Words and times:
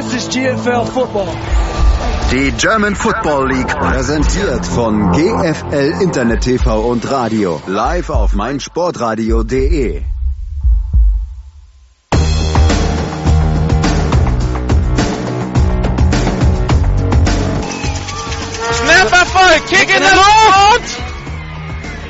This 0.00 0.14
is 0.14 0.28
GFL 0.34 0.86
Football. 0.86 1.28
Die 2.32 2.52
German 2.52 2.94
Football 2.94 3.48
League 3.48 3.68
präsentiert 3.68 4.64
von 4.64 5.12
GFL 5.12 6.00
Internet 6.00 6.40
TV 6.40 6.80
und 6.88 7.10
Radio 7.10 7.60
live 7.66 8.08
auf 8.08 8.32
meinsportradio.de. 8.32 10.02
Snap 18.72 19.12
Erfolg, 19.12 19.66
Kick 19.68 19.94
in 19.94 20.00
der 20.00 20.14
Luft! 20.14 20.98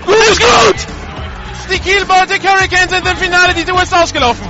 Gut, 0.07 0.39
gut! 0.39 0.87
Die 1.73 1.79
Kiel 1.81 2.05
Baltic 2.05 2.49
Hurricanes 2.49 2.91
sind 2.91 3.05
im 3.05 3.17
Finale, 3.17 3.53
die 3.55 3.65
Tour 3.65 3.83
ist 3.83 3.93
ausgelaufen. 3.93 4.50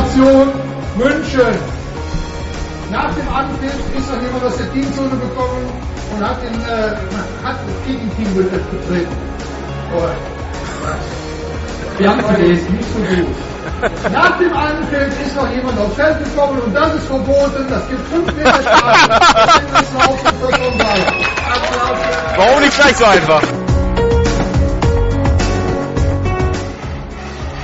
Situation 0.00 0.48
München. 0.96 1.54
Nach 2.90 3.14
dem 3.14 3.28
Anpfiff 3.28 3.78
ist 3.96 4.12
noch 4.12 4.20
jemand 4.20 4.42
aus 4.44 4.56
der 4.56 4.72
Teamzone 4.72 5.10
gekommen 5.10 5.70
und 6.12 6.20
hat, 6.26 6.42
den, 6.42 6.54
äh, 6.54 6.96
hat 7.44 7.56
das 7.56 7.86
Gegenteam 7.86 8.34
betreten. 8.34 9.16
Oh. 9.94 10.08
Wir 11.98 12.10
haben 12.10 12.26
gelesen, 12.34 12.74
nicht 12.74 12.92
so 12.92 12.98
gut. 12.98 13.36
Nach 14.12 14.36
dem 14.38 14.52
Anpfiff 14.52 15.26
ist 15.26 15.36
noch 15.36 15.48
jemand 15.50 15.78
aufs 15.78 15.94
Feld 15.94 16.18
gekommen 16.24 16.58
und 16.60 16.74
das 16.74 16.94
ist 16.94 17.06
verboten. 17.06 17.66
Das 17.68 17.86
gibt 17.88 18.08
5 18.08 18.34
Meter 18.34 18.60
Strafe. 18.62 19.10
Warum 22.36 22.60
nicht 22.60 22.74
gleich 22.74 22.96
so 22.96 23.04
einfach? 23.04 23.42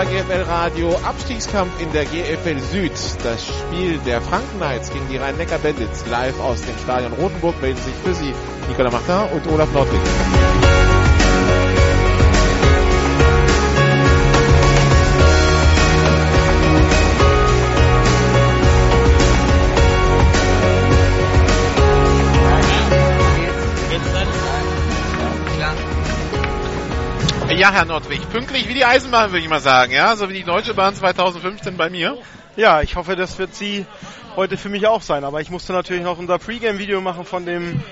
bei 0.00 0.06
GFL 0.06 0.44
Radio 0.48 0.96
Abstiegskampf 1.04 1.78
in 1.78 1.92
der 1.92 2.06
GFL 2.06 2.58
Süd. 2.58 2.92
Das 3.22 3.46
Spiel 3.46 3.98
der 4.06 4.22
Knights 4.56 4.90
gegen 4.90 5.06
die 5.10 5.18
Rhein-Neckar 5.18 5.58
Bandits 5.58 6.06
live 6.06 6.40
aus 6.40 6.62
dem 6.62 6.78
Stadion 6.78 7.12
Rotenburg 7.12 7.60
melden 7.60 7.82
sich 7.82 7.94
für 8.02 8.14
Sie 8.14 8.32
Nicola 8.66 8.90
Martin 8.90 9.36
und 9.36 9.46
Olaf 9.52 9.70
Nordwig. 9.74 10.00
Ja, 27.56 27.72
Herr 27.72 27.84
Nordwig, 27.84 28.20
pünktlich 28.30 28.68
wie 28.68 28.74
die 28.74 28.84
Eisenbahn, 28.84 29.32
würde 29.32 29.42
ich 29.42 29.48
mal 29.48 29.60
sagen, 29.60 29.92
ja, 29.92 30.14
so 30.14 30.28
wie 30.28 30.34
die 30.34 30.44
Deutsche 30.44 30.72
Bahn 30.72 30.94
2015 30.94 31.76
bei 31.76 31.90
mir. 31.90 32.16
Ja, 32.56 32.80
ich 32.80 32.94
hoffe, 32.94 33.16
das 33.16 33.38
wird 33.38 33.56
sie 33.56 33.86
heute 34.36 34.56
für 34.56 34.68
mich 34.68 34.86
auch 34.86 35.02
sein. 35.02 35.24
Aber 35.24 35.40
ich 35.40 35.50
musste 35.50 35.72
natürlich 35.72 36.04
noch 36.04 36.18
unser 36.18 36.38
Pre-Game-Video 36.38 37.00
machen 37.00 37.24
von 37.24 37.44
dem 37.44 37.82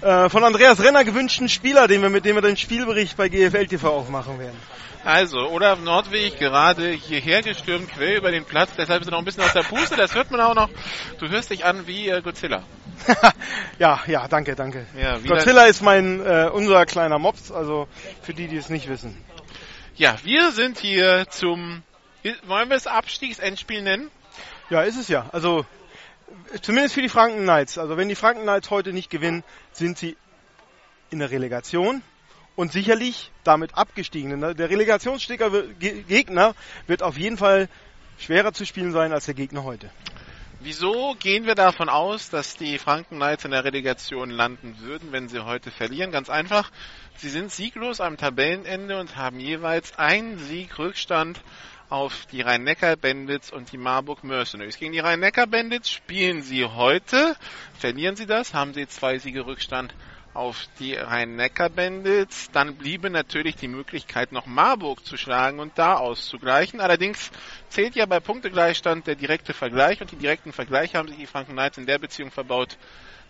äh, 0.00 0.28
von 0.28 0.44
Andreas 0.44 0.82
Renner 0.82 1.04
gewünschten 1.04 1.48
Spieler, 1.48 1.88
den 1.88 2.02
wir 2.02 2.08
mit 2.08 2.24
dem 2.24 2.36
wir 2.36 2.42
den 2.42 2.56
Spielbericht 2.56 3.16
bei 3.16 3.28
GFL 3.28 3.66
TV 3.66 3.88
aufmachen 3.88 4.38
werden. 4.38 4.56
Also, 5.04 5.38
Olaf 5.50 5.80
Nordwig 5.80 6.38
gerade 6.38 6.90
hierher 6.90 7.42
gestürmt, 7.42 7.90
quer 7.90 8.18
über 8.18 8.30
den 8.30 8.44
Platz, 8.44 8.70
deshalb 8.76 9.00
ist 9.00 9.08
er 9.08 9.12
noch 9.12 9.18
ein 9.18 9.24
bisschen 9.24 9.42
aus 9.42 9.54
der 9.54 9.62
Puste, 9.62 9.96
das 9.96 10.14
hört 10.14 10.30
man 10.30 10.40
auch 10.40 10.54
noch. 10.54 10.68
Du 11.18 11.28
hörst 11.28 11.50
dich 11.50 11.64
an 11.64 11.86
wie 11.86 12.08
äh, 12.08 12.20
Godzilla. 12.20 12.62
ja, 13.78 14.00
ja, 14.06 14.28
danke, 14.28 14.54
danke. 14.54 14.86
Ja, 15.00 15.18
Godzilla 15.18 15.64
ist 15.64 15.80
mein 15.80 16.20
äh, 16.20 16.50
unser 16.52 16.84
kleiner 16.84 17.18
Mops, 17.18 17.50
also 17.50 17.88
für 18.22 18.34
die, 18.34 18.46
die 18.46 18.58
es 18.58 18.68
nicht 18.68 18.88
wissen. 18.88 19.16
Ja, 19.96 20.16
wir 20.22 20.52
sind 20.52 20.78
hier 20.78 21.26
zum, 21.30 21.82
wollen 22.46 22.68
wir 22.68 22.76
es 22.76 22.86
Abstiegsendspiel 22.86 23.82
nennen? 23.82 24.10
Ja, 24.68 24.82
ist 24.82 24.98
es 24.98 25.08
ja. 25.08 25.28
Also 25.32 25.64
zumindest 26.62 26.94
für 26.94 27.02
die 27.02 27.08
Franken 27.08 27.42
Knights. 27.42 27.78
Also 27.78 27.96
wenn 27.96 28.08
die 28.08 28.14
Franken 28.14 28.42
Knights 28.42 28.70
heute 28.70 28.92
nicht 28.92 29.10
gewinnen, 29.10 29.44
sind 29.72 29.98
sie 29.98 30.16
in 31.10 31.18
der 31.18 31.30
Relegation 31.30 32.02
und 32.56 32.72
sicherlich 32.72 33.30
damit 33.44 33.74
abgestiegen. 33.76 34.40
Der 34.40 34.70
Relegationsgegner 34.70 36.54
wird 36.86 37.02
auf 37.02 37.16
jeden 37.16 37.36
Fall 37.36 37.68
schwerer 38.18 38.52
zu 38.52 38.66
spielen 38.66 38.92
sein 38.92 39.12
als 39.12 39.26
der 39.26 39.34
Gegner 39.34 39.64
heute. 39.64 39.90
Wieso 40.62 41.16
gehen 41.18 41.46
wir 41.46 41.54
davon 41.54 41.88
aus, 41.88 42.28
dass 42.28 42.54
die 42.54 42.78
Franken 42.78 43.16
Knights 43.16 43.46
in 43.46 43.50
der 43.50 43.64
Relegation 43.64 44.28
landen 44.28 44.76
würden, 44.80 45.10
wenn 45.10 45.26
sie 45.26 45.42
heute 45.42 45.70
verlieren? 45.70 46.12
Ganz 46.12 46.28
einfach. 46.28 46.70
Sie 47.16 47.30
sind 47.30 47.50
sieglos 47.50 47.98
am 48.02 48.18
Tabellenende 48.18 49.00
und 49.00 49.16
haben 49.16 49.40
jeweils 49.40 49.98
einen 49.98 50.38
Sieg 50.38 50.78
Rückstand 50.78 51.40
auf 51.90 52.26
die 52.26 52.40
Rhein-Neckar-Bandits 52.40 53.52
und 53.52 53.72
die 53.72 53.76
Marburg 53.76 54.22
Mercenaries. 54.22 54.78
Gegen 54.78 54.92
die 54.92 55.00
Rhein-Neckar-Bandits 55.00 55.90
spielen 55.90 56.40
sie 56.40 56.64
heute. 56.64 57.36
Verlieren 57.78 58.14
sie 58.14 58.26
das, 58.26 58.54
haben 58.54 58.72
sie 58.72 58.86
zwei 58.86 59.18
Siege 59.18 59.44
Rückstand 59.44 59.92
auf 60.32 60.68
die 60.78 60.94
Rhein-Neckar-Bandits. 60.94 62.52
Dann 62.52 62.76
bliebe 62.76 63.10
natürlich 63.10 63.56
die 63.56 63.66
Möglichkeit, 63.66 64.30
noch 64.30 64.46
Marburg 64.46 65.04
zu 65.04 65.16
schlagen 65.16 65.58
und 65.58 65.78
da 65.78 65.94
auszugleichen. 65.94 66.80
Allerdings 66.80 67.32
zählt 67.68 67.96
ja 67.96 68.06
bei 68.06 68.20
Punktegleichstand 68.20 69.08
der 69.08 69.16
direkte 69.16 69.52
Vergleich 69.52 70.00
und 70.00 70.12
die 70.12 70.16
direkten 70.16 70.52
Vergleiche 70.52 70.96
haben 70.96 71.08
sich 71.08 71.18
die 71.18 71.26
Franken 71.26 71.52
Knights 71.52 71.78
in 71.78 71.86
der 71.86 71.98
Beziehung 71.98 72.30
verbaut, 72.30 72.78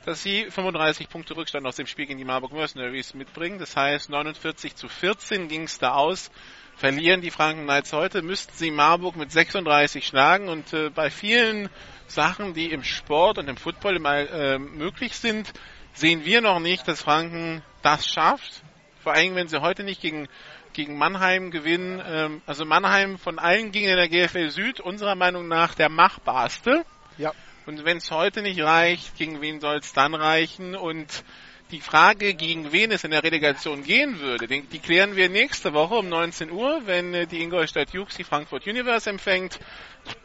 dass 0.04 0.22
sie 0.22 0.50
35 0.50 1.08
Punkte 1.08 1.34
Rückstand 1.34 1.66
aus 1.66 1.76
dem 1.76 1.86
Spiel 1.86 2.04
gegen 2.04 2.18
die 2.18 2.26
Marburg 2.26 2.52
Mercenaries 2.52 3.14
mitbringen. 3.14 3.58
Das 3.58 3.74
heißt, 3.74 4.10
49 4.10 4.76
zu 4.76 4.88
14 4.88 5.48
ging 5.48 5.62
es 5.62 5.78
da 5.78 5.94
aus. 5.94 6.30
Verlieren 6.80 7.20
die 7.20 7.30
Franken 7.30 7.64
Knights 7.64 7.92
heute, 7.92 8.22
müssten 8.22 8.54
sie 8.56 8.70
Marburg 8.70 9.14
mit 9.14 9.30
36 9.30 10.06
schlagen 10.06 10.48
und 10.48 10.72
äh, 10.72 10.88
bei 10.88 11.10
vielen 11.10 11.68
Sachen, 12.06 12.54
die 12.54 12.72
im 12.72 12.84
Sport 12.84 13.36
und 13.36 13.48
im 13.48 13.58
Football 13.58 13.96
immer 13.96 14.16
äh, 14.16 14.58
möglich 14.58 15.14
sind, 15.14 15.52
sehen 15.92 16.24
wir 16.24 16.40
noch 16.40 16.58
nicht, 16.58 16.88
dass 16.88 17.02
Franken 17.02 17.62
das 17.82 18.06
schafft. 18.06 18.62
Vor 19.02 19.12
allem, 19.12 19.34
wenn 19.34 19.46
sie 19.46 19.60
heute 19.60 19.82
nicht 19.84 20.00
gegen, 20.00 20.26
gegen 20.72 20.96
Mannheim 20.96 21.50
gewinnen. 21.50 22.02
Ähm, 22.02 22.40
also 22.46 22.64
Mannheim 22.64 23.18
von 23.18 23.38
allen 23.38 23.72
gegen 23.72 23.90
in 23.90 23.96
der 23.96 24.08
GFL 24.08 24.48
Süd 24.48 24.80
unserer 24.80 25.16
Meinung 25.16 25.48
nach 25.48 25.74
der 25.74 25.90
machbarste. 25.90 26.86
Ja. 27.18 27.34
Und 27.66 27.84
wenn 27.84 27.98
es 27.98 28.10
heute 28.10 28.40
nicht 28.40 28.62
reicht, 28.62 29.18
gegen 29.18 29.42
wen 29.42 29.60
soll 29.60 29.76
es 29.76 29.92
dann 29.92 30.14
reichen? 30.14 30.74
Und 30.74 31.24
die 31.70 31.80
Frage, 31.80 32.34
gegen 32.34 32.72
wen 32.72 32.90
es 32.92 33.04
in 33.04 33.12
der 33.12 33.22
Relegation 33.22 33.82
gehen 33.84 34.20
würde, 34.20 34.46
die, 34.46 34.62
die 34.62 34.78
klären 34.78 35.16
wir 35.16 35.28
nächste 35.28 35.72
Woche 35.72 35.94
um 35.94 36.08
19 36.08 36.50
Uhr, 36.50 36.82
wenn 36.86 37.14
äh, 37.14 37.26
die 37.26 37.42
Ingolstadt 37.42 37.92
Jukes 37.92 38.16
die 38.16 38.24
Frankfurt 38.24 38.66
Universe 38.66 39.08
empfängt. 39.08 39.58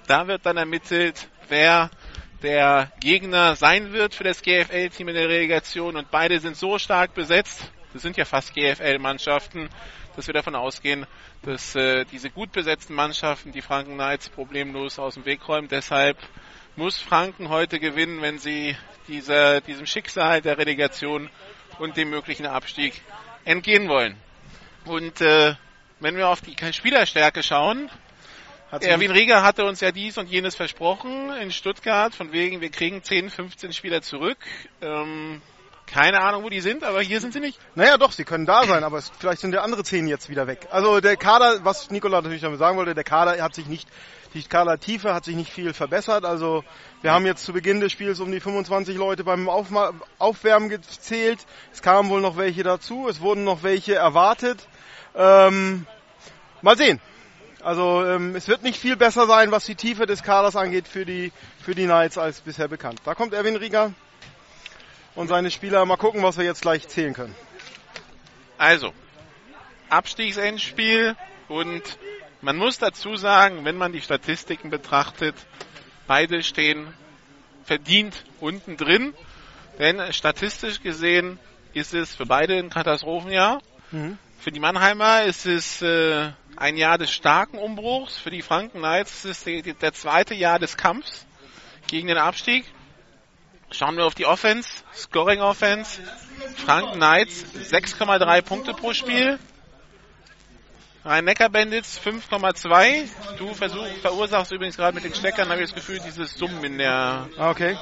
Da 0.07 0.27
wird 0.27 0.45
dann 0.45 0.57
ermittelt, 0.57 1.27
wer 1.50 1.92
der 2.42 2.92
Gegner 3.00 3.56
sein 3.56 3.94
wird 3.94 4.13
für 4.13 4.24
das 4.24 4.42
GFL-Team 4.42 5.07
in 5.09 5.15
der 5.15 5.30
Relegation 5.30 5.95
und 5.95 6.12
beide 6.12 6.39
sind 6.39 6.57
so 6.57 6.77
stark 6.77 7.13
besetzt, 7.13 7.71
das 7.94 8.01
sind 8.01 8.18
ja 8.18 8.25
fast 8.25 8.53
GFL-Mannschaften, 8.53 9.69
dass 10.15 10.27
wir 10.27 10.33
davon 10.33 10.56
ausgehen, 10.56 11.06
dass 11.44 11.75
äh, 11.75 12.06
diese 12.12 12.30
gut 12.30 12.51
besetzten 12.51 12.94
Mannschaften 12.94 13.51
die 13.51 13.62
Franken 13.62 13.94
Knights 13.94 14.30
problemlos 14.30 15.00
aus 15.00 15.13
dem 15.13 15.25
Weg 15.25 15.47
räumen. 15.47 15.68
Deshalb 15.69 16.18
muss 16.75 16.98
Franken 16.98 17.50
heute 17.50 17.80
gewinnen, 17.80 18.22
wenn 18.22 18.38
sie 18.38 18.75
dieser, 19.07 19.62
diesem 19.62 19.86
Schicksal 19.86 20.42
der 20.42 20.57
Relegation 20.57 21.30
und 21.80 21.98
dem 21.98 22.10
möglichen 22.10 22.45
Abstieg 22.45 23.01
entgehen 23.45 23.88
wollen. 23.88 24.18
Und 24.86 25.22
äh, 25.22 25.56
wenn 26.00 26.18
wir 26.18 26.27
auf 26.30 26.42
die 26.42 26.56
Spielerstärke 26.74 27.44
schauen, 27.44 27.89
Erwin 28.72 29.12
Rieger 29.12 29.42
hatte 29.42 29.63
uns 29.63 29.80
ja 29.80 29.92
dies 29.92 30.18
und 30.18 30.30
jenes 30.30 30.56
versprochen 30.56 31.31
in 31.38 31.51
Stuttgart, 31.51 32.13
von 32.13 32.33
wegen, 32.33 32.62
wir 32.62 32.72
kriegen 32.72 33.04
10, 33.04 33.30
15 33.30 33.74
Spieler 33.74 34.01
zurück. 34.01 34.38
Ähm, 34.81 35.42
keine 35.88 36.22
Ahnung, 36.22 36.44
wo 36.44 36.50
die 36.50 36.62
sind, 36.62 36.84
aber 36.84 37.02
hier 37.02 37.22
sind 37.22 37.34
sie 37.34 37.40
nicht. 37.40 37.60
Naja, 37.76 37.98
doch, 37.98 38.12
sie 38.12 38.24
können 38.24 38.46
da 38.46 38.66
sein, 38.66 38.84
aber 38.84 38.98
es, 38.98 39.12
vielleicht 39.20 39.42
sind 39.42 39.54
ja 39.54 39.62
andere 39.62 39.84
zehn 39.84 40.08
jetzt 40.08 40.30
wieder 40.30 40.48
weg. 40.48 40.68
Also 40.72 41.00
der 41.00 41.16
Kader, 41.16 41.64
was 41.64 41.92
Nikola 41.92 42.22
natürlich 42.22 42.42
damit 42.42 42.60
sagen 42.60 42.78
wollte, 42.78 42.96
der 42.96 43.04
Kader 43.04 43.42
hat 43.42 43.56
sich 43.56 43.68
nicht, 43.68 43.88
die 44.34 44.44
Kadertiefe 44.44 45.14
hat 45.14 45.26
sich 45.26 45.36
nicht 45.36 45.52
viel 45.52 45.74
verbessert. 45.74 46.26
Also 46.26 46.64
wir 47.02 47.12
haben 47.12 47.26
jetzt 47.26 47.46
zu 47.46 47.54
Beginn 47.54 47.80
des 47.80 47.92
Spiels 47.92 48.20
um 48.20 48.32
die 48.32 48.40
25 48.40 48.98
Leute 48.98 49.24
beim 49.24 49.48
Aufma 49.48 49.94
Aufwärmen 50.18 50.70
gezählt. 50.70 51.40
Es 51.72 51.82
kamen 51.82 52.10
wohl 52.10 52.22
noch 52.22 52.36
welche 52.36 52.64
dazu, 52.64 53.08
es 53.08 53.22
wurden 53.22 53.44
noch 53.44 53.64
welche 53.64 53.96
erwartet. 53.96 54.68
Ähm, 55.16 55.86
mal 56.62 56.78
sehen. 56.78 57.00
Also 57.62 58.06
ähm, 58.06 58.36
es 58.36 58.48
wird 58.48 58.62
nicht 58.62 58.80
viel 58.80 58.96
besser 58.96 59.26
sein, 59.26 59.52
was 59.52 59.66
die 59.66 59.76
Tiefe 59.76 60.06
des 60.06 60.22
Kaders 60.22 60.56
angeht 60.56 60.88
für 60.88 61.06
die, 61.06 61.31
für 61.64 61.74
die 61.74 61.86
Knights 61.86 62.18
als 62.18 62.42
bisher 62.42 62.68
bekannt. 62.68 63.02
Da 63.06 63.16
kommt 63.16 63.34
Erwin 63.34 63.56
Rieger 63.56 63.94
und 65.16 65.28
seine 65.28 65.52
Spieler. 65.52 65.86
Mal 65.86 65.98
gucken, 65.98 66.24
was 66.24 66.38
wir 66.38 66.46
jetzt 66.46 66.62
gleich 66.62 66.88
zählen 66.88 67.14
können. 67.14 67.36
Also, 68.58 68.94
Abstiegsendspiel 69.90 71.16
und 71.48 71.82
man 72.42 72.58
muss 72.58 72.78
dazu 72.78 73.16
sagen, 73.16 73.66
wenn 73.66 73.78
man 73.78 73.92
die 73.92 74.02
Statistiken 74.02 74.70
betrachtet, 74.70 75.36
beide 76.08 76.44
stehen 76.44 76.94
verdient 77.64 78.24
unten 78.40 78.78
drin, 78.78 79.14
denn 79.80 80.14
statistisch 80.14 80.82
gesehen 80.82 81.40
ist 81.74 81.94
es 81.94 82.16
für 82.16 82.26
beide 82.26 82.58
ein 82.58 82.70
Katastrophenjahr. 82.70 83.62
Mhm. 83.92 84.18
Für 84.40 84.52
die 84.52 84.60
Mannheimer 84.60 85.24
ist 85.24 85.46
es 85.48 85.82
äh, 85.82 86.32
ein 86.56 86.78
Jahr 86.78 86.98
des 86.98 87.12
starken 87.12 87.58
Umbruchs, 87.58 88.18
für 88.18 88.30
die 88.30 88.44
Franken 88.44 88.80
Knights 88.80 89.26
ist 89.26 89.26
es 89.26 89.44
die, 89.44 89.74
der 89.74 89.94
zweite 89.94 90.36
Jahr 90.36 90.60
des 90.60 90.78
Kampfs 90.78 91.26
gegen 91.88 92.08
den 92.08 92.18
Abstieg. 92.18 92.66
Schauen 93.77 93.98
wir 93.98 94.06
auf 94.06 94.16
die 94.16 94.25
Offense, 94.25 94.69
Scoring 94.95 95.42
Offense. 95.42 96.01
Frank 96.56 96.94
Knights 96.94 97.44
6,3 97.69 98.42
Punkte 98.42 98.74
pro 98.74 98.94
Spiel. 98.94 99.38
Rhein-Neckar 101.04 101.50
Bandits 101.50 102.00
5,2. 102.00 103.10
Du 103.38 103.54
versuch, 103.54 103.86
verursachst 104.01 104.54
übrigens 104.54 104.77
gerade 104.77 104.95
mit 104.95 105.04
den 105.04 105.13
Steckern, 105.13 105.50
habe 105.50 105.62
ich 105.62 105.68
das 105.68 105.75
Gefühl, 105.75 106.00
dieses 106.00 106.36
Summen 106.36 106.63
in 106.63 106.77
der. 106.77 107.27
Ah, 107.38 107.50
okay. 107.50 107.77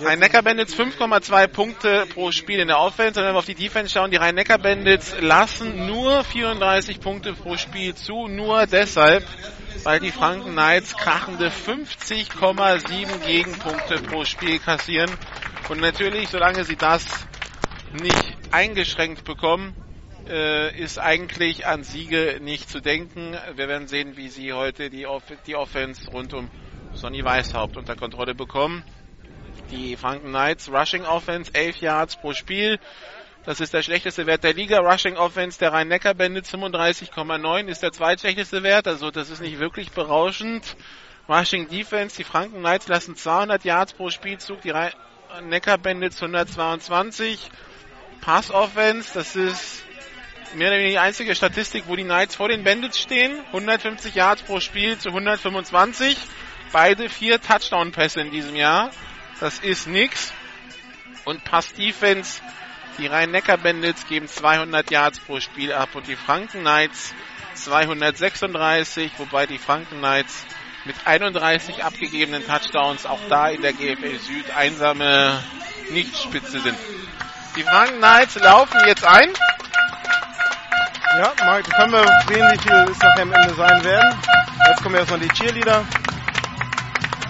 Rhein-Neckar 0.00 0.42
Bandits 0.42 0.74
5,2 0.74 1.46
Punkte 1.46 2.06
pro 2.12 2.32
Spiel 2.32 2.58
in 2.58 2.68
der 2.68 2.80
Offense. 2.80 3.20
Und 3.20 3.26
wenn 3.26 3.34
wir 3.34 3.38
auf 3.38 3.44
die 3.44 3.54
Defense 3.54 3.92
schauen, 3.92 4.10
die 4.10 4.16
Rhein-Neckar 4.16 4.58
Bandits 4.58 5.14
lassen 5.20 5.86
nur 5.86 6.24
34 6.24 7.00
Punkte 7.00 7.32
pro 7.32 7.56
Spiel 7.56 7.94
zu. 7.94 8.26
Nur 8.26 8.66
deshalb, 8.66 9.24
weil 9.84 10.00
die 10.00 10.10
Franken 10.10 10.52
Knights 10.52 10.96
krachende 10.96 11.50
50,7 11.50 13.18
Gegenpunkte 13.24 13.98
pro 14.02 14.24
Spiel 14.24 14.58
kassieren. 14.58 15.10
Und 15.68 15.80
natürlich, 15.80 16.28
solange 16.28 16.64
sie 16.64 16.76
das 16.76 17.04
nicht 17.92 18.36
eingeschränkt 18.50 19.24
bekommen, 19.24 19.74
äh, 20.28 20.76
ist 20.76 20.98
eigentlich 20.98 21.66
an 21.66 21.84
Siege 21.84 22.38
nicht 22.42 22.68
zu 22.68 22.80
denken. 22.80 23.36
Wir 23.54 23.68
werden 23.68 23.86
sehen, 23.86 24.16
wie 24.16 24.28
sie 24.28 24.52
heute 24.52 24.90
die, 24.90 25.06
Off 25.06 25.22
die 25.46 25.54
Offense 25.54 26.10
rund 26.10 26.34
um 26.34 26.50
Sonny 26.94 27.24
Weishaupt 27.24 27.76
unter 27.76 27.94
Kontrolle 27.96 28.34
bekommen. 28.34 28.82
Die 29.70 29.96
Franken 29.96 30.28
Knights 30.28 30.70
Rushing 30.70 31.04
Offense 31.04 31.50
11 31.54 31.80
Yards 31.80 32.16
pro 32.16 32.32
Spiel. 32.32 32.78
Das 33.44 33.60
ist 33.60 33.72
der 33.72 33.82
schlechteste 33.82 34.26
Wert 34.26 34.44
der 34.44 34.54
Liga. 34.54 34.78
Rushing 34.78 35.16
Offense 35.16 35.58
der 35.58 35.72
Rhein-Neckar 35.72 36.14
Bandits 36.14 36.52
35,9 36.52 37.66
ist 37.68 37.82
der 37.82 37.92
zweitschlechteste 37.92 38.62
Wert. 38.62 38.86
Also 38.86 39.10
das 39.10 39.30
ist 39.30 39.40
nicht 39.40 39.58
wirklich 39.58 39.90
berauschend. 39.92 40.76
Rushing 41.28 41.68
Defense, 41.68 42.16
die 42.16 42.24
Franken 42.24 42.60
Knights 42.60 42.88
lassen 42.88 43.14
200 43.14 43.64
Yards 43.64 43.92
pro 43.92 44.10
Spielzug, 44.10 44.62
die 44.62 44.70
Rhein-Neckar 44.70 45.78
Bandits 45.78 46.22
122. 46.22 47.50
Pass 48.20 48.50
Offense, 48.50 49.12
das 49.14 49.36
ist 49.36 49.82
mehr 50.54 50.68
oder 50.68 50.78
weniger 50.78 50.90
die 50.90 50.98
einzige 50.98 51.34
Statistik, 51.34 51.84
wo 51.86 51.96
die 51.96 52.04
Knights 52.04 52.36
vor 52.36 52.48
den 52.48 52.64
Bandits 52.64 52.98
stehen. 52.98 53.38
150 53.48 54.14
Yards 54.14 54.42
pro 54.42 54.60
Spiel 54.60 54.98
zu 54.98 55.10
125. 55.10 56.16
Beide 56.72 57.08
vier 57.08 57.40
Touchdown-Pässe 57.40 58.20
in 58.20 58.30
diesem 58.30 58.56
Jahr. 58.56 58.90
Das 59.40 59.58
ist 59.60 59.86
nix. 59.86 60.32
Und 61.24 61.44
Pass-Defense, 61.44 62.40
die 62.98 63.06
Rhein-Neckar-Bandits 63.06 64.06
geben 64.06 64.26
200 64.26 64.90
Yards 64.90 65.20
pro 65.20 65.40
Spiel 65.40 65.72
ab 65.72 65.90
und 65.94 66.06
die 66.06 66.16
Franken 66.16 66.60
Knights 66.60 67.14
236, 67.54 69.12
wobei 69.18 69.46
die 69.46 69.58
Franken 69.58 69.98
Knights 69.98 70.46
mit 70.84 70.96
31 71.04 71.84
abgegebenen 71.84 72.46
Touchdowns 72.46 73.04
auch 73.04 73.20
da 73.28 73.48
in 73.48 73.62
der 73.62 73.72
GFL 73.72 74.18
Süd 74.18 74.56
einsame 74.56 75.42
Nichtspitze 75.90 76.60
sind. 76.60 76.78
Die 77.56 77.62
Franken 77.62 77.98
Knights 77.98 78.36
laufen 78.36 78.80
jetzt 78.86 79.04
ein. 79.04 79.32
Ja, 81.18 81.32
mal 81.44 81.62
können 81.62 81.92
wir 81.92 82.04
sehen, 82.28 82.48
wie 82.52 82.58
viel 82.58 82.72
es 82.90 82.98
nachher 82.98 83.22
am 83.22 83.32
Ende 83.32 83.54
sein 83.54 83.84
werden. 83.84 84.18
Jetzt 84.68 84.82
kommen 84.82 84.94
erstmal 84.94 85.20
die 85.20 85.28
Cheerleader. 85.28 85.84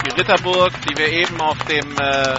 Die 0.09 0.21
Ritterburg, 0.21 0.73
die 0.89 0.97
wir 0.97 1.09
eben 1.09 1.41
auf 1.41 1.59
dem 1.65 1.97
äh, 1.99 2.35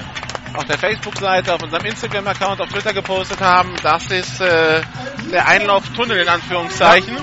auf 0.55 0.65
der 0.65 0.77
Facebook-Seite, 0.77 1.53
auf 1.53 1.61
unserem 1.61 1.85
Instagram-Account, 1.85 2.61
auf 2.61 2.69
Twitter 2.69 2.93
gepostet 2.93 3.39
haben. 3.39 3.75
Das 3.83 4.05
ist 4.07 4.41
äh, 4.41 4.81
der 5.31 5.47
Einlauftunnel 5.47 6.17
in 6.17 6.27
Anführungszeichen. 6.27 7.15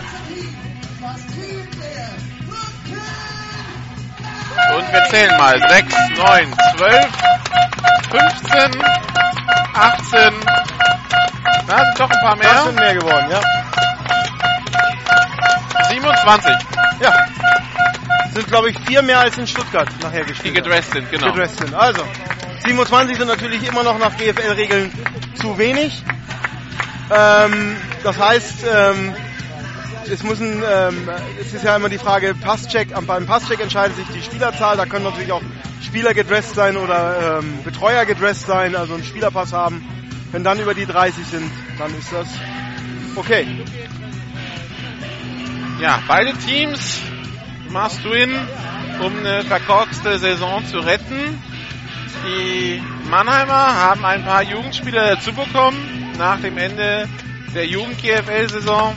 Und 4.75 4.93
wir 4.93 5.05
zählen 5.11 5.37
mal. 5.37 5.59
6, 5.69 5.95
9, 6.17 6.55
12, 6.77 7.07
15, 8.11 8.83
18. 9.75 10.35
Da 11.67 11.85
sind 11.85 12.01
doch 12.01 12.11
ein 12.11 12.21
paar 12.21 12.37
mehr. 12.37 12.49
Das 12.49 12.65
sind 12.65 12.77
mehr 12.77 12.95
geworden, 12.95 13.31
ja. 13.31 13.41
27. 15.89 16.53
Ja. 17.01 17.13
Sind, 18.35 18.47
glaube 18.49 18.71
ich, 18.71 18.79
vier 18.81 19.03
mehr 19.03 19.21
als 19.21 19.39
in 19.39 19.47
Stuttgart 19.47 19.89
nachher 20.03 20.25
Die 20.25 20.33
gespielt. 20.33 20.55
gedresst 20.55 20.93
sind, 20.93 21.11
genau. 21.11 21.29
gedresst 21.29 21.59
sind. 21.59 21.75
Also, 21.75 22.03
27 22.67 23.17
sind 23.17 23.29
natürlich 23.29 23.67
immer 23.67 23.83
noch 23.83 23.99
nach 23.99 24.17
GFL-Regeln 24.17 24.93
zu 25.35 25.57
wenig. 25.59 26.03
Ähm, 27.11 27.77
das 28.03 28.19
heißt, 28.19 28.65
ähm, 28.75 29.15
es 30.11 30.23
müssen, 30.23 30.63
ähm, 30.69 31.09
es 31.41 31.53
ist 31.55 31.65
ja 31.65 31.77
immer 31.77 31.89
die 31.89 31.99
Frage, 31.99 32.35
Passcheck, 32.35 32.89
beim 33.07 33.27
Passcheck 33.27 33.61
entscheidet 33.61 33.97
sich 33.97 34.07
die 34.09 34.23
Spielerzahl, 34.23 34.77
da 34.77 34.87
können 34.87 35.05
natürlich 35.05 35.33
auch 35.33 35.43
Spieler 35.83 36.15
gedresst 36.15 36.55
sein 36.55 36.77
oder 36.77 37.39
ähm, 37.41 37.63
Betreuer 37.65 38.05
gedresst 38.05 38.47
sein, 38.47 38.77
also 38.77 38.95
einen 38.95 39.05
Spielerpass 39.05 39.53
haben. 39.53 39.85
Wenn 40.33 40.45
dann 40.45 40.59
über 40.61 40.75
die 40.75 40.87
30 40.87 41.25
sind, 41.27 41.51
dann 41.79 41.97
ist 41.97 42.13
das 42.13 42.27
okay. 43.15 43.47
Ja, 45.79 46.03
beide 46.09 46.33
Teams 46.33 47.03
must 47.69 48.03
win, 48.05 48.35
um 49.01 49.19
eine 49.19 49.45
verkorkste 49.45 50.19
Saison 50.19 50.65
zu 50.65 50.79
retten. 50.79 51.43
Die 52.25 52.83
Mannheimer 53.11 53.75
haben 53.75 54.03
ein 54.07 54.25
paar 54.25 54.43
Jugendspieler 54.43 55.17
dazu 55.17 55.35
bekommen 55.35 56.15
nach 56.17 56.41
dem 56.41 56.57
Ende 56.57 57.07
der 57.55 57.67
Jugend-GFL-Saison. 57.67 58.97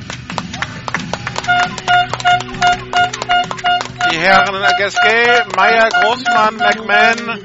Die 4.12 4.18
Herren 4.18 4.56
Gasquet, 4.80 5.56
Meyer, 5.58 5.90
Großmann, 5.90 6.56
McMahon, 6.56 7.40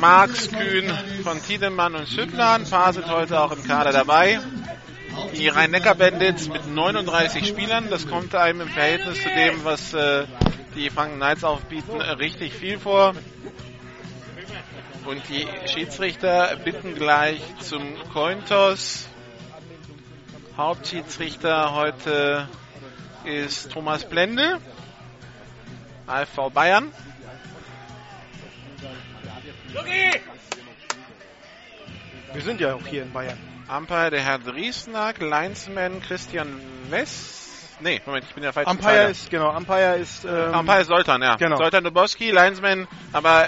Marx, 0.00 0.50
Kühn 0.50 0.92
von 1.24 1.42
Tiedemann 1.42 1.94
und 1.94 2.08
Schüttler. 2.08 2.52
Ein 2.52 2.66
sind 2.66 3.08
heute 3.08 3.40
auch 3.40 3.52
im 3.52 3.64
Kader 3.64 3.92
dabei. 3.92 4.38
Die 5.34 5.48
Rhein-Neckar-Bandits 5.48 6.48
mit 6.48 6.66
39 6.66 7.46
Spielern. 7.46 7.88
Das 7.90 8.06
kommt 8.06 8.34
einem 8.34 8.62
im 8.62 8.68
Verhältnis 8.68 9.22
zu 9.22 9.28
dem, 9.28 9.64
was 9.64 9.94
äh, 9.94 10.26
die 10.74 10.90
Franken 10.90 11.16
Knights 11.16 11.44
aufbieten, 11.44 12.00
richtig 12.00 12.54
viel 12.54 12.78
vor. 12.78 13.14
Und 15.06 15.22
die 15.28 15.46
Schiedsrichter 15.66 16.56
bitten 16.64 16.94
gleich 16.94 17.40
zum 17.60 17.96
Cointos. 18.12 19.08
Hauptschiedsrichter 20.56 21.74
heute 21.74 22.48
ist 23.24 23.72
Thomas 23.72 24.08
Blende, 24.08 24.58
AFV 26.06 26.50
Bayern. 26.52 26.92
Wir 32.32 32.42
sind 32.42 32.60
ja 32.60 32.74
auch 32.74 32.86
hier 32.86 33.02
in 33.02 33.12
Bayern. 33.12 33.49
Umpire 33.76 34.10
der 34.10 34.22
Herr 34.22 34.38
Driesnack, 34.38 35.20
Linesman 35.20 36.02
Christian 36.02 36.60
West. 36.88 37.78
Nee, 37.80 38.00
Moment, 38.04 38.26
ich 38.28 38.34
bin 38.34 38.42
ja 38.42 38.52
falsch. 38.52 38.68
Umpire 38.68 39.04
ist, 39.04 39.30
genau, 39.30 39.56
Umpire 39.56 39.96
ist, 39.96 40.24
ähm, 40.24 40.54
Umpire 40.54 40.80
ist 40.80 40.88
Soltan, 40.88 41.22
ja. 41.22 41.36
Genau. 41.36 41.56
Soltan 41.56 41.84
Dubowski, 41.84 42.30
Linesman, 42.30 42.88
aber 43.12 43.46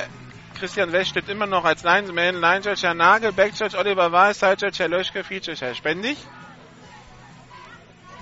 Christian 0.58 0.92
West 0.92 1.10
steht 1.10 1.28
immer 1.28 1.46
noch 1.46 1.64
als 1.64 1.82
Linesman. 1.82 2.40
Line 2.40 2.60
Judge 2.60 2.86
Herr 2.86 2.94
Nagel, 2.94 3.32
Back 3.32 3.52
Judge 3.58 3.76
Oliver 3.76 4.12
Weiß, 4.12 4.38
Side 4.38 4.56
Judge 4.60 4.78
Herr 4.78 4.88
Löschke, 4.88 5.24
Field 5.24 5.46
Judge 5.46 5.66
Herr 5.66 5.74
Spendig. 5.74 6.16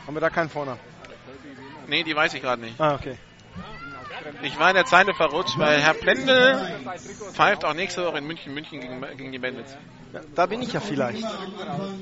haben 0.07 0.15
wir 0.15 0.21
da 0.21 0.31
keinen 0.31 0.49
vorne. 0.49 0.77
Nee, 1.87 2.03
die 2.03 2.17
weiß 2.17 2.35
ich 2.35 2.43
gerade 2.43 2.63
nicht. 2.63 2.81
Ah, 2.81 2.95
okay. 2.95 3.19
Ich 4.43 4.59
war 4.59 4.71
in 4.71 4.75
der 4.77 4.85
Zeile 4.85 5.15
verrutscht, 5.15 5.59
weil 5.59 5.81
Herr 5.81 5.95
Plendel 5.95 6.59
pfeift 7.33 7.65
auch 7.65 7.75
nächste 7.75 8.05
Woche 8.05 8.19
in 8.19 8.27
München, 8.27 8.55
München 8.55 8.81
gegen, 8.81 9.05
gegen 9.17 9.33
die 9.33 9.39
Bandits. 9.39 9.77
Ja, 10.13 10.21
da 10.35 10.47
bin 10.47 10.61
ich 10.61 10.73
ja 10.73 10.81
vielleicht. 10.81 11.23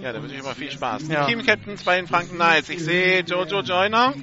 Ja, 0.02 0.12
da 0.12 0.22
wünsche 0.22 0.34
ich 0.34 0.40
immer 0.40 0.54
viel 0.54 0.70
Spaß. 0.70 1.08
Ja. 1.08 1.26
Die 1.26 1.32
Team-Captains 1.34 1.84
bei 1.84 1.96
den 1.96 2.06
Franken 2.06 2.36
Knights. 2.36 2.70
Ich 2.70 2.82
sehe 2.82 3.20
Jojo 3.20 3.60
Joyner, 3.60 4.14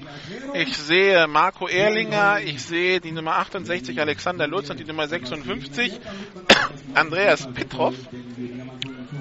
ich 0.54 0.76
sehe 0.76 1.28
Marco 1.28 1.68
Erlinger, 1.68 2.40
ich 2.42 2.64
sehe 2.64 3.00
die 3.00 3.12
Nummer 3.12 3.36
68 3.36 4.00
Alexander 4.00 4.48
Lutz 4.48 4.70
und 4.70 4.80
die 4.80 4.86
Nummer 4.86 5.08
56 5.08 6.00
Andreas 6.96 7.48
Petrov. 7.54 7.94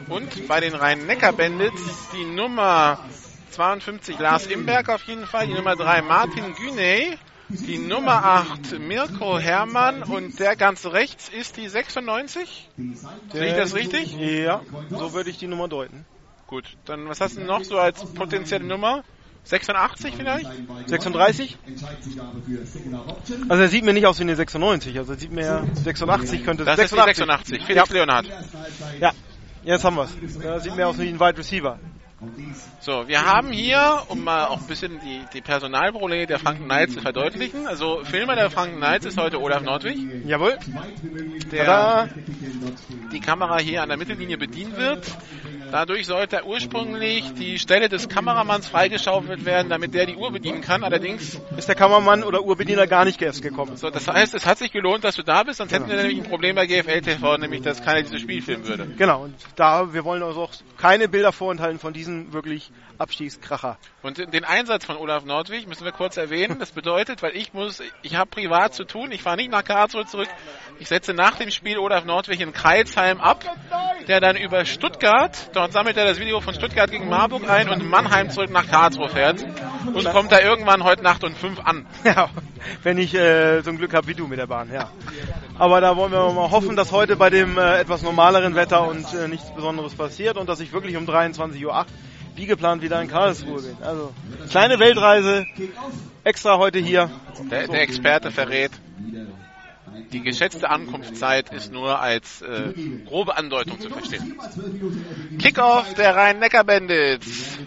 Und 0.09 0.49
bei 0.49 0.61
den 0.61 0.75
Rhein-Neckar-Bandits 0.75 2.11
die 2.12 2.25
Nummer 2.25 2.99
52 3.50 4.19
Lars 4.19 4.47
Imberg 4.47 4.88
auf 4.88 5.04
jeden 5.04 5.26
Fall, 5.26 5.47
die 5.47 5.54
Nummer 5.54 5.76
3 5.76 6.02
Martin 6.02 6.54
Güney, 6.54 7.19
die 7.61 7.78
Nummer 7.78 8.25
8 8.25 8.78
Mirko 8.78 9.38
Herrmann 9.38 10.02
und 10.02 10.38
der 10.38 10.56
ganz 10.56 10.87
rechts 10.87 11.28
ist 11.28 11.56
die 11.56 11.68
96. 11.68 12.70
Sehe 13.32 13.46
ich 13.46 13.54
das 13.54 13.75
richtig? 13.75 14.16
Ja, 14.18 14.62
so 14.90 15.12
würde 15.12 15.30
ich 15.30 15.38
die 15.38 15.46
Nummer 15.46 15.68
deuten. 15.68 16.04
Gut, 16.46 16.76
dann 16.84 17.08
was 17.08 17.20
hast 17.20 17.37
du 17.37 17.42
noch 17.42 17.64
so 17.64 17.78
als 17.78 18.04
potenzielle 18.04 18.64
Nummer? 18.64 19.04
86 19.44 20.14
vielleicht? 20.16 20.50
36? 20.87 21.58
Also 23.49 23.62
er 23.62 23.68
sieht 23.68 23.84
mir 23.84 23.92
nicht 23.92 24.06
aus 24.06 24.18
wie 24.18 24.23
eine 24.23 24.37
96, 24.37 24.99
also 24.99 25.12
er 25.12 25.18
sieht 25.18 25.32
mir 25.32 25.66
86 25.75 26.44
könnte 26.44 26.64
Das 26.64 26.78
ist 26.78 26.92
die 26.92 26.96
86. 26.96 27.64
Felix 27.64 27.90
Leonhardt. 27.90 28.26
Ja, 29.00 29.12
jetzt 29.62 29.84
haben 29.84 29.96
wir 29.96 30.04
es. 30.04 30.37
Er 30.37 30.61
sieht 30.61 30.75
mir 30.75 30.88
aus 30.88 30.99
wie 30.99 31.08
ein 31.08 31.20
Wide 31.20 31.38
Receiver. 31.38 31.78
So, 32.81 33.09
wir 33.09 33.25
haben 33.25 33.50
hier, 33.50 34.02
um 34.09 34.25
mal 34.25 34.47
auch 34.47 34.61
ein 34.61 34.66
bisschen 34.66 35.00
die, 35.00 35.23
die 35.33 35.40
Personalprobleme 35.40 36.26
der 36.26 36.38
Franken 36.38 36.64
Knights 36.64 36.95
zu 36.95 37.00
verdeutlichen. 37.00 37.66
Also 37.66 38.04
Filmer 38.04 38.35
der 38.35 38.50
Franken 38.50 38.76
Knights 38.76 39.07
ist 39.07 39.19
heute 39.19 39.40
Olaf 39.40 39.62
Nordwig, 39.62 39.99
Jawohl. 40.26 40.59
der 41.50 41.64
Tada. 41.64 42.09
die 43.12 43.21
Kamera 43.21 43.59
hier 43.59 43.83
an 43.83 43.88
der 43.88 43.99
Mittellinie 43.99 44.37
bedienen 44.38 44.76
wird. 44.76 45.07
Dadurch 45.75 46.07
sollte 46.07 46.47
ursprünglich 46.47 47.35
die 47.35 47.59
Stelle 47.59 47.88
des 47.88 48.09
Kameramanns 48.09 48.69
freigeschaufelt 48.69 49.45
werden, 49.45 49.71
damit 49.71 49.93
der 49.93 50.07
die 50.07 50.14
Uhr 50.14 50.31
bedienen 50.31 50.61
kann. 50.61 50.85
Allerdings, 50.85 51.40
Ist 51.57 51.66
der 51.66 51.75
Kameramann 51.75 52.23
oder 52.23 52.45
Urbediener 52.45 52.87
gar 52.87 53.04
nicht 53.04 53.21
erst 53.21 53.43
gekommen. 53.43 53.76
so, 53.76 53.90
das 53.90 54.07
heißt, 54.07 54.35
es 54.35 54.47
hat 54.47 54.59
sich 54.59 54.71
gelohnt, 54.71 55.02
dass 55.02 55.16
du 55.16 55.25
da 55.25 55.43
bist, 55.43 55.59
sonst 55.59 55.73
hätten 55.73 55.88
wir 55.88 55.97
nämlich 55.97 56.19
ein 56.19 56.31
Problem 56.31 56.54
bei 56.54 56.66
GFL 56.69 57.00
TV, 57.00 57.38
nämlich 57.38 57.62
dass 57.62 57.83
keiner 57.83 58.02
dieses 58.02 58.21
Spiel 58.21 58.40
filmen 58.40 58.69
würde. 58.69 58.87
Genau, 58.97 59.25
und 59.25 59.35
da, 59.57 59.93
wir 59.93 60.04
wollen 60.04 60.23
uns 60.23 60.37
auch 60.37 60.52
keine 60.76 61.09
Bilder 61.09 61.33
vorenthalten 61.33 61.81
von 61.81 61.93
diesen 61.93 62.33
wirklich 62.33 62.71
Abstiegskracher. 63.04 63.76
Und 64.02 64.16
den 64.18 64.44
Einsatz 64.44 64.87
von 64.87 64.96
Olaf 64.96 65.26
Nordwig 65.26 65.68
müssen 65.68 65.84
wir 65.84 65.92
kurz 65.92 66.16
erwähnen. 66.16 66.58
Das 66.58 66.73
bedeutet, 66.73 67.23
weil 67.23 67.37
ich 67.37 67.52
muss, 67.52 67.82
ich 68.00 68.16
habe 68.16 68.30
privat 68.30 68.73
zu 68.75 68.84
tun, 68.84 69.12
ich 69.12 69.23
fahre 69.23 69.37
nicht 69.37 69.50
nach 69.50 69.62
Karlsruhe 69.62 70.06
zurück. 70.06 70.28
Ich 70.78 70.88
setze 70.88 71.12
nach 71.12 71.37
dem 71.37 71.50
Spiel 71.50 71.76
Olaf 71.78 72.06
Nordwig 72.06 72.40
in 72.40 72.52
Kreilsheim 72.52 73.20
ab, 73.20 73.44
der 74.08 74.20
dann 74.20 74.37
über 74.37 74.64
Stuttgart, 74.64 75.50
dort 75.52 75.73
sammelt 75.73 75.99
er 75.99 76.06
das 76.06 76.18
Video 76.18 76.40
von 76.40 76.54
Stuttgart 76.54 76.90
gegen 76.90 77.11
Marburg 77.11 77.49
ein 77.49 77.68
und 77.68 77.88
Mannheim 77.88 78.30
zurück 78.30 78.50
nach 78.50 78.66
Karlsruhe 78.66 79.11
fährt 79.11 79.44
und 79.92 80.04
kommt 80.11 80.32
da 80.32 80.40
irgendwann 80.40 80.82
heute 80.82 81.02
Nacht 81.02 81.23
um 81.25 81.34
fünf 81.34 81.61
an. 81.61 81.87
Ja, 82.04 82.28
wenn 82.82 82.99
ich 82.99 83.14
äh, 83.14 83.62
so 83.62 83.70
ein 83.70 83.78
Glück 83.78 83.94
habe 83.94 84.06
wie 84.06 84.14
du 84.14 84.26
mit 84.26 84.38
der 84.38 84.46
Bahn, 84.46 84.73
ja. 84.73 84.90
Aber 85.58 85.80
da 85.80 85.96
wollen 85.96 86.12
wir 86.12 86.32
mal 86.32 86.50
hoffen, 86.50 86.76
dass 86.76 86.92
heute 86.92 87.16
bei 87.16 87.30
dem 87.30 87.58
äh, 87.58 87.78
etwas 87.78 88.02
normaleren 88.02 88.54
Wetter 88.54 88.87
und 88.87 89.12
äh, 89.14 89.28
nichts 89.28 89.54
Besonderes 89.54 89.94
passiert 89.94 90.37
und 90.37 90.49
dass 90.49 90.61
ich 90.61 90.73
wirklich 90.73 90.96
um 90.96 91.06
23.08 91.06 91.64
Uhr 91.64 91.87
wie 92.35 92.47
geplant 92.47 92.83
wieder 92.83 93.00
in 93.00 93.09
Karlsruhe 93.09 93.62
bin. 93.62 93.76
Also, 93.83 94.12
kleine 94.50 94.79
Weltreise, 94.79 95.47
extra 96.25 96.59
heute 96.59 96.79
hier. 96.79 97.11
Der, 97.50 97.69
der 97.69 97.83
Experte 97.83 98.31
verrät, 98.31 98.73
die 100.12 100.23
geschätzte 100.23 100.71
Ankunftszeit 100.71 101.53
ist 101.53 101.73
nur 101.73 102.00
als 102.00 102.43
äh, 102.43 102.73
grobe 103.05 103.37
Andeutung 103.37 103.81
zu 103.81 103.91
verstehen. 103.91 104.38
Kickoff 105.41 105.95
der 105.95 106.14
Rhein-Neckar-Bandits. 106.14 107.59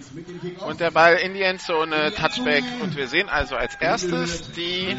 Und 0.65 0.79
der 0.79 0.91
Ball 0.91 1.15
in 1.15 1.33
die 1.33 1.41
Endzone, 1.41 2.13
Touchback. 2.13 2.63
Und 2.81 2.95
wir 2.95 3.07
sehen 3.07 3.29
also 3.29 3.55
als 3.55 3.75
erstes 3.75 4.51
die 4.53 4.95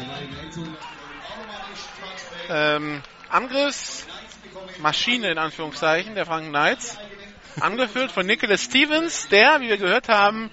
ähm, 2.49 3.01
Angriffsmaschine 3.29 5.31
in 5.31 5.37
Anführungszeichen 5.37 6.15
der 6.15 6.25
Franken 6.25 6.49
Knights. 6.49 6.97
Angeführt 7.59 8.11
von 8.11 8.25
Nicholas 8.25 8.63
Stevens, 8.63 9.27
der, 9.27 9.59
wie 9.59 9.69
wir 9.69 9.77
gehört 9.77 10.07
haben, 10.07 10.49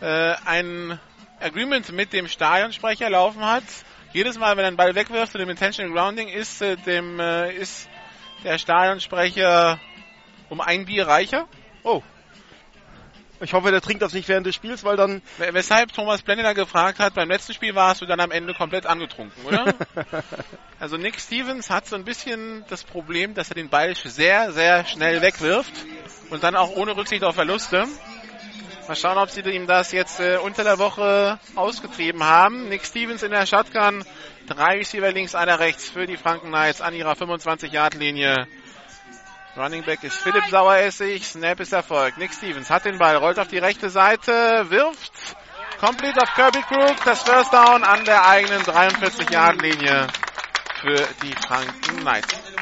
äh, 0.00 0.34
ein 0.44 0.98
Agreement 1.40 1.92
mit 1.92 2.12
dem 2.12 2.28
Stadionsprecher 2.28 3.10
laufen 3.10 3.44
hat. 3.44 3.64
Jedes 4.12 4.38
Mal, 4.38 4.56
wenn 4.56 4.64
er 4.64 4.68
einen 4.68 4.76
Ball 4.76 4.94
wegwirft 4.94 5.32
zu 5.32 5.38
dem 5.38 5.50
Intentional 5.50 5.92
Grounding, 5.92 6.28
ist, 6.28 6.62
äh, 6.62 6.76
dem, 6.76 7.20
äh, 7.20 7.52
ist 7.52 7.88
der 8.44 8.58
Stadionsprecher 8.58 9.78
um 10.48 10.60
ein 10.60 10.86
Bier 10.86 11.06
reicher. 11.06 11.46
Oh. 11.82 12.02
Ich 13.40 13.52
hoffe, 13.52 13.70
der 13.70 13.80
trinkt 13.80 14.02
das 14.02 14.12
nicht 14.14 14.28
während 14.28 14.46
des 14.46 14.54
Spiels, 14.54 14.82
weil 14.84 14.96
dann. 14.96 15.20
Weshalb 15.38 15.92
Thomas 15.92 16.22
Blendiner 16.22 16.54
gefragt 16.54 16.98
hat, 16.98 17.14
beim 17.14 17.28
letzten 17.28 17.52
Spiel 17.52 17.74
warst 17.74 18.00
du 18.00 18.06
dann 18.06 18.20
am 18.20 18.30
Ende 18.30 18.54
komplett 18.54 18.86
angetrunken, 18.86 19.44
oder? 19.44 19.74
also 20.80 20.96
Nick 20.96 21.20
Stevens 21.20 21.68
hat 21.68 21.86
so 21.86 21.96
ein 21.96 22.04
bisschen 22.04 22.64
das 22.68 22.84
Problem, 22.84 23.34
dass 23.34 23.50
er 23.50 23.54
den 23.54 23.68
Ball 23.68 23.94
sehr, 23.94 24.52
sehr 24.52 24.86
schnell 24.86 25.20
wegwirft 25.20 25.72
und 26.30 26.42
dann 26.42 26.56
auch 26.56 26.76
ohne 26.76 26.96
Rücksicht 26.96 27.24
auf 27.24 27.34
Verluste. 27.34 27.86
Mal 28.88 28.94
schauen, 28.94 29.18
ob 29.18 29.30
sie 29.30 29.40
ihm 29.40 29.66
das 29.66 29.90
jetzt 29.90 30.20
äh, 30.20 30.38
unter 30.38 30.62
der 30.62 30.78
Woche 30.78 31.40
ausgetrieben 31.56 32.22
haben. 32.22 32.68
Nick 32.68 32.86
Stevens 32.86 33.24
in 33.24 33.32
der 33.32 33.44
Shotgun, 33.44 34.04
drei 34.46 34.76
Receiver 34.76 35.10
links, 35.10 35.34
einer 35.34 35.58
rechts 35.58 35.90
für 35.90 36.06
die 36.06 36.16
Franken 36.16 36.48
Knights 36.48 36.80
an 36.80 36.94
ihrer 36.94 37.14
25-Yard-Linie. 37.14 38.46
Running 39.56 39.84
Back 39.84 40.04
ist 40.04 40.18
Philipp 40.18 40.44
Saueressig, 40.50 41.26
Snap 41.26 41.58
ist 41.60 41.72
Erfolg. 41.72 42.18
Nick 42.18 42.34
Stevens 42.34 42.68
hat 42.68 42.84
den 42.84 42.98
Ball, 42.98 43.16
rollt 43.16 43.38
auf 43.38 43.48
die 43.48 43.56
rechte 43.56 43.88
Seite, 43.88 44.66
wirft 44.68 45.12
komplett 45.80 46.20
auf 46.20 46.28
Kirby 46.34 46.60
Crook, 46.60 46.96
das 47.06 47.22
First 47.22 47.54
Down 47.54 47.82
an 47.82 48.04
der 48.04 48.26
eigenen 48.28 48.60
43-Yard-Linie 48.60 50.08
für 50.82 51.08
die 51.22 51.34
Franken 51.34 52.00
Knights. 52.00 52.55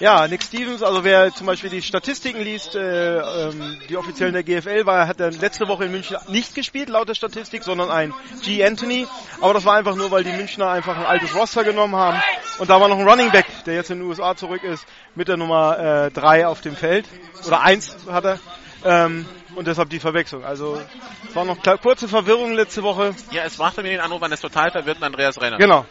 Ja, 0.00 0.26
Nick 0.28 0.42
Stevens, 0.42 0.82
also 0.82 1.04
wer 1.04 1.30
zum 1.34 1.46
Beispiel 1.46 1.68
die 1.68 1.82
Statistiken 1.82 2.40
liest, 2.40 2.74
äh, 2.74 3.18
ähm, 3.18 3.78
die 3.86 3.98
offiziellen 3.98 4.32
der 4.32 4.42
GFL, 4.42 4.86
war, 4.86 5.06
hat 5.06 5.20
er 5.20 5.30
letzte 5.30 5.68
Woche 5.68 5.84
in 5.84 5.92
München 5.92 6.16
nicht 6.28 6.54
gespielt, 6.54 6.88
laut 6.88 7.10
der 7.10 7.14
Statistik, 7.14 7.64
sondern 7.64 7.90
ein 7.90 8.14
G. 8.42 8.64
Anthony. 8.64 9.06
Aber 9.42 9.52
das 9.52 9.66
war 9.66 9.76
einfach 9.76 9.96
nur, 9.96 10.10
weil 10.10 10.24
die 10.24 10.32
Münchner 10.32 10.70
einfach 10.70 10.96
ein 10.96 11.04
altes 11.04 11.34
Roster 11.34 11.64
genommen 11.64 11.96
haben. 11.96 12.18
Und 12.58 12.70
da 12.70 12.80
war 12.80 12.88
noch 12.88 12.98
ein 12.98 13.06
Running 13.06 13.30
Back, 13.30 13.44
der 13.66 13.74
jetzt 13.74 13.90
in 13.90 13.98
den 13.98 14.08
USA 14.08 14.34
zurück 14.34 14.64
ist, 14.64 14.86
mit 15.14 15.28
der 15.28 15.36
Nummer 15.36 16.10
3 16.14 16.40
äh, 16.40 16.44
auf 16.44 16.62
dem 16.62 16.76
Feld. 16.76 17.04
Oder 17.46 17.60
1 17.60 18.06
hat 18.10 18.24
er. 18.24 18.38
Ähm, 18.82 19.26
und 19.54 19.66
deshalb 19.66 19.90
die 19.90 20.00
Verwechslung. 20.00 20.44
Also 20.44 20.80
es 21.28 21.36
war 21.36 21.44
noch 21.44 21.58
kurze 21.82 22.08
Verwirrung 22.08 22.54
letzte 22.54 22.82
Woche. 22.82 23.14
Ja, 23.32 23.42
es 23.44 23.56
brachte 23.56 23.82
mir 23.82 23.90
den 23.90 24.00
Anruf 24.00 24.22
an 24.22 24.30
des 24.30 24.40
total 24.40 24.70
verwirrten 24.70 25.04
Andreas 25.04 25.38
Renner. 25.38 25.58
Genau. 25.58 25.84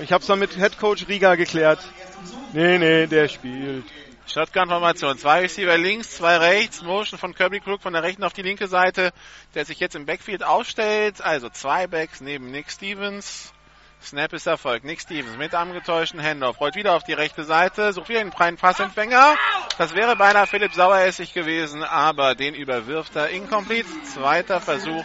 Ich 0.00 0.12
habe 0.12 0.20
es 0.20 0.26
dann 0.26 0.38
mit 0.38 0.54
Head 0.54 0.78
Coach 0.78 1.08
Riga 1.08 1.34
geklärt. 1.34 1.80
Nee, 2.52 2.78
nee, 2.78 3.06
der 3.06 3.28
spielt. 3.28 3.84
Shotgun-Formation. 4.26 5.18
Zwei 5.18 5.40
Receiver 5.40 5.76
links, 5.78 6.16
zwei 6.16 6.36
rechts. 6.36 6.82
Motion 6.82 7.18
von 7.18 7.34
Kirby 7.34 7.60
Crook 7.60 7.82
von 7.82 7.92
der 7.92 8.02
rechten 8.02 8.22
auf 8.24 8.32
die 8.32 8.42
linke 8.42 8.68
Seite, 8.68 9.12
der 9.54 9.64
sich 9.64 9.80
jetzt 9.80 9.96
im 9.96 10.06
Backfield 10.06 10.44
aufstellt. 10.44 11.22
Also 11.22 11.48
zwei 11.48 11.86
Backs 11.86 12.20
neben 12.20 12.50
Nick 12.50 12.70
Stevens. 12.70 13.52
Snap 14.00 14.32
ist 14.32 14.46
Erfolg. 14.46 14.84
Nick 14.84 15.00
Stevens 15.00 15.36
mit 15.36 15.54
angetäuschten 15.54 16.22
Handoff. 16.22 16.60
Rollt 16.60 16.76
wieder 16.76 16.94
auf 16.94 17.02
die 17.02 17.14
rechte 17.14 17.42
Seite. 17.42 17.92
Sucht 17.92 18.08
wieder 18.08 18.20
den 18.20 18.30
freien 18.30 18.56
Passempfänger. 18.56 19.36
Das 19.76 19.94
wäre 19.94 20.14
beinahe 20.14 20.46
Philipp 20.46 20.72
Saueressig 20.72 21.34
gewesen, 21.34 21.82
aber 21.82 22.34
den 22.34 22.54
überwirft 22.54 23.16
er 23.16 23.30
incomplete. 23.30 23.88
Zweiter 24.04 24.60
Versuch. 24.60 25.04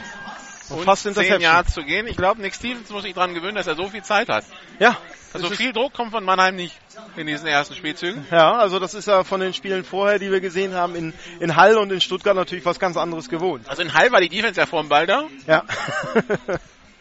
Und 0.74 0.86
fast 0.86 1.04
zehn 1.04 1.10
Interception. 1.10 1.42
Yards 1.42 1.74
zu 1.74 1.84
gehen. 1.84 2.08
Ich 2.08 2.18
glaube, 2.18 2.42
Nick 2.42 2.56
Stevens 2.56 2.90
muss 2.90 3.04
sich 3.04 3.14
daran 3.14 3.34
gewöhnen, 3.34 3.56
dass 3.56 3.68
er 3.68 3.76
so 3.76 3.88
viel 3.90 4.04
Zeit 4.04 4.30
hat. 4.30 4.46
Ja. 4.80 4.98
Also 5.34 5.50
viel 5.50 5.74
Druck 5.74 5.94
kommt 5.94 6.12
von 6.12 6.24
Mannheim 6.24 6.56
nicht 6.56 6.78
in 7.16 7.26
diesen 7.26 7.48
ersten 7.48 7.74
Spielzügen. 7.74 8.26
Ja, 8.30 8.54
also 8.54 8.80
das 8.80 8.94
ist 8.94 9.08
ja 9.08 9.24
von 9.24 9.40
den 9.40 9.54
Spielen 9.54 9.84
vorher, 9.84 10.20
die 10.20 10.32
wir 10.32 10.42
gesehen 10.42 10.76
haben, 10.76 10.96
in, 10.96 11.14
in 11.40 11.56
Hall 11.56 11.78
und 11.78 11.92
in 11.92 12.02
Stuttgart 12.02 12.36
natürlich 12.36 12.66
was 12.66 12.80
ganz 12.80 12.98
anderes 12.98 13.30
gewohnt. 13.30 13.68
Also 13.68 13.82
in 13.82 13.94
Hall 13.96 14.12
war 14.12 14.22
die 14.22 14.30
Defense 14.30 14.60
ja 14.60 14.68
vor 14.68 14.84
dem 14.84 14.90
Ball 14.90 15.08
da. 15.08 15.24
Ja. 15.48 15.64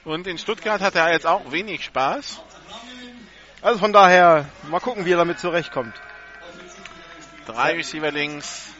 Und 0.05 0.27
in 0.27 0.37
Stuttgart 0.37 0.81
hat 0.81 0.97
er 0.97 1.13
jetzt 1.13 1.27
auch 1.27 1.53
wenig 1.53 1.85
Spaß. 1.85 2.41
also 3.61 3.79
von 3.79 3.93
daher, 3.93 4.47
mal 4.69 4.81
gucken, 4.81 5.05
wie 5.05 5.13
er 5.13 5.19
damit 5.19 5.39
zurechtkommt. 5.39 5.95
Drei 7.47 7.75
Receiver 7.75 8.11
links, 8.11 8.73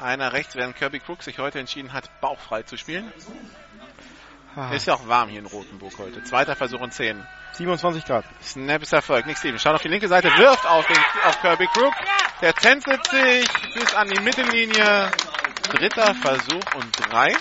einer 0.00 0.32
rechts, 0.32 0.54
während 0.54 0.76
Kirby 0.76 1.00
Crook 1.00 1.24
sich 1.24 1.38
heute 1.38 1.58
entschieden 1.58 1.92
hat, 1.92 2.20
bauchfrei 2.20 2.62
zu 2.62 2.76
spielen. 2.76 3.12
Ah. 4.54 4.70
Ist 4.72 4.86
ja 4.86 4.94
auch 4.94 5.08
warm 5.08 5.30
hier 5.30 5.38
in 5.38 5.46
Rotenburg 5.46 5.98
heute. 5.98 6.22
Zweiter 6.24 6.54
Versuch 6.54 6.80
und 6.80 6.92
10. 6.92 7.24
27 7.52 8.04
Grad. 8.04 8.24
Snap 8.42 8.82
ist 8.82 8.92
Erfolg. 8.92 9.26
Nick 9.26 9.38
Stevens 9.38 9.62
schaut 9.62 9.74
auf 9.74 9.82
die 9.82 9.88
linke 9.88 10.08
Seite, 10.08 10.28
wirft 10.36 10.66
auf, 10.66 10.86
den, 10.86 10.96
auf 11.24 11.40
Kirby 11.40 11.66
Crook. 11.66 11.94
Der 12.40 12.54
tänzelt 12.54 13.06
sich 13.06 13.48
bis 13.74 13.94
an 13.94 14.08
die 14.08 14.20
Mittellinie. 14.20 15.10
Dritter 15.70 16.14
Versuch 16.14 16.74
und 16.74 16.90
drei. 16.98 17.34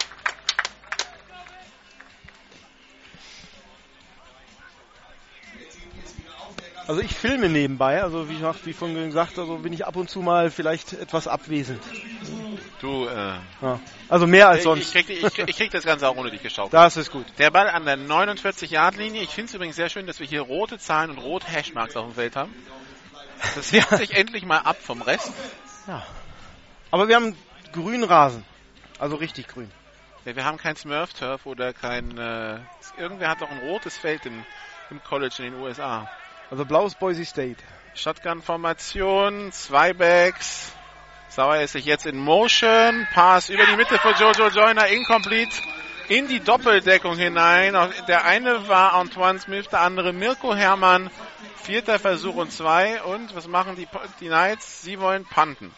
Also 6.87 7.01
ich 7.01 7.13
filme 7.15 7.47
nebenbei, 7.47 8.01
also 8.01 8.27
wie, 8.29 8.35
gesagt, 8.35 8.65
wie 8.65 8.73
vorhin 8.73 9.05
gesagt, 9.05 9.37
also 9.37 9.57
bin 9.57 9.71
ich 9.71 9.85
ab 9.85 9.95
und 9.95 10.09
zu 10.09 10.21
mal 10.21 10.49
vielleicht 10.51 10.93
etwas 10.93 11.27
abwesend. 11.27 11.81
Du, 12.81 13.07
äh, 13.07 13.35
Ja. 13.61 13.79
Also 14.09 14.27
mehr 14.27 14.49
als 14.49 14.63
sonst. 14.63 14.93
ich, 14.95 15.05
krieg, 15.05 15.23
ich, 15.23 15.33
krieg- 15.33 15.47
ich 15.49 15.55
krieg 15.55 15.71
das 15.71 15.85
Ganze 15.85 16.09
auch 16.09 16.17
ohne 16.17 16.31
dich 16.31 16.41
geschaut. 16.43 16.73
Das 16.73 16.97
ist 16.97 17.11
gut. 17.11 17.25
Der 17.37 17.49
Ball 17.51 17.69
an 17.69 17.85
der 17.85 17.97
49-Yard-Linie. 17.97 19.21
Ich 19.21 19.29
finde 19.29 19.49
es 19.49 19.53
übrigens 19.53 19.75
sehr 19.77 19.89
schön, 19.89 20.05
dass 20.07 20.19
wir 20.19 20.27
hier 20.27 20.41
rote 20.41 20.79
Zahlen 20.79 21.11
und 21.11 21.19
rote 21.19 21.47
Hashmarks 21.47 21.95
auf 21.95 22.05
dem 22.07 22.15
Feld 22.15 22.35
haben. 22.35 22.53
Das 23.55 23.71
hebt 23.71 23.89
sich 23.97 24.15
endlich 24.15 24.43
mal 24.45 24.57
ab 24.59 24.77
vom 24.81 25.01
Rest. 25.01 25.31
Aber 26.89 27.07
wir 27.07 27.15
haben 27.15 27.35
grünen 27.71 28.03
Rasen. 28.03 28.43
Also 28.99 29.15
richtig 29.15 29.47
grün. 29.47 29.71
Ja, 30.25 30.35
wir 30.35 30.43
haben 30.45 30.57
kein 30.57 30.75
Smurf-Turf 30.75 31.45
oder 31.45 31.73
kein... 31.73 32.17
Äh, 32.17 32.57
irgendwer 32.97 33.29
hat 33.29 33.41
doch 33.41 33.49
ein 33.49 33.57
rotes 33.59 33.97
Feld 33.97 34.25
im, 34.25 34.43
im 34.89 35.01
College 35.03 35.35
in 35.39 35.45
den 35.45 35.53
USA. 35.55 36.07
Also 36.51 36.65
blaues 36.65 36.95
Boise 36.95 37.23
State. 37.23 37.63
Shotgun-Formation, 37.95 39.53
zwei 39.53 39.93
Backs. 39.93 40.73
Sauer 41.29 41.61
ist 41.61 41.71
sich 41.71 41.85
jetzt 41.85 42.05
in 42.05 42.17
Motion. 42.17 43.07
Pass 43.13 43.47
über 43.47 43.65
die 43.65 43.77
Mitte 43.77 43.97
für 43.97 44.11
Jojo 44.11 44.49
Joyner, 44.49 44.87
incomplete. 44.87 45.55
In 46.09 46.27
die 46.27 46.41
Doppeldeckung 46.41 47.15
hinein. 47.15 47.73
Der 48.09 48.25
eine 48.25 48.67
war 48.67 48.95
Antoine 48.95 49.39
Smith, 49.39 49.69
der 49.69 49.79
andere 49.79 50.11
Mirko 50.11 50.53
Herrmann. 50.53 51.09
Vierter 51.55 51.99
Versuch 51.99 52.35
und 52.35 52.51
zwei. 52.51 53.01
Und 53.01 53.33
was 53.33 53.47
machen 53.47 53.77
die, 53.77 53.87
die 54.19 54.27
Knights? 54.27 54.81
Sie 54.81 54.99
wollen 54.99 55.23
punten. 55.23 55.73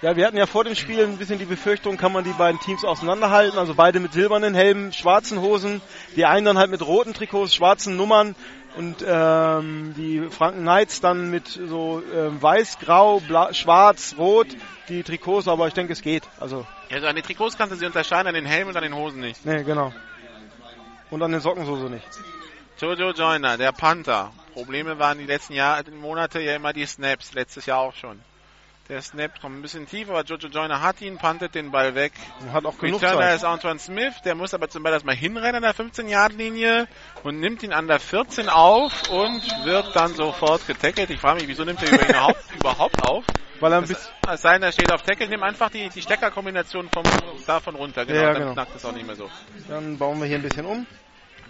Ja, 0.00 0.14
wir 0.14 0.26
hatten 0.26 0.36
ja 0.36 0.46
vor 0.46 0.62
dem 0.62 0.76
Spiel 0.76 1.02
ein 1.02 1.16
bisschen 1.16 1.40
die 1.40 1.44
Befürchtung, 1.44 1.96
kann 1.96 2.12
man 2.12 2.22
die 2.22 2.32
beiden 2.32 2.60
Teams 2.60 2.84
auseinanderhalten. 2.84 3.58
Also 3.58 3.74
beide 3.74 3.98
mit 3.98 4.12
silbernen 4.12 4.54
Helmen, 4.54 4.92
schwarzen 4.92 5.40
Hosen, 5.40 5.80
die 6.14 6.24
einen 6.24 6.46
dann 6.46 6.58
halt 6.58 6.70
mit 6.70 6.86
roten 6.86 7.14
Trikots, 7.14 7.52
schwarzen 7.52 7.96
Nummern 7.96 8.36
und 8.76 9.04
ähm, 9.04 9.94
die 9.96 10.28
Franken 10.30 10.60
Knights 10.60 11.00
dann 11.00 11.30
mit 11.30 11.48
so 11.48 12.00
ähm, 12.14 12.40
weiß, 12.40 12.78
grau, 12.78 13.18
bla, 13.18 13.52
schwarz, 13.52 14.14
rot, 14.16 14.46
die 14.88 15.02
Trikots, 15.02 15.48
aber 15.48 15.66
ich 15.66 15.74
denke 15.74 15.94
es 15.94 16.02
geht. 16.02 16.22
Also, 16.38 16.64
Also 16.92 17.08
an 17.08 17.16
den 17.16 17.24
Trikots 17.24 17.58
kannst 17.58 17.72
du 17.74 17.76
sie 17.76 17.86
unterscheiden, 17.86 18.28
an 18.28 18.34
den 18.34 18.46
Helmen 18.46 18.70
und 18.70 18.76
an 18.76 18.84
den 18.84 18.94
Hosen 18.94 19.20
nicht. 19.20 19.44
ne, 19.44 19.64
genau. 19.64 19.92
Und 21.10 21.22
an 21.22 21.32
den 21.32 21.40
Socken 21.40 21.66
so, 21.66 21.74
so 21.74 21.88
nicht. 21.88 22.06
Jojo 22.80 23.10
Joyner, 23.10 23.56
der 23.56 23.72
Panther. 23.72 24.30
Probleme 24.52 24.96
waren 25.00 25.18
die 25.18 25.26
letzten 25.26 25.54
Jahre, 25.54 25.90
Monate 25.90 26.40
ja 26.40 26.54
immer 26.54 26.72
die 26.72 26.86
Snaps, 26.86 27.32
letztes 27.32 27.66
Jahr 27.66 27.78
auch 27.80 27.94
schon. 27.94 28.20
Der 28.88 29.02
Snap 29.02 29.38
kommt 29.42 29.58
ein 29.58 29.60
bisschen 29.60 29.86
tief, 29.86 30.08
aber 30.08 30.24
Jojo 30.24 30.48
Joyner 30.48 30.80
hat 30.80 31.02
ihn, 31.02 31.18
pantet 31.18 31.54
den 31.54 31.70
Ball 31.70 31.94
weg. 31.94 32.12
Und 32.40 32.52
hat 32.54 32.64
auch 32.64 32.78
genug 32.78 33.02
Returner 33.02 33.26
Zeit. 33.26 33.36
ist 33.36 33.44
Antoine 33.44 33.78
Smith, 33.78 34.14
der 34.24 34.34
muss 34.34 34.54
aber 34.54 34.70
zum 34.70 34.82
Ball 34.82 34.94
erstmal 34.94 35.14
hinrennen 35.14 35.56
an 35.56 35.62
der 35.62 35.74
15-Yard-Linie 35.74 36.88
und 37.22 37.38
nimmt 37.38 37.62
ihn 37.62 37.74
an 37.74 37.86
der 37.86 38.00
14 38.00 38.48
auf 38.48 39.10
und 39.10 39.42
wird 39.66 39.94
dann 39.94 40.14
sofort 40.14 40.66
getackelt. 40.66 41.10
Ich 41.10 41.20
frage 41.20 41.40
mich, 41.40 41.48
wieso 41.48 41.64
nimmt 41.64 41.82
er 41.82 41.92
ihn 41.92 42.08
überhaupt, 42.08 42.42
überhaupt 42.58 43.06
auf? 43.06 43.24
Weil 43.60 43.72
er 43.72 43.78
ein 43.78 43.86
bisschen, 43.88 44.10
es 44.26 44.40
sei 44.40 44.54
denn, 44.54 44.62
er 44.62 44.72
steht 44.72 44.90
auf 44.90 45.02
Tackle, 45.02 45.28
nimm 45.28 45.42
einfach 45.42 45.68
die, 45.68 45.90
die 45.90 46.00
Steckerkombination 46.00 46.88
vom, 46.88 47.02
davon 47.46 47.74
runter. 47.74 48.06
Genau, 48.06 48.20
Ja, 48.20 48.32
dann 48.32 48.40
genau. 48.40 48.52
knackt 48.54 48.74
es 48.74 48.84
auch 48.86 48.92
nicht 48.92 49.06
mehr 49.06 49.16
so. 49.16 49.28
dann 49.68 49.98
bauen 49.98 50.18
wir 50.18 50.26
hier 50.26 50.36
ein 50.36 50.42
bisschen 50.42 50.64
um. 50.64 50.86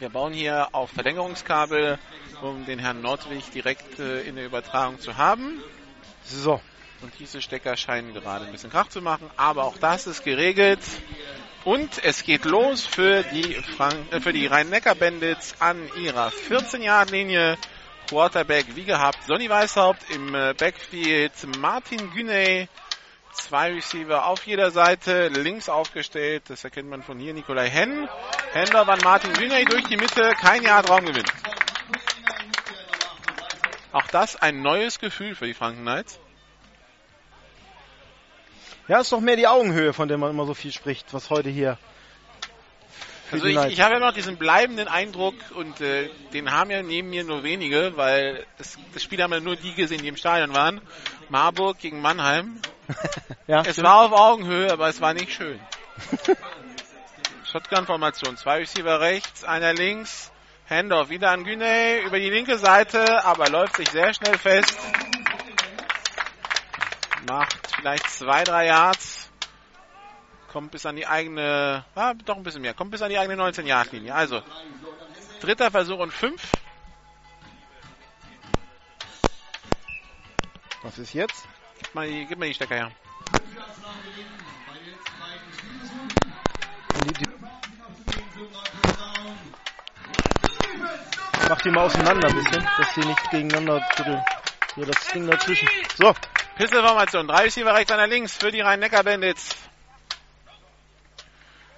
Wir 0.01 0.09
bauen 0.09 0.33
hier 0.33 0.69
auf 0.73 0.91
Verlängerungskabel, 0.91 1.99
um 2.43 2.67
den 2.67 2.81
Herrn 2.81 3.01
Nordwig 3.01 3.49
direkt 3.53 4.01
äh, 4.01 4.23
in 4.23 4.35
der 4.35 4.47
Übertragung 4.47 4.99
zu 4.99 5.17
haben. 5.17 5.61
So. 6.25 6.61
Und 7.01 7.13
diese 7.19 7.41
Stecker 7.41 7.77
scheinen 7.77 8.13
gerade 8.13 8.47
ein 8.47 8.53
bisschen 8.53 8.71
Krach 8.71 8.89
zu 8.89 9.01
machen, 9.01 9.31
aber 9.37 9.65
auch 9.65 9.79
das 9.79 10.07
ist 10.07 10.25
geregelt. 10.25 10.81
Und 11.65 12.03
es 12.05 12.25
geht 12.25 12.45
los 12.45 12.87
für 12.87 13.23
die, 13.23 13.55
Frank 13.55 14.13
äh, 14.13 14.21
für 14.21 14.33
die 14.33 14.47
Rhein-Neckar-Bandits 14.47 15.57
an 15.61 15.79
ihrer 15.97 16.29
14-Yard-Linie. 16.29 17.57
Quarterback 18.09 18.75
wie 18.75 18.85
gehabt, 18.85 19.23
Sonny 19.27 19.51
Weishaupt 19.51 20.11
im 20.11 20.35
äh, 20.35 20.55
Backfield, 20.55 21.33
Martin 21.59 22.11
Güney, 22.13 22.67
zwei 23.33 23.75
Receiver 23.75 24.25
auf 24.27 24.47
jeder 24.47 24.71
Seite, 24.71 25.29
links 25.29 25.69
aufgestellt, 25.69 26.45
das 26.49 26.65
erkennt 26.65 26.89
man 26.89 27.03
von 27.03 27.19
hier, 27.19 27.35
Nikolai 27.35 27.69
Henn. 27.69 28.09
Händler 28.53 28.89
an 28.89 29.01
Martin 29.05 29.35
Güney 29.35 29.67
durch 29.67 29.85
die 29.89 29.99
Mitte, 29.99 30.33
kein 30.41 30.63
Yard 30.63 30.89
Raumgewinn. 30.89 31.27
Auch 33.93 34.07
das 34.07 34.37
ein 34.37 34.63
neues 34.63 34.99
Gefühl 34.99 35.35
für 35.35 35.47
die 35.47 35.55
Franken 35.55 35.83
Knights. 35.83 36.19
Ja, 38.89 39.01
ist 39.01 39.13
doch 39.13 39.21
mehr 39.21 39.37
die 39.37 39.47
Augenhöhe, 39.47 39.93
von 39.93 40.09
der 40.09 40.17
man 40.17 40.31
immer 40.31 40.47
so 40.47 40.55
viel 40.55 40.73
spricht, 40.73 41.13
was 41.13 41.29
heute 41.29 41.51
hier. 41.51 41.77
Also 43.31 43.45
ich, 43.45 43.59
ich 43.67 43.81
habe 43.83 43.95
ja 43.95 44.01
noch 44.01 44.15
diesen 44.15 44.39
bleibenden 44.39 44.89
Eindruck 44.89 45.35
und 45.55 45.83
äh, 45.83 46.09
den 46.33 46.51
haben 46.51 46.71
ja 46.71 46.83
neben 46.83 47.11
mir 47.11 47.25
nur 47.25 47.43
wenige, 47.43 47.93
weil 47.97 48.47
das, 48.57 48.79
das 48.95 49.03
Spiel 49.03 49.23
haben 49.23 49.33
ja 49.33 49.41
nur 49.41 49.57
die 49.57 49.75
gesehen, 49.75 50.01
die 50.01 50.09
im 50.09 50.17
Stadion 50.17 50.55
waren. 50.55 50.81
Marburg 51.29 51.79
gegen 51.79 52.01
Mannheim. 52.01 52.59
ja, 53.47 53.61
Es 53.61 53.73
stimmt. 53.73 53.87
war 53.87 54.07
auf 54.07 54.13
Augenhöhe, 54.13 54.73
aber 54.73 54.89
es 54.89 55.03
war 55.03 55.13
nicht 55.13 55.31
schön. 55.33 55.61
Shotgun-Formation, 57.53 58.39
zwei 58.39 58.59
Receiver 58.59 59.01
rechts, 59.01 59.45
einer 59.45 59.75
links. 59.75 60.33
Handoff 60.69 61.09
wieder 61.11 61.31
an 61.31 61.45
Güney 61.45 62.01
über 62.07 62.19
die 62.19 62.29
linke 62.29 62.59
Seite, 62.59 63.25
aber 63.25 63.49
läuft 63.49 63.77
sich 63.77 63.89
sehr 63.91 64.13
schnell 64.13 64.37
fest. 64.37 64.77
Macht 67.27 67.68
vielleicht 67.79 68.11
zwei, 68.11 68.45
drei 68.45 68.67
Yards. 68.67 69.31
Kommt 70.53 70.71
bis 70.71 70.87
an 70.87 70.97
die 70.97 71.07
eigene, 71.07 71.85
ah, 71.95 72.15
doch 72.15 72.37
ein 72.37 72.43
bisschen 72.43 72.63
mehr, 72.63 72.75
kommt 72.75 72.91
bis 72.91 73.03
an 73.03 73.11
die 73.11 73.19
eigene 73.19 73.41
19-Yard-Linie. 73.43 74.15
Also, 74.15 74.43
dritter 75.41 75.71
Versuch 75.71 75.99
und 75.99 76.13
fünf. 76.13 76.43
Was 80.83 80.99
ist 80.99 81.13
jetzt? 81.13 81.47
Gib 81.79 81.95
mal 81.95 82.09
die, 82.09 82.25
gib 82.27 82.39
mal 82.39 82.49
die 82.49 82.55
Stecker 82.55 82.75
her. 82.75 82.93
Mach 91.49 91.61
die 91.63 91.71
mal 91.71 91.85
auseinander 91.85 92.29
ein 92.29 92.35
bisschen, 92.35 92.67
dass 92.79 92.95
die 92.95 93.05
nicht 93.05 93.31
gegeneinander 93.31 93.87
tütteln. 93.97 94.23
Hier 94.75 94.87
das 94.87 95.07
Ding 95.09 95.27
dazwischen. 95.27 95.69
So, 95.97 96.15
Pistol-Formation. 96.59 97.29
Drei 97.29 97.45
Receiver 97.45 97.73
rechts, 97.73 97.93
einer 97.93 98.09
links 98.09 98.37
für 98.37 98.51
die 98.51 98.61
Rhein-Neckar-Bandits. 98.61 99.51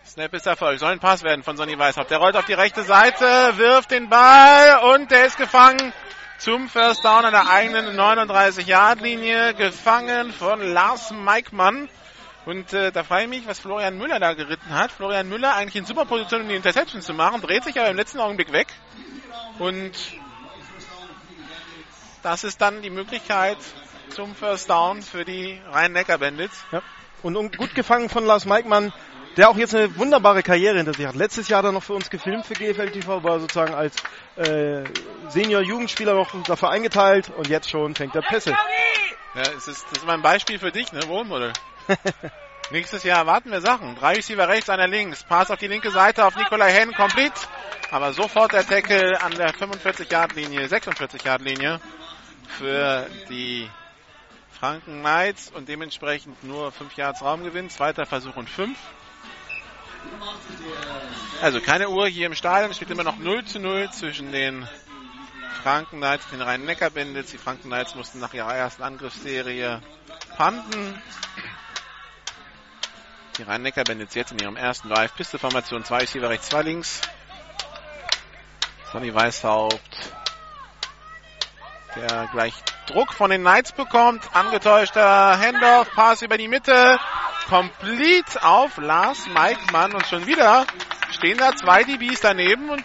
Snap 0.07 0.33
ist 0.33 0.47
Erfolg. 0.47 0.79
Soll 0.79 0.93
ein 0.93 1.01
Pass 1.01 1.23
werden 1.23 1.45
von 1.45 1.59
Sonny 1.59 1.79
Weishaupt. 1.79 2.11
Der 2.11 2.17
rollt 2.17 2.35
auf 2.35 2.47
die 2.47 2.55
rechte 2.55 2.83
Seite, 2.83 3.27
wirft 3.59 3.91
den 3.91 4.09
Ball 4.09 4.95
und 4.95 5.11
der 5.11 5.27
ist 5.27 5.37
gefangen 5.37 5.93
zum 6.39 6.71
First 6.71 7.05
Down 7.05 7.27
an 7.27 7.33
der 7.33 7.51
eigenen 7.51 7.95
39-Yard-Linie. 7.95 9.53
Gefangen 9.53 10.33
von 10.33 10.63
Lars 10.73 11.11
Meikmann. 11.11 11.91
Und 12.47 12.73
äh, 12.73 12.91
da 12.91 13.05
frage 13.05 13.25
ich 13.25 13.29
mich, 13.29 13.47
was 13.47 13.61
Florian 13.61 13.99
Müller 13.99 14.19
da 14.19 14.33
geritten 14.33 14.71
hat. 14.71 14.93
Florian 14.93 15.29
Müller 15.29 15.57
eigentlich 15.57 15.77
in 15.77 15.85
super 15.85 16.07
Position, 16.07 16.41
um 16.41 16.49
die 16.49 16.57
Interception 16.57 17.03
zu 17.03 17.13
machen, 17.13 17.43
dreht 17.43 17.65
sich 17.65 17.79
aber 17.79 17.91
im 17.91 17.99
letzten 17.99 18.19
Augenblick 18.19 18.51
weg. 18.51 18.69
Und 19.59 19.93
das 22.23 22.45
ist 22.45 22.63
dann 22.63 22.81
die 22.81 22.89
Möglichkeit 22.89 23.59
zum 24.11 24.35
First 24.35 24.69
Down 24.71 25.03
für 25.03 25.25
die 25.25 25.61
Rhein-Neckar-Bandits. 25.71 26.65
ja. 26.73 26.83
Und 27.23 27.37
un- 27.37 27.51
gut 27.53 27.75
gefangen 27.75 28.09
von 28.09 28.25
Lars 28.25 28.47
Meikmann, 28.47 28.93
der 29.37 29.51
auch 29.51 29.57
jetzt 29.57 29.75
eine 29.75 29.95
wunderbare 29.97 30.43
Karriere 30.43 30.77
hinter 30.79 30.95
sich 30.95 31.07
hat. 31.07 31.15
Letztes 31.15 31.49
Jahr 31.49 31.59
hat 31.59 31.67
er 31.67 31.73
noch 31.73 31.83
für 31.83 31.93
uns 31.93 32.09
gefilmt 32.11 32.47
für 32.47 32.55
GFL 32.55 32.91
TV, 32.91 33.23
war 33.23 33.41
sozusagen 33.41 33.75
als 33.75 33.95
äh, 34.37 34.85
Senior-Jugendspieler 35.29 36.15
noch 36.15 36.31
dafür 36.45 36.71
eingeteilt 36.71 37.31
und 37.37 37.49
jetzt 37.49 37.69
schon 37.71 37.95
fängt 37.95 38.15
er 38.15 38.23
Pässe. 38.23 38.51
Ja, 39.35 39.43
es 39.57 39.69
ist, 39.69 39.85
das 39.91 39.99
ist 39.99 40.07
mal 40.07 40.15
ein 40.15 40.23
Beispiel 40.23 40.59
für 40.59 40.73
dich, 40.73 40.91
ne, 40.93 41.01
Wohlmodel. 41.07 41.53
Nächstes 42.71 43.03
Jahr 43.05 43.19
erwarten 43.19 43.51
wir 43.51 43.61
Sachen. 43.61 43.97
Drei 43.97 44.15
Receiver 44.15 44.49
rechts, 44.49 44.71
einer 44.71 44.87
links. 44.89 45.23
Pass 45.25 45.51
auf 45.51 45.59
die 45.59 45.67
linke 45.67 45.91
Seite 45.91 46.25
auf 46.25 46.37
Nikolai 46.37 46.73
Henn, 46.73 46.93
complete. 46.93 47.35
Aber 47.91 48.13
sofort 48.13 48.53
der 48.53 48.67
Tackle 48.67 49.21
an 49.21 49.33
der 49.35 49.53
45-Yard-Linie, 49.55 50.67
46-Yard-Linie 50.69 51.81
für 52.59 53.07
die 53.29 53.69
Franken 54.61 55.01
Knights 55.01 55.51
und 55.51 55.71
dementsprechend 55.71 56.45
nur 56.45 56.71
5 56.71 56.95
Yards 56.95 57.23
Raumgewinn. 57.23 57.71
Zweiter 57.71 58.05
Versuch 58.05 58.37
und 58.37 58.51
5. 58.51 58.79
Also 61.41 61.63
keine 61.63 61.89
Uhr 61.89 62.07
hier 62.09 62.27
im 62.27 62.35
Stadion. 62.35 62.71
Es 62.71 62.77
steht 62.77 62.91
immer 62.91 63.03
noch 63.03 63.17
0 63.17 63.47
zu 63.47 63.59
0 63.59 63.91
zwischen 63.91 64.33
den 64.33 64.69
Franken 65.63 65.97
Knights 65.97 66.27
und 66.27 66.33
den 66.33 66.43
Rhein-Neckar-Bandits. 66.43 67.31
Die 67.31 67.39
Franken 67.39 67.69
Knights 67.69 67.95
mussten 67.95 68.21
nach 68.21 68.35
ihrer 68.35 68.55
ersten 68.55 68.83
Angriffsserie 68.83 69.81
panten. 70.37 71.01
Die 73.39 73.43
Rhein-Neckar-Bandits 73.43 74.15
jetzt 74.15 74.33
in 74.33 74.41
ihrem 74.41 74.59
ersten 74.59 74.91
Drive. 74.91 75.15
Piste-Formation, 75.15 75.85
zwei 75.87 76.01
Receiver 76.01 76.29
rechts, 76.29 76.51
zwei 76.51 76.61
links. 76.61 77.01
Sonny 78.93 79.15
Weißhaupt, 79.15 80.13
der 81.97 82.29
gleich 82.33 82.53
Druck 82.91 83.13
von 83.13 83.31
den 83.31 83.43
Knights 83.43 83.73
bekommt. 83.73 84.25
Angetäuschter 84.35 85.39
Handoff, 85.39 85.93
Pass 85.95 86.23
über 86.23 86.37
die 86.37 86.49
Mitte. 86.49 86.99
Complete 87.49 88.43
auf 88.43 88.79
Lars 88.79 89.29
Meikmann 89.29 89.95
und 89.95 90.07
schon 90.07 90.27
wieder 90.27 90.67
stehen 91.13 91.39
da 91.39 91.55
zwei 91.55 91.85
DBs 91.85 92.21
daneben 92.21 92.69
und 92.71 92.83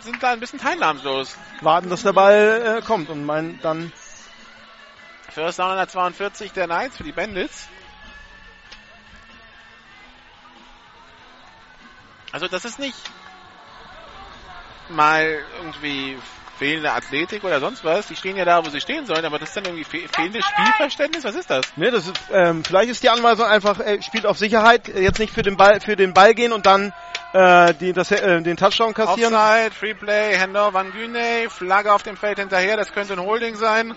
sind 0.00 0.22
da 0.22 0.32
ein 0.32 0.40
bisschen 0.40 0.60
teilnahmslos. 0.60 1.36
Warten, 1.60 1.90
dass 1.90 2.02
der 2.02 2.12
Ball 2.12 2.78
äh, 2.78 2.84
kommt 2.84 3.08
und 3.08 3.24
meinen 3.24 3.60
dann 3.62 3.92
First 5.30 5.58
Down 5.58 5.70
142 5.70 6.52
der 6.52 6.66
Knights 6.66 6.96
für 6.96 7.04
die 7.04 7.12
Bandits. 7.12 7.68
Also 12.30 12.46
das 12.46 12.64
ist 12.64 12.78
nicht 12.78 12.98
mal 14.88 15.42
irgendwie 15.58 16.18
fehlende 16.62 16.92
Athletik 16.92 17.42
oder 17.42 17.58
sonst 17.58 17.82
was. 17.82 18.06
Die 18.06 18.14
stehen 18.14 18.36
ja 18.36 18.44
da, 18.44 18.64
wo 18.64 18.70
sie 18.70 18.80
stehen 18.80 19.04
sollen, 19.04 19.24
aber 19.24 19.40
das 19.40 19.48
ist 19.48 19.56
dann 19.56 19.64
irgendwie 19.64 19.82
fe 19.82 20.08
fehlendes 20.14 20.44
Spielverständnis. 20.44 21.24
Was 21.24 21.34
ist 21.34 21.50
das? 21.50 21.76
Ne, 21.76 21.90
das 21.90 22.06
ist, 22.06 22.14
ähm, 22.32 22.62
vielleicht 22.64 22.88
ist 22.88 23.02
die 23.02 23.08
Anweisung 23.08 23.46
einfach, 23.46 23.80
äh, 23.80 24.00
spielt 24.00 24.26
auf 24.26 24.38
Sicherheit, 24.38 24.86
jetzt 24.86 25.18
nicht 25.18 25.34
für 25.34 25.42
den 25.42 25.56
Ball, 25.56 25.80
für 25.80 25.96
den 25.96 26.14
Ball 26.14 26.34
gehen 26.34 26.52
und 26.52 26.64
dann 26.64 26.92
äh, 27.32 27.74
die, 27.74 27.92
das, 27.92 28.12
äh, 28.12 28.40
den 28.42 28.56
Touchdown 28.56 28.94
kassieren. 28.94 29.34
Offside, 29.34 29.72
Free 29.72 29.94
Play, 29.94 30.38
Handoff 30.38 30.72
Van 30.72 30.92
Güne, 30.92 31.50
Flagge 31.50 31.92
auf 31.92 32.04
dem 32.04 32.16
Feld 32.16 32.38
hinterher, 32.38 32.76
das 32.76 32.92
könnte 32.92 33.14
ein 33.14 33.20
Holding 33.20 33.56
sein. 33.56 33.96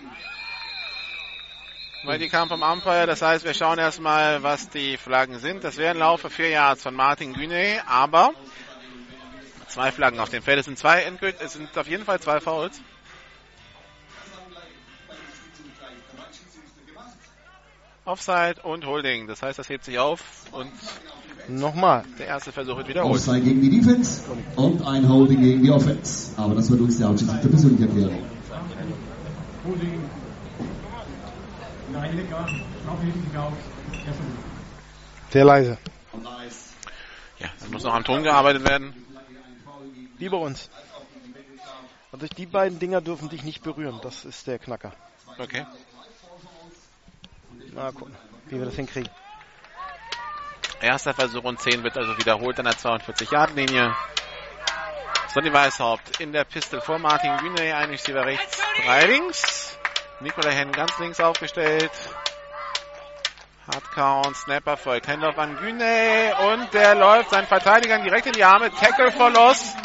Weil 2.04 2.18
die 2.18 2.30
kam 2.30 2.50
vom 2.50 2.64
Umpire, 2.64 3.06
das 3.06 3.22
heißt, 3.22 3.46
wir 3.46 3.54
schauen 3.54 3.78
erstmal, 3.78 4.42
was 4.42 4.70
die 4.70 4.98
Flaggen 4.98 5.38
sind. 5.38 5.64
Das 5.64 5.78
wären 5.78 5.98
Laufe 5.98 6.32
vier 6.32 6.50
Yards 6.50 6.82
von 6.82 6.96
Martin 6.96 7.34
Güne, 7.34 7.82
aber 7.88 8.32
zwei 9.68 9.92
Flaggen 9.92 10.20
auf 10.20 10.30
dem 10.30 10.44
Feld. 10.44 10.60
Es 10.60 10.66
sind 10.66 10.78
zwei 10.78 11.02
endgültig, 11.02 11.42
es 11.42 11.54
sind 11.54 11.78
auf 11.78 11.88
jeden 11.88 12.06
Fall 12.06 12.20
zwei 12.20 12.40
Fouls. 12.40 12.82
Offside 18.06 18.62
und 18.62 18.86
Holding. 18.86 19.28
Das 19.28 19.42
heißt, 19.42 19.58
das 19.58 19.68
hebt 19.68 19.84
sich 19.84 19.98
auf 19.98 20.22
und 20.52 20.72
Nochmal. 21.48 22.04
der 22.20 22.28
erste 22.28 22.52
Versuch 22.52 22.78
wird 22.78 22.88
wiederholt. 22.88 23.16
Offside 23.16 23.42
gegen 23.42 23.62
die 23.62 23.80
Defense 23.80 24.22
und 24.56 24.86
ein 24.86 25.10
Holding 25.10 25.42
gegen 25.42 25.64
die 25.64 25.72
Offense. 25.72 26.32
Aber 26.38 26.56
das 26.56 26.70
wird 26.70 26.82
uns 26.82 26.98
der 26.98 27.10
Ausschiedsrichter 27.10 27.50
persönlich 27.50 27.82
erklären. 27.82 28.18
Sehr 35.32 35.46
leise. 35.46 35.78
Ja, 37.40 37.48
es 37.60 37.70
muss 37.70 37.84
noch 37.84 37.94
am 37.94 38.04
Ton 38.04 38.24
gearbeitet 38.24 38.64
werden. 38.68 39.05
Wie 40.18 40.30
bei 40.30 40.38
uns. 40.38 40.70
Also 42.12 42.28
die 42.28 42.46
beiden 42.46 42.80
Dinger 42.80 43.02
dürfen 43.02 43.30
dich 43.30 43.44
nicht 43.44 43.62
berühren. 43.62 44.00
Das 44.02 44.24
ist 44.24 44.48
der 44.48 44.60
Knacker. 44.60 44.94
Okay. 45.38 45.66
Mal 47.74 47.92
gucken, 47.92 48.16
wie 48.46 48.58
wir 48.58 48.66
das 48.66 48.76
hinkriegen. 48.76 49.10
Erster 50.82 51.14
Versuch 51.14 51.44
und 51.44 51.60
10 51.60 51.84
wird 51.84 51.98
also 51.98 52.18
wiederholt 52.18 52.58
an 52.60 52.66
der 52.66 52.76
42-Yard-Linie. 52.76 53.94
Sonny 55.34 55.52
Weißhaupt 55.52 56.22
in 56.22 56.32
der 56.32 56.46
Pistol 56.46 56.80
vor 56.80 57.00
Martin 57.00 57.36
Güne, 57.38 57.76
ein 57.76 57.90
Receiver 57.90 58.26
rechts, 58.26 58.62
drei 58.86 59.06
links. 59.06 59.78
Nikola 60.22 60.52
Henn 60.52 60.72
ganz 60.72 60.98
links 61.00 61.20
aufgestellt. 61.20 61.92
Hardcount, 63.68 64.38
Snap 64.38 64.68
Erfolg, 64.68 65.06
Handoff 65.08 65.38
an 65.38 65.58
Güne 65.58 66.34
und 66.52 66.74
der 66.74 66.96
läuft 66.96 67.32
seinen 67.32 67.48
Verteidigern 67.48 68.04
direkt 68.04 68.28
in 68.28 68.34
die 68.34 68.44
Arme. 68.44 68.72
Tackle 68.72 69.12
for 69.12 69.30
Loss. 69.32 69.76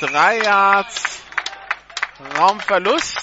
Drei 0.00 0.38
Yards 0.38 1.20
Raumverlust. 2.38 3.18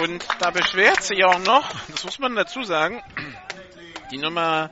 Und 0.00 0.26
da 0.40 0.50
beschwert 0.50 1.02
sich 1.02 1.24
auch 1.24 1.38
noch, 1.38 1.70
das 1.88 2.04
muss 2.04 2.18
man 2.18 2.34
dazu 2.34 2.64
sagen, 2.64 3.02
die 4.10 4.18
Nummer 4.18 4.70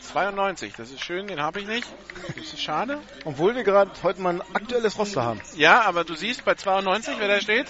92. 0.00 0.72
Das 0.74 0.90
ist 0.90 1.02
schön, 1.02 1.26
den 1.26 1.40
habe 1.40 1.60
ich 1.60 1.66
nicht. 1.66 1.86
Das 2.28 2.36
ist 2.36 2.62
schade. 2.62 3.00
Obwohl 3.24 3.54
wir 3.54 3.64
gerade 3.64 3.90
heute 4.02 4.20
mal 4.20 4.34
ein 4.34 4.54
aktuelles 4.54 4.96
Roster 4.96 5.22
haben. 5.22 5.40
Ja, 5.56 5.82
aber 5.82 6.04
du 6.04 6.14
siehst 6.14 6.44
bei 6.44 6.54
92, 6.54 7.16
wer 7.18 7.28
da 7.28 7.40
steht. 7.40 7.66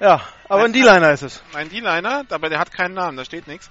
Ja, 0.00 0.22
aber 0.48 0.64
ein 0.64 0.72
D-Liner 0.72 1.12
ist 1.12 1.22
es. 1.22 1.42
Ein 1.52 1.68
D-Liner, 1.68 2.24
aber 2.30 2.48
der 2.48 2.58
hat 2.58 2.72
keinen 2.72 2.94
Namen, 2.94 3.18
da 3.18 3.24
steht 3.26 3.46
nichts. 3.46 3.70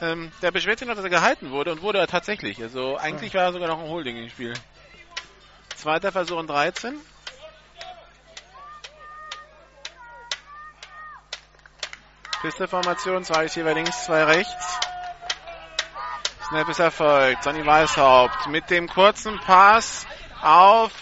Ähm, 0.00 0.32
der 0.40 0.50
beschwert 0.50 0.78
sich 0.78 0.88
noch, 0.88 0.94
dass 0.94 1.04
er 1.04 1.10
gehalten 1.10 1.50
wurde 1.50 1.70
und 1.70 1.82
wurde 1.82 1.98
er 1.98 2.06
tatsächlich. 2.06 2.62
Also 2.62 2.96
eigentlich 2.96 3.34
war 3.34 3.42
er 3.42 3.52
sogar 3.52 3.68
noch 3.68 3.78
ein 3.78 3.88
Holding 3.88 4.16
im 4.16 4.30
Spiel. 4.30 4.54
Zweiter 5.76 6.12
Versuch 6.12 6.38
und 6.38 6.48
13. 6.48 6.98
Pisteformation, 12.40 13.24
zwei 13.24 13.42
Receiver 13.42 13.74
links, 13.74 14.06
zwei 14.06 14.24
rechts. 14.24 14.78
Snap 16.48 16.68
ist 16.70 16.80
erfolgt. 16.80 17.44
Sonny 17.44 17.66
Weißhaupt 17.66 18.46
mit 18.46 18.70
dem 18.70 18.88
kurzen 18.88 19.38
Pass 19.40 20.06
auf 20.46 20.92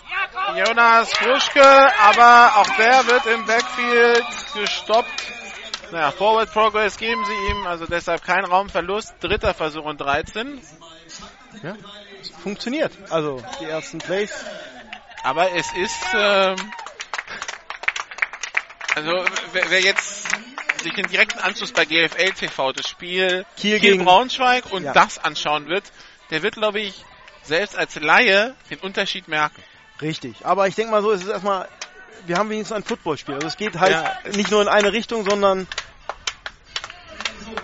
Jonas 0.57 1.13
Fruschke, 1.13 1.63
aber 2.01 2.57
auch 2.57 2.77
der 2.77 3.07
wird 3.07 3.27
im 3.27 3.45
Backfield 3.45 4.25
gestoppt. 4.55 5.09
Naja, 5.91 6.11
Forward 6.13 6.51
Progress 6.53 6.97
geben 6.97 7.23
sie 7.25 7.51
ihm, 7.53 7.67
also 7.67 7.87
deshalb 7.87 8.25
kein 8.25 8.45
Raumverlust. 8.45 9.15
Dritter 9.21 9.55
Versuch 9.55 9.85
und 9.85 10.01
13. 10.01 10.61
Ja, 11.63 11.75
es 12.21 12.31
funktioniert. 12.31 12.93
Also 13.11 13.43
die 13.61 13.67
ersten 13.67 13.99
Plays. 13.99 14.33
Aber 15.23 15.53
es 15.53 15.67
ist, 15.75 16.03
ähm, 16.15 16.57
also 18.95 19.25
wer, 19.53 19.71
wer 19.71 19.81
jetzt 19.81 20.27
sich 20.83 20.93
den 20.95 21.07
direkten 21.07 21.39
Anschluss 21.39 21.73
bei 21.73 21.85
GFL 21.85 22.33
TV 22.33 22.73
das 22.73 22.89
Spiel 22.89 23.47
Kiel 23.57 23.79
Kiel 23.79 23.91
gegen- 23.93 24.05
Braunschweig 24.05 24.71
und 24.73 24.85
Ja. 24.85 24.93
das 24.93 25.19
anschauen 25.23 25.67
wird, 25.69 25.85
der 26.31 26.43
wird, 26.43 26.55
glaube 26.57 26.81
ich, 26.81 27.05
selbst 27.45 27.77
als 27.77 27.95
Laie 27.97 28.55
den 28.71 28.79
Unterschied 28.79 29.29
merken. 29.29 29.63
Richtig. 30.01 30.45
Aber 30.45 30.67
ich 30.67 30.75
denke 30.75 30.91
mal 30.91 31.03
so, 31.03 31.13
es 31.13 31.23
ist 31.23 31.29
erstmal, 31.29 31.69
wir 32.27 32.37
haben 32.37 32.51
wenigstens 32.51 32.77
ein 32.77 32.85
Footballspiel. 32.85 33.35
Also 33.35 33.47
es 33.47 33.57
geht 33.57 33.79
halt 33.79 33.93
Ja, 33.93 34.13
nicht 34.33 34.51
nur 34.51 34.63
in 34.63 34.69
eine 34.69 34.93
Richtung, 34.93 35.29
sondern 35.29 35.67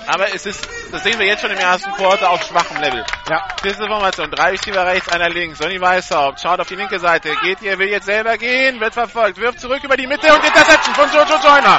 Aber 0.06 0.32
es 0.34 0.46
ist, 0.46 0.68
das 0.92 1.02
sehen 1.02 1.18
wir 1.18 1.26
jetzt 1.26 1.40
schon 1.40 1.50
im 1.50 1.58
ersten 1.58 1.90
Quarter 1.92 2.30
auf 2.30 2.42
schwachem 2.46 2.76
Level. 2.80 3.04
ja, 3.28 3.46
Pisteformation, 3.62 4.30
drei 4.30 4.50
Receiver 4.50 4.84
rechts, 4.86 5.08
einer 5.08 5.28
links. 5.28 5.58
Sonny 5.58 5.80
Weißhaupt 5.80 6.40
schaut 6.40 6.60
auf 6.60 6.68
die 6.68 6.76
linke 6.76 6.98
Seite, 6.98 7.34
geht 7.42 7.60
hier, 7.60 7.78
will 7.78 7.88
jetzt 7.88 8.06
selber 8.06 8.36
gehen, 8.38 8.80
wird 8.80 8.94
verfolgt, 8.94 9.38
wirft 9.38 9.60
zurück 9.60 9.82
über 9.82 9.96
die 9.96 10.06
Mitte 10.06 10.32
und 10.32 10.44
Interception 10.44 10.94
von 10.94 11.08
Jojo 11.12 11.36
Joyner. 11.42 11.78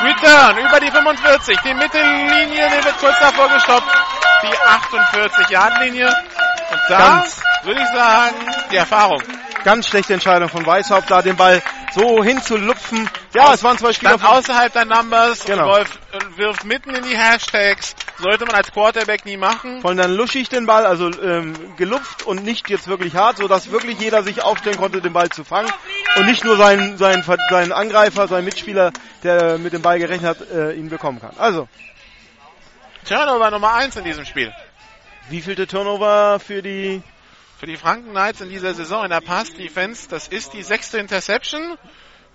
Return 0.00 0.58
über 0.58 0.78
die 0.80 0.90
45, 0.90 1.58
die 1.64 1.74
Mittellinie, 1.74 2.68
die 2.70 2.84
wird 2.84 2.98
kurz 2.98 3.18
davor 3.18 3.48
gestoppt. 3.48 3.88
Die 4.42 4.56
48-Yard-Linie. 5.16 6.14
Und 6.70 6.80
da 6.88 6.98
Ganz. 6.98 7.40
würde 7.64 7.80
ich 7.80 7.88
sagen, 7.88 8.36
die 8.70 8.76
Erfahrung. 8.76 9.22
ganz 9.64 9.88
schlechte 9.88 10.14
Entscheidung 10.14 10.48
von 10.48 10.64
Weißhaupt, 10.64 11.10
da 11.10 11.22
den 11.22 11.36
Ball 11.36 11.62
so 11.94 12.22
hinzulupfen. 12.22 13.08
Ja, 13.34 13.54
es 13.54 13.62
waren 13.64 13.78
zwei 13.78 13.92
Spieler 13.92 14.18
von, 14.18 14.28
außerhalb 14.28 14.72
der 14.72 14.84
Numbers, 14.84 15.44
Genau. 15.46 15.66
Wolf 15.66 15.98
äh, 16.12 16.38
wirft 16.38 16.64
mitten 16.64 16.94
in 16.94 17.02
die 17.02 17.16
Hashtags. 17.16 17.94
Sollte 18.18 18.44
man 18.44 18.54
als 18.54 18.70
Quarterback 18.72 19.24
nie 19.24 19.36
machen. 19.36 19.80
von 19.80 19.96
dann 19.96 20.12
luschig 20.12 20.48
den 20.48 20.66
Ball, 20.66 20.84
also 20.86 21.10
ähm, 21.22 21.54
gelupft 21.76 22.24
und 22.24 22.44
nicht 22.44 22.68
jetzt 22.68 22.88
wirklich 22.88 23.14
hart, 23.16 23.38
sodass 23.38 23.70
wirklich 23.70 23.98
jeder 23.98 24.22
sich 24.22 24.42
aufstellen 24.42 24.76
konnte, 24.76 25.00
den 25.00 25.12
Ball 25.12 25.30
zu 25.30 25.44
fangen 25.44 25.70
und 26.16 26.26
nicht 26.26 26.44
nur 26.44 26.56
sein, 26.56 26.98
sein, 26.98 27.24
sein 27.50 27.72
Angreifer, 27.72 28.28
sein 28.28 28.44
Mitspieler, 28.44 28.92
der 29.22 29.56
mit 29.58 29.72
dem 29.72 29.82
Ball 29.82 29.98
gerechnet 29.98 30.38
hat, 30.40 30.50
äh, 30.50 30.72
ihn 30.72 30.88
bekommen 30.90 31.20
kann. 31.20 31.32
Also, 31.38 31.68
Turnover 33.08 33.50
Nummer 33.50 33.74
1 33.74 33.96
in 33.96 34.04
diesem 34.04 34.24
Spiel. 34.26 34.52
Wie 35.30 35.42
vielte 35.42 35.66
Turnover 35.66 36.40
für 36.40 36.62
die 36.62 37.02
Für 37.58 37.66
die 37.66 37.76
Franken 37.76 38.10
Knights 38.10 38.40
in 38.40 38.50
dieser 38.50 38.72
Saison 38.72 39.02
in 39.02 39.10
der 39.10 39.20
Pass-Defense, 39.20 40.08
das 40.08 40.28
ist 40.28 40.52
die 40.52 40.62
sechste 40.62 40.98
Interception. 40.98 41.76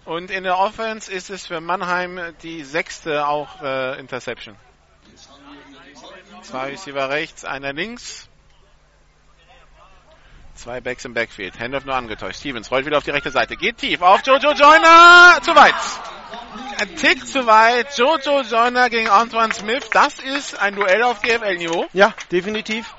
Und 0.04 0.30
in 0.32 0.44
der 0.44 0.60
Offense 0.60 1.10
ist 1.10 1.30
es 1.30 1.48
für 1.48 1.62
Mannheim 1.62 2.20
die 2.44 2.66
sechste 2.66 3.26
auch 3.26 3.62
äh, 3.62 3.98
Interception. 4.02 4.58
Zwei 6.42 6.72
Receiver 6.72 7.10
rechts, 7.10 7.46
einer 7.46 7.72
links. 7.72 8.28
Zwei 10.56 10.82
Backs 10.82 11.06
im 11.06 11.14
Backfield. 11.14 11.58
Handoff 11.58 11.86
nur 11.86 11.96
angetäuscht. 11.96 12.42
Stevens 12.42 12.70
rollt 12.70 12.86
wieder 12.86 12.98
auf 12.98 13.06
die 13.06 13.12
rechte 13.12 13.32
Seite. 13.32 13.56
Geht 13.56 13.78
tief 13.78 14.02
auf 14.02 14.26
Jojo 14.26 14.52
Joyner. 14.52 15.40
Zu 15.42 15.56
weit. 15.56 15.74
Ein 16.80 16.96
Tick 16.96 17.26
zu 17.26 17.46
weit. 17.46 17.98
Jojo 17.98 18.42
Joyner 18.42 18.90
gegen 18.90 19.10
Antoine 19.10 19.54
Smith. 19.54 19.90
Das 19.92 20.20
ist 20.20 20.60
ein 20.60 20.76
Duell 20.76 21.04
auf 21.04 21.22
GFL-Niveau. 21.22 21.88
Ja, 21.94 22.14
definitiv. 22.32 22.94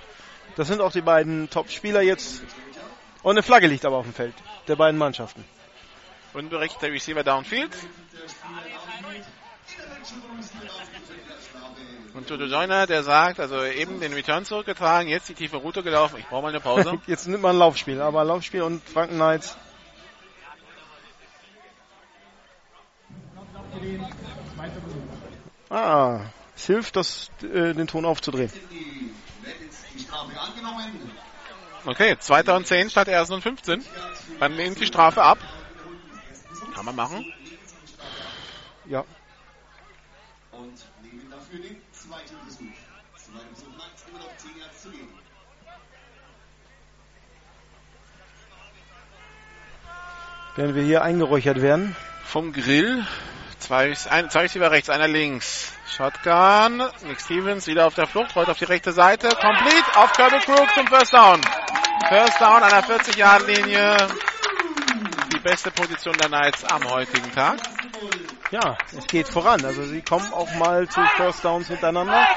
Das 0.56 0.68
sind 0.68 0.80
auch 0.80 0.92
die 0.92 1.00
beiden 1.00 1.50
Top-Spieler 1.50 2.02
jetzt. 2.02 2.42
Und 3.22 3.32
eine 3.32 3.42
Flagge 3.42 3.66
liegt 3.66 3.84
aber 3.84 3.96
auf 3.96 4.04
dem 4.04 4.14
Feld 4.14 4.34
der 4.68 4.76
beiden 4.76 4.98
Mannschaften. 4.98 5.44
Unberechtigter 6.32 6.88
Receiver 6.88 7.22
downfield. 7.22 7.70
Und 12.14 12.30
Jojo 12.30 12.44
Joyner, 12.44 12.86
der 12.86 13.02
sagt, 13.02 13.40
also 13.40 13.64
eben 13.64 13.98
den 13.98 14.12
Return 14.12 14.44
zurückgetragen, 14.44 15.08
jetzt 15.08 15.28
die 15.28 15.34
tiefe 15.34 15.56
Route 15.56 15.82
gelaufen, 15.82 16.16
ich 16.18 16.26
brauche 16.26 16.42
mal 16.42 16.48
eine 16.48 16.60
Pause. 16.60 17.00
Jetzt 17.08 17.26
nimmt 17.26 17.42
man 17.42 17.56
ein 17.56 17.58
Laufspiel, 17.58 18.00
aber 18.00 18.22
Laufspiel 18.22 18.62
und 18.62 18.88
Franken 18.88 19.16
Knights. 19.16 19.56
Ah, 25.70 26.20
es 26.56 26.66
hilft, 26.66 26.96
das, 26.96 27.30
äh, 27.42 27.74
den 27.74 27.86
Ton 27.86 28.04
aufzudrehen. 28.04 28.52
Okay, 31.86 32.16
2010 32.18 32.90
statt 32.90 33.08
erst 33.08 33.30
und 33.30 33.42
15. 33.42 33.84
Dann 34.40 34.56
nimmt 34.56 34.80
die 34.80 34.86
Strafe 34.86 35.22
ab. 35.22 35.38
Kann 36.74 36.84
man 36.84 36.96
machen. 36.96 37.32
Ja. 38.86 39.04
Und 40.52 40.72
nehmen 41.02 41.30
dafür 41.30 41.58
den 41.58 41.76
zweiten 41.92 42.36
Versuch. 42.42 42.64
Zweiter 43.16 43.46
Versuch 43.52 43.76
macht 43.76 44.12
nur 44.12 44.20
noch 44.20 44.36
10 44.36 44.50
Yards 44.58 44.82
zu 44.82 44.90
gehen. 44.90 45.08
Werden 50.56 50.74
wir 50.74 50.82
hier 50.84 51.02
eingeräuchert 51.02 51.60
werden. 51.60 51.96
Vom 52.24 52.52
Grill. 52.52 53.04
Zwei, 53.64 53.94
ein, 54.10 54.28
zwei 54.28 54.42
Receiver 54.42 54.70
rechts, 54.70 54.90
einer 54.90 55.08
links. 55.08 55.72
Shotgun. 55.88 56.82
Nick 57.06 57.18
Stevens 57.18 57.66
wieder 57.66 57.86
auf 57.86 57.94
der 57.94 58.06
Flucht, 58.06 58.36
rollt 58.36 58.50
auf 58.50 58.58
die 58.58 58.66
rechte 58.66 58.92
Seite. 58.92 59.30
Complete 59.30 59.96
auf 59.96 60.12
Kirby 60.12 60.36
Crook 60.40 60.68
zum 60.74 60.86
First 60.86 61.14
Down. 61.14 61.40
First 62.10 62.42
Down 62.42 62.62
an 62.62 62.68
der 62.68 62.84
40-Yard-Linie. 62.84 63.96
Die 65.32 65.38
beste 65.38 65.70
Position 65.70 66.14
der 66.18 66.28
Knights 66.28 66.62
am 66.64 66.84
heutigen 66.90 67.32
Tag. 67.32 67.58
Ja, 68.50 68.76
es 68.94 69.06
geht 69.06 69.28
voran. 69.28 69.64
Also 69.64 69.84
sie 69.84 70.02
kommen 70.02 70.30
auch 70.34 70.54
mal 70.56 70.86
zu 70.86 71.00
First 71.16 71.42
Downs 71.42 71.70
miteinander. 71.70 72.28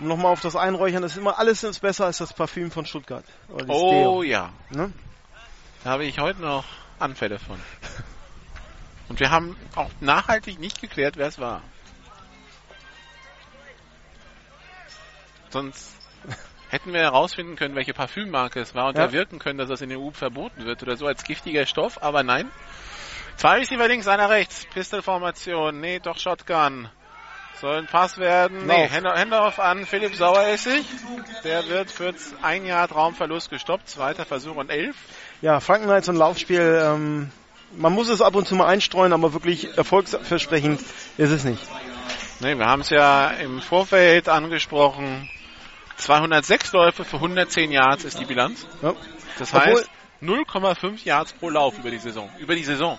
Um 0.00 0.08
nochmal 0.08 0.32
auf 0.32 0.40
das 0.40 0.56
Einräuchern, 0.56 1.02
das 1.02 1.12
ist 1.12 1.18
immer 1.18 1.38
alles 1.38 1.62
ist 1.62 1.78
besser 1.78 2.06
als 2.06 2.18
das 2.18 2.32
Parfüm 2.32 2.72
von 2.72 2.86
Stuttgart. 2.86 3.24
Oh 3.48 3.92
Deo, 3.92 4.22
ja, 4.24 4.50
ne? 4.70 4.92
da 5.84 5.90
habe 5.90 6.06
ich 6.06 6.18
heute 6.18 6.40
noch 6.40 6.64
Anfälle 6.98 7.38
von. 7.38 7.60
Und 9.12 9.20
wir 9.20 9.30
haben 9.30 9.58
auch 9.76 9.90
nachhaltig 10.00 10.58
nicht 10.58 10.80
geklärt, 10.80 11.18
wer 11.18 11.26
es 11.26 11.38
war. 11.38 11.60
Sonst 15.50 15.98
hätten 16.70 16.94
wir 16.94 17.00
herausfinden 17.00 17.56
können, 17.56 17.74
welche 17.74 17.92
Parfümmarke 17.92 18.58
es 18.58 18.74
war 18.74 18.88
und 18.88 18.96
Ja. 18.96 19.02
erwirken 19.02 19.38
können, 19.38 19.58
dass 19.58 19.68
das 19.68 19.82
in 19.82 19.90
der 19.90 19.98
EU 20.00 20.12
verboten 20.12 20.64
wird 20.64 20.82
oder 20.82 20.96
so 20.96 21.06
als 21.06 21.24
giftiger 21.24 21.66
Stoff, 21.66 22.02
aber 22.02 22.22
nein. 22.22 22.50
Zwei 23.36 23.58
Receiver 23.58 23.86
links, 23.86 24.08
einer 24.08 24.30
rechts. 24.30 24.64
Pistolformation. 24.72 25.78
Nee, 25.78 25.98
doch 25.98 26.18
Shotgun. 26.18 26.88
Soll 27.60 27.76
ein 27.76 27.88
Pass 27.88 28.16
werden. 28.16 28.64
Nee, 28.66 28.84
Lauf. 28.84 28.92
Hände- 28.92 29.12
Handoff 29.12 29.58
an 29.60 29.84
Philipp 29.84 30.14
Saueressig. 30.14 30.86
Der 31.44 31.66
wird 31.68 31.90
für 31.90 32.14
ein 32.40 32.64
Jahr 32.64 32.88
Traumverlust 32.88 33.50
gestoppt. 33.50 33.90
Zweiter 33.90 34.24
Versuch 34.24 34.56
und 34.56 34.70
elf. 34.70 34.96
Ja, 35.42 35.60
Franken 35.60 35.84
Knights 35.88 36.08
und 36.08 36.16
Laufspiel, 36.16 36.80
ähm, 36.82 37.30
man 37.76 37.92
muss 37.92 38.08
es 38.08 38.20
ab 38.20 38.34
und 38.34 38.46
zu 38.46 38.54
mal 38.54 38.66
einstreuen, 38.66 39.12
aber 39.12 39.32
wirklich 39.32 39.76
erfolgsversprechend 39.76 40.80
ist 41.18 41.30
es 41.30 41.44
nicht. 41.44 41.62
Nee, 42.40 42.56
wir 42.56 42.66
haben 42.66 42.82
es 42.82 42.90
ja 42.90 43.28
im 43.28 43.60
Vorfeld 43.60 44.28
angesprochen. 44.28 45.28
206 45.96 46.72
Läufe 46.72 47.04
für 47.04 47.16
110 47.16 47.70
Yards 47.70 48.04
ist 48.04 48.18
die 48.18 48.24
Bilanz. 48.24 48.66
Ja. 48.82 48.94
Das 49.38 49.52
heißt 49.52 49.88
0,5 50.20 51.04
Yards 51.04 51.32
pro 51.34 51.50
Lauf 51.50 51.78
über 51.78 51.90
die 51.90 51.98
Saison. 51.98 52.28
Über 52.38 52.54
die 52.54 52.64
Saison. 52.64 52.98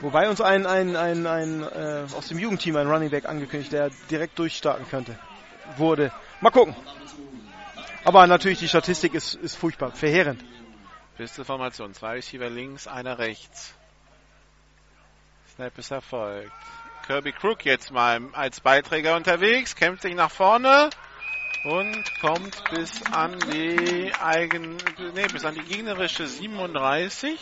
Wobei 0.00 0.28
uns 0.28 0.40
ein, 0.40 0.66
ein, 0.66 0.94
ein, 0.94 1.26
ein 1.26 1.62
äh, 1.62 2.04
aus 2.16 2.28
dem 2.28 2.38
Jugendteam 2.38 2.76
ein 2.76 2.86
Running 2.86 3.10
Back 3.10 3.26
angekündigt, 3.26 3.72
der 3.72 3.90
direkt 4.10 4.38
durchstarten 4.38 4.88
könnte. 4.88 5.18
Wurde. 5.76 6.12
Mal 6.40 6.50
gucken. 6.50 6.76
Aber 8.04 8.26
natürlich, 8.26 8.60
die 8.60 8.68
Statistik 8.68 9.14
ist, 9.14 9.34
ist 9.34 9.56
furchtbar, 9.56 9.90
verheerend. 9.92 10.44
Pistolformation. 11.16 11.94
Zwei 11.94 12.12
Receiver 12.12 12.48
links, 12.48 12.86
einer 12.86 13.18
rechts. 13.18 13.74
Snap 15.58 15.76
ist 15.76 15.90
erfolgt. 15.90 16.52
Kirby 17.04 17.32
Crook 17.32 17.64
jetzt 17.64 17.90
mal 17.90 18.20
als 18.32 18.60
Beiträger 18.60 19.16
unterwegs, 19.16 19.74
kämpft 19.74 20.02
sich 20.02 20.14
nach 20.14 20.30
vorne 20.30 20.88
und 21.64 22.04
kommt 22.20 22.62
bis 22.70 23.02
an 23.06 23.36
die 23.50 24.12
eigen, 24.22 24.76
nee, 25.16 25.26
bis 25.26 25.44
an 25.44 25.56
die 25.56 25.62
gegnerische 25.62 26.28
37. 26.28 27.40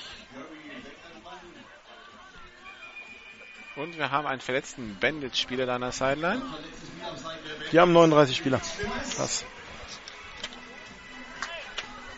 Und 3.76 3.98
wir 3.98 4.10
haben 4.10 4.26
einen 4.26 4.40
verletzten 4.40 4.96
Bandit-Spieler 4.98 5.66
da 5.66 5.74
an 5.74 5.82
der 5.82 5.92
Sideline. 5.92 6.40
Die 7.70 7.78
haben 7.78 7.92
39 7.92 8.34
Spieler. 8.34 8.62
Krass. 9.14 9.44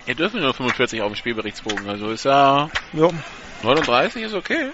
Hier 0.04 0.14
dürfen 0.14 0.42
nur 0.42 0.54
45 0.54 1.02
auf 1.02 1.10
dem 1.10 1.16
Spielberichtsbogen, 1.16 1.88
also 1.88 2.10
ist 2.10 2.24
ja 2.24 2.70
Jo. 2.92 3.12
39 3.64 4.22
ist 4.22 4.34
okay. 4.34 4.70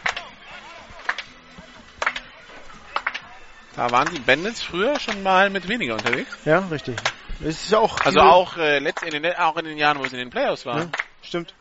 Da 3.76 3.90
waren 3.90 4.08
die 4.14 4.20
Bandits 4.20 4.62
früher 4.62 5.00
schon 5.00 5.22
mal 5.22 5.50
mit 5.50 5.68
weniger 5.68 5.94
unterwegs. 5.94 6.36
Ja, 6.44 6.60
richtig. 6.70 6.96
Es 7.40 7.64
ist 7.64 7.74
auch. 7.74 8.00
Also 8.00 8.20
auch, 8.20 8.56
äh, 8.56 8.78
letzt 8.78 9.02
in 9.02 9.22
den, 9.22 9.34
auch 9.34 9.56
in 9.56 9.64
den 9.64 9.78
Jahren, 9.78 9.98
wo 9.98 10.04
sie 10.04 10.16
in 10.16 10.20
den 10.20 10.30
Playoffs 10.30 10.64
waren. 10.64 10.92
Ja, 10.92 10.98
stimmt. 11.22 11.54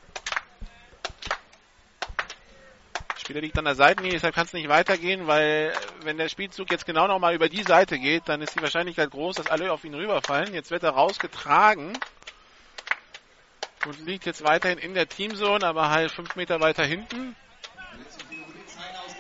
Spieler 3.18 3.42
liegt 3.42 3.58
an 3.58 3.66
der 3.66 3.76
Seitenlinie, 3.76 4.18
deshalb 4.18 4.36
kann 4.36 4.46
es 4.46 4.54
nicht 4.54 4.68
weitergehen, 4.68 5.28
weil 5.28 5.72
äh, 5.74 6.06
wenn 6.06 6.18
der 6.18 6.28
Spielzug 6.28 6.70
jetzt 6.72 6.86
genau 6.86 7.08
nochmal 7.08 7.34
über 7.34 7.48
die 7.48 7.64
Seite 7.64 7.98
geht, 7.98 8.24
dann 8.28 8.42
ist 8.42 8.56
die 8.56 8.62
Wahrscheinlichkeit 8.62 9.10
groß, 9.12 9.38
dass 9.38 9.48
alle 9.48 9.72
auf 9.72 9.84
ihn 9.86 9.94
rüberfallen. 9.94 10.54
Jetzt 10.54 10.72
wird 10.72 10.84
er 10.84 10.92
rausgetragen 10.92 11.98
und 13.86 14.06
liegt 14.06 14.26
jetzt 14.26 14.44
weiterhin 14.44 14.78
in 14.78 14.94
der 14.94 15.08
Teamzone, 15.08 15.66
aber 15.66 15.90
halt 15.90 16.12
fünf 16.12 16.36
Meter 16.36 16.60
weiter 16.60 16.86
hinten. 16.86 17.36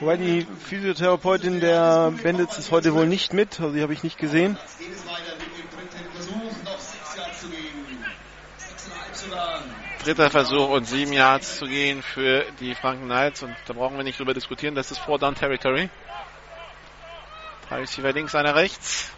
Wobei 0.04 0.18
die 0.18 0.46
Physiotherapeutin 0.68 1.62
der 1.62 2.12
Bandits 2.22 2.58
ist 2.58 2.72
heute 2.72 2.94
wohl 2.94 3.08
nicht 3.08 3.32
mit, 3.32 3.62
also 3.62 3.74
die 3.74 3.82
habe 3.82 3.94
ich 3.94 4.04
nicht 4.04 4.18
gesehen. 4.18 4.58
Geht 4.78 4.92
es 4.92 5.08
weiter 5.08 5.32
mit 5.40 5.48
dem 5.48 5.70
dritten 5.80 6.12
Versuch, 6.12 6.64
noch 6.66 6.78
6 6.78 7.16
Yards 7.16 7.40
zu 7.40 7.48
gehen. 7.48 8.06
6,5 8.60 9.30
sogar. 9.30 9.64
Dritter 10.04 10.30
Versuch 10.30 10.70
und 10.72 10.84
sieben 10.84 11.14
Yards 11.14 11.56
zu 11.56 11.68
gehen 11.68 12.04
für 12.04 12.44
die 12.60 12.76
Franken 12.76 13.06
Knights 13.06 13.44
und 13.44 13.56
da 13.66 13.72
brauchen 13.72 13.96
wir 13.96 14.04
nicht 14.04 14.20
drüber 14.20 14.34
diskutieren, 14.34 14.76
das 14.76 14.92
ist 14.92 15.00
Four 15.00 15.20
Down 15.20 15.36
Territory. 15.36 15.90
Drei 17.70 17.80
Receiver 17.80 18.12
links, 18.12 18.36
einer 18.36 18.56
rechts. 18.56 19.10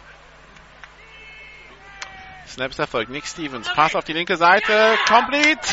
Snaps 2.46 2.78
erfolgt. 2.78 3.10
Nick 3.10 3.26
Stevens. 3.26 3.68
Pass 3.74 3.96
auf 3.96 4.04
die 4.04 4.12
linke 4.12 4.36
Seite. 4.36 4.94
Complete. 5.08 5.66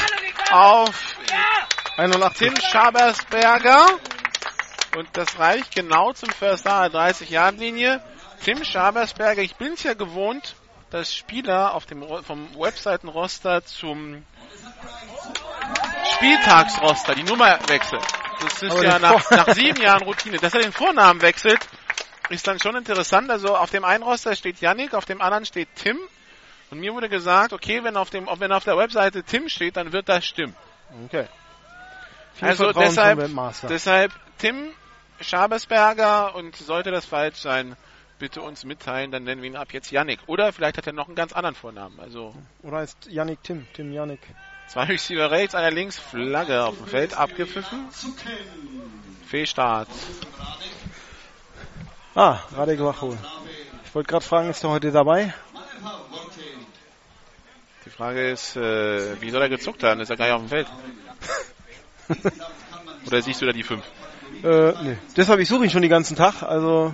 Auf 0.49 1.17
81. 1.97 2.47
Tim 2.49 2.60
Schabersberger. 2.60 3.99
Und 4.95 5.08
das 5.13 5.39
reicht 5.39 5.75
genau 5.75 6.13
zum 6.13 6.29
First 6.29 6.65
Down, 6.65 6.91
30 6.91 7.29
Yard 7.29 7.58
Linie. 7.58 8.01
Tim 8.43 8.63
Schabersberger, 8.63 9.41
ich 9.41 9.56
bin 9.56 9.73
es 9.73 9.84
ja 9.84 9.93
gewohnt, 9.93 10.56
dass 10.91 11.15
Spieler 11.15 11.73
auf 11.73 11.86
dem 11.86 12.06
vom 12.23 12.49
Webseitenroster 12.56 13.65
zum 13.65 14.23
Spieltagsroster 16.15 17.15
die 17.15 17.23
Nummer 17.23 17.58
wechselt. 17.67 18.03
Das 18.41 18.62
ist 18.62 18.71
Aber 18.71 18.84
ja 18.84 18.99
nach, 18.99 19.29
nach 19.32 19.53
sieben 19.53 19.82
Jahren 19.82 20.03
Routine. 20.03 20.38
Dass 20.38 20.53
er 20.53 20.62
den 20.62 20.71
Vornamen 20.71 21.21
wechselt, 21.21 21.60
ist 22.29 22.45
dann 22.47 22.60
schon 22.60 22.75
interessant. 22.75 23.32
Also 23.32 23.56
auf 23.56 23.71
dem 23.71 23.86
einen 23.86 24.03
Roster 24.03 24.36
steht 24.36 24.60
Yannick, 24.60 24.93
auf 24.93 25.06
dem 25.06 25.21
anderen 25.21 25.45
steht 25.45 25.69
Tim. 25.75 25.97
Und 26.69 26.79
mir 26.79 26.93
wurde 26.93 27.10
gesagt, 27.10 27.53
okay, 27.53 27.84
wenn 27.84 27.97
auf 27.97 28.10
dem, 28.10 28.27
wenn 28.38 28.51
auf 28.51 28.63
der 28.63 28.77
Webseite 28.77 29.23
Tim 29.23 29.49
steht, 29.49 29.77
dann 29.77 29.93
wird 29.93 30.10
das 30.10 30.25
stimmen. 30.25 30.56
Okay. 31.06 31.27
Viel 32.36 32.47
Also 32.47 32.65
Vertrauen 32.65 32.86
deshalb, 32.86 33.69
deshalb 33.69 34.12
Tim 34.38 34.73
Schabersberger 35.23 36.36
und 36.36 36.55
sollte 36.55 36.91
das 36.91 37.05
falsch 37.05 37.38
sein, 37.38 37.75
bitte 38.19 38.41
uns 38.41 38.63
mitteilen, 38.63 39.12
dann 39.12 39.23
nennen 39.23 39.41
wir 39.41 39.49
ihn 39.49 39.55
ab 39.55 39.73
jetzt 39.73 39.91
Yannick. 39.91 40.19
Oder 40.27 40.53
vielleicht 40.53 40.77
hat 40.77 40.88
er 40.88 40.93
noch 40.93 41.07
einen 41.07 41.15
ganz 41.15 41.33
anderen 41.33 41.55
Vornamen. 41.55 41.99
Also 41.99 42.33
Oder 42.62 42.77
heißt 42.77 43.07
Yannick 43.09 43.43
Tim, 43.43 43.67
Tim 43.73 43.91
Yannick. 43.91 44.21
zwei 44.67 44.83
Receiver 44.86 45.29
rechts, 45.31 45.55
einer 45.55 45.71
links, 45.71 45.99
Flagge 45.99 46.63
auf 46.63 46.77
dem 46.77 46.88
Feld 46.88 47.17
abgepfiffen. 47.17 47.88
Fehlstart. 49.27 49.89
Ah, 52.15 52.39
Radek 52.55 52.79
Wachol. 52.79 53.17
Ich 53.86 53.95
wollte 53.95 54.07
gerade 54.09 54.25
fragen, 54.25 54.49
ist 54.49 54.63
er 54.63 54.69
heute 54.69 54.91
dabei? 54.91 55.33
Die 57.86 57.89
Frage 57.89 58.31
ist, 58.31 58.55
äh, 58.55 59.19
wie 59.21 59.29
soll 59.29 59.41
er 59.41 59.49
gezuckt 59.49 59.83
haben? 59.83 59.99
Ist 59.99 60.09
er 60.09 60.15
gar 60.15 60.25
nicht 60.25 60.33
auf 60.36 60.41
dem 60.41 60.49
Feld? 60.49 60.67
Oder 63.07 63.21
siehst 63.21 63.41
du 63.41 63.45
da 63.45 63.51
die 63.51 63.63
fünf? 63.63 63.83
Äh, 64.43 64.73
nee. 64.84 64.97
Deshalb, 65.15 65.39
ich 65.39 65.47
suche 65.47 65.63
ihn 65.63 65.69
schon 65.69 65.82
den 65.82 65.91
ganzen 65.91 66.17
Tag, 66.17 66.43
also. 66.43 66.93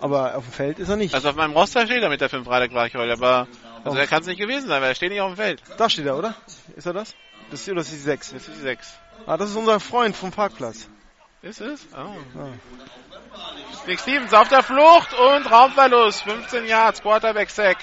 Aber 0.00 0.36
auf 0.36 0.44
dem 0.44 0.52
Feld 0.52 0.78
ist 0.78 0.88
er 0.88 0.96
nicht. 0.96 1.14
Also 1.14 1.28
auf 1.28 1.36
meinem 1.36 1.52
Roster 1.52 1.84
steht 1.84 2.02
er 2.02 2.08
mit 2.08 2.20
der 2.20 2.28
5 2.28 2.48
Radek 2.48 2.72
Wachol, 2.72 3.10
aber 3.10 3.48
also 3.84 3.98
er 3.98 4.06
kann 4.06 4.20
es 4.20 4.26
nicht 4.26 4.38
gewesen 4.38 4.68
sein, 4.68 4.80
weil 4.80 4.90
er 4.90 4.94
steht 4.94 5.10
nicht 5.10 5.20
auf 5.20 5.32
dem 5.32 5.36
Feld. 5.36 5.62
Da 5.76 5.90
steht 5.90 6.06
er, 6.06 6.16
oder? 6.16 6.34
Ist 6.76 6.86
er 6.86 6.92
das? 6.92 7.14
Das 7.50 7.60
ist, 7.60 7.68
oder 7.68 7.76
das 7.76 7.88
ist 7.88 7.96
die 7.96 8.02
6. 8.02 8.32
Das 8.32 8.48
ist 8.48 8.56
die 8.56 8.60
6. 8.60 8.98
Ah, 9.26 9.36
das 9.36 9.50
ist 9.50 9.56
unser 9.56 9.80
Freund 9.80 10.16
vom 10.16 10.30
Parkplatz. 10.30 10.88
Ist 11.42 11.60
es? 11.60 11.86
Oh. 11.94 12.48
Nick 13.86 14.00
Stevens 14.00 14.34
auf 14.34 14.48
der 14.48 14.62
Flucht 14.62 15.14
und 15.14 15.50
Raumverlust. 15.50 16.22
15 16.22 16.66
Yards, 16.66 17.02
Quarterback 17.02 17.50
Sack. 17.50 17.78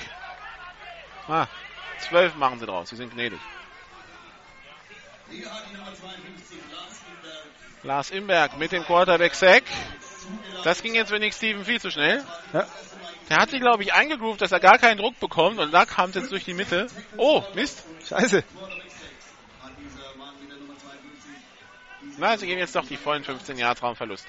Ah, 1.28 1.48
12 2.00 2.36
machen 2.36 2.60
sie 2.60 2.66
draus. 2.66 2.90
Sie 2.90 2.96
sind 2.96 3.14
gnädig. 3.14 3.40
Hier 3.40 3.48
hat 3.48 4.92
die 4.92 4.94
Nummer 4.94 5.14
52 5.14 5.15
Lars 7.84 8.10
Imberg 8.10 8.58
mit 8.58 8.72
dem 8.72 8.84
Quarterback 8.84 9.36
Sack. 9.36 9.64
Das 10.64 10.82
ging 10.82 10.96
jetzt 10.96 11.10
für 11.10 11.20
Nick 11.20 11.34
Steven 11.34 11.64
viel 11.64 11.80
zu 11.80 11.92
schnell. 11.92 12.24
Ja. 12.52 12.68
Der 13.30 13.38
hat 13.38 13.50
sich, 13.50 13.60
glaube 13.60 13.84
ich, 13.84 13.94
eingegroovt, 13.94 14.42
dass 14.42 14.52
er 14.52 14.60
gar 14.60 14.78
keinen 14.78 14.98
Druck 14.98 15.20
bekommt 15.20 15.60
und 15.60 15.72
da 15.72 15.86
kam 15.86 16.10
es 16.10 16.16
jetzt 16.16 16.32
durch 16.32 16.46
die 16.46 16.54
Mitte. 16.54 16.88
Oh, 17.18 17.44
Mist. 17.54 17.84
Scheiße. 18.08 18.38
Hat 18.38 18.44
dieser 19.80 20.16
Mann 20.18 20.34
mit 20.40 20.50
der 20.50 20.58
Nummer 20.58 20.74
52. 20.78 22.18
Na, 22.18 22.38
sie 22.38 22.46
gehen 22.46 22.60
jetzt 22.60 22.76
doch 22.76 22.86
die 22.86 22.98
vollen 22.98 23.24
15 23.24 23.58
Yards 23.58 23.82
Raumverlust. 23.82 24.28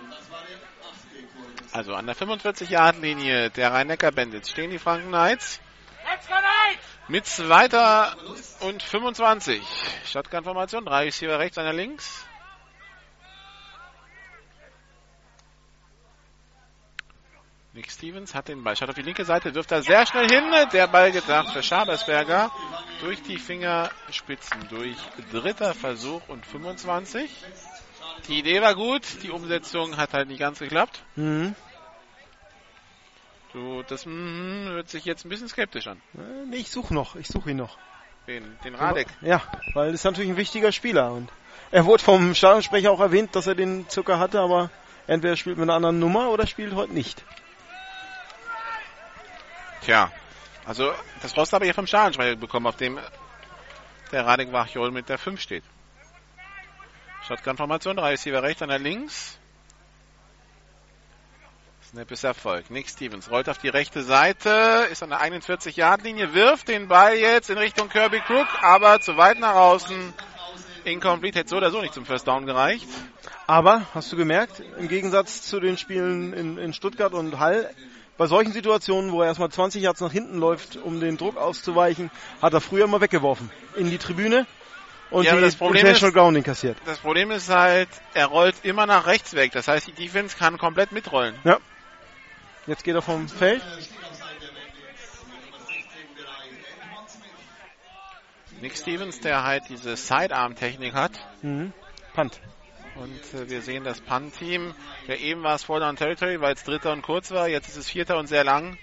Und 0.00 0.10
das 0.10 0.30
war 0.30 0.38
der 0.48 0.56
achte 0.88 1.26
Quarterback. 1.36 1.74
Also 1.74 1.94
an 1.94 2.06
der 2.06 2.14
45 2.14 2.70
Yard 2.70 3.00
Linie 3.00 3.50
der 3.50 3.72
Rhein-Neckar 3.72 4.12
Bandits 4.12 4.50
stehen 4.50 4.70
die 4.70 4.78
Franken 4.78 5.08
Knights. 5.08 5.60
Mit 7.08 7.24
zweiter 7.26 8.16
und 8.60 8.82
25. 8.82 9.62
Shotgun-Formation, 10.06 10.84
drei 10.84 11.04
Receiver 11.04 11.38
rechts, 11.38 11.56
einer 11.56 11.72
links. 11.72 12.26
Nick 17.74 17.90
Stevens 17.92 18.34
hat 18.34 18.48
den 18.48 18.64
Ball, 18.64 18.74
schaut 18.74 18.88
auf 18.88 18.94
die 18.94 19.02
linke 19.02 19.24
Seite, 19.24 19.54
wirft 19.54 19.70
da 19.70 19.82
sehr 19.82 20.06
schnell 20.06 20.28
hin. 20.28 20.44
Der 20.72 20.88
Ball 20.88 21.12
gedacht 21.12 21.52
für 21.52 21.62
Schabersberger. 21.62 22.50
Durch 23.00 23.22
die 23.22 23.36
Fingerspitzen 23.36 24.66
durch. 24.68 24.96
Dritter 25.30 25.74
Versuch 25.74 26.22
und 26.28 26.44
25. 26.44 27.30
Die 28.26 28.38
Idee 28.38 28.62
war 28.62 28.74
gut, 28.74 29.02
die 29.22 29.30
Umsetzung 29.30 29.96
hat 29.96 30.14
halt 30.14 30.28
nicht 30.28 30.40
ganz 30.40 30.58
geklappt. 30.58 31.02
Mhm. 31.14 31.54
So, 33.56 33.82
das 33.84 34.04
mm, 34.04 34.68
hört 34.68 34.90
sich 34.90 35.06
jetzt 35.06 35.24
ein 35.24 35.30
bisschen 35.30 35.48
skeptisch 35.48 35.86
an. 35.86 36.02
Äh, 36.14 36.44
Nee, 36.50 36.56
ich 36.56 36.70
suche 36.70 36.92
noch. 36.92 37.16
Ich 37.16 37.26
suche 37.26 37.52
ihn 37.52 37.56
noch. 37.56 37.78
Den, 38.26 38.44
den 38.64 38.74
Radek. 38.74 39.06
Ja, 39.22 39.40
weil 39.72 39.92
das 39.92 40.00
ist 40.00 40.04
natürlich 40.04 40.28
ein 40.28 40.36
wichtiger 40.36 40.72
Spieler. 40.72 41.10
Und 41.10 41.30
er 41.70 41.86
wurde 41.86 42.04
vom 42.04 42.34
Stadionsprecher 42.34 42.90
auch 42.90 43.00
erwähnt, 43.00 43.34
dass 43.34 43.46
er 43.46 43.54
den 43.54 43.88
Zucker 43.88 44.18
hatte, 44.18 44.40
aber 44.40 44.68
entweder 45.06 45.36
spielt 45.36 45.56
mit 45.56 45.62
einer 45.62 45.76
anderen 45.76 45.98
Nummer 45.98 46.28
oder 46.28 46.46
spielt 46.46 46.74
heute 46.74 46.92
nicht. 46.92 47.24
Tja, 49.80 50.12
also 50.66 50.92
das 51.22 51.34
Roster 51.34 51.54
habe 51.54 51.64
ich 51.64 51.68
ja 51.68 51.74
vom 51.74 51.86
Stadionsprecher 51.86 52.36
bekommen, 52.36 52.66
auf 52.66 52.76
dem 52.76 53.00
der 54.12 54.26
Radek 54.26 54.52
Wachjol 54.52 54.90
mit 54.90 55.08
der 55.08 55.16
5 55.16 55.40
steht. 55.40 55.64
Shotgun-Formation, 57.26 57.96
drei 57.96 58.10
Receiver 58.10 58.42
rechts, 58.42 58.60
einer 58.60 58.78
links. 58.78 59.38
Snap 61.90 62.10
ist 62.10 62.24
Erfolg. 62.24 62.70
Nick 62.70 62.88
Stevens 62.88 63.30
rollt 63.30 63.48
auf 63.48 63.58
die 63.58 63.68
rechte 63.68 64.02
Seite, 64.02 64.86
ist 64.90 65.02
an 65.02 65.10
der 65.10 65.20
41-Yard-Linie, 65.20 66.34
wirft 66.34 66.68
den 66.68 66.88
Ball 66.88 67.14
jetzt 67.14 67.48
in 67.48 67.58
Richtung 67.58 67.88
Kirby 67.88 68.20
Crook, 68.20 68.48
aber 68.62 69.00
zu 69.00 69.16
weit 69.16 69.38
nach 69.38 69.54
außen. 69.54 70.12
Incomplete, 70.84 71.40
hätte 71.40 71.50
so 71.50 71.56
oder 71.56 71.70
so 71.70 71.80
nicht 71.80 71.94
zum 71.94 72.04
First 72.04 72.26
Down 72.28 72.46
gereicht. 72.46 72.86
Aber, 73.46 73.82
hast 73.94 74.12
du 74.12 74.16
gemerkt, 74.16 74.62
im 74.78 74.88
Gegensatz 74.88 75.42
zu 75.42 75.60
den 75.60 75.78
Spielen 75.78 76.32
in, 76.32 76.58
in 76.58 76.72
Stuttgart 76.72 77.12
und 77.12 77.38
Hall, 77.38 77.70
bei 78.16 78.26
solchen 78.26 78.52
Situationen, 78.52 79.12
wo 79.12 79.20
er 79.22 79.28
erstmal 79.28 79.50
20 79.50 79.82
Yards 79.82 80.00
nach 80.00 80.12
hinten 80.12 80.38
läuft, 80.38 80.76
um 80.76 81.00
den 81.00 81.16
Druck 81.16 81.36
auszuweichen, 81.36 82.10
hat 82.42 82.52
er 82.54 82.60
früher 82.60 82.84
immer 82.84 83.00
weggeworfen. 83.00 83.50
In 83.76 83.90
die 83.90 83.98
Tribüne 83.98 84.46
und 85.10 85.24
Ja, 85.24 85.34
die 85.34 85.40
das 85.40 85.54
Problem 85.56 85.86
ist- 85.86 86.00
Grounding 86.12 86.42
kassiert. 86.42 86.78
Das 86.86 86.98
Problem 86.98 87.30
ist 87.30 87.48
halt, 87.48 87.88
er 88.14 88.26
rollt 88.26 88.56
immer 88.62 88.86
nach 88.86 89.06
rechts 89.06 89.34
weg. 89.34 89.52
Das 89.52 89.68
heißt, 89.68 89.86
die 89.86 89.92
Defense 89.92 90.36
kann 90.36 90.56
komplett 90.58 90.92
mitrollen. 90.92 91.36
Ja. 91.44 91.58
Jetzt 92.66 92.82
geht 92.82 92.94
er 92.94 93.02
vom 93.02 93.28
Feld. 93.28 93.62
Nick 98.60 98.76
Stevens, 98.76 99.20
der 99.20 99.44
halt 99.44 99.64
diese 99.68 99.96
Sidearm-Technik 99.96 100.94
hat. 100.94 101.12
Mhm. 101.42 101.72
Punt. 102.14 102.40
Und 102.96 103.34
äh, 103.34 103.48
wir 103.50 103.60
sehen 103.60 103.84
das 103.84 104.00
Punt-Team. 104.00 104.74
Ja, 105.06 105.14
eben 105.14 105.42
war 105.42 105.54
es 105.54 105.64
Four 105.64 105.80
Down 105.80 105.96
Territory, 105.96 106.40
weil 106.40 106.54
es 106.54 106.64
dritter 106.64 106.92
und 106.92 107.02
kurz 107.02 107.30
war. 107.30 107.48
Jetzt 107.48 107.68
ist 107.68 107.76
es 107.76 107.90
vierter 107.90 108.18
und 108.18 108.26
sehr 108.26 108.42
lang. 108.42 108.78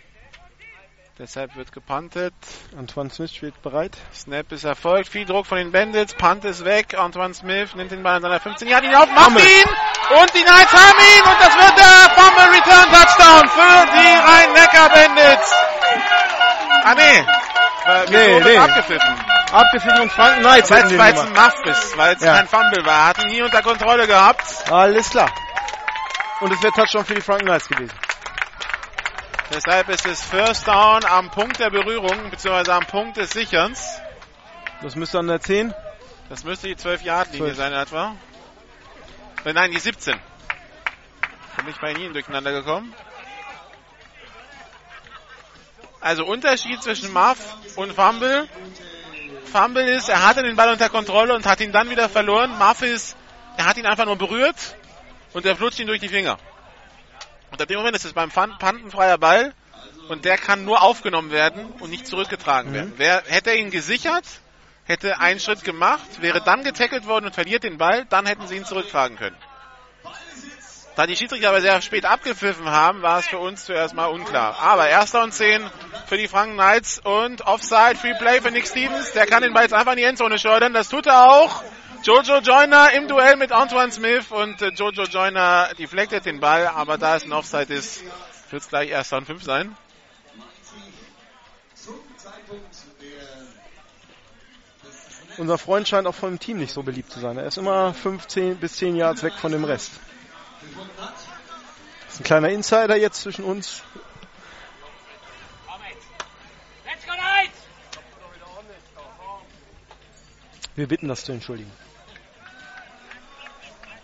Deshalb 1.19 1.55
wird 1.55 1.71
gepuntet. 1.71 2.33
Antoine 2.77 3.11
Smith 3.11 3.31
steht 3.35 3.61
bereit. 3.61 3.95
Snap 4.15 4.51
ist 4.51 4.63
erfolgt. 4.63 5.09
Viel 5.09 5.25
Druck 5.25 5.45
von 5.45 5.59
den 5.59 5.71
Bandits. 5.71 6.15
Punt 6.15 6.43
ist 6.43 6.65
weg. 6.65 6.97
Antoine 6.97 7.35
Smith 7.35 7.75
nimmt 7.75 7.91
den 7.91 8.01
Ball 8.01 8.15
an 8.15 8.23
seiner 8.23 8.39
15 8.39 8.67
Yard 8.67 8.83
ihn 8.83 8.95
auf, 8.95 9.07
macht 9.11 9.25
Fumble. 9.25 9.43
ihn! 9.43 9.67
Und 10.19 10.33
die 10.33 10.41
Knights 10.43 10.73
haben 10.73 10.97
ihn! 10.99 11.23
Und 11.23 11.39
das 11.39 11.55
wird 11.55 11.77
der 11.77 12.15
Fumble 12.15 12.57
Return 12.57 12.91
Touchdown 12.91 13.47
für 13.47 13.85
die 13.93 14.17
Rhein-Neckar 14.25 14.89
Bandits! 14.89 15.53
Ah, 16.83 16.95
nee. 16.95 17.25
Nee, 18.09 18.39
nee. 18.39 18.57
abgepfiffen? 18.57 19.15
Abgepfiffen 19.51 20.01
und 20.01 20.11
Franken 20.11 20.41
Knights 20.41 20.71
Weil 20.71 20.83
es 20.83 20.89
den 20.89 20.97
weil 20.99 21.13
es 21.13 21.19
ein. 21.19 21.33
Muff 21.33 21.53
ist, 21.65 21.97
weil 21.97 22.15
es 22.15 22.23
Ja. 22.23 22.37
kein 22.37 22.47
Fumble 22.47 22.85
war. 22.85 23.07
Hat 23.09 23.23
ihn 23.23 23.29
nie 23.29 23.41
unter 23.43 23.61
Kontrolle 23.61 24.07
gehabt. 24.07 24.43
Alles 24.71 25.09
klar. 25.11 25.29
Und 26.41 26.51
es 26.51 26.61
wäre 26.63 26.73
Touchdown 26.73 27.05
für 27.05 27.13
die 27.13 27.21
Franken 27.21 27.45
Knights 27.45 27.67
gewesen. 27.69 27.93
Deshalb 29.53 29.87
ist 29.89 30.07
es 30.07 30.23
First 30.23 30.67
Down 30.67 31.05
am 31.05 31.29
Punkt 31.29 31.59
der 31.59 31.69
Berührung, 31.69 32.31
beziehungsweise 32.31 32.73
am 32.73 32.87
Punkt 32.87 33.17
des 33.17 33.29
Sicherns. 33.29 34.01
Das 34.81 34.95
müsste 34.95 35.19
an 35.19 35.27
der 35.27 35.41
10. 35.41 35.71
Das 36.27 36.43
müsste 36.43 36.67
die 36.67 36.75
12-Yard-Linie 36.75 37.53
12. 37.53 37.57
sein, 37.57 37.73
etwa. 37.73 38.15
Äh, 39.45 39.53
Nein, 39.53 39.69
die 39.69 39.77
17. 39.77 40.19
Bin 41.57 41.67
ich 41.67 41.79
bei 41.79 41.91
Ihnen 41.91 42.13
durcheinander 42.13 42.51
gekommen. 42.51 42.95
Also 46.01 46.25
Unterschied 46.25 46.81
zwischen 46.81 47.13
Muff 47.13 47.55
und 47.75 47.93
Fumble. 47.93 48.49
Fumble 49.51 49.87
ist, 49.87 50.09
er 50.09 50.25
hatte 50.25 50.41
den 50.41 50.55
Ball 50.55 50.69
unter 50.69 50.89
Kontrolle 50.89 51.35
und 51.35 51.45
hat 51.45 51.61
ihn 51.61 51.71
dann 51.71 51.91
wieder 51.91 52.09
verloren. 52.09 52.57
Muff 52.57 52.81
ist, 52.81 53.15
er 53.57 53.67
hat 53.67 53.77
ihn 53.77 53.85
einfach 53.85 54.05
nur 54.05 54.17
berührt 54.17 54.75
und 55.33 55.45
er 55.45 55.55
flutscht 55.55 55.77
ihn 55.77 55.87
durch 55.87 56.01
die 56.01 56.09
Finger. 56.09 56.39
Und 57.53 57.61
ab 57.61 57.67
dem 57.67 57.77
Moment 57.77 57.95
ist 57.95 58.03
es 58.03 58.13
beim 58.13 58.31
Punten 58.31 58.89
freier 58.89 59.19
Ball 59.19 59.53
und 60.09 60.25
der 60.25 60.39
kann 60.39 60.65
nur 60.65 60.81
aufgenommen 60.81 61.29
werden 61.29 61.67
und 61.79 61.91
nicht 61.91 62.07
zurückgetragen 62.07 62.73
werden. 62.73 62.93
Wer, 62.97 63.21
hätte 63.27 63.51
er 63.51 63.57
ihn 63.57 63.69
gesichert, 63.69 64.25
hätte 64.85 65.19
einen 65.19 65.39
Schritt 65.39 65.63
gemacht, 65.63 66.19
wäre 66.19 66.41
dann 66.41 66.63
getackelt 66.63 67.05
worden 67.05 67.25
und 67.25 67.35
verliert 67.35 67.63
den 67.63 67.77
Ball, 67.77 68.05
dann 68.09 68.25
hätten 68.25 68.47
sie 68.47 68.55
ihn 68.55 68.65
zurücktragen 68.65 69.17
können. 69.17 69.37
Da 70.95 71.05
die 71.05 71.15
Schiedsrichter 71.15 71.49
aber 71.49 71.61
sehr 71.61 71.79
spät 71.83 72.05
abgepfiffen 72.05 72.69
haben, 72.71 73.03
war 73.03 73.19
es 73.19 73.27
für 73.27 73.37
uns 73.37 73.65
zuerst 73.65 73.93
mal 73.93 74.07
unklar. 74.07 74.57
Aber 74.59 74.89
erster 74.89 75.21
und 75.21 75.31
zehn 75.31 75.63
für 76.07 76.17
die 76.17 76.27
Franken 76.27 76.55
Knights 76.55 76.99
und 77.03 77.45
Offside, 77.45 77.97
Free 78.01 78.15
Play 78.15 78.41
für 78.41 78.49
Nick 78.49 78.67
Stevens. 78.67 79.11
Der 79.11 79.27
kann 79.27 79.43
den 79.43 79.53
Ball 79.53 79.63
jetzt 79.63 79.73
einfach 79.75 79.91
in 79.91 79.99
die 79.99 80.03
Endzone 80.05 80.39
schleudern. 80.39 80.73
Das 80.73 80.89
tut 80.89 81.05
er 81.05 81.31
auch. 81.31 81.63
Jojo 82.03 82.39
Joyner 82.39 82.91
im 82.91 83.07
Duell 83.07 83.37
mit 83.37 83.53
Antoine 83.53 83.89
Smith 83.89 84.29
und 84.29 84.61
äh, 84.61 84.71
Jojo 84.71 85.03
Joyner 85.03 85.69
deflectet 85.79 86.25
den 86.25 86.41
Ball, 86.41 86.67
aber 86.67 86.97
da 86.97 87.15
es 87.15 87.23
ein 87.23 87.31
Offside 87.31 87.73
ist, 87.73 88.03
wird 88.49 88.61
es 88.61 88.67
gleich 88.67 88.89
erster 88.89 89.17
und 89.17 89.25
fünf 89.25 89.41
sein. 89.41 89.73
Unser 95.37 95.57
Freund 95.57 95.87
scheint 95.87 96.05
auch 96.05 96.13
vom 96.13 96.37
Team 96.39 96.57
nicht 96.57 96.73
so 96.73 96.83
beliebt 96.83 97.09
zu 97.09 97.21
sein. 97.21 97.37
Er 97.37 97.45
ist 97.45 97.57
immer 97.57 97.93
15 97.93 98.57
bis 98.57 98.75
10 98.75 98.97
Yards 98.97 99.23
weg 99.23 99.33
von 99.33 99.53
dem 99.53 99.63
Rest. 99.63 99.91
Das 102.05 102.15
ist 102.15 102.19
ein 102.19 102.23
kleiner 102.25 102.49
Insider 102.49 102.97
jetzt 102.97 103.21
zwischen 103.21 103.45
uns. 103.45 103.81
Wir 110.75 110.87
bitten 110.87 111.07
das 111.07 111.23
zu 111.23 111.31
entschuldigen. 111.31 111.71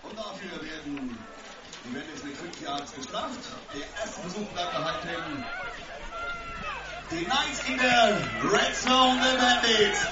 Und 0.10 0.18
dafür 0.18 0.62
werden 0.64 1.18
die 1.86 1.90
Bandits 1.90 2.24
mit 2.24 2.36
5 2.36 2.62
Yards 2.62 2.92
bestraft. 2.92 3.40
Der 3.74 3.82
erste 4.02 4.22
Versuch 4.22 4.48
bleibt 4.48 4.74
erhalten. 4.74 5.46
Die 7.12 7.26
Knights 7.26 7.68
in 7.68 7.78
der 7.78 8.18
Red 8.44 8.76
Zone 8.76 9.20
der 9.22 9.38
Bandits. 9.38 10.08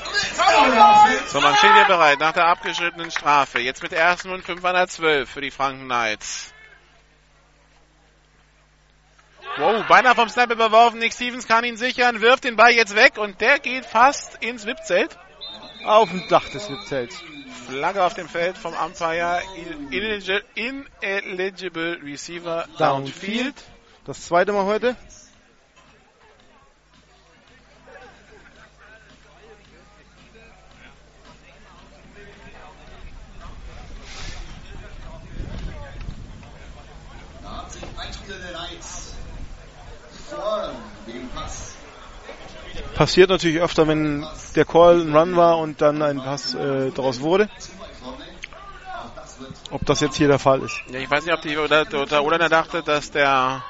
So, 1.31 1.41
man 1.41 1.55
steht 1.55 1.73
hier 1.73 1.85
bereit 1.85 2.19
nach 2.19 2.33
der 2.33 2.45
abgeschrittenen 2.45 3.11
Strafe. 3.11 3.59
Jetzt 3.59 3.83
mit 3.83 3.93
ersten 3.93 4.29
und 4.31 4.43
5 4.43 4.63
an 4.65 4.75
der 4.75 4.87
12 4.87 5.29
für 5.29 5.41
die 5.41 5.51
Franken 5.51 5.85
Knights. 5.85 6.53
Wow, 9.57 9.85
beinahe 9.87 10.15
vom 10.15 10.29
Snap 10.29 10.51
überworfen. 10.51 10.99
Nick 10.99 11.13
Stevens 11.13 11.47
kann 11.47 11.63
ihn 11.63 11.77
sichern, 11.77 12.21
wirft 12.21 12.43
den 12.43 12.55
Ball 12.55 12.71
jetzt 12.71 12.95
weg 12.95 13.17
und 13.17 13.41
der 13.41 13.57
geht 13.59 13.85
fast 13.85 14.35
ins 14.43 14.65
VIP-Zelt. 14.65 15.17
Auf 15.83 16.09
dem 16.09 16.27
Dach 16.27 16.47
des 16.49 16.69
Zelts. 16.87 17.23
Flagge 17.67 18.03
auf 18.03 18.13
dem 18.13 18.29
Feld 18.29 18.57
vom 18.57 18.73
Umpire. 18.73 19.41
Ineligible, 19.91 20.43
ineligible 20.55 21.99
Receiver 22.01 22.65
downfield. 22.77 23.55
Das 24.05 24.21
zweite 24.21 24.53
Mal 24.53 24.63
heute. 24.63 24.95
Da 37.43 37.57
hat 37.57 37.71
sich 37.73 37.83
ein 37.83 37.97
Einspieler 37.97 38.37
der 38.37 38.51
Knights 38.51 39.13
vor 40.29 40.71
dem 41.05 41.27
Pass 41.29 41.76
Passiert 42.97 43.29
natürlich 43.29 43.61
öfter, 43.61 43.87
wenn 43.87 44.25
der 44.55 44.65
Call 44.65 45.01
ein 45.01 45.15
Run 45.15 45.35
war 45.35 45.59
und 45.59 45.81
dann 45.81 46.01
ein 46.01 46.17
Pass 46.17 46.55
äh, 46.55 46.89
daraus 46.89 47.21
wurde. 47.21 47.47
Ob 49.69 49.85
das 49.85 49.99
jetzt 49.99 50.15
hier 50.15 50.27
der 50.27 50.39
Fall 50.39 50.63
ist. 50.63 50.81
Ja, 50.89 50.99
ich 50.99 51.11
weiß 51.11 51.23
nicht, 51.23 51.33
ob 51.33 51.41
die 51.41 51.55
oder, 51.57 51.85
oder 51.93 52.23
Olander 52.23 52.49
dachte, 52.49 52.81
dass 52.81 53.11
der 53.11 53.63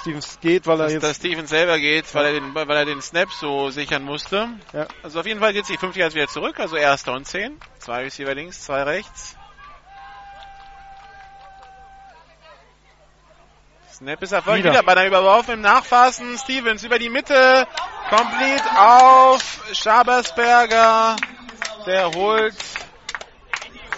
Stevens 0.00 0.38
geht, 0.40 0.66
weil 0.66 0.80
er 0.80 0.84
dass, 0.84 0.92
jetzt 0.94 1.02
dass 1.02 1.16
Stevens 1.16 1.50
selber 1.50 1.78
geht, 1.78 2.14
weil 2.14 2.24
er 2.24 2.32
den 2.32 2.54
weil 2.54 2.70
er 2.70 2.86
den 2.86 3.02
Snap 3.02 3.30
so 3.30 3.68
sichern 3.68 4.02
musste. 4.02 4.48
Ja. 4.72 4.86
Also 5.02 5.20
auf 5.20 5.26
jeden 5.26 5.40
Fall 5.40 5.52
geht 5.52 5.68
die 5.68 5.76
50 5.76 6.00
Yards 6.00 6.14
wieder 6.14 6.28
zurück, 6.28 6.58
also 6.58 6.76
erster 6.76 7.12
und 7.12 7.26
10. 7.26 7.60
Zwei 7.80 8.04
Receiver 8.04 8.34
links, 8.34 8.62
zwei 8.62 8.82
rechts. 8.82 9.36
Snap 14.02 14.20
ist 14.20 14.32
erfolgt 14.32 14.58
Wieder. 14.58 14.72
wieder 14.72 14.82
bei 14.82 14.96
der 14.96 15.06
Überworfen 15.06 15.54
im 15.54 15.60
Nachfassen. 15.60 16.36
Stevens 16.36 16.82
über 16.82 16.98
die 16.98 17.08
Mitte. 17.08 17.68
Complete 18.08 18.64
auf 18.76 19.62
Schabersberger. 19.72 21.14
Der 21.86 22.10
holt 22.10 22.56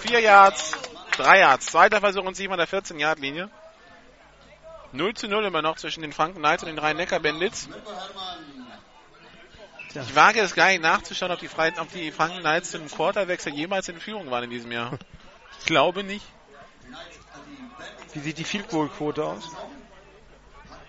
vier 0.01 0.21
Yards, 0.21 0.77
drei 1.17 1.39
Yards. 1.39 1.65
Zweiter 1.65 2.01
Versuch 2.01 2.23
und 2.23 2.37
7 2.37 2.53
an 2.53 2.59
der 2.59 2.67
14 2.67 2.99
Yard 2.99 3.19
Linie. 3.19 3.49
0 4.93 5.15
zu 5.15 5.27
0 5.27 5.47
immer 5.47 5.63
noch 5.63 5.77
zwischen 5.77 6.03
den 6.03 6.13
Franken 6.13 6.41
Knights 6.41 6.63
und 6.63 6.69
den 6.69 6.79
Rhein-Neckar-Bandits. 6.79 7.71
Ich 9.95 10.15
wage 10.15 10.41
es 10.41 10.55
gar 10.55 10.69
nicht 10.69 10.83
nachzuschauen, 10.83 11.33
ob 11.33 11.39
die, 11.39 11.49
Freien, 11.49 11.79
ob 11.79 11.91
die 11.93 12.13
Franken 12.13 12.41
Knights 12.41 12.75
im 12.75 12.91
Quarterwechsel 12.91 13.55
jemals 13.55 13.89
in 13.89 13.99
Führung 13.99 14.31
waren 14.31 14.45
in 14.45 14.51
diesem 14.51 14.71
Jahr. 14.71 14.99
Ich 15.61 15.67
glaube 15.67 16.05
nicht. 16.05 16.27
Wie 18.13 18.19
sieht 18.19 18.37
die 18.37 18.45
Field 18.45 18.69
Goal 18.69 18.89
Quote 18.89 19.25
aus? 19.25 19.51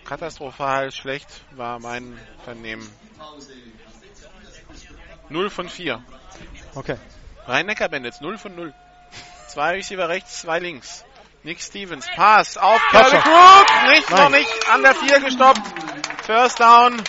Katastrophal 0.06 0.92
schlecht 0.92 1.28
war 1.52 1.78
mein 1.78 2.18
Vernehmen. 2.44 2.88
0 5.28 5.50
von 5.50 5.68
4. 5.68 6.02
Okay. 6.74 6.96
Rhein-Neckar-Bandits 7.46 8.20
0 8.20 8.38
von 8.38 8.54
0. 8.54 8.74
Zwei 9.48 9.72
Receiver 9.74 10.08
rechts, 10.08 10.40
zwei 10.40 10.58
links. 10.58 11.04
Nick 11.42 11.60
Stevens, 11.60 12.06
Pass 12.14 12.56
auf 12.56 12.80
Kevin. 12.90 13.20
Crook. 13.20 13.66
Nicht, 13.88 14.10
Nein. 14.10 14.22
noch 14.22 14.30
nicht. 14.30 14.70
An 14.70 14.82
der 14.82 14.94
4 14.94 15.20
gestoppt. 15.20 15.62
First 16.22 16.60
down. 16.60 17.02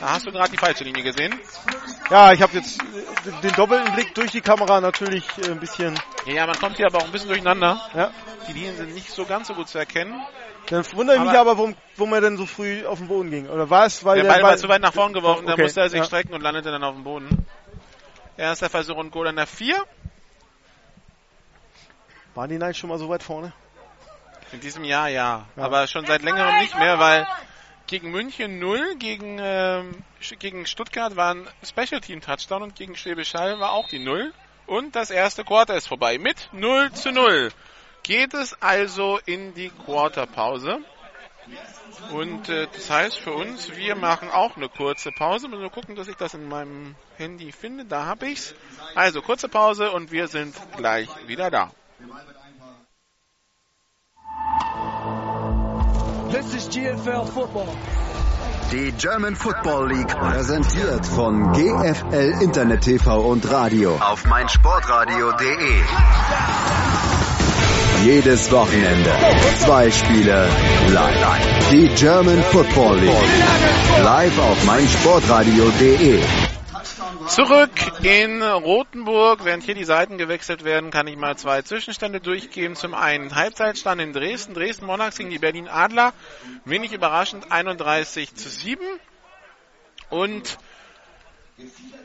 Da 0.00 0.14
hast 0.14 0.26
du 0.26 0.32
gerade 0.32 0.50
die 0.50 0.56
falsche 0.56 0.84
Linie 0.84 1.02
gesehen. 1.02 1.38
Ja, 2.10 2.32
ich 2.32 2.42
habe 2.42 2.56
jetzt 2.56 2.80
den 3.42 3.52
doppelten 3.52 3.92
Blick 3.94 4.14
durch 4.14 4.32
die 4.32 4.40
Kamera 4.40 4.80
natürlich 4.80 5.24
äh, 5.38 5.50
ein 5.50 5.60
bisschen. 5.60 5.98
Ja, 6.26 6.46
man 6.46 6.58
kommt 6.58 6.76
hier 6.76 6.86
aber 6.86 6.98
auch 6.98 7.04
ein 7.04 7.12
bisschen 7.12 7.28
durcheinander. 7.28 7.80
Ja. 7.94 8.10
Die 8.48 8.52
Linien 8.52 8.76
sind 8.76 8.94
nicht 8.94 9.10
so 9.10 9.24
ganz 9.24 9.46
so 9.48 9.54
gut 9.54 9.68
zu 9.68 9.78
erkennen. 9.78 10.20
Dann 10.68 10.84
wundere 10.92 11.16
ich 11.16 11.22
mich 11.22 11.30
Aber- 11.32 11.56
warum, 11.56 11.74
warum 11.96 12.12
er 12.14 12.20
denn 12.20 12.36
so 12.36 12.46
früh 12.46 12.84
auf 12.86 12.98
den 12.98 13.08
Boden 13.08 13.30
ging. 13.30 13.48
Oder 13.48 13.68
war 13.68 13.86
es, 13.86 14.04
weil 14.04 14.16
Der 14.16 14.24
der 14.24 14.30
Ball 14.32 14.42
war 14.42 14.56
zu 14.56 14.68
weit 14.68 14.80
nach 14.80 14.92
vorn 14.94 15.12
geworfen, 15.12 15.46
da 15.46 15.52
Okay, 15.54 15.62
musste 15.62 15.80
er 15.80 15.88
sich 15.90 15.98
ja. 15.98 16.04
strecken 16.04 16.32
und 16.34 16.40
landete 16.40 16.70
dann 16.70 16.84
auf 16.84 16.94
dem 16.94 17.04
Boden. 17.04 17.46
Erster 18.36 18.70
Versuch 18.70 18.96
und 18.96 19.10
Goal 19.10 19.28
an 19.28 19.36
der 19.36 19.46
4. 19.46 19.76
Waren 22.34 22.48
die 22.50 22.56
Knights 22.56 22.78
schon 22.78 22.88
mal 22.88 22.98
so 22.98 23.08
weit 23.08 23.22
vorne? 23.22 23.52
In 24.52 24.60
diesem 24.60 24.84
Jahr 24.84 25.08
ja. 25.08 25.46
Ja. 25.56 25.62
Aber 25.62 25.86
schon 25.86 26.06
seit 26.06 26.22
längerem 26.22 26.58
nicht 26.58 26.78
mehr, 26.78 26.98
weil 26.98 27.26
gegen 27.86 28.10
München 28.10 28.58
0, 28.58 28.96
gegen, 28.98 29.38
ähm, 29.40 30.02
gegen 30.38 30.66
Stuttgart 30.66 31.16
war 31.16 31.34
ein 31.34 31.48
Special 31.62 32.00
Team 32.00 32.20
Touchdown 32.22 32.62
und 32.62 32.74
gegen 32.74 32.96
Schwäbisch 32.96 33.34
Hall 33.34 33.60
war 33.60 33.72
auch 33.72 33.88
die 33.88 33.98
0. 33.98 34.32
Und 34.66 34.96
das 34.96 35.10
erste 35.10 35.44
Quarter 35.44 35.74
ist 35.74 35.88
vorbei 35.88 36.18
mit 36.18 36.48
0 36.52 36.92
zu 36.92 37.12
0. 37.12 37.50
Geht 38.02 38.34
es 38.34 38.60
also 38.60 39.18
in 39.26 39.54
die 39.54 39.70
Quarterpause. 39.70 40.78
Und 42.12 42.48
äh, 42.48 42.66
das 42.72 42.90
heißt 42.90 43.18
für 43.18 43.32
uns, 43.32 43.76
wir 43.76 43.94
machen 43.94 44.28
auch 44.30 44.56
eine 44.56 44.68
kurze 44.68 45.10
Pause. 45.12 45.48
Müssen 45.48 45.62
wir 45.62 45.70
gucken, 45.70 45.94
dass 45.94 46.08
ich 46.08 46.16
das 46.16 46.34
in 46.34 46.48
meinem 46.48 46.96
Handy 47.16 47.52
finde. 47.52 47.84
Da 47.84 48.06
habe 48.06 48.28
ich's. 48.28 48.54
Also 48.94 49.22
kurze 49.22 49.48
Pause 49.48 49.90
und 49.92 50.10
wir 50.10 50.28
sind 50.28 50.54
gleich 50.76 51.08
wieder 51.26 51.50
da. 51.50 51.70
This 56.30 56.54
is 56.54 56.68
GFL 56.68 57.26
football. 57.26 57.68
Die 58.72 58.90
German 58.92 59.36
Football 59.36 59.90
League 59.90 60.08
präsentiert 60.08 61.04
von 61.04 61.52
GFL 61.52 62.42
Internet 62.42 62.80
TV 62.80 63.20
und 63.20 63.50
Radio 63.50 63.96
auf 63.96 64.24
meinsportradio.de. 64.24 65.82
Jedes 68.04 68.50
Wochenende 68.50 69.12
zwei 69.60 69.88
Spiele 69.88 70.48
live. 70.88 71.70
Die 71.70 71.88
German 71.94 72.42
Football 72.42 72.98
League 72.98 74.02
live 74.02 74.38
auf 74.40 74.64
meinsportradio.de. 74.64 76.20
Zurück 77.28 77.70
in 78.02 78.42
Rothenburg. 78.42 79.44
Während 79.44 79.62
hier 79.62 79.76
die 79.76 79.84
Seiten 79.84 80.18
gewechselt 80.18 80.64
werden, 80.64 80.90
kann 80.90 81.06
ich 81.06 81.16
mal 81.16 81.36
zwei 81.36 81.62
Zwischenstände 81.62 82.18
durchgeben. 82.18 82.74
Zum 82.74 82.94
einen 82.94 83.36
Halbzeitstand 83.36 84.00
in 84.00 84.12
Dresden. 84.12 84.54
Dresden 84.54 84.86
Monarchs 84.86 85.18
gegen 85.18 85.30
die 85.30 85.38
Berlin 85.38 85.68
Adler. 85.68 86.12
Wenig 86.64 86.92
überraschend 86.92 87.52
31 87.52 88.34
zu 88.34 88.48
7. 88.48 88.84
Und 90.10 90.58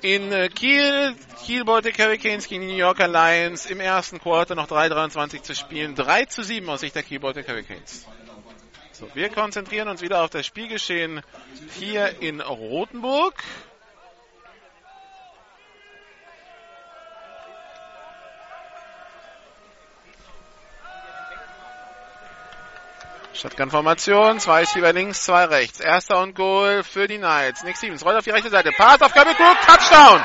in 0.01 0.31
äh, 0.31 0.49
Kiel, 0.49 1.15
Kiel 1.43 1.65
Baltic 1.65 1.99
Hurricanes 1.99 2.47
gegen 2.47 2.61
die 2.61 2.67
New 2.73 2.77
Yorker 2.77 3.07
Lions 3.07 3.65
im 3.65 3.79
ersten 3.79 4.19
Quarter 4.19 4.55
noch 4.55 4.67
3,23 4.67 5.41
zu 5.41 5.55
spielen. 5.55 5.95
3 5.95 6.25
zu 6.25 6.43
7 6.43 6.69
aus 6.69 6.81
Sicht 6.81 6.95
der 6.95 7.03
Kiel 7.03 7.19
Baltic 7.19 7.47
Hurricanes. 7.47 8.05
So, 8.91 9.07
wir 9.13 9.29
konzentrieren 9.29 9.87
uns 9.87 10.01
wieder 10.01 10.23
auf 10.23 10.29
das 10.29 10.45
Spielgeschehen 10.45 11.21
hier 11.79 12.21
in 12.21 12.41
Rothenburg. 12.41 13.35
Shotgun-Formation, 23.37 24.39
zwei 24.39 24.61
Receiver 24.61 24.91
links, 24.93 25.23
zwei 25.23 25.45
rechts. 25.45 25.79
Erster 25.79 26.21
und 26.21 26.33
Goal 26.33 26.83
für 26.83 27.07
die 27.07 27.17
Knights. 27.17 27.63
Nick 27.63 27.77
Stevens 27.77 28.03
rollt 28.03 28.17
auf 28.17 28.23
die 28.23 28.31
rechte 28.31 28.49
Seite. 28.49 28.71
Pass 28.75 29.01
auf 29.01 29.13
Kirby 29.13 29.33
Crook, 29.35 29.57
Touchdown! 29.65 30.21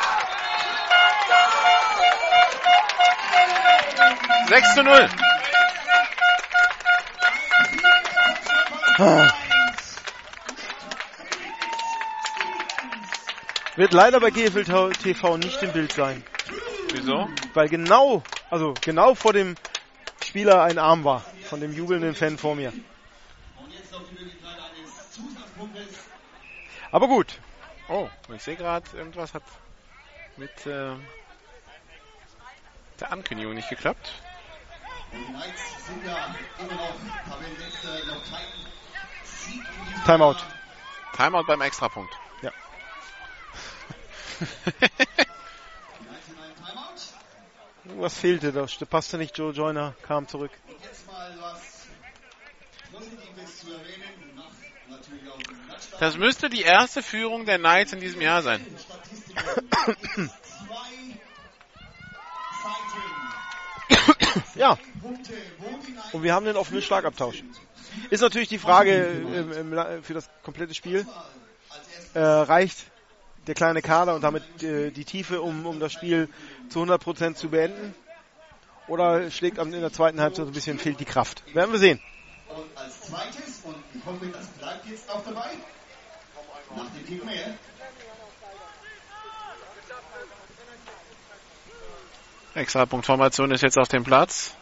6 4.48 4.74
zu 4.74 4.82
0. 4.82 5.08
Wird 13.76 13.92
leider 13.92 14.20
bei 14.20 14.30
GFL 14.30 14.92
TV 14.92 15.36
nicht 15.36 15.62
im 15.62 15.72
Bild 15.72 15.92
sein. 15.92 16.22
Wieso? 16.92 17.28
Weil 17.54 17.68
genau, 17.68 18.22
also 18.50 18.74
genau 18.82 19.14
vor 19.14 19.32
dem 19.32 19.54
Spieler 20.24 20.62
ein 20.62 20.78
Arm 20.78 21.04
war. 21.04 21.24
Von 21.44 21.60
dem 21.60 21.72
jubelnden 21.72 22.14
Fan 22.14 22.36
vor 22.38 22.54
mir. 22.54 22.72
Aber 26.92 27.08
gut. 27.08 27.40
Oh, 27.88 28.08
ich 28.34 28.42
sehe 28.42 28.54
gerade, 28.56 28.86
irgendwas 28.96 29.34
hat 29.34 29.42
mit 30.36 30.66
äh, 30.66 30.94
der 33.00 33.12
Ankündigung 33.12 33.54
nicht 33.54 33.70
geklappt. 33.70 34.12
Timeout. 40.04 40.36
Timeout 41.16 41.44
beim 41.44 41.62
Extrapunkt. 41.62 42.14
Ja. 42.42 42.52
Irgendwas 47.84 48.14
fehlte, 48.18 48.52
da 48.52 48.66
passte 48.86 49.18
nicht. 49.18 49.36
Joe 49.36 49.52
Joyner 49.52 49.94
kam 50.02 50.28
zurück. 50.28 50.52
Jetzt 50.82 51.06
mal 51.06 51.34
was 51.40 51.88
Positives 52.92 53.60
zu 53.60 53.72
erwähnen. 53.72 54.36
Nach 54.36 54.50
natürlich 54.88 55.30
auch. 55.30 55.61
Das 56.00 56.16
müsste 56.16 56.48
die 56.48 56.62
erste 56.62 57.02
Führung 57.02 57.46
der 57.46 57.58
Knights 57.58 57.92
in 57.92 58.00
diesem 58.00 58.20
Jahr 58.20 58.42
sein. 58.42 58.64
Ja, 64.54 64.78
und 66.12 66.22
wir 66.22 66.34
haben 66.34 66.46
den 66.46 66.56
offenen 66.56 66.82
Schlagabtausch. 66.82 67.42
Ist 68.10 68.20
natürlich 68.20 68.48
die 68.48 68.58
Frage 68.58 68.92
ähm, 69.56 69.72
La- 69.72 70.00
für 70.02 70.14
das 70.14 70.28
komplette 70.42 70.74
Spiel. 70.74 71.06
Äh, 72.14 72.20
reicht 72.20 72.78
der 73.46 73.54
kleine 73.54 73.82
Kader 73.82 74.14
und 74.14 74.22
damit 74.22 74.62
äh, 74.62 74.90
die 74.90 75.04
Tiefe, 75.04 75.40
um, 75.42 75.66
um 75.66 75.80
das 75.80 75.92
Spiel 75.92 76.28
zu 76.68 76.82
100% 76.82 77.34
zu 77.34 77.48
beenden? 77.48 77.94
Oder 78.86 79.30
schlägt 79.30 79.58
in 79.58 79.70
der 79.72 79.92
zweiten 79.92 80.20
Halbzeit 80.20 80.46
ein 80.46 80.52
bisschen 80.52 80.78
fehlt 80.78 81.00
die 81.00 81.04
Kraft? 81.04 81.42
Werden 81.54 81.72
wir 81.72 81.78
sehen. 81.78 82.00
Und 82.54 82.76
als 82.76 83.00
zweites, 83.00 83.60
und 83.64 83.76
ich 83.94 84.04
hoffe, 84.04 84.26
das 84.26 84.46
bleibt 84.48 84.86
jetzt 84.86 85.08
auch 85.10 85.24
dabei, 85.24 85.50
nach 86.76 86.90
dem 86.90 87.06
Kick 87.06 87.24
mehr, 87.24 87.54
Extrapunktformation 92.54 93.50
ist 93.50 93.62
jetzt 93.62 93.78
auf 93.78 93.88
dem 93.88 94.04
Platz. 94.04 94.54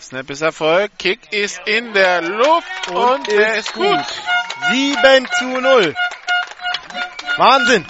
Snap 0.00 0.30
ist 0.30 0.42
Erfolg. 0.42 0.92
Kick 0.98 1.32
ist 1.32 1.60
in 1.66 1.92
der 1.92 2.22
Luft 2.22 2.88
und, 2.88 2.96
und 2.96 3.28
er 3.28 3.56
ist 3.56 3.72
gut. 3.72 3.88
gut. 3.88 4.06
7 4.70 5.28
zu 5.38 5.60
0. 5.60 5.94
Wahnsinn. 7.36 7.84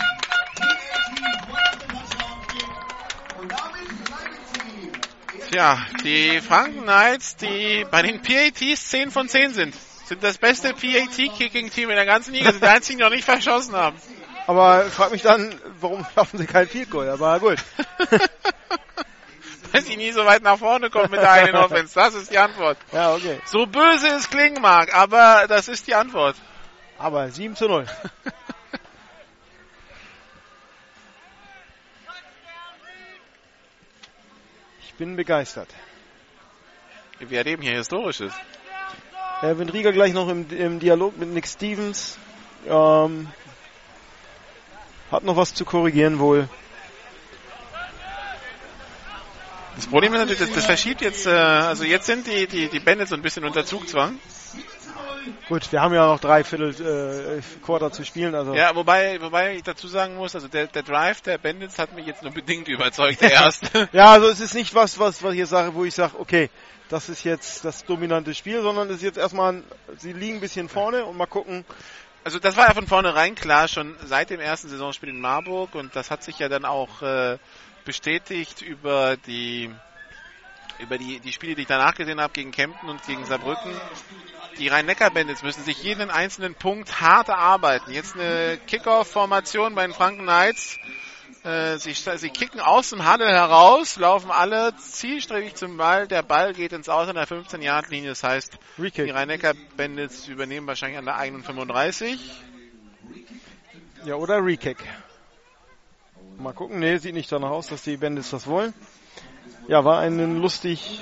Tja, 5.51 5.79
die 6.05 6.43
Franken 6.43 6.83
Knights, 6.83 7.37
die 7.37 7.87
bei 7.91 8.03
den 8.03 8.21
PATs 8.21 8.91
10 8.91 9.11
von 9.11 9.31
10 9.31 9.55
sind, 9.55 9.75
sind 10.05 10.23
das 10.23 10.37
beste 10.37 10.75
PAT-Kicking-Team 10.75 11.89
in 11.89 11.97
der 11.97 12.05
ganzen 12.05 12.35
Liga, 12.35 12.51
sind 12.51 12.63
die 12.63 12.69
einzigen, 12.69 12.99
die 12.99 13.05
noch 13.05 13.11
nicht 13.11 13.25
verschossen 13.25 13.75
haben. 13.75 13.97
Aber 14.47 14.85
ich 14.87 14.93
frage 14.93 15.13
mich 15.13 15.23
dann, 15.23 15.59
warum 15.81 16.07
schaffen 16.15 16.39
sie 16.39 16.47
kein 16.47 16.69
Field 16.69 16.91
Goal, 16.91 17.09
aber 17.09 17.41
gut. 17.41 17.59
Weil 19.73 19.83
sie 19.83 19.97
nie 19.97 20.13
so 20.13 20.27
weit 20.27 20.43
nach 20.43 20.59
vorne 20.59 20.91
kommen 20.91 21.11
mit 21.11 21.21
der 21.21 21.31
eigenen 21.31 21.57
Offense, 21.65 21.95
das 21.95 22.15
ist 22.15 22.31
die 22.31 22.39
Antwort. 22.39 22.77
Ja, 22.93 23.15
okay. 23.15 23.41
So 23.47 23.65
böse 23.65 24.09
es 24.09 24.29
klingen 24.29 24.61
mag, 24.61 24.95
aber 24.95 25.47
das 25.49 25.69
ist 25.69 25.87
die 25.87 25.95
Antwort. 25.95 26.37
Aber 26.99 27.31
7 27.31 27.57
zu 27.57 27.69
0. 27.69 27.87
bin 34.99 35.15
begeistert. 35.15 35.69
Wir 37.21 37.39
erleben 37.39 37.63
hier 37.63 37.77
Historisches. 37.77 38.33
Wenn 39.41 39.69
Rieger 39.69 39.93
gleich 39.93 40.13
noch 40.13 40.29
im, 40.29 40.51
im 40.51 40.81
Dialog 40.81 41.17
mit 41.17 41.29
Nick 41.29 41.47
Stevens 41.47 42.19
ähm, 42.67 43.29
hat 45.13 45.23
noch 45.23 45.37
was 45.37 45.55
zu 45.55 45.65
korrigieren 45.65 46.19
wohl. 46.19 46.49
Das 49.77 49.87
Problem 49.87 50.13
ist 50.13 50.19
natürlich, 50.19 50.41
das, 50.41 50.53
das 50.53 50.67
verschiebt 50.67 51.01
jetzt, 51.01 51.27
äh, 51.27 51.31
also 51.31 51.85
jetzt 51.85 52.07
sind 52.07 52.27
die, 52.27 52.49
die, 52.49 52.69
die 52.69 52.81
Bandits 52.81 53.11
so 53.11 53.15
ein 53.17 53.23
bisschen 53.23 53.45
unter 53.45 53.65
Zugzwang. 53.65 54.19
Gut, 55.49 55.71
wir 55.73 55.81
haben 55.81 55.95
ja 55.95 56.07
noch 56.07 56.21
drei 56.21 56.45
Viertel 56.45 57.39
äh, 57.39 57.65
Quarter 57.65 57.93
zu 57.93 58.05
spielen. 58.05 58.35
Also. 58.35 58.55
Ja, 58.55 58.75
wobei, 58.75 59.21
wobei 59.21 59.57
ich 59.57 59.63
dazu 59.63 59.89
sagen 59.89 60.17
muss, 60.17 60.35
also 60.35 60.49
der, 60.49 60.67
der 60.67 60.83
Drive 60.83 61.21
der 61.23 61.39
Bandits 61.39 61.79
hat 61.79 61.95
mich 61.95 62.07
jetzt 62.07 62.23
nur 62.23 62.33
bedingt 62.33 62.69
überzeugt, 62.69 63.21
der 63.21 63.33
erste. 63.45 63.89
ja, 63.93 64.13
also 64.13 64.29
es 64.29 64.41
ist 64.41 64.55
nicht 64.55 64.75
was, 64.75 64.99
was, 64.99 65.23
was 65.23 65.33
ich 65.33 65.39
jetzt 65.39 65.51
sage, 65.51 65.75
wo 65.75 65.85
ich 65.85 65.95
sage, 65.95 66.19
okay, 66.19 66.51
das 66.89 67.09
ist 67.09 67.25
jetzt 67.25 67.65
das 67.65 67.85
dominante 67.85 68.35
Spiel, 68.35 68.63
sondern 68.63 68.89
es 68.89 68.97
ist 68.97 69.03
jetzt 69.03 69.19
erstmal, 69.19 69.63
sie 69.97 70.13
liegen 70.13 70.37
ein 70.37 70.41
bisschen 70.41 70.69
vorne 70.69 71.05
und 71.05 71.17
mal 71.17 71.27
gucken. 71.27 71.65
Also 72.25 72.39
das 72.39 72.57
war 72.57 72.67
ja 72.67 72.75
von 72.75 72.87
vornherein 72.87 73.35
klar, 73.35 73.69
schon 73.69 73.95
seit 74.05 74.31
dem 74.31 74.41
ersten 74.41 74.69
Saisonspiel 74.69 75.11
in 75.11 75.21
Marburg 75.21 75.75
und 75.75 75.95
das 75.95 76.11
hat 76.11 76.23
sich 76.23 76.39
ja 76.39 76.49
dann 76.49 76.65
auch 76.65 77.03
äh, 77.03 77.39
bestätigt 77.85 78.61
über 78.61 79.17
die 79.17 79.71
über 80.81 80.99
die, 80.99 81.21
die 81.21 81.33
Spiele, 81.33 81.55
die 81.55 81.63
ich 81.63 81.69
danach 81.69 81.95
gesehen 81.95 82.21
habe 82.21 82.33
gegen 82.33 82.51
Kempten 82.51 82.89
und 82.89 83.03
gegen 83.05 83.25
Saarbrücken. 83.25 83.73
Die 84.59 84.69
Rhein-Neckar-Bandits 84.69 85.43
müssen 85.43 85.63
sich 85.65 85.83
jeden 85.83 86.11
einzelnen 86.11 86.55
Punkt 86.55 87.01
hart 87.01 87.29
erarbeiten. 87.29 87.93
Jetzt 87.93 88.15
eine 88.15 88.59
Kickoff-Formation 88.67 89.75
bei 89.75 89.87
den 89.87 89.95
Franken 89.95 90.23
Knights 90.23 90.79
äh, 91.45 91.79
sie, 91.79 91.93
sie 91.93 92.31
kicken 92.31 92.61
aus 92.61 92.91
dem 92.91 93.05
Handel 93.05 93.29
heraus, 93.29 93.97
laufen 93.97 94.31
alle 94.31 94.75
zielstrebig 94.77 95.55
zum 95.55 95.77
Ball. 95.77 96.09
Der 96.09 96.23
Ball 96.23 96.53
geht 96.53 96.73
ins 96.73 96.89
Aus 96.89 97.09
an 97.09 97.15
der 97.15 97.27
15-Yard-Linie. 97.27 98.11
Das 98.11 98.23
heißt, 98.23 98.59
Rekick. 98.79 99.07
die 99.07 99.11
rhein 99.11 99.31
Bandits 99.77 100.29
übernehmen 100.29 100.67
wahrscheinlich 100.67 100.99
an 100.99 101.05
der 101.05 101.17
eigenen 101.17 101.45
35. 101.45 102.19
Ja, 104.05 104.17
oder 104.17 104.45
Rekick. 104.45 104.79
Mal 106.39 106.53
gucken. 106.53 106.81
Nee, 106.81 106.99
sieht 106.99 107.15
nicht 107.15 107.31
danach 107.31 107.51
aus, 107.51 107.69
dass 107.69 107.83
die 107.83 107.97
Bandits 107.97 108.31
das 108.31 108.47
wollen. 108.47 108.75
Ja, 109.69 109.85
war 109.85 110.01
ein 110.01 110.41
lustig 110.41 111.01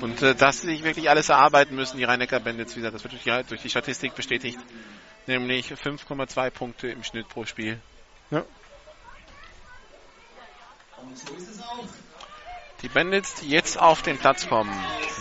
Und 0.00 0.22
äh, 0.22 0.34
dass 0.34 0.60
sie 0.60 0.68
sich 0.68 0.84
wirklich 0.84 1.10
alles 1.10 1.28
erarbeiten 1.28 1.74
müssen, 1.74 1.98
die 1.98 2.04
rhein 2.04 2.20
Bandits, 2.20 2.76
wie 2.76 2.80
gesagt, 2.80 2.94
das 2.94 3.02
wird 3.02 3.14
durch 3.14 3.24
die, 3.24 3.48
durch 3.48 3.62
die 3.62 3.70
Statistik 3.70 4.14
bestätigt 4.14 4.58
nämlich 5.28 5.72
5,2 5.72 6.50
Punkte 6.50 6.88
im 6.88 7.04
Schnitt 7.04 7.28
pro 7.28 7.44
Spiel. 7.44 7.80
Ja. 8.30 8.44
Die 12.82 12.88
Bandits, 12.88 13.34
die 13.36 13.48
jetzt 13.50 13.78
auf 13.78 14.02
den 14.02 14.18
Platz 14.18 14.48
kommen 14.48 14.74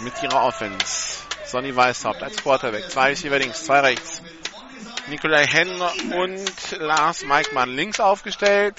mit 0.04 0.22
ihrer 0.24 0.44
Offense. 0.44 1.24
Sonny 1.46 1.76
Weishaupt 1.76 2.24
als 2.24 2.38
Quarterback. 2.38 2.90
Zwei 2.90 3.14
links, 3.14 3.66
zwei 3.66 3.80
rechts. 3.82 4.22
Nikolai 5.10 5.46
Henn 5.46 5.82
und 6.14 6.72
Lars 6.80 7.24
Meikmann 7.24 7.70
links 7.70 8.00
aufgestellt. 8.00 8.76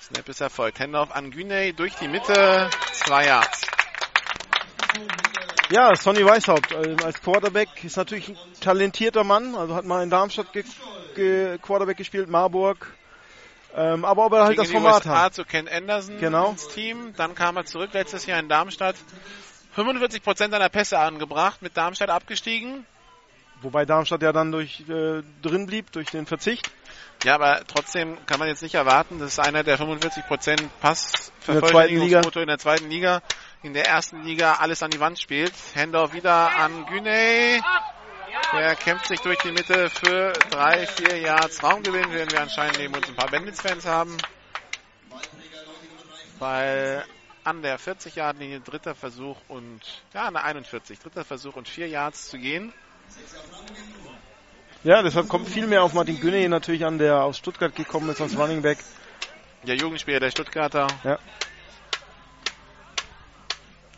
Snap 0.00 0.28
ist 0.28 0.40
erfolgt. 0.40 0.78
Hände 0.78 0.98
auf 0.98 1.14
Anguney 1.14 1.72
durch 1.72 1.94
die 1.94 2.08
Mitte. 2.08 2.68
Zwei 2.92 3.26
Yards. 3.26 3.66
Ja, 5.70 5.94
Sonny 5.94 6.24
Weishaupt 6.24 6.72
äh, 6.72 6.96
als 7.04 7.20
Quarterback 7.22 7.84
ist 7.84 7.96
natürlich 7.96 8.28
ein 8.28 8.36
talentierter 8.60 9.22
Mann. 9.22 9.54
Also 9.54 9.74
hat 9.76 9.84
mal 9.84 10.02
in 10.02 10.10
Darmstadt 10.10 10.52
ge 10.52 10.64
ge 11.14 11.58
Quarterback 11.58 11.96
gespielt, 11.96 12.28
Marburg. 12.28 12.92
Ähm, 13.76 14.04
aber 14.04 14.26
ob 14.26 14.32
er 14.32 14.44
halt 14.44 14.58
das 14.58 14.70
Format 14.70 15.06
USA 15.06 15.22
hat. 15.22 15.34
zu 15.34 15.44
Ken 15.44 15.68
Anderson 15.68 16.18
genau. 16.18 16.50
ins 16.50 16.66
Team. 16.68 17.14
Dann 17.16 17.36
kam 17.36 17.56
er 17.56 17.66
zurück 17.66 17.90
letztes 17.92 18.26
Jahr 18.26 18.40
in 18.40 18.48
Darmstadt. 18.48 18.96
45 19.74 20.22
Prozent 20.24 20.52
seiner 20.52 20.68
Pässe 20.68 20.98
angebracht, 20.98 21.62
mit 21.62 21.76
Darmstadt 21.76 22.10
abgestiegen. 22.10 22.84
Wobei 23.62 23.84
Darmstadt 23.84 24.22
ja 24.22 24.32
dann 24.32 24.52
durch 24.52 24.80
äh, 24.88 25.22
drin 25.42 25.66
blieb 25.66 25.92
durch 25.92 26.10
den 26.10 26.26
Verzicht. 26.26 26.70
Ja, 27.24 27.34
aber 27.34 27.62
trotzdem 27.66 28.16
kann 28.24 28.38
man 28.38 28.48
jetzt 28.48 28.62
nicht 28.62 28.74
erwarten, 28.74 29.18
dass 29.18 29.38
einer 29.38 29.62
der 29.62 29.76
45 29.76 30.26
Prozent 30.26 30.80
Passverfolgungsquote 30.80 32.40
in 32.40 32.46
der 32.46 32.58
zweiten 32.58 32.88
Liga 32.88 33.22
in 33.62 33.74
der 33.74 33.86
ersten 33.86 34.22
Liga 34.22 34.54
alles 34.54 34.82
an 34.82 34.90
die 34.90 35.00
Wand 35.00 35.18
spielt. 35.18 35.52
Händler 35.74 36.12
wieder 36.14 36.56
an 36.56 36.86
Güney. 36.86 37.60
Der 38.52 38.74
kämpft 38.76 39.06
sich 39.06 39.20
durch 39.20 39.38
die 39.38 39.52
Mitte 39.52 39.90
für 39.90 40.32
drei, 40.50 40.86
vier 40.86 41.18
Yards 41.18 41.62
Raumgewinn, 41.62 42.10
werden 42.12 42.30
wir 42.30 42.40
anscheinend 42.40 42.78
neben 42.78 42.94
uns 42.94 43.08
ein 43.08 43.14
paar 43.14 43.30
Bandits-Fans 43.30 43.86
haben. 43.86 44.16
Weil 46.38 47.04
an 47.44 47.62
der 47.62 47.78
40 47.78 48.16
Yard 48.16 48.38
Linie 48.38 48.60
dritter 48.60 48.94
Versuch 48.94 49.36
und 49.48 49.80
ja, 50.14 50.26
an 50.26 50.34
der 50.34 50.44
41, 50.44 50.98
dritter 50.98 51.24
Versuch 51.24 51.56
und 51.56 51.68
vier 51.68 51.88
Yards 51.88 52.28
zu 52.28 52.38
gehen. 52.38 52.72
Ja, 54.82 55.02
deshalb 55.02 55.28
kommt 55.28 55.48
viel 55.48 55.66
mehr 55.66 55.82
auf 55.82 55.92
Martin 55.92 56.20
Güney 56.20 56.48
natürlich 56.48 56.86
an, 56.86 56.98
der 56.98 57.22
aus 57.22 57.36
Stuttgart 57.36 57.74
gekommen 57.74 58.08
ist 58.10 58.20
als 58.20 58.36
Running 58.36 58.62
Back. 58.62 58.78
Der 59.64 59.76
Jugendspieler 59.76 60.20
der 60.20 60.30
Stuttgarter. 60.30 60.86
Ja 61.04 61.18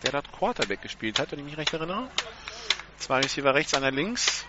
der 0.02 0.12
dort 0.12 0.32
Quarterback 0.32 0.82
gespielt 0.82 1.18
hat, 1.18 1.32
wenn 1.32 1.38
ich 1.40 1.44
mich 1.44 1.56
recht 1.56 1.72
erinnere. 1.72 2.08
Zwei 2.98 3.20
Receiver 3.20 3.54
rechts, 3.54 3.74
einer 3.74 3.90
links. 3.90 4.44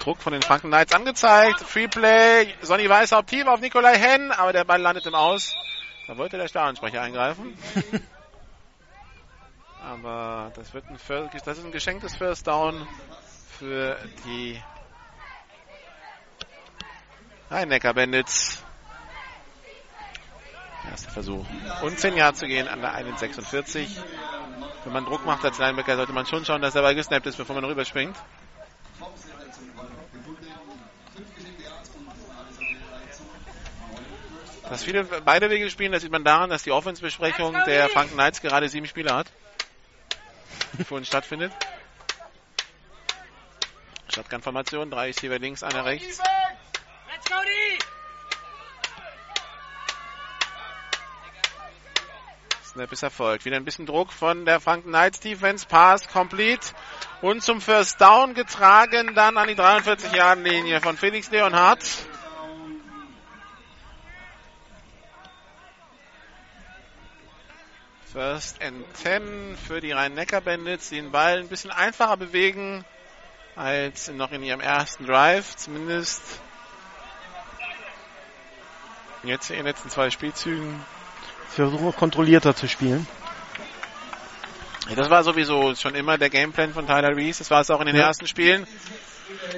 Druck 0.00 0.22
von 0.22 0.32
den 0.32 0.42
Franken 0.42 0.68
Knights 0.68 0.92
angezeigt. 0.92 1.60
Free 1.60 1.88
Play. 1.88 2.54
Sonny 2.62 2.88
Weiß 2.88 3.10
tief 3.26 3.46
auf 3.46 3.60
Nikolai 3.60 3.98
Henn, 3.98 4.32
aber 4.32 4.52
der 4.52 4.64
Ball 4.64 4.80
landet 4.80 5.06
im 5.06 5.14
Aus. 5.14 5.52
Da 6.06 6.16
wollte 6.16 6.38
der 6.38 6.48
Stadionsprecher 6.48 7.02
eingreifen. 7.02 7.56
aber 9.82 10.52
das 10.54 10.74
wird 10.74 10.88
ein, 10.90 10.98
First, 10.98 11.46
das 11.46 11.58
ist 11.58 11.64
ein 11.64 11.72
geschenktes 11.72 12.16
First 12.16 12.46
Down 12.46 12.86
für 13.58 13.96
die 14.24 14.60
Rhein-Neckar 17.50 17.94
Bandits. 17.94 18.62
Erster 20.90 21.10
Versuch. 21.10 21.46
Und 21.82 21.98
10 21.98 22.16
Jahre 22.16 22.34
zu 22.34 22.46
gehen 22.46 22.68
an 22.68 22.80
der 22.80 22.94
1,46. 22.94 23.88
Wenn 24.84 24.92
man 24.92 25.04
Druck 25.04 25.24
macht 25.26 25.44
als 25.44 25.58
Linebacker, 25.58 25.96
sollte 25.96 26.12
man 26.12 26.26
schon 26.26 26.44
schauen, 26.44 26.62
dass 26.62 26.74
er 26.74 26.82
Ball 26.82 26.94
gesnappt 26.94 27.26
ist, 27.26 27.36
bevor 27.36 27.54
man 27.54 27.64
rüberspringt. 27.64 28.16
Dass 34.68 34.84
viele 34.84 35.04
beide 35.04 35.48
Wege 35.48 35.70
spielen, 35.70 35.92
das 35.92 36.02
sieht 36.02 36.12
man 36.12 36.24
daran, 36.24 36.50
dass 36.50 36.62
die 36.62 36.72
Offensbesprechung 36.72 37.56
der 37.66 37.88
Franken 37.88 38.14
Knights 38.14 38.42
gerade 38.42 38.68
sieben 38.68 38.86
Spieler 38.86 39.16
hat. 39.16 39.32
Die 40.74 40.84
vorhin 40.84 41.04
stattfindet. 41.04 41.52
Shotgun-Formation, 44.14 44.90
drei 44.90 45.06
Receiver 45.06 45.38
links, 45.38 45.62
einer 45.62 45.84
rechts. 45.84 46.20
Snap 52.78 52.92
ist 52.92 53.02
erfolgt. 53.02 53.44
Wieder 53.44 53.56
ein 53.56 53.64
bisschen 53.64 53.86
Druck 53.86 54.12
von 54.12 54.44
der 54.44 54.60
Franken 54.60 54.90
Knights 54.90 55.20
Defense. 55.20 55.66
Pass 55.66 56.06
complete. 56.06 56.68
Und 57.22 57.42
zum 57.42 57.60
First 57.60 58.00
Down 58.00 58.34
getragen 58.34 59.14
dann 59.14 59.36
an 59.36 59.48
die 59.48 59.56
43 59.56 60.12
Yard 60.12 60.44
Linie 60.44 60.80
von 60.80 60.96
Felix 60.96 61.30
Leonhardt. 61.30 61.82
First 68.12 68.62
and 68.62 68.84
10 68.96 69.56
für 69.66 69.80
die 69.80 69.92
Rhein-Neckar-Bandits, 69.92 70.88
die 70.88 70.96
den 70.96 71.10
Ball 71.10 71.38
ein 71.40 71.48
bisschen 71.48 71.70
einfacher 71.70 72.16
bewegen 72.16 72.84
als 73.54 74.08
noch 74.08 74.32
in 74.32 74.42
ihrem 74.42 74.60
ersten 74.60 75.04
Drive. 75.06 75.56
Zumindest 75.56 76.22
Jetzt 79.24 79.50
in 79.50 79.56
den 79.56 79.66
letzten 79.66 79.90
zwei 79.90 80.10
Spielzügen. 80.10 80.80
Sie 81.50 81.56
versuchen 81.56 81.94
kontrollierter 81.94 82.54
zu 82.54 82.68
spielen. 82.68 83.06
Das 84.94 85.10
war 85.10 85.22
sowieso 85.24 85.74
schon 85.74 85.94
immer 85.94 86.16
der 86.16 86.30
Gameplan 86.30 86.72
von 86.72 86.86
Tyler 86.86 87.14
Reese. 87.14 87.40
Das 87.40 87.50
war 87.50 87.60
es 87.60 87.70
auch 87.70 87.80
in 87.80 87.88
den 87.88 87.96
Ja. 87.96 88.06
ersten 88.06 88.26
Spielen. 88.26 88.66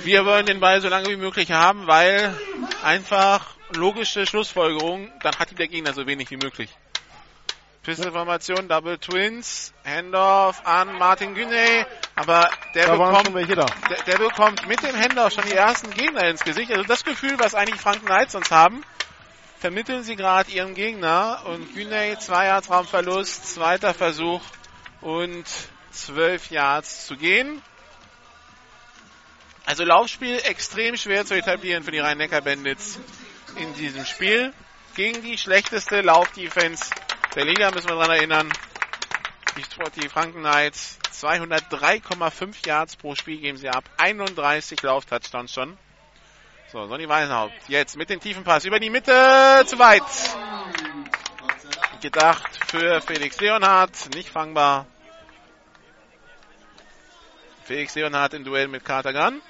Wir 0.03 0.25
wollen 0.25 0.47
den 0.47 0.61
Ball 0.61 0.81
so 0.81 0.89
lange 0.89 1.09
wie 1.09 1.17
möglich 1.17 1.53
haben, 1.53 1.87
weil 1.87 2.35
einfach 2.83 3.55
logische 3.77 4.27
Schlussfolgerung, 4.27 5.13
dann 5.23 5.37
hat 5.39 5.57
der 5.57 5.69
Gegner 5.69 5.93
so 5.93 6.07
wenig 6.07 6.31
wie 6.31 6.37
möglich. 6.37 6.71
Pistolformation, 7.83 8.69
Double 8.69 8.99
Twins, 8.99 9.73
Handoff 9.85 10.67
an 10.67 10.99
Martin 10.99 11.35
Güney, 11.35 11.87
aber 12.15 12.51
der 12.75 12.89
Da 12.89 12.97
bekommt, 12.97 13.35
der, 13.49 14.03
der 14.07 14.19
bekommt 14.19 14.69
mit 14.69 14.83
dem 14.83 14.95
Handoff 14.95 15.33
schon 15.33 15.45
die 15.45 15.55
ersten 15.55 15.91
Gegner 15.91 16.29
ins 16.29 16.45
Gesicht. 16.45 16.71
Also 16.71 16.85
das 16.85 17.05
Gefühl, 17.05 17.39
was 17.39 17.55
eigentlich 17.55 17.81
Frank 17.81 18.05
Knights 18.05 18.33
sonst 18.33 18.51
haben, 18.51 18.85
vermitteln 19.59 20.03
sie 20.03 20.17
gerade 20.17 20.51
ihrem 20.51 20.75
Gegner 20.75 21.43
und 21.47 21.75
Güney, 21.75 22.19
zwei 22.19 22.47
Yards 22.47 22.71
Raumverlust, 22.71 23.55
zweiter 23.55 23.95
Versuch 23.95 24.43
und 25.01 25.47
12 25.93 26.51
Yards 26.51 27.07
zu 27.07 27.17
gehen. 27.17 27.63
Also 29.65 29.85
Laufspiel 29.85 30.39
extrem 30.45 30.97
schwer 30.97 31.25
zu 31.25 31.35
etablieren 31.35 31.83
für 31.83 31.93
die 31.93 31.99
Rhein-Neckar-Bandits 31.99 32.99
in 33.57 33.73
diesem 33.75 34.05
Spiel. 34.05 34.53
Gegen 34.97 35.23
die 35.23 35.39
schlechteste 35.39 36.01
Laufdefense 36.01 36.91
der 37.35 37.45
Liga 37.45 37.71
müssen 37.71 37.89
wir 37.89 37.97
daran 37.97 38.11
erinnern. 38.11 38.53
Die, 39.57 40.01
die 40.01 40.09
Franken 40.09 40.41
Knights 40.41 40.99
203,5 41.13 42.67
Yards 42.67 42.97
pro 42.97 43.15
Spiel 43.15 43.39
geben 43.39 43.59
sie 43.59 43.69
ab. 43.69 43.85
31 43.99 44.81
Lauftouchdowns 44.83 45.53
schon. 45.53 45.77
So, 46.73 46.87
Sonny 46.87 47.09
Weisenhaupt 47.09 47.53
jetzt 47.69 47.97
mit 47.97 48.11
dem 48.11 48.21
tiefen 48.21 48.45
Pass 48.45 48.65
über 48.65 48.79
die 48.79 48.91
Mitte 48.91 49.65
zu 49.67 49.79
weit. 49.79 50.03
Gedacht 52.01 52.49
für 52.69 53.01
Felix 53.01 53.41
Leonhardt, 53.41 54.15
nicht 54.15 54.31
fangbar. 54.31 54.87
Felix 57.65 57.95
Leonhardt 57.95 58.35
im 58.35 58.45
Duell 58.45 58.69
mit 58.69 58.85
Carter 58.85 59.13
Gunn. 59.13 59.43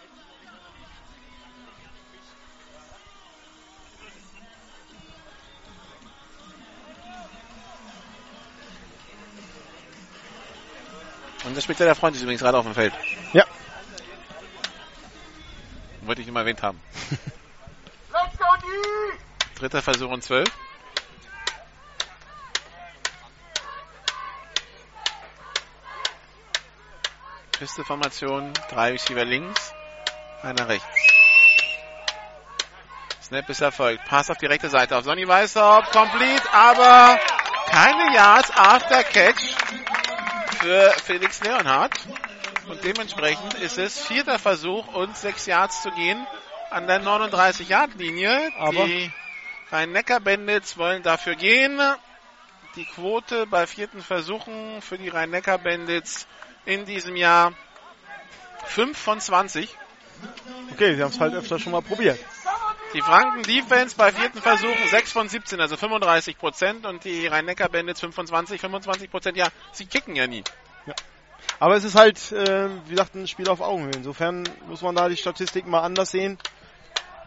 Unser 11.51 11.63
spezieller 11.63 11.97
Freund 11.97 12.15
ist 12.15 12.23
übrigens 12.23 12.43
gerade 12.43 12.59
auf 12.59 12.65
dem 12.65 12.75
Feld. 12.75 12.95
Ja. 13.33 13.45
Wollte 16.03 16.23
ich 16.23 16.31
mal 16.31 16.43
erwähnt 16.43 16.63
haben. 16.63 16.81
Dritter 19.59 19.83
Versuch 19.83 20.11
und 20.11 20.23
zwölf. 20.23 20.49
Pisteformation, 27.59 28.53
drei 28.71 28.93
Receiver 28.93 29.25
links, 29.25 29.73
einer 30.43 30.69
rechts. 30.69 30.87
Snap 33.25 33.51
ist 33.51 33.61
erfolgt. 33.61 34.05
Pass 34.05 34.31
auf 34.31 34.39
die 34.39 34.47
rechte 34.47 34.71
Seite 34.71 34.97
auf 34.97 35.03
Sonny 35.03 35.27
Weißhaupt, 35.27 35.91
complete, 35.91 36.49
aber 36.53 37.19
keine 37.67 38.15
Yards 38.15 38.57
after 38.57 39.03
Catch 39.03 39.50
für 40.61 40.91
Felix 41.05 41.43
Leonhardt. 41.43 41.99
Und 42.69 42.85
dementsprechend 42.85 43.55
ist 43.55 43.79
es 43.79 43.99
vierter 43.99 44.39
Versuch 44.39 44.87
und 44.95 45.17
sechs 45.17 45.47
Yards 45.47 45.83
zu 45.83 45.91
gehen 45.91 46.25
an 46.71 46.87
der 46.87 47.01
39-Yard-Linie. 47.03 48.53
Aber- 48.59 48.85
Die 48.85 49.11
Rhein-Neckar-Bandits 49.73 50.77
wollen 50.77 51.03
dafür 51.03 51.35
gehen. 51.35 51.81
Die 52.77 52.85
Quote 52.85 53.47
bei 53.47 53.67
vierten 53.67 54.03
Versuchen 54.03 54.81
für 54.83 54.99
die 54.99 55.09
Rhein-Neckar-Bandits 55.09 56.27
in 56.67 56.85
diesem 56.85 57.17
Jahr 57.17 57.53
5 58.67 58.97
von 58.97 59.21
20. 59.21 59.77
Okay, 60.73 60.95
sie 60.95 61.03
haben 61.03 61.11
es 61.11 61.19
halt 61.19 61.35
öfter 61.35 61.59
schon 61.59 61.73
mal 61.73 61.83
probiert. 61.83 62.19
Die 62.93 63.03
Franken 63.03 63.43
Defense 63.45 63.95
bei 63.97 64.11
vierten 64.11 64.43
Versuchen 64.43 64.89
6 64.91 65.13
von 65.13 65.29
17, 65.29 65.61
also 65.61 65.77
35 65.77 66.37
Prozent. 66.39 66.87
Und 66.87 67.05
die 67.05 67.27
Rhein-Neckar-Bandits 67.27 68.01
25, 68.01 68.61
25 68.61 69.11
Prozent. 69.11 69.37
Ja, 69.37 69.49
sie 69.73 69.87
kicken 69.87 70.17
ja 70.17 70.27
nie. 70.27 70.43
Aber 71.59 71.77
es 71.77 71.85
ist 71.85 71.95
halt, 71.95 72.33
äh, 72.33 72.69
wie 72.87 72.91
gesagt, 72.91 73.15
ein 73.15 73.29
Spiel 73.29 73.49
auf 73.49 73.61
Augenhöhe. 73.61 73.93
Insofern 73.95 74.45
muss 74.67 74.83
man 74.83 74.95
da 74.95 75.09
die 75.09 75.17
Statistiken 75.17 75.71
mal 75.71 75.81
anders 75.81 76.11
sehen. 76.11 76.39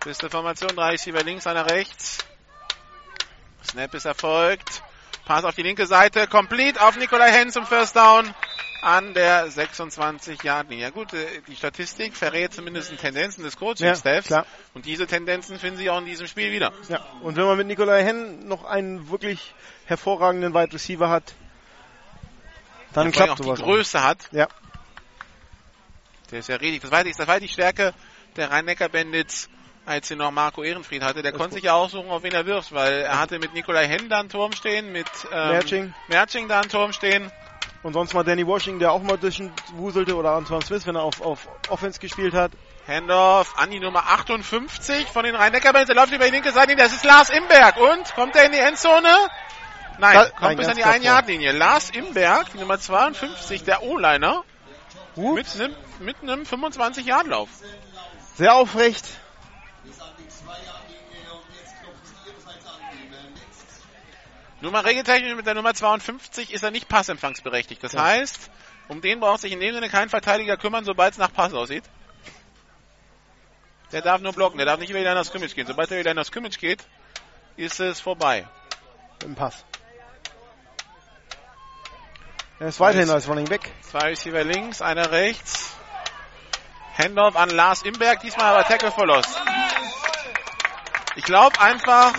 Beste 0.04 0.30
Formation, 0.30 0.76
drei 0.76 0.92
Receiver 0.92 1.24
links, 1.24 1.48
einer 1.48 1.70
rechts. 1.70 2.18
Snap 3.64 3.94
ist 3.94 4.06
erfolgt. 4.06 4.84
Pass 5.26 5.46
auf 5.46 5.56
die 5.56 5.62
linke 5.64 5.86
Seite, 5.86 6.28
complete 6.28 6.82
auf 6.82 6.98
Nikolai 6.98 7.32
Henn 7.32 7.50
zum 7.52 7.66
First 7.66 7.96
Down 7.96 8.34
an 8.82 9.14
der 9.14 9.50
26 9.50 10.44
Yard 10.44 10.70
Linie. 10.70 10.86
Ja 10.88 10.90
gut, 10.90 11.14
äh, 11.14 11.42
die 11.48 11.56
Statistik 11.56 12.18
verrät 12.18 12.54
zumindest 12.54 12.96
Tendenzen 12.98 13.44
des 13.44 13.56
Coaching-Staffs. 13.56 14.28
klar. 14.28 14.46
und 14.74 14.86
diese 14.86 15.08
Tendenzen 15.08 15.58
finden 15.60 15.78
Sie 15.78 15.90
auch 15.90 16.00
in 16.00 16.06
diesem 16.06 16.28
Spiel 16.28 16.52
wieder. 16.52 16.74
Ja, 16.90 17.00
und 17.22 17.38
wenn 17.38 17.46
man 17.46 17.58
mit 17.58 17.68
Nikolai 17.68 18.04
Henn 18.04 18.46
noch 18.48 18.66
einen 18.66 19.10
wirklich 19.10 19.54
hervorragenden 19.86 20.54
Wide 20.54 20.74
Receiver 20.74 21.10
hat, 21.10 21.34
dann 22.92 23.04
allem 23.04 23.12
klappt 23.14 23.32
auch 23.32 23.38
sowas. 23.38 23.60
die. 23.60 23.64
Größe 23.66 24.04
hat. 24.04 24.28
Ja. 24.34 24.50
Der 26.32 26.40
ist 26.40 26.50
ja 26.50 26.58
riesig. 26.58 26.82
Das 26.82 26.92
war, 26.92 27.04
die- 27.06 27.14
das 27.18 27.28
war 27.28 27.40
die 27.40 27.48
Stärke 27.48 27.94
der 28.36 28.52
Rhein-Neckar-Bandits, 28.52 29.50
als 29.86 30.08
sie 30.08 30.16
noch 30.16 30.32
Marco 30.32 30.64
Ehrenfried 30.64 31.04
hatte. 31.04 31.22
Der 31.22 31.32
Das 31.32 31.40
konnte 31.40 31.56
sich 31.56 31.64
ja 31.64 31.74
aussuchen, 31.74 32.10
auf 32.10 32.24
wen 32.24 32.34
er 32.34 32.46
wirft, 32.46 32.74
weil 32.74 33.02
er 33.02 33.20
hatte 33.20 33.40
mit 33.40 33.54
Nikolai 33.54 33.88
Henn 33.88 34.10
da 34.10 34.20
einen 34.20 34.30
Turm 34.30 34.54
stehen, 34.54 34.92
mit 34.92 35.08
ähm, 35.32 35.50
Merching. 35.50 35.94
Merching 36.08 36.48
da 36.48 36.62
einen 36.62 36.70
Turm 36.70 36.94
stehen. 36.94 37.32
Und 37.82 37.94
sonst 37.94 38.14
mal 38.14 38.24
Danny 38.24 38.48
Washington, 38.48 38.80
der 38.80 38.94
auch 38.94 39.02
mal 39.02 39.18
durchwuselte, 39.18 40.16
oder 40.16 40.32
Antoine 40.32 40.64
Smith, 40.64 40.88
wenn 40.88 40.96
er 40.96 41.04
auf, 41.04 41.20
auf 41.20 41.50
Offense 41.68 42.00
gespielt 42.00 42.34
hat. 42.34 42.54
Handoff 42.88 43.58
an 43.58 43.72
die 43.72 43.80
Nummer 43.80 44.08
58 44.08 45.08
von 45.08 45.26
den 45.26 45.36
Rhein-Neckar-Bands. 45.36 45.90
Er 45.90 45.96
läuft 45.96 46.14
über 46.14 46.26
die 46.26 46.32
linke 46.32 46.52
Seite. 46.52 46.76
Das 46.78 46.94
ist 46.94 47.04
Lars 47.04 47.30
Imberg. 47.30 47.76
Und 47.78 48.16
kommt 48.16 48.36
er 48.38 48.46
in 48.46 48.54
die 48.54 48.60
Endzone? 48.60 49.10
Nein, 50.00 50.14
Da- 50.16 50.26
kommt 50.30 50.42
nein, 50.42 50.58
bis 50.58 50.68
an 50.68 50.76
die 50.76 50.82
klar 50.82 50.94
1-Yard-Linie. 50.96 51.52
Lars 51.52 51.90
Imberg, 51.90 52.52
die 52.54 52.58
Nummer 52.60 52.80
52, 52.80 53.64
der 53.64 53.84
O-Liner, 53.84 54.44
mit 55.16 55.46
einem 55.56 55.76
mit 56.00 56.16
einem 56.22 56.44
25-Yard-Lauf. 56.44 57.50
Sehr 58.36 58.56
aufrecht. 58.56 59.06
Nur 64.64 64.72
mal 64.72 64.80
regeltechnisch 64.80 65.36
mit 65.36 65.46
der 65.46 65.56
Nummer 65.56 65.74
52 65.74 66.54
ist 66.54 66.64
er 66.64 66.72
nicht 66.72 66.88
passempfangsberechtigt. 66.88 67.84
Das 67.84 67.92
Ja. 67.92 68.02
heißt, 68.06 68.50
um 68.88 69.02
den 69.02 69.20
braucht 69.20 69.42
sich 69.42 69.52
in 69.52 69.60
dem 69.60 69.74
Sinne 69.74 69.90
kein 69.90 70.08
Verteidiger 70.08 70.56
kümmern, 70.56 70.86
sobald 70.86 71.12
es 71.12 71.18
nach 71.18 71.34
Pass 71.34 71.54
aussieht. 71.54 71.84
Der 73.92 74.02
darf 74.02 74.22
nur 74.22 74.32
blocken, 74.32 74.56
der 74.56 74.66
darf 74.66 74.80
nicht 74.80 74.88
wieder 74.94 75.10
in 75.10 75.16
das 75.18 75.28
Scrimmage 75.28 75.54
gehen. 75.54 75.68
Sobald 75.68 75.92
er 75.92 75.98
wieder 76.00 76.12
in 76.12 76.16
das 76.16 76.28
Scrimmage 76.28 76.58
geht, 76.60 76.82
ist 77.58 77.82
es 77.82 78.00
vorbei. 78.00 78.48
Im 79.26 79.36
Pass. 79.36 79.66
Er 82.62 82.68
ist 82.68 82.80
weiterhin 82.80 83.10
als 83.10 83.28
Running 83.28 83.50
Back. 83.50 83.70
Zwei 83.82 84.12
Receiver 84.12 84.46
links, 84.46 84.82
einer 84.82 85.12
rechts. 85.12 85.74
Handoff 86.98 87.36
an 87.36 87.50
Lars 87.50 87.82
Imberg, 87.82 88.22
diesmal 88.22 88.54
aber 88.54 88.64
Tackle 88.64 88.92
for 88.92 89.08
Loss. 89.08 89.28
Ich 91.18 91.26
glaube 91.26 91.60
einfach, 91.60 92.14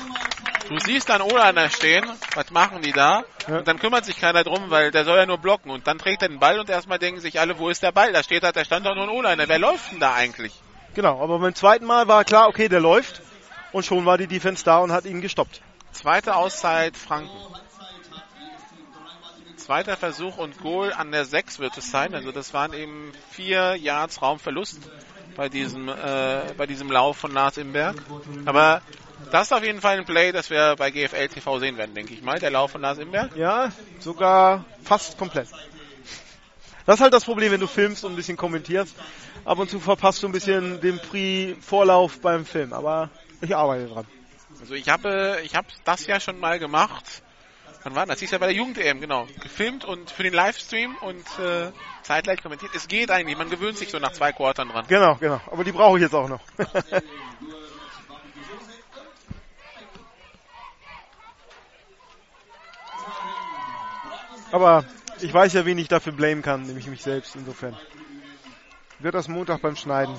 du 0.68 0.78
siehst 0.78 1.08
dann 1.08 1.22
O-Liner 1.22 1.68
stehen, 1.70 2.04
was 2.34 2.50
machen 2.50 2.82
die 2.82 2.92
da? 2.92 3.24
Ja. 3.48 3.58
Und 3.58 3.68
dann 3.68 3.78
kümmert 3.78 4.04
sich 4.04 4.18
keiner 4.18 4.44
drum, 4.44 4.70
weil 4.70 4.90
der 4.90 5.04
soll 5.04 5.18
ja 5.18 5.26
nur 5.26 5.38
blocken. 5.38 5.70
Und 5.70 5.86
dann 5.86 5.98
trägt 5.98 6.22
er 6.22 6.28
den 6.28 6.38
Ball 6.38 6.58
und 6.58 6.68
erstmal 6.70 6.98
denken 6.98 7.20
sich 7.20 7.40
alle, 7.40 7.58
wo 7.58 7.68
ist 7.68 7.82
der 7.82 7.92
Ball? 7.92 8.12
Da 8.12 8.22
steht 8.22 8.42
halt, 8.42 8.56
da 8.56 8.64
stand 8.64 8.86
doch 8.86 8.94
nur 8.94 9.04
ein 9.04 9.10
O-Liner. 9.10 9.48
Wer 9.48 9.58
läuft 9.58 9.92
denn 9.92 10.00
da 10.00 10.14
eigentlich? 10.14 10.52
Genau, 10.94 11.20
aber 11.20 11.38
beim 11.38 11.54
zweiten 11.54 11.84
Mal 11.84 12.08
war 12.08 12.24
klar, 12.24 12.48
okay, 12.48 12.68
der 12.68 12.80
läuft. 12.80 13.22
Und 13.72 13.84
schon 13.84 14.06
war 14.06 14.18
die 14.18 14.28
Defense 14.28 14.64
da 14.64 14.78
und 14.78 14.92
hat 14.92 15.04
ihn 15.04 15.20
gestoppt. 15.20 15.60
Zweite 15.90 16.36
Auszeit 16.36 16.96
Franken. 16.96 17.30
Zweiter 19.56 19.96
Versuch 19.96 20.36
und 20.36 20.58
Goal 20.58 20.92
an 20.92 21.10
der 21.10 21.24
6 21.24 21.58
wird 21.58 21.76
es 21.78 21.90
sein. 21.90 22.14
Also 22.14 22.32
das 22.32 22.52
waren 22.52 22.72
eben 22.72 23.12
vier 23.30 23.76
Yards 23.76 24.20
Raumverlust 24.20 24.78
bei 25.36 25.48
diesem, 25.48 25.88
äh, 25.88 26.52
bei 26.56 26.66
diesem 26.66 26.90
Lauf 26.90 27.16
von 27.16 27.32
Lars 27.32 27.56
Imberg. 27.56 27.96
Aber 28.44 28.82
das 29.30 29.48
ist 29.48 29.52
auf 29.52 29.64
jeden 29.64 29.80
Fall 29.80 29.98
ein 29.98 30.04
Play, 30.04 30.32
das 30.32 30.50
wir 30.50 30.76
bei 30.76 30.90
GFL 30.90 31.28
TV 31.28 31.58
sehen 31.58 31.76
werden, 31.76 31.94
denke 31.94 32.14
ich 32.14 32.22
mal. 32.22 32.38
Der 32.38 32.50
Lauf 32.50 32.72
von 32.72 32.80
Lars 32.80 32.98
Imberg. 32.98 33.36
Ja, 33.36 33.70
sogar 33.98 34.64
fast 34.82 35.18
komplett. 35.18 35.48
Das 36.86 36.96
ist 36.96 37.00
halt 37.00 37.14
das 37.14 37.24
Problem, 37.24 37.50
wenn 37.52 37.60
du 37.60 37.66
filmst 37.66 38.04
und 38.04 38.12
ein 38.12 38.16
bisschen 38.16 38.36
kommentierst. 38.36 38.94
Ab 39.44 39.58
und 39.58 39.70
zu 39.70 39.80
verpasst 39.80 40.22
du 40.22 40.26
ein 40.28 40.32
bisschen 40.32 40.80
den 40.80 40.98
Pre-Vorlauf 40.98 42.20
beim 42.20 42.44
Film, 42.44 42.72
aber 42.72 43.10
ich 43.40 43.56
arbeite 43.56 43.86
dran. 43.86 44.06
Also 44.60 44.74
ich 44.74 44.88
habe, 44.88 45.38
ich 45.44 45.54
habe 45.54 45.66
das 45.84 46.06
ja 46.06 46.20
schon 46.20 46.38
mal 46.38 46.58
gemacht. 46.58 47.22
Wann 47.84 47.94
war 47.94 48.06
das? 48.06 48.20
Hieß 48.20 48.30
ja 48.30 48.38
bei 48.38 48.46
der 48.46 48.54
Jugend-EM, 48.54 49.00
genau. 49.00 49.26
Gefilmt 49.42 49.84
und 49.84 50.10
für 50.10 50.22
den 50.22 50.32
Livestream 50.32 50.96
und 51.02 51.26
äh, 51.38 51.70
zeitgleich 52.02 52.42
kommentiert. 52.42 52.72
Es 52.74 52.88
geht 52.88 53.10
eigentlich, 53.10 53.36
man 53.36 53.50
gewöhnt 53.50 53.76
sich 53.76 53.90
so 53.90 53.98
nach 53.98 54.12
zwei 54.12 54.32
Quartern 54.32 54.68
dran. 54.68 54.86
Genau, 54.88 55.16
genau. 55.16 55.40
Aber 55.50 55.64
die 55.64 55.72
brauche 55.72 55.98
ich 55.98 56.02
jetzt 56.02 56.14
auch 56.14 56.28
noch. 56.28 56.40
Aber 64.54 64.84
ich 65.20 65.34
weiß 65.34 65.52
ja, 65.54 65.66
wen 65.66 65.78
ich 65.78 65.88
dafür 65.88 66.12
blamen 66.12 66.40
kann, 66.40 66.62
nämlich 66.62 66.86
mich 66.86 67.02
selbst. 67.02 67.34
Insofern 67.34 67.76
wird 69.00 69.12
das 69.12 69.26
Montag 69.26 69.60
beim 69.60 69.74
Schneiden. 69.74 70.14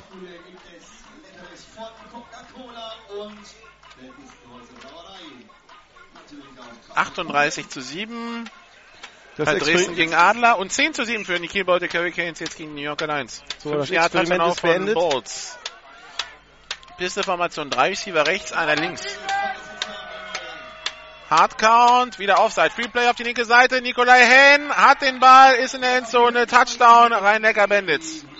38 6.95 7.69
zu 7.69 7.79
7. 7.79 8.49
Das 9.37 9.45
Bei 9.45 9.57
Dresden 9.57 9.95
gegen 9.95 10.13
Adler 10.13 10.57
und 10.57 10.69
10 10.69 10.93
zu 10.93 11.05
7 11.05 11.23
für 11.23 11.39
die 11.39 11.47
Kiel 11.47 11.63
Baltic 11.63 11.93
Hurricanes 11.93 12.39
jetzt 12.39 12.57
gegen 12.57 12.75
New 12.75 12.81
York 12.81 13.01
Alliance. 13.03 13.41
So, 13.59 13.69
Fünf 13.69 13.89
das 13.89 13.91
Experiment 13.91 14.51
ist 14.51 14.59
von 14.59 14.69
beendet. 14.69 14.95
Bolts. 14.95 15.57
Pisteformation, 16.97 17.69
drei 17.69 17.89
Receiver 17.89 18.27
rechts, 18.27 18.51
einer 18.51 18.75
links. 18.75 19.17
Hard 21.29 21.57
Count, 21.57 22.19
wieder 22.19 22.39
Offside. 22.39 22.69
Free 22.69 22.87
Play 22.87 23.09
auf 23.09 23.15
die 23.15 23.23
linke 23.23 23.45
Seite. 23.45 23.81
Nikolai 23.81 24.23
Hen 24.23 24.69
hat 24.69 25.01
den 25.01 25.19
Ball, 25.19 25.55
ist 25.55 25.73
in 25.73 25.81
der 25.81 25.97
Endzone. 25.97 26.45
Touchdown, 26.45 27.13
Rhein-Neckar 27.13 27.67
Bandits. 27.67 28.23
Und 28.23 28.31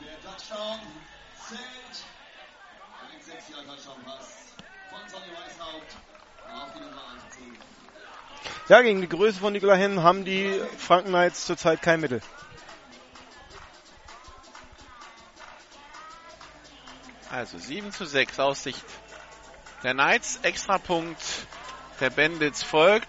der 0.00 0.20
Touchdown 0.20 0.80
zählt. 1.48 1.60
Ein 3.00 3.22
6 3.22 3.48
Jahre 3.50 3.66
Touchdown-Pass 3.66 4.26
von 4.90 5.08
Sonny 5.08 5.30
Weishaupt 5.32 5.96
auf 6.52 6.72
die 6.74 6.80
Nummer 6.80 7.02
18. 7.28 7.58
Ja, 8.68 8.82
gegen 8.82 9.00
die 9.00 9.08
Größe 9.08 9.38
von 9.38 9.52
Nikola 9.52 9.74
Hennen 9.76 10.02
haben 10.02 10.24
die 10.24 10.60
Franken 10.76 11.10
Knights 11.10 11.46
zurzeit 11.46 11.82
kein 11.82 12.00
Mittel. 12.00 12.20
Also 17.30 17.58
7 17.58 17.92
zu 17.92 18.06
6 18.06 18.40
aus 18.40 18.64
Sicht 18.64 18.84
der 19.82 19.94
Knights. 19.94 20.40
Extrapunkt 20.42 21.22
der 22.00 22.10
Bandits 22.10 22.62
folgt. 22.62 23.08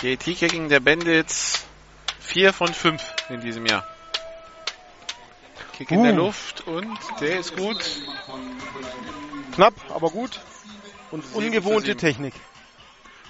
Gegen 0.00 0.68
der 0.68 0.80
Bandits 0.80 1.64
4 2.20 2.52
von 2.52 2.72
5 2.72 3.02
in 3.30 3.40
diesem 3.40 3.66
Jahr. 3.66 3.84
Kick 5.72 5.90
in 5.90 6.02
der. 6.02 6.12
Luft 6.12 6.66
und 6.66 6.98
der 7.20 7.38
ist 7.38 7.56
gut. 7.56 7.84
Knapp, 9.54 9.74
aber 9.90 10.10
gut. 10.10 10.40
Und 11.10 11.24
ungewohnte. 11.34 11.96
Technik. 11.96 12.34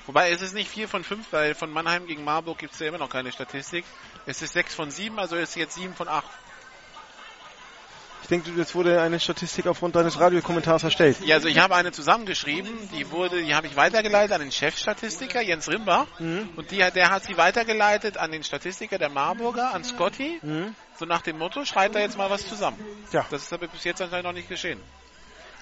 Wobei 0.08 0.30
es 0.30 0.40
ist 0.40 0.54
nicht 0.54 0.70
4 0.70 0.88
von 0.88 1.04
5, 1.04 1.26
weil 1.32 1.54
von 1.54 1.70
Mannheim 1.70 2.06
gegen 2.06 2.24
Marburg 2.24 2.56
gibt 2.56 2.72
es 2.72 2.80
ja 2.80 2.88
immer 2.88 2.96
noch 2.96 3.10
keine 3.10 3.30
Statistik. 3.30 3.84
Es 4.24 4.40
ist 4.40 4.54
6 4.54 4.74
von 4.74 4.90
7, 4.90 5.18
also 5.18 5.36
ist 5.36 5.54
jetzt 5.54 5.74
7 5.74 5.94
von 5.94 6.08
8. 6.08 6.24
Ich 8.22 8.28
denke, 8.28 8.50
jetzt 8.56 8.74
wurde 8.74 9.02
eine 9.02 9.20
Statistik 9.20 9.66
aufgrund 9.66 9.96
deines 9.96 10.18
Radiokommentars 10.18 10.82
erstellt. 10.82 11.18
Ja, 11.26 11.36
also 11.36 11.48
ich 11.48 11.58
habe 11.58 11.74
eine 11.74 11.92
zusammengeschrieben, 11.92 12.70
die 12.96 13.10
wurde, 13.10 13.42
die 13.42 13.54
habe 13.54 13.66
ich 13.66 13.76
weitergeleitet 13.76 14.32
an 14.32 14.40
den 14.40 14.50
Chefstatistiker 14.50 15.42
Jens 15.42 15.68
Rimbach 15.68 16.06
Mhm. 16.18 16.48
und 16.56 16.70
die, 16.70 16.78
der 16.78 17.10
hat 17.10 17.24
sie 17.24 17.36
weitergeleitet 17.36 18.16
an 18.16 18.32
den 18.32 18.42
Statistiker 18.44 18.96
der 18.96 19.10
Marburger, 19.10 19.74
an 19.74 19.84
Scotty. 19.84 20.38
Mhm. 20.40 20.74
So 20.98 21.04
nach 21.04 21.20
dem 21.20 21.36
Motto, 21.36 21.66
schreit 21.66 21.94
da 21.94 22.00
jetzt 22.00 22.16
mal 22.16 22.30
was 22.30 22.48
zusammen. 22.48 22.78
Ja. 23.12 23.26
Das 23.30 23.42
ist 23.42 23.52
aber 23.52 23.68
bis 23.68 23.84
jetzt 23.84 24.00
anscheinend 24.00 24.24
noch 24.24 24.32
nicht 24.32 24.48
geschehen. 24.48 24.80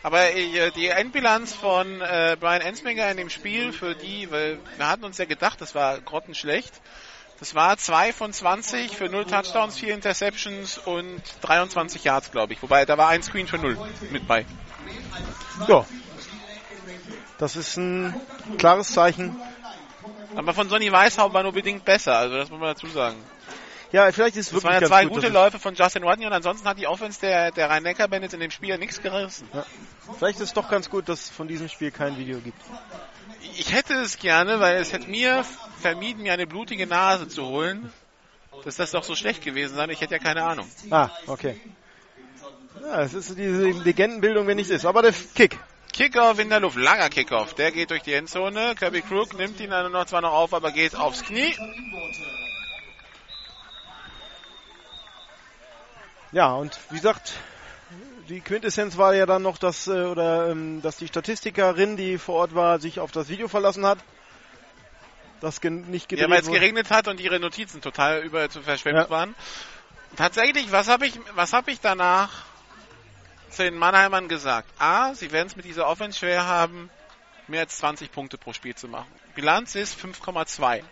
Aber 0.03 0.30
äh, 0.32 0.70
die 0.70 0.88
Endbilanz 0.88 1.53
von 1.53 2.01
äh, 2.01 2.36
Brian 2.38 2.61
Ensminger 2.61 3.11
in 3.11 3.16
dem 3.16 3.30
Spiel, 3.30 3.72
für 3.72 3.94
die, 3.94 4.30
weil 4.30 4.59
wir 4.76 4.88
hatten 4.88 5.05
uns 5.05 5.18
ja 5.18 5.24
gedacht, 5.24 5.61
das 5.61 5.74
war 5.74 6.01
grottenschlecht. 6.01 6.72
Das 7.38 7.55
war 7.55 7.76
2 7.76 8.12
von 8.12 8.32
20 8.32 8.97
für 8.97 9.11
0 9.11 9.26
Touchdowns, 9.26 9.78
4 9.78 9.94
Interceptions 9.94 10.78
und 10.78 11.20
23 11.42 12.03
Yards, 12.03 12.30
glaube 12.30 12.55
ich. 12.55 12.62
Wobei, 12.62 12.86
da 12.86 12.97
war 12.97 13.09
ein 13.09 13.22
Screen 13.22 13.47
für 13.47 13.59
0 13.59 13.76
mit 14.11 14.26
bei. 14.26 14.47
Ja. 15.68 15.84
Das 17.38 17.57
ist 17.57 17.76
ein 17.76 18.14
klares 18.57 18.92
Zeichen. 18.92 19.36
Aber 20.34 20.55
von 20.55 20.68
Sonny 20.68 20.90
Weishaupt 20.90 21.34
war 21.34 21.42
nur 21.42 21.53
bedingt 21.53 21.84
besser, 21.84 22.16
also 22.16 22.36
das 22.36 22.51
muss 22.51 22.61
man 22.61 22.70
dazu 22.70 22.86
sagen. 22.86 23.16
Ja, 23.97 24.12
vielleicht 24.12 24.36
ist 24.36 24.49
es 24.49 24.53
Das 24.53 24.53
wirklich 24.53 24.72
waren 24.74 24.82
ja 24.82 24.88
zwei 24.88 25.05
gut, 25.05 25.14
gute 25.14 25.28
Läufe 25.30 25.59
von 25.59 25.74
Justin 25.74 26.03
Rodney 26.03 26.26
und 26.26 26.32
ansonsten 26.34 26.68
hat 26.68 26.78
die 26.78 26.86
Offense 26.86 27.18
der, 27.18 27.51
der 27.51 27.70
Rhein-Neckar-Bandits 27.70 28.34
in 28.34 28.40
dem 28.40 28.51
Spiel 28.51 28.68
ja 28.68 28.76
nichts 28.76 29.01
gerissen. 29.01 29.49
es, 29.55 29.64
vielleicht 30.18 30.38
ist 30.38 30.49
es 30.49 30.53
doch 30.53 30.68
ganz 30.68 30.90
gut, 30.90 31.09
dass 31.09 31.22
es 31.22 31.30
von 31.30 31.49
diesem 31.49 31.70
Spiel 31.70 31.90
kein 31.90 32.18
Video 32.18 32.38
gibt. 32.40 32.61
Ich 33.57 33.72
hätte 33.72 33.94
es 33.94 34.18
gerne, 34.18 34.61
weil 34.61 34.76
es 34.76 34.92
hätte 34.92 35.09
mir 35.09 35.47
vermieden, 35.80 36.24
mir 36.24 36.34
eine 36.34 36.47
blutige 36.47 36.86
Nase 36.86 37.26
zu 37.26 37.47
holen. 37.47 37.90
Dass 38.64 38.76
das 38.76 38.90
doch 38.90 39.03
so 39.03 39.14
schlecht 39.14 39.42
gewesen 39.42 39.76
sein. 39.76 39.88
Ich 39.88 40.03
hätte 40.03 40.12
ja 40.12 40.18
keine 40.18 40.42
Ahnung. 40.44 40.68
Ah, 40.90 41.09
okay. 41.26 41.59
Ja, 42.82 43.01
es 43.01 43.14
ist 43.14 43.38
diese 43.38 43.70
Legendenbildung, 43.70 44.47
wenn 44.47 44.57
nichts 44.57 44.70
ist. 44.70 44.84
Aber 44.84 45.01
der 45.01 45.14
Kick. 45.34 45.59
Kickoff 45.94 46.38
in 46.38 46.51
der 46.51 46.61
Luft, 46.61 46.76
langer 46.76 47.09
Kickoff. 47.09 47.55
Der 47.55 47.72
geht 47.72 47.88
durch 47.90 48.03
die 48.03 48.12
Endzone. 48.12 48.74
Kirby 48.74 49.01
Crook 49.01 49.38
nimmt 49.38 49.59
ihn 49.59 49.70
dann 49.70 49.90
noch 49.90 50.05
zwar 50.05 50.20
noch 50.20 50.32
auf, 50.32 50.53
aber 50.53 50.70
geht 50.70 50.94
aufs 50.94 51.22
Knie. 51.22 51.55
Ja, 56.33 56.53
und 56.55 56.79
wie 56.91 56.97
gesagt, 56.97 57.35
die 58.29 58.41
Quintessenz 58.41 58.97
war 58.99 59.14
ja 59.14 59.27
dann 59.27 59.43
noch, 59.43 59.59
dass, 59.59 59.87
äh, 59.87 60.05
oder, 60.05 60.51
ähm, 60.51 60.83
dass 60.83 60.97
die 60.97 61.07
Statistikerin, 61.09 61.97
die 61.97 62.18
vor 62.18 62.37
Ort 62.37 62.55
war, 62.55 62.81
sich 62.81 63.01
auf 63.01 63.12
das 63.12 63.29
Video 63.29 63.49
verlassen 63.49 63.87
hat. 63.87 63.99
Das 65.41 65.61
gen 65.61 65.91
nicht 65.91 66.09
gedreht 66.09 66.27
Ja, 66.27 66.31
weil 66.33 66.41
es 66.41 66.49
wurde. 66.49 66.61
geregnet 66.61 66.91
hat 66.91 67.09
und 67.09 67.20
ihre 67.20 67.39
Notizen 67.39 67.81
total 67.81 68.22
über 68.22 68.49
zu 68.49 68.62
verschwemmt 68.62 68.99
Ja. 68.99 69.11
waren. 69.11 69.35
Tatsächlich, 70.16 70.72
was 70.72 70.89
habe 70.89 71.07
ich, 71.07 71.18
was 71.35 71.53
habe 71.53 71.70
ich 71.70 71.81
danach 71.81 72.45
zu 73.51 73.62
den 73.62 73.77
Mannheimern 73.77 74.29
gesagt? 74.29 74.68
A, 74.79 75.14
sie 75.14 75.31
werden 75.33 75.49
es 75.49 75.57
mit 75.57 75.66
dieser 75.66 75.87
Offense 75.89 76.18
schwer 76.18 76.47
haben, 76.47 76.91
mehr 77.49 77.61
als 77.61 77.77
20 77.79 78.11
Punkte 78.11 78.39
pro 78.39 78.53
Spiel 78.53 78.74
zu 78.74 78.89
machen. 78.89 79.09
Bilanz 79.35 79.74
ist 79.74 79.99
5,2. 80.01 80.83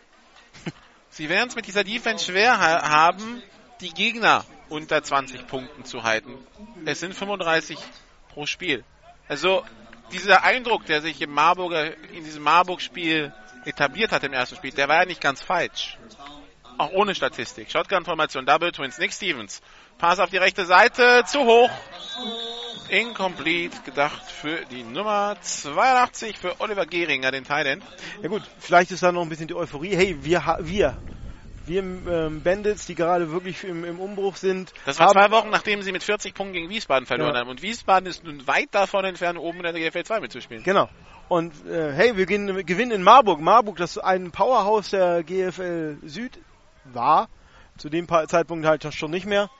sie 1.10 1.28
werden 1.28 1.48
es 1.48 1.56
mit 1.56 1.66
dieser 1.66 1.84
Defense 1.84 2.26
schwer 2.26 2.60
ha 2.60 2.88
haben, 2.88 3.42
die 3.80 3.90
Gegner 3.90 4.44
unter 4.68 5.02
20 5.02 5.46
Punkten 5.46 5.84
zu 5.84 6.02
halten. 6.02 6.34
Es 6.84 7.00
sind 7.00 7.14
35 7.14 7.78
pro 8.28 8.46
Spiel. 8.46 8.84
Also 9.28 9.64
dieser 10.12 10.44
Eindruck, 10.44 10.86
der 10.86 11.00
sich 11.00 11.20
im 11.20 11.30
Marburger, 11.30 11.96
in 12.12 12.24
diesem 12.24 12.42
Marburg-Spiel 12.42 13.32
etabliert 13.64 14.12
hat 14.12 14.24
im 14.24 14.32
ersten 14.32 14.56
Spiel, 14.56 14.72
der 14.72 14.88
war 14.88 15.00
ja 15.00 15.04
nicht 15.06 15.20
ganz 15.20 15.42
falsch. 15.42 15.98
Auch 16.76 16.90
ohne 16.92 17.14
Statistik. 17.14 17.70
Shotgun-Formation, 17.70 18.46
Double 18.46 18.72
Twins, 18.72 18.98
Nick 18.98 19.12
Stevens. 19.12 19.62
Pass 19.98 20.18
auf 20.18 20.30
die 20.30 20.38
rechte 20.38 20.66
Seite, 20.66 21.24
zu 21.26 21.44
hoch. 21.44 21.70
Incomplete, 22.88 23.80
gedacht 23.84 24.30
für 24.30 24.64
die 24.66 24.82
Nummer 24.82 25.36
82 25.40 26.38
für 26.38 26.60
Oliver 26.60 26.84
Gehringer, 26.84 27.30
den 27.30 27.44
Thailand. 27.44 27.82
Ja 28.22 28.28
gut, 28.28 28.42
vielleicht 28.58 28.90
ist 28.90 29.02
da 29.02 29.12
noch 29.12 29.22
ein 29.22 29.28
bisschen 29.28 29.48
die 29.48 29.54
Euphorie. 29.54 29.96
Hey, 29.96 30.16
wir, 30.22 30.58
wir, 30.60 30.96
wir 31.66 31.82
ähm, 31.82 32.42
Bandits, 32.42 32.86
die 32.86 32.94
gerade 32.94 33.30
wirklich 33.32 33.64
im, 33.64 33.84
im 33.84 33.98
Umbruch 34.00 34.36
sind, 34.36 34.72
Das 34.86 34.98
war 34.98 35.08
zwei 35.10 35.30
Wochen, 35.30 35.50
nachdem 35.50 35.82
sie 35.82 35.92
mit 35.92 36.02
40 36.02 36.34
Punkten 36.34 36.54
gegen 36.54 36.68
Wiesbaden 36.68 37.06
verloren 37.06 37.34
Ja. 37.34 37.40
haben. 37.40 37.48
Und 37.50 37.62
Wiesbaden 37.62 38.06
ist 38.08 38.24
nun 38.24 38.46
weit 38.46 38.68
davon 38.72 39.04
entfernt, 39.04 39.38
oben 39.38 39.64
in 39.64 39.74
der 39.74 39.90
GFL 39.90 40.04
2 40.04 40.20
mitzuspielen. 40.20 40.62
Genau. 40.62 40.88
Und 41.28 41.52
äh, 41.66 41.92
hey, 41.92 42.16
wir 42.16 42.26
gehen, 42.26 42.66
gewinnen 42.66 42.90
in 42.92 43.02
Marburg. 43.02 43.40
Marburg, 43.40 43.76
das 43.78 43.96
ein 43.98 44.30
Powerhouse 44.30 44.90
der 44.90 45.22
GFL 45.22 45.96
Süd 46.04 46.38
war, 46.84 47.28
zu 47.78 47.88
dem 47.88 48.06
Zeitpunkt 48.08 48.66
halt 48.66 48.92
schon 48.94 49.10
nicht 49.10 49.26
mehr. 49.26 49.50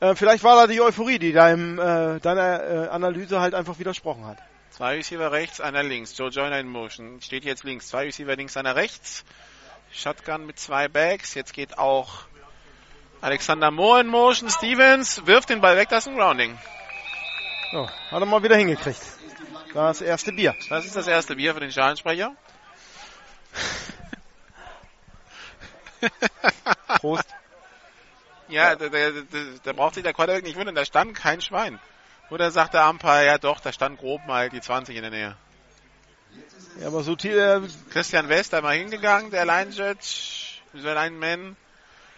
Äh, 0.00 0.14
vielleicht 0.14 0.44
war 0.44 0.56
da 0.56 0.66
die 0.66 0.80
Euphorie, 0.82 1.18
die 1.18 1.32
deinem, 1.32 1.78
äh, 1.78 2.20
deiner 2.20 2.62
äh, 2.62 2.88
Analyse 2.88 3.40
halt 3.40 3.54
einfach 3.54 3.78
widersprochen 3.78 4.26
hat. 4.26 4.38
Zwei 4.70 4.96
Receiver 4.96 5.30
rechts, 5.32 5.60
einer 5.60 5.82
links. 5.82 6.18
Joe 6.18 6.30
Joyner 6.30 6.58
in 6.58 6.68
Motion. 6.68 7.20
Steht 7.20 7.44
jetzt 7.44 7.62
links. 7.64 7.88
Zwei 7.88 8.04
Receiver 8.04 8.34
links, 8.36 8.56
einer 8.56 8.74
rechts. 8.74 9.24
Shotgun 9.94 10.44
mit 10.46 10.58
zwei 10.58 10.88
Bags. 10.88 11.34
Jetzt 11.34 11.52
geht 11.52 11.78
auch 11.78 12.24
Alexander 13.20 13.70
Moore 13.70 14.00
in 14.00 14.08
Motion. 14.08 14.50
Stevens 14.50 15.24
wirft 15.26 15.50
den 15.50 15.60
Ball 15.60 15.76
weg. 15.76 15.88
Das 15.88 16.06
ist 16.06 16.12
ein 16.12 16.16
Grounding. 16.16 16.58
So, 17.70 17.88
hat 17.88 18.20
er 18.20 18.26
mal 18.26 18.42
wieder 18.42 18.56
hingekriegt. 18.56 19.00
Das 19.72 20.00
erste 20.00 20.32
Bier. 20.32 20.54
Das 20.68 20.84
ist 20.84 20.96
das 20.96 21.06
erste 21.06 21.36
Bier 21.36 21.54
für 21.54 21.60
den 21.60 21.72
Schalensprecher. 21.72 22.34
Prost. 27.00 27.28
Ja, 28.48 28.76
da, 28.76 28.88
da, 28.88 29.10
da, 29.10 29.22
da 29.62 29.72
braucht 29.72 29.94
sich 29.94 30.02
der 30.02 30.12
Quarterback 30.12 30.44
nicht 30.44 30.56
wundern. 30.56 30.74
Da 30.74 30.84
stand 30.84 31.14
kein 31.14 31.40
Schwein. 31.40 31.78
Oder 32.30 32.50
sagt 32.50 32.74
der 32.74 32.88
Umpire, 32.88 33.26
ja 33.26 33.38
doch, 33.38 33.60
da 33.60 33.72
stand 33.72 33.98
grob 33.98 34.26
mal 34.26 34.50
die 34.50 34.60
20 34.60 34.96
in 34.96 35.02
der 35.02 35.10
Nähe. 35.10 35.36
Ja, 36.80 36.88
aber 36.88 37.02
so 37.02 37.16
viel, 37.16 37.38
äh, 37.38 37.60
Christian 37.90 38.28
West 38.28 38.52
einmal 38.52 38.76
hingegangen, 38.76 39.30
der 39.30 39.44
Line 39.44 39.70
Judge, 39.70 40.60
der 40.72 40.94
Line 40.94 41.16
Man. 41.16 41.56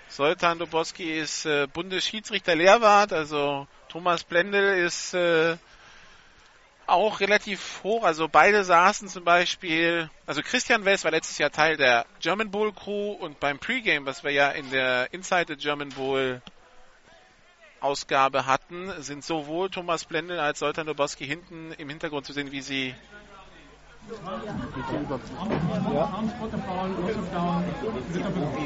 Soltan 0.09 0.59
Doboski 0.59 1.19
ist 1.19 1.45
äh, 1.47 1.67
Bundesschiedsrichter 1.67 2.55
Lehrwart, 2.55 3.13
also 3.13 3.67
Thomas 3.89 4.25
Blendl 4.25 4.79
ist 4.79 5.15
äh, 5.15 5.57
auch 6.87 7.21
relativ 7.21 7.81
hoch, 7.83 8.05
also 8.05 8.29
beide 8.29 8.65
saßen 8.65 9.09
zum 9.09 9.25
Beispiel, 9.25 10.09
also 10.25 10.43
Christian 10.43 10.85
West 10.85 11.05
war 11.05 11.11
letztes 11.11 11.39
Jahr 11.39 11.51
Teil 11.51 11.77
der 11.77 12.07
German 12.21 12.51
Bowl 12.51 12.73
Crew 12.73 13.13
und 13.13 13.41
beim 13.41 13.59
Pregame, 13.59 14.07
was 14.07 14.23
wir 14.23 14.31
ja 14.31 14.51
in 14.51 14.71
der 14.71 15.13
Inside 15.13 15.47
the 15.49 15.57
German 15.57 15.91
Bowl 15.91 16.41
Ausgabe 17.81 18.47
hatten, 18.47 18.91
sind 19.03 19.25
sowohl 19.25 19.69
Thomas 19.71 20.05
Blendl 20.05 20.39
als 20.39 20.61
Soltan 20.61 20.87
Dobowski 20.87 21.27
hinten 21.27 21.73
im 21.73 21.89
Hintergrund 21.89 22.27
zu 22.27 22.33
sehen, 22.33 22.53
wie 22.53 22.63
sie 22.63 22.95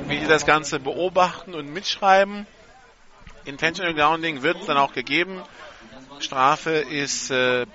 wie 0.07 0.19
sie 0.19 0.27
das 0.27 0.45
Ganze 0.47 0.81
beobachten 0.81 1.55
und 1.55 1.73
mitschreiben. 1.73 2.47
Intentional 3.45 3.95
Grounding 3.95 4.43
wird 4.43 4.69
dann 4.69 4.77
auch 4.77 4.93
gegeben. 4.93 5.43
Strafe 6.19 6.73
ist 6.73 7.31
äh, 7.31 7.67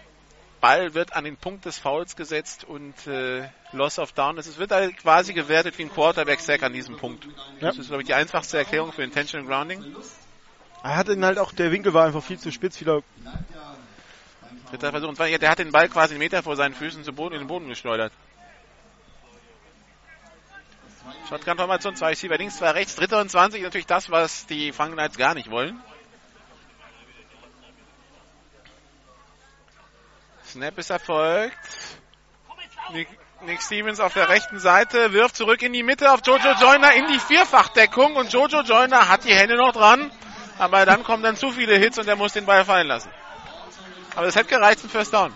Ball 0.62 0.94
wird 0.94 1.16
an 1.16 1.24
den 1.26 1.38
Punkt 1.38 1.66
des 1.66 1.78
Fouls 1.78 2.16
gesetzt 2.16 2.64
und 2.64 3.08
äh, 3.08 3.48
Loss 3.72 4.00
of 4.00 4.14
Down. 4.14 4.38
Es 4.38 4.58
wird 4.58 4.72
halt 4.72 4.98
quasi 4.98 5.34
gewertet 5.34 5.78
wie 5.78 5.84
ein 5.84 5.92
Quarterback-Sack 5.92 6.64
an 6.64 6.74
diesem 6.74 6.98
Punkt. 6.98 7.26
Ja. 7.26 7.32
Das 7.68 7.78
ist, 7.78 7.88
glaube 7.88 8.02
ich, 8.02 8.08
die 8.08 8.14
einfachste 8.14 8.58
Erklärung 8.58 8.92
für 8.92 9.04
Intentional 9.04 9.46
Grounding. 9.48 9.84
Er 10.84 10.96
hatte 10.98 11.14
ihn 11.14 11.26
halt 11.26 11.40
auch, 11.40 11.52
der 11.52 11.72
Winkel 11.72 11.94
war 11.94 12.06
einfach 12.06 12.24
viel 12.24 12.40
zu 12.40 12.52
spitz 12.52 12.80
wieder. 12.80 13.02
Dritter 14.70 14.92
Versuch. 14.92 15.10
Und 15.10 15.20
der 15.20 15.50
hat 15.50 15.60
den 15.60 15.72
Ball 15.72 15.90
quasi 15.90 16.14
einen 16.14 16.20
Meter 16.20 16.44
vor 16.44 16.56
seinen 16.56 16.74
Füßen 16.74 17.04
zu 17.04 17.14
Boden 17.14 17.36
in 17.36 17.42
den 17.42 17.48
Boden 17.48 17.68
geschleudert. 17.68 18.12
Shotgun-Formation, 21.30 21.96
zwei 21.96 22.10
Receiver 22.10 22.38
links, 22.38 22.58
zwei 22.58 22.72
rechts, 22.72 22.96
dritter 22.96 23.20
und 23.20 23.30
20, 23.30 23.64
natürlich 23.64 23.88
das, 23.88 24.10
was 24.10 24.46
die 24.46 24.72
Knights 24.72 25.18
gar 25.18 25.34
nicht 25.34 25.50
wollen. 25.50 25.82
Snap 30.46 30.78
ist 30.78 30.90
erfolgt. 30.90 31.58
Nick, 32.92 33.08
Nick, 33.42 33.62
Stevens 33.62 34.00
auf 34.00 34.14
der 34.14 34.30
rechten 34.30 34.60
Seite 34.60 35.12
wirft 35.12 35.36
zurück 35.36 35.62
in 35.64 35.74
die 35.74 35.84
Mitte 35.84 36.12
auf 36.12 36.22
Jojo 36.26 36.54
Joyner 36.60 36.94
in 36.94 37.08
die 37.08 37.20
Vierfachdeckung 37.20 38.16
und 38.16 38.32
Jojo 38.32 38.62
Joyner 38.62 39.10
hat 39.10 39.26
die 39.26 39.34
Hände 39.34 39.58
noch 39.58 39.74
dran, 39.74 40.12
aber 40.60 40.86
dann 40.86 41.04
kommen 41.04 41.24
dann 41.24 41.36
zu 41.36 41.52
viele 41.52 41.76
Hits 41.76 41.98
und 41.98 42.08
er 42.08 42.16
muss 42.16 42.34
den 42.34 42.46
Ball 42.46 42.64
fallen 42.64 42.88
lassen. 42.88 43.10
Aber 44.16 44.26
das 44.26 44.36
hätte 44.36 44.50
gereicht 44.50 44.80
zum 44.80 44.90
First 44.90 45.14
Down. 45.14 45.34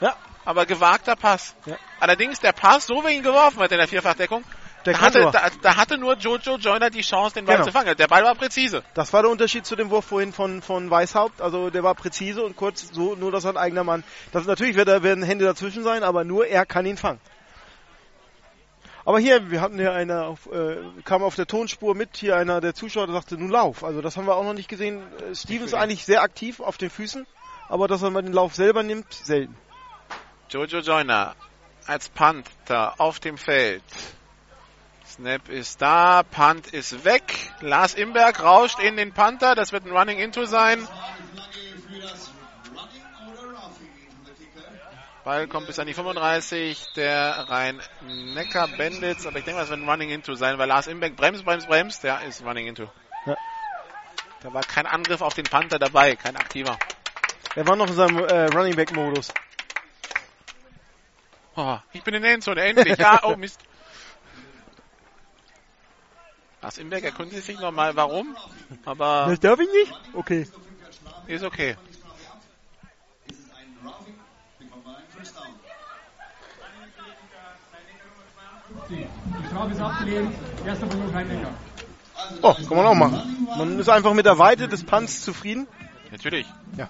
Ja. 0.00 0.14
Aber 0.44 0.66
gewagter 0.66 1.16
Pass. 1.16 1.54
Ja. 1.66 1.76
Allerdings 2.00 2.40
der 2.40 2.52
Pass, 2.52 2.86
so 2.86 3.04
wie 3.04 3.14
ihn 3.14 3.22
geworfen 3.22 3.60
hat 3.60 3.70
in 3.70 3.78
der 3.78 3.88
Vierfachdeckung, 3.88 4.44
da 4.84 4.98
hatte, 4.98 5.30
da, 5.30 5.48
da, 5.60 5.76
hatte 5.76 5.98
nur 5.98 6.16
Jojo 6.16 6.56
Joyner 6.56 6.88
die 6.88 7.02
Chance, 7.02 7.34
den 7.34 7.44
Ball 7.44 7.56
genau. 7.56 7.66
zu 7.66 7.72
fangen. 7.72 7.94
Der 7.96 8.08
Ball 8.08 8.24
war 8.24 8.34
präzise. 8.34 8.82
Das 8.94 9.12
war 9.12 9.22
der 9.22 9.30
Unterschied 9.30 9.66
zu 9.66 9.76
dem 9.76 9.90
Wurf 9.90 10.06
vorhin 10.06 10.32
von, 10.32 10.62
von 10.62 10.90
Weißhaupt. 10.90 11.42
Also 11.42 11.68
der 11.68 11.82
war 11.82 11.94
präzise 11.94 12.42
und 12.42 12.56
kurz 12.56 12.88
so, 12.92 13.14
nur 13.14 13.30
dass 13.30 13.44
ein 13.44 13.58
eigener 13.58 13.84
Mann. 13.84 14.04
Das 14.32 14.46
natürlich 14.46 14.76
wird 14.76 14.88
da 14.88 15.02
werden 15.02 15.22
Hände 15.22 15.44
dazwischen 15.44 15.84
sein, 15.84 16.02
aber 16.02 16.24
nur 16.24 16.46
er 16.46 16.64
kann 16.64 16.86
ihn 16.86 16.96
fangen. 16.96 17.20
Aber 19.04 19.18
hier, 19.18 19.50
wir 19.50 19.60
hatten 19.60 19.78
hier 19.78 19.92
einer, 19.92 20.26
auf, 20.26 20.46
äh, 20.52 20.76
kam 21.04 21.22
auf 21.22 21.34
der 21.34 21.46
Tonspur 21.46 21.94
mit, 21.94 22.16
hier 22.16 22.36
einer 22.36 22.60
der 22.60 22.74
Zuschauer, 22.74 23.06
der 23.06 23.14
sagte, 23.14 23.36
nun 23.36 23.50
lauf. 23.50 23.82
Also 23.82 24.02
das 24.02 24.16
haben 24.16 24.26
wir 24.26 24.36
auch 24.36 24.44
noch 24.44 24.54
nicht 24.54 24.68
gesehen. 24.68 25.02
Äh, 25.30 25.34
Stevens 25.34 25.74
eigentlich 25.74 26.04
sehr 26.04 26.22
aktiv 26.22 26.60
auf 26.60 26.76
den 26.76 26.90
Füßen, 26.90 27.26
aber 27.70 27.86
dass 27.86 28.02
er 28.02 28.10
mal 28.10 28.22
den 28.22 28.32
Lauf 28.32 28.54
selber 28.54 28.82
nimmt, 28.82 29.12
selten. 29.14 29.56
Jojo 30.50 30.80
Joyner 30.80 31.36
als 31.86 32.08
Panther 32.08 32.94
auf 32.98 33.20
dem 33.20 33.38
Feld. 33.38 33.84
Snap 35.06 35.48
ist 35.48 35.80
da, 35.80 36.22
Punt 36.24 36.66
ist 36.68 37.04
weg. 37.04 37.22
Lars 37.60 37.94
Imberg 37.94 38.42
rauscht 38.42 38.80
in 38.80 38.96
den 38.96 39.12
Panther, 39.12 39.54
das 39.54 39.72
wird 39.72 39.86
ein 39.86 39.96
Running 39.96 40.18
Into 40.18 40.44
sein. 40.44 40.86
Ball 45.24 45.46
kommt 45.46 45.66
bis 45.66 45.78
an 45.78 45.86
die 45.86 45.94
35 45.94 46.94
der 46.96 47.48
Rhein-Neckar 47.48 48.68
Bandits, 48.76 49.26
aber 49.26 49.38
ich 49.38 49.44
denke, 49.44 49.60
das 49.60 49.70
wird 49.70 49.80
ein 49.80 49.88
Running 49.88 50.10
Into 50.10 50.34
sein, 50.34 50.58
weil 50.58 50.66
Lars 50.66 50.88
Imberg 50.88 51.14
bremst, 51.14 51.44
bremst, 51.44 51.68
bremst, 51.68 52.02
der 52.02 52.22
ist 52.22 52.42
Running 52.42 52.66
Into. 52.66 52.90
Ja. 53.26 53.36
Da 54.42 54.52
war 54.52 54.62
kein 54.62 54.86
Angriff 54.86 55.20
auf 55.20 55.34
den 55.34 55.44
Panther 55.44 55.78
dabei, 55.78 56.16
kein 56.16 56.36
aktiver. 56.36 56.76
Er 57.56 57.66
war 57.66 57.76
noch 57.76 57.88
in 57.88 57.94
seinem 57.94 58.18
äh, 58.18 58.46
Running 58.46 58.76
Back 58.76 58.92
Modus. 58.92 59.32
Oh, 61.56 61.78
ich 61.92 62.02
bin 62.02 62.14
in 62.14 62.22
der 62.22 62.34
Endzone, 62.34 62.62
endlich. 62.62 62.96
Ja, 62.98 63.20
oh 63.24 63.36
Mist. 63.36 63.60
Lars 66.62 66.78
Imberg 66.78 67.04
erkundigt 67.04 67.44
sich 67.44 67.58
nochmal, 67.58 67.96
warum, 67.96 68.36
aber... 68.84 69.26
Das 69.28 69.40
darf 69.40 69.58
ich 69.60 69.68
nicht? 69.72 69.92
Okay. 70.12 70.46
Ist 71.26 71.42
okay. 71.42 71.76
Die 78.88 79.06
Strafe 79.46 79.72
ist 79.72 79.80
abgelehnt. 79.80 80.34
Erster 80.66 80.86
Versuch 80.86 81.14
Rhein-Neckar. 81.14 81.54
Oh, 82.42 82.54
kann 82.54 82.76
man 82.76 82.86
auch 82.86 82.94
machen. 82.94 83.46
Man 83.56 83.78
ist 83.78 83.88
einfach 83.88 84.12
mit 84.14 84.26
der 84.26 84.38
Weite 84.38 84.68
des 84.68 84.84
Punts 84.84 85.22
zufrieden. 85.24 85.66
Natürlich. 86.10 86.46
Ja. 86.76 86.88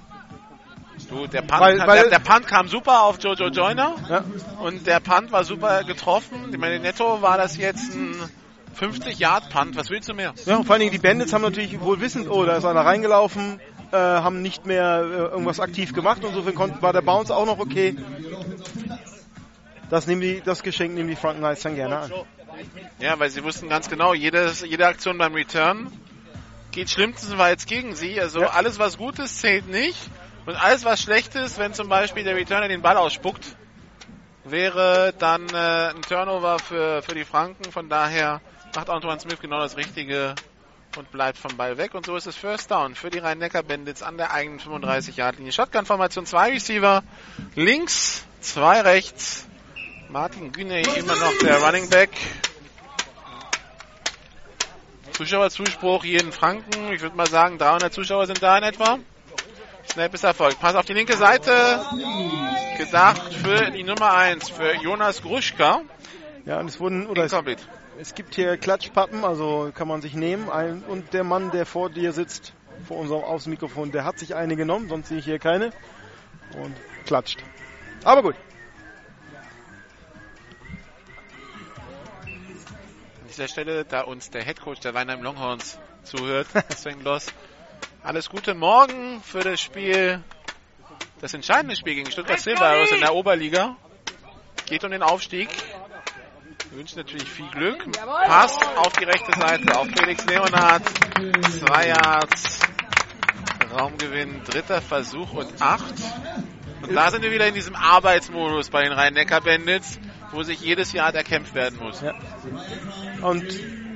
Du, 1.11 1.27
der 1.27 1.43
Punt, 1.43 1.61
weil, 1.61 1.77
kam, 1.79 1.89
weil 1.89 2.01
der, 2.03 2.11
der, 2.11 2.19
Punt 2.21 2.47
kam 2.47 2.69
super 2.69 3.03
auf 3.03 3.19
Jojo 3.21 3.49
Joyner. 3.49 3.97
Ja. 4.09 4.25
Und 4.61 4.87
der 4.87 5.01
Punt 5.01 5.33
war 5.33 5.43
super 5.43 5.83
getroffen. 5.83 6.51
Ich 6.53 6.59
meine, 6.59 6.79
netto 6.79 7.21
war 7.21 7.37
das 7.37 7.57
jetzt 7.57 7.93
ein 7.95 8.15
50-Yard-Punt. 8.79 9.77
Was 9.77 9.91
willst 9.91 10.09
du 10.09 10.15
mehr? 10.15 10.35
Ja, 10.47 10.63
vor 10.63 10.73
allen 10.73 10.81
Dingen 10.81 10.93
die 10.93 10.99
Bandits 10.99 11.33
haben 11.33 11.43
natürlich 11.43 11.81
wohl 11.81 12.01
wissend, 12.01 12.31
oh, 12.31 12.45
da 12.45 12.57
ist 12.57 12.65
einer 12.65 12.87
reingelaufen, 12.87 13.61
äh, 13.91 13.97
haben 13.97 14.41
nicht 14.41 14.67
mehr 14.67 15.03
äh, 15.03 15.17
irgendwas 15.33 15.59
aktiv 15.59 15.93
gemacht. 15.93 16.23
Insofern 16.25 16.55
konnten, 16.55 16.81
war 16.81 16.93
der 16.93 17.03
Bounce 17.03 17.35
auch 17.35 17.47
noch 17.47 17.59
okay. 17.59 17.97
Das, 19.91 20.07
nehmen 20.07 20.21
die, 20.21 20.41
das 20.41 20.63
Geschenk 20.63 20.95
nehmen 20.95 21.09
die 21.09 21.17
Franken 21.17 21.41
Knights 21.41 21.63
dann 21.63 21.75
gerne 21.75 21.99
an. 21.99 22.13
Ja, 23.01 23.19
weil 23.19 23.31
sie 23.31 23.43
wussten 23.43 23.69
ganz 23.69 23.89
genau, 23.89 24.15
jedes, 24.15 24.61
jede 24.61 24.87
Aktion 24.87 25.19
beim 25.19 25.35
Return 25.35 25.91
geht 26.71 26.91
schlimmstenfalls 26.91 27.67
gegen 27.67 27.97
sie. 27.97 28.21
Also 28.21 28.43
ja. 28.43 28.51
alles, 28.51 28.79
was 28.79 28.97
gut 28.97 29.19
ist, 29.19 29.41
zählt 29.41 29.69
nicht. 29.69 29.99
Und 30.47 30.57
alles, 30.57 30.85
was 30.85 31.03
schlecht 31.03 31.35
ist, 31.35 31.59
wenn 31.59 31.75
zum 31.75 31.89
Beispiel 31.89 32.25
der 32.25 32.37
Returner 32.37 32.69
den 32.69 32.83
Ball 32.83 32.97
ausspuckt, 32.97 33.57
wäre 34.45 35.15
dann 35.19 35.49
äh, 35.51 35.91
ein 35.91 36.03
Turnover 36.03 36.59
für, 36.59 37.03
für 37.03 37.15
die 37.15 37.25
Franken. 37.25 37.71
Von 37.71 37.89
daher 37.89 38.41
macht 38.75 38.89
Antoine 38.89 39.21
Smith 39.21 39.39
genau 39.41 39.61
das 39.61 39.77
Richtige 39.77 40.35
und 40.97 41.11
bleibt 41.13 41.39
vom 41.39 41.57
Ball 41.57 41.77
weg. 41.77 41.95
Und 41.95 42.07
so 42.07 42.17
ist 42.17 42.27
es 42.27 42.37
First 42.37 42.71
Down 42.71 42.95
für 42.95 43.11
die 43.11 43.19
Rhein-Neckar-Bandits 43.19 44.03
an 44.03 44.17
der 44.17 44.33
eigenen 44.33 44.61
35-Yard-Linie. 44.61 45.53
Shotgun-Formation, 45.53 46.27
zwei 46.27 46.51
Receiver, 46.51 47.03
links, 47.55 48.25
zwei 48.41 48.81
rechts. 48.81 49.47
Martin 50.09 50.51
Güne 50.51 50.81
immer 50.81 51.15
noch 51.15 51.39
der 51.43 51.63
Running 51.63 51.89
Back. 51.89 52.11
Zuschauerzuspruch 55.13 56.05
jeden 56.05 56.33
Franken. 56.33 56.93
Ich 56.93 57.03
würde 57.03 57.15
mal 57.15 57.29
sagen, 57.29 57.59
300 57.59 57.93
Zuschauer 57.93 58.27
sind 58.27 58.43
da 58.43 58.57
in 58.59 58.65
etwa. 58.65 58.99
Snap 59.89 60.15
ist 60.15 60.25
erfolgt. 60.25 60.61
Pass 60.61 60.75
auf 60.75 60.85
die 60.85 60.93
linke 60.93 61.17
Seite. 61.17 61.85
Gedacht 62.79 63.35
für 63.35 63.71
die 63.71 63.83
Nummer 63.83 64.15
1, 64.15 64.51
für 64.51 64.75
Jonas 64.77 65.23
Gruschka. 65.23 65.83
Ja, 66.45 66.61
und 66.61 66.69
es 66.69 66.81
wurden, 66.81 67.07
oder 67.07 67.25
es, 67.25 67.35
es, 67.99 68.15
gibt 68.15 68.35
hier 68.35 68.57
Klatschpappen, 68.57 69.25
also 69.25 69.71
kann 69.75 69.89
man 69.89 70.01
sich 70.01 70.15
nehmen. 70.15 70.51
Ein, 70.51 70.83
und 70.83 71.13
der 71.13 71.25
Mann, 71.25 71.51
der 71.51 71.67
vor 71.67 71.91
dir 71.91 72.13
sitzt, 72.13 72.55
vor 72.87 72.99
unserem 72.99 73.25
Außenmikrofon, 73.25 73.93
der 73.93 74.05
hat 74.05 74.19
sich 74.19 74.35
eine 74.35 74.57
genommen, 74.57 74.89
sonst 74.89 75.09
sehe 75.09 75.19
ich 75.19 75.25
hier 75.25 75.39
keine. 75.39 75.73
Und 76.57 76.75
klatscht. 77.07 77.43
Aber 78.05 78.23
gut. 78.23 78.37
An 82.25 83.29
dieser 83.29 83.49
Stelle, 83.49 83.85
da 83.85 84.03
uns 84.03 84.31
der 84.31 84.43
Headcoach 84.43 84.81
der 84.81 84.95
Weinheim 84.95 85.23
Longhorns 85.23 85.79
zuhört, 86.03 86.47
Sven 86.77 87.01
Gloss, 87.01 87.27
alles 88.03 88.31
Gute 88.31 88.55
morgen 88.55 89.21
für 89.23 89.41
das 89.41 89.61
Spiel, 89.61 90.23
das 91.21 91.35
entscheidende 91.35 91.77
Spiel 91.77 91.95
gegen 91.95 92.11
Stuttgart 92.11 92.41
Silver 92.41 92.91
in 92.91 93.01
der 93.01 93.15
Oberliga. 93.15 93.77
Geht 94.67 94.85
um 94.85 94.91
den 94.91 95.03
Aufstieg. 95.03 95.49
Wir 96.71 96.79
wünschen 96.79 96.99
natürlich 96.99 97.29
viel 97.29 97.49
Glück. 97.49 97.85
Pass 97.93 98.59
auf 98.77 98.93
die 98.95 99.05
rechte 99.05 99.33
Seite, 99.39 99.79
auf 99.79 99.89
Felix 99.89 100.25
Leonhardt. 100.27 100.85
Zwei 101.51 101.89
Yards. 101.89 102.61
Raumgewinn, 103.73 104.43
dritter 104.45 104.81
Versuch 104.81 105.33
und 105.33 105.61
acht. 105.61 105.95
Und 106.83 106.95
da 106.95 107.11
sind 107.11 107.23
wir 107.23 107.31
wieder 107.31 107.47
in 107.47 107.55
diesem 107.55 107.75
Arbeitsmodus 107.75 108.71
bei 108.71 108.83
den 108.83 108.93
Rhein-Neckar-Bandits, 108.93 110.01
wo 110.33 110.43
sich 110.43 110.61
jedes 110.61 110.93
Jahr 110.93 111.15
erkämpft 111.15 111.55
werden 111.55 111.79
muss. 111.81 112.01
Ja. 112.01 112.15
Und 113.23 113.47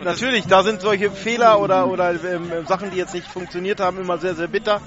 natürlich, 0.02 0.46
da 0.46 0.62
sind 0.62 0.80
solche 0.80 1.10
Fehler 1.10 1.60
oder, 1.60 1.86
oder 1.86 2.10
ähm, 2.24 2.66
Sachen, 2.66 2.90
die 2.90 2.96
jetzt 2.96 3.14
nicht 3.14 3.26
funktioniert 3.26 3.80
haben, 3.80 4.00
immer 4.00 4.18
sehr, 4.18 4.34
sehr 4.34 4.48
bitter. 4.48 4.80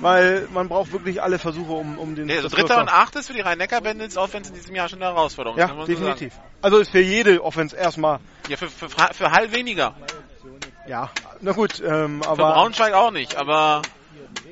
Weil 0.00 0.48
man 0.52 0.68
braucht 0.68 0.90
wirklich 0.90 1.22
alle 1.22 1.38
Versuche, 1.38 1.72
um, 1.72 1.96
um 1.96 2.16
den. 2.16 2.28
Ja, 2.28 2.36
also 2.36 2.48
Dritter 2.48 2.80
und 2.80 2.88
Acht 2.88 3.14
ist 3.14 3.28
für 3.28 3.34
die 3.34 3.40
Rhein-Neckar-Bandits 3.40 4.16
Offense 4.16 4.50
in 4.50 4.56
diesem 4.56 4.74
Jahr 4.74 4.88
schon 4.88 5.00
eine 5.00 5.14
Herausforderung. 5.14 5.56
Ja, 5.56 5.68
definitiv. 5.68 6.32
So 6.34 6.40
also 6.60 6.78
ist 6.78 6.90
für 6.90 7.00
jede 7.00 7.42
Offense 7.44 7.76
erstmal. 7.76 8.18
Ja, 8.48 8.56
für, 8.56 8.68
für, 8.68 8.88
für 8.88 9.30
halb 9.30 9.52
weniger. 9.52 9.94
Ja, 10.88 11.10
na 11.40 11.52
gut, 11.52 11.80
ähm, 11.86 12.20
aber. 12.22 12.48
Für 12.48 12.52
Braunschweig 12.54 12.94
auch 12.94 13.12
nicht, 13.12 13.36
aber 13.36 13.82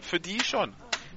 für 0.03 0.20
die 0.20 0.38
schon. 0.44 0.72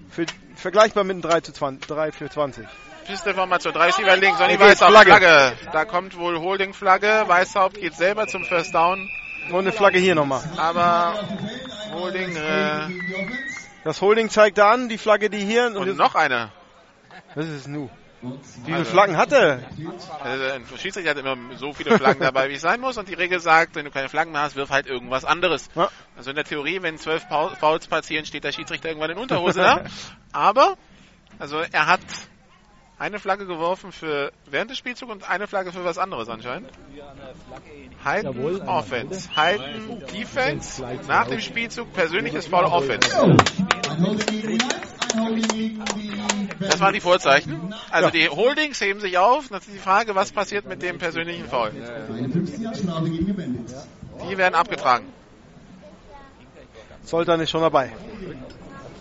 Für, 0.09 0.25
vergleichbar 0.55 1.03
mit 1.03 1.13
einem 1.13 1.21
3 1.21 1.41
zu 1.41 1.53
20, 1.53 1.87
3 1.87 2.11
für 2.11 2.29
20. 2.29 2.65
Pisteformation, 3.03 3.73
30 3.73 4.03
über 4.03 4.15
links, 4.17 4.37
Sonny 4.39 4.59
Weißhaupt, 4.59 4.91
Flagge. 4.91 5.11
Flagge. 5.11 5.53
Da 5.71 5.85
kommt 5.85 6.17
wohl 6.17 6.39
Holding-Flagge. 6.39 7.23
Weißhaupt 7.27 7.79
geht 7.79 7.95
selber 7.95 8.27
zum 8.27 8.43
First 8.45 8.73
Down. 8.73 9.09
Und 9.49 9.55
eine 9.59 9.71
Flagge 9.71 9.99
hier 9.99 10.15
nochmal. 10.15 10.41
Aber 10.57 11.15
Holding, 11.91 12.35
äh, 12.35 12.87
Das 13.83 14.01
Holding 14.01 14.29
zeigt 14.29 14.57
er 14.57 14.67
an, 14.67 14.87
die 14.89 14.97
Flagge, 14.97 15.29
die 15.29 15.39
hier. 15.45 15.67
Und, 15.67 15.77
und 15.77 15.97
noch 15.97 16.15
eine. 16.15 16.51
Was 17.35 17.47
ist 17.47 17.67
nu? 17.67 17.89
Wie 18.21 18.29
viele 18.63 18.77
Also- 18.77 18.91
Flaggen 18.91 19.17
hat 19.17 19.33
er? 19.33 19.59
Also 20.23 20.43
ein 20.53 20.63
Schiedsrichter 20.77 21.09
hat 21.09 21.17
immer 21.17 21.35
so 21.57 21.73
viele 21.73 21.97
Flaggen 21.97 22.21
dabei, 22.21 22.49
wie 22.49 22.53
es 22.53 22.61
sein 22.61 22.79
muss. 22.79 22.97
Und 22.97 23.09
die 23.09 23.15
Regel 23.15 23.41
sagt, 23.41 23.75
wenn 23.75 23.83
du 23.83 23.91
keine 23.91 24.07
Flaggen 24.07 24.31
mehr 24.31 24.43
hast, 24.43 24.55
wirf 24.55 24.69
halt 24.69 24.87
irgendwas 24.87 25.25
anderes. 25.25 25.69
Ja. 25.75 25.89
Also 26.15 26.29
in 26.29 26.37
der 26.37 26.45
Theorie, 26.45 26.81
wenn 26.81 26.97
zwölf 26.97 27.25
Fouls 27.59 27.87
passieren, 27.87 28.25
steht 28.25 28.45
der 28.45 28.53
Schiedsrichter 28.53 28.87
irgendwann 28.87 29.09
in 29.11 29.17
Unterhose 29.17 29.59
da. 29.59 29.81
Aber, 30.31 30.75
also 31.37 31.61
er 31.69 31.87
hat 31.87 31.99
eine 33.03 33.19
Flagge 33.19 33.45
geworfen 33.45 33.91
für 33.91 34.31
während 34.49 34.71
des 34.71 34.77
Spielzugs 34.77 35.11
und 35.11 35.29
eine 35.29 35.45
Flagge 35.45 35.73
für 35.73 35.83
was 35.83 35.97
anderes 35.97 36.29
anscheinend. 36.29 36.69
Halten 38.05 38.27
Jawohl, 38.27 38.61
Offense, 38.61 39.35
halten 39.35 40.01
Defense, 40.13 40.81
nach 41.09 41.27
dem 41.27 41.41
Spielzug 41.41 41.91
persönliches 41.91 42.47
Foul 42.47 42.63
Offense. 42.63 43.09
Die 45.51 45.77
die 45.97 46.17
Das 46.61 46.79
waren 46.79 46.93
die 46.93 47.01
Vorzeichen. 47.01 47.75
Also 47.91 48.09
die 48.09 48.29
Holdings 48.29 48.79
heben 48.79 49.01
sich 49.01 49.17
auf. 49.17 49.49
Das 49.49 49.67
ist 49.67 49.73
die 49.73 49.79
Frage, 49.79 50.15
was 50.15 50.31
passiert 50.31 50.65
mit 50.65 50.81
dem 50.81 50.97
persönlichen 50.97 51.45
Foul. 51.49 51.71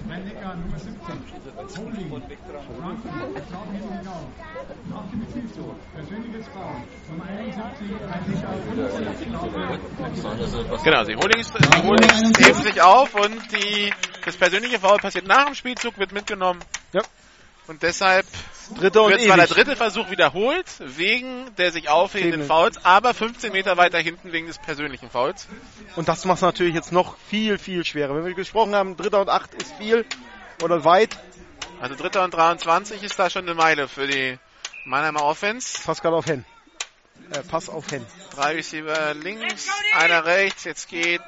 Eine 0.08 0.30
50-Jahr-Strafe 7.42 7.74
gegen 7.88 7.94
die 7.94 8.04
Bandits. 8.04 8.40
Die 9.42 9.52
werden 9.52 9.72
abgetragen. 9.72 10.16
Soltan 10.16 10.38
ist 10.40 10.52
schon 10.52 10.68
dabei. 10.68 10.82
Genau, 10.84 11.04
die 11.04 11.16
Holdings, 11.16 11.52
die 11.52 11.82
Holdings 11.82 12.38
heben 12.38 12.62
sich 12.62 12.82
auf 12.82 13.14
und 13.14 13.52
die, 13.52 13.92
das 14.24 14.36
persönliche 14.36 14.78
Foul 14.78 14.98
passiert 14.98 15.26
nach 15.26 15.46
dem 15.46 15.54
Spielzug, 15.54 15.98
wird 15.98 16.12
mitgenommen. 16.12 16.60
Ja. 16.92 17.02
Und 17.68 17.82
deshalb 17.82 18.26
Dritter 18.78 19.04
und 19.04 19.10
wird 19.10 19.22
zwar 19.22 19.36
der 19.36 19.46
dritte 19.46 19.76
Versuch 19.76 20.10
wiederholt, 20.10 20.66
wegen 20.78 21.54
der 21.56 21.72
sich 21.72 21.88
aufhebenden 21.88 22.40
Hebenden. 22.40 22.48
Fouls, 22.48 22.84
aber 22.84 23.14
15 23.14 23.52
Meter 23.52 23.76
weiter 23.76 23.98
hinten 23.98 24.32
wegen 24.32 24.46
des 24.46 24.58
persönlichen 24.58 25.10
Fouls. 25.10 25.48
Und 25.96 26.08
das 26.08 26.24
macht 26.24 26.36
es 26.36 26.42
natürlich 26.42 26.74
jetzt 26.74 26.92
noch 26.92 27.16
viel, 27.28 27.58
viel 27.58 27.84
schwerer. 27.84 28.14
Wenn 28.16 28.24
wir 28.24 28.34
gesprochen 28.34 28.74
haben, 28.74 28.96
Dritter 28.96 29.20
und 29.20 29.28
Acht 29.28 29.54
ist 29.54 29.72
viel 29.76 30.04
oder 30.62 30.84
weit. 30.84 31.16
Also 31.80 31.96
dritter 31.96 32.24
und 32.24 32.32
23 32.32 33.02
ist 33.02 33.18
da 33.18 33.28
schon 33.28 33.42
eine 33.42 33.54
Meile 33.54 33.88
für 33.88 34.06
die 34.06 34.38
Mannheimer 34.84 35.24
Offense. 35.24 35.82
Pascal 35.84 36.14
auf 36.14 36.26
Hen. 36.26 36.44
Äh, 37.30 37.42
Pass 37.48 37.68
auf 37.68 37.90
Hen. 37.90 38.04
Drei 38.34 38.54
Receiver 38.54 39.14
links, 39.14 39.68
einer 39.94 40.24
rechts. 40.24 40.64
Jetzt 40.64 40.88
geht 40.88 41.20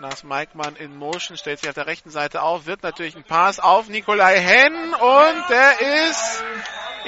Nas 0.00 0.22
Maikmann 0.22 0.76
in 0.76 0.96
Motion, 0.96 1.36
stellt 1.36 1.60
sich 1.60 1.68
auf 1.68 1.74
der 1.74 1.86
rechten 1.86 2.10
Seite 2.10 2.42
auf, 2.42 2.66
wird 2.66 2.82
natürlich 2.82 3.16
ein 3.16 3.24
Pass 3.24 3.58
auf 3.58 3.88
Nikolai 3.88 4.38
Henn 4.38 4.94
und 4.94 5.50
der 5.50 6.08
ist 6.08 6.44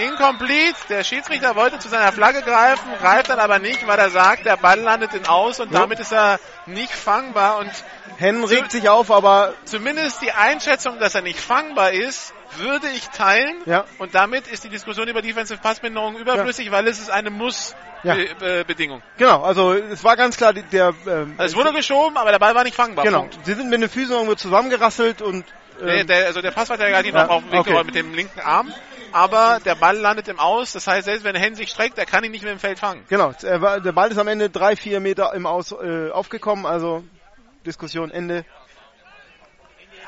incomplete. 0.00 0.74
Der 0.88 1.04
Schiedsrichter 1.04 1.54
wollte 1.56 1.78
zu 1.78 1.88
seiner 1.88 2.12
Flagge 2.12 2.42
greifen, 2.42 2.88
greift 3.00 3.28
dann 3.30 3.38
aber 3.38 3.58
nicht, 3.58 3.86
weil 3.86 3.98
er 3.98 4.10
sagt, 4.10 4.46
der 4.46 4.56
Ball 4.56 4.78
landet 4.80 5.14
in 5.14 5.26
Aus 5.26 5.60
und 5.60 5.72
Ja. 5.72 5.80
damit 5.80 6.00
ist 6.00 6.12
er 6.12 6.38
nicht 6.66 6.92
fangbar 6.92 7.58
und 7.58 7.70
Hen 8.18 8.44
regt 8.44 8.70
sich 8.72 8.88
auf, 8.88 9.10
aber 9.10 9.54
zumindest 9.64 10.20
die 10.22 10.32
Einschätzung, 10.32 10.98
dass 10.98 11.14
er 11.14 11.22
nicht 11.22 11.40
fangbar 11.40 11.92
ist, 11.92 12.34
würde 12.56 12.88
ich 12.88 13.08
teilen. 13.08 13.56
Ja. 13.64 13.84
Und 13.98 14.14
damit 14.14 14.48
ist 14.48 14.64
die 14.64 14.68
Diskussion 14.68 15.06
über 15.08 15.22
Defensive 15.22 15.60
Passminderung 15.60 16.16
überflüssig, 16.16 16.70
weil 16.70 16.86
es 16.88 16.98
ist 16.98 17.10
eine 17.10 17.30
Ja. 18.02 18.14
Muss-Bedingung. 18.14 19.02
genau, 19.16 19.42
also 19.42 19.72
es 19.72 20.02
war 20.04 20.16
ganz 20.16 20.36
klar, 20.36 20.52
der 20.52 20.92
ähm, 21.06 21.34
Also 21.38 21.52
es 21.52 21.56
wurde 21.56 21.72
geschoben, 21.76 22.16
aber 22.16 22.30
der 22.32 22.38
Ball 22.38 22.54
war 22.54 22.64
nicht 22.64 22.74
fangbar. 22.76 23.04
genau. 23.04 23.20
Punkt. 23.20 23.38
Sie 23.44 23.54
sind 23.54 23.70
mit 23.70 23.80
den 23.80 23.88
Füßen 23.88 24.12
irgendwo 24.12 24.34
zusammengerasselt 24.34 25.22
und 25.22 25.44
Der, 25.80 26.00
ähm, 26.00 26.06
der, 26.06 26.26
also 26.26 26.42
der 26.42 26.50
Pass 26.50 26.68
war 26.68 26.78
relativ 26.78 27.14
Ja, 27.14 27.22
noch 27.24 27.30
auf 27.30 27.42
dem 27.42 27.52
Weg 27.52 27.60
okay. 27.60 27.84
mit 27.84 27.94
dem 27.94 28.12
linken 28.14 28.40
Arm, 28.40 28.72
aber 29.12 29.60
der 29.64 29.74
Ball 29.74 29.96
landet 29.96 30.28
im 30.28 30.38
Aus. 30.38 30.72
Das 30.72 30.86
heißt, 30.86 31.04
selbst 31.04 31.24
wenn 31.24 31.36
Hen 31.36 31.54
sich 31.54 31.70
streckt, 31.70 31.98
er 31.98 32.06
kann 32.06 32.24
ihn 32.24 32.30
nicht 32.30 32.42
mehr 32.42 32.52
im 32.52 32.58
Feld 32.58 32.78
fangen. 32.78 33.04
genau, 33.08 33.32
er 33.42 33.80
der 33.80 33.92
Ball 33.92 34.10
ist 34.10 34.18
am 34.18 34.28
Ende 34.28 34.50
drei, 34.50 34.76
vier 34.76 35.00
Meter 35.00 35.32
im 35.34 35.46
Aus 35.46 35.72
äh, 35.72 36.10
aufgekommen, 36.10 36.66
also 36.66 37.04
Diskussion 37.64 38.10
Ende. 38.10 38.44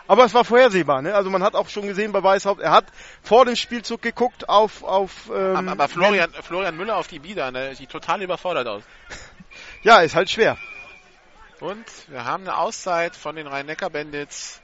Aber 0.09 0.25
es 0.25 0.35
war 0.35 0.45
vorhersehbar, 0.45 1.01
ne? 1.01 1.15
Also 1.15 1.31
man 1.31 1.43
hat 1.43 1.55
auch 1.55 1.69
schon 1.69 1.87
gesehen 1.87 2.13
bei 2.13 2.23
Weißhaupt, 2.23 2.61
er 2.61 2.73
hat 2.73 2.87
vor 3.23 3.45
dem 3.45 3.57
Spielzug 3.57 4.03
geguckt 4.03 4.49
auf 4.49 4.83
auf 4.83 5.31
ähm, 5.33 5.57
aber 5.57 5.73
aber 5.73 5.89
Florian, 5.89 6.31
Florian 6.33 6.77
Müller 6.77 6.97
auf 6.97 7.07
die 7.07 7.21
Bieder, 7.21 7.51
ne, 7.51 7.75
sieht 7.75 7.91
total 7.91 8.23
überfordert 8.23 8.67
aus. 8.67 8.83
ja, 9.83 10.01
ist 10.01 10.15
halt 10.15 10.29
schwer. 10.29 10.59
Und 11.61 11.87
wir 12.09 12.25
haben 12.25 12.43
eine 12.43 12.57
Auszeit 12.57 13.15
von 13.15 13.37
den 13.37 13.47
Rhein-Neckar-Bandits. 13.47 14.61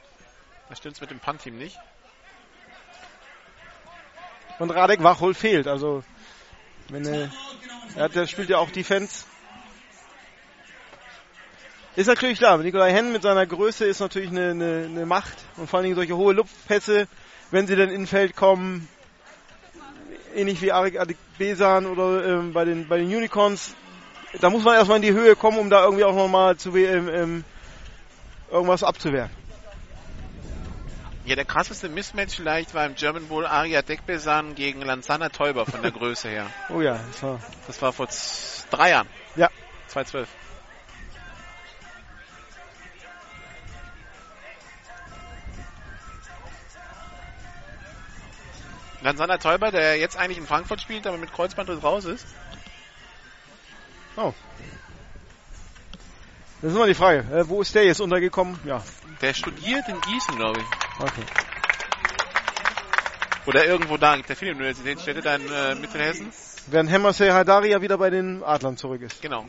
Da 0.67 0.75
stimmt's 0.75 0.99
mit 0.99 1.09
dem 1.11 1.19
Punt-Team 1.19 1.57
nicht. 1.57 1.77
Und 4.59 4.71
Radek 4.71 5.01
Wachhol 5.01 5.33
fehlt. 5.33 5.67
Also, 5.67 6.03
wenn 6.89 7.05
er, 7.05 7.31
er 7.95 8.03
hat, 8.03 8.15
der 8.15 8.27
spielt 8.27 8.49
ja 8.49 8.57
auch 8.57 8.69
Defense. 8.69 9.23
Ist 11.95 12.07
natürlich 12.07 12.37
klar, 12.37 12.57
Nikolai 12.57 12.91
Henn 12.91 13.11
mit 13.11 13.23
seiner 13.23 13.45
Größe 13.45 13.85
ist 13.85 13.99
natürlich 13.99 14.29
eine, 14.29 14.51
eine, 14.51 14.85
eine 14.89 15.05
Macht 15.05 15.37
und 15.57 15.69
vor 15.69 15.77
allen 15.77 15.85
Dingen 15.85 15.95
solche 15.95 16.15
hohe 16.15 16.33
Luftpässe, 16.33 17.07
wenn 17.51 17.67
sie 17.67 17.75
dann 17.75 17.89
in 17.89 18.05
Feld 18.05 18.35
kommen, 18.35 18.87
ähnlich 20.35 20.61
wie 20.61 20.71
Arik 20.71 20.99
Adikbesan 20.99 21.85
oder 21.85 22.25
ähm, 22.25 22.53
bei 22.53 22.63
den 22.63 22.87
bei 22.87 22.99
den 22.99 23.07
Unicorns, 23.07 23.75
da 24.39 24.49
muss 24.49 24.63
man 24.63 24.75
erstmal 24.75 24.97
in 24.97 25.01
die 25.01 25.13
Höhe 25.13 25.35
kommen, 25.35 25.57
um 25.57 25.69
da 25.69 25.83
irgendwie 25.83 26.03
auch 26.03 26.15
nochmal 26.15 26.57
zu 26.57 26.75
ähm, 26.77 27.09
ähm, 27.09 27.43
irgendwas 28.51 28.83
abzuwehren. 28.83 29.31
Ja, 31.29 31.35
der 31.35 31.45
krasseste 31.45 31.89
Mismatch 31.89 32.37
vielleicht 32.37 32.73
war 32.73 32.87
im 32.87 32.95
German 32.95 33.27
Bowl 33.27 33.45
Aria 33.45 33.83
Dekbesan 33.83 34.55
gegen 34.55 34.81
Lanzana 34.81 35.29
Teuber 35.29 35.67
von 35.67 35.83
der 35.83 35.91
Größe 35.91 36.27
her. 36.27 36.47
Oh 36.69 36.81
ja, 36.81 36.99
das 37.11 37.21
war, 37.21 37.39
Das 37.67 37.81
war 37.83 37.93
vor 37.93 38.07
drei 38.71 38.89
Jahren. 38.89 39.07
Ja. 39.35 39.47
2012. 39.89 40.27
Lanzana 49.01 49.37
Teuber, 49.37 49.69
der 49.69 49.97
jetzt 49.97 50.17
eigentlich 50.17 50.39
in 50.39 50.47
Frankfurt 50.47 50.81
spielt, 50.81 51.05
aber 51.05 51.19
mit 51.19 51.31
Kreuzbandriss 51.31 51.83
raus 51.83 52.05
ist. 52.05 52.25
oh. 54.17 54.33
Das 56.61 56.71
ist 56.71 56.75
immer 56.75 56.87
die 56.87 56.93
Frage, 56.93 57.19
äh, 57.33 57.47
wo 57.47 57.61
ist 57.61 57.73
der 57.73 57.85
jetzt 57.85 58.01
untergekommen? 58.01 58.59
Ja, 58.65 58.83
Der 59.21 59.33
studiert 59.33 59.87
in 59.87 59.99
Gießen, 60.01 60.35
glaube 60.35 60.59
ich. 60.59 60.65
okay. 61.01 61.23
Oder 63.45 63.65
irgendwo 63.65 63.97
da, 63.97 64.15
gibt 64.17 64.29
ja 64.29 64.35
viele 64.35 64.51
Universitätsstädte 64.51 65.21
da 65.21 65.35
in 65.35 65.51
äh, 65.51 65.75
Mittelhessen. 65.75 66.31
Während 66.67 66.91
Hemmersey 66.91 67.29
Haidari 67.29 67.71
ja 67.71 67.81
wieder 67.81 67.97
bei 67.97 68.09
den 68.09 68.43
Adlern 68.43 68.77
zurück 68.77 69.01
ist. 69.01 69.21
Genau. 69.21 69.45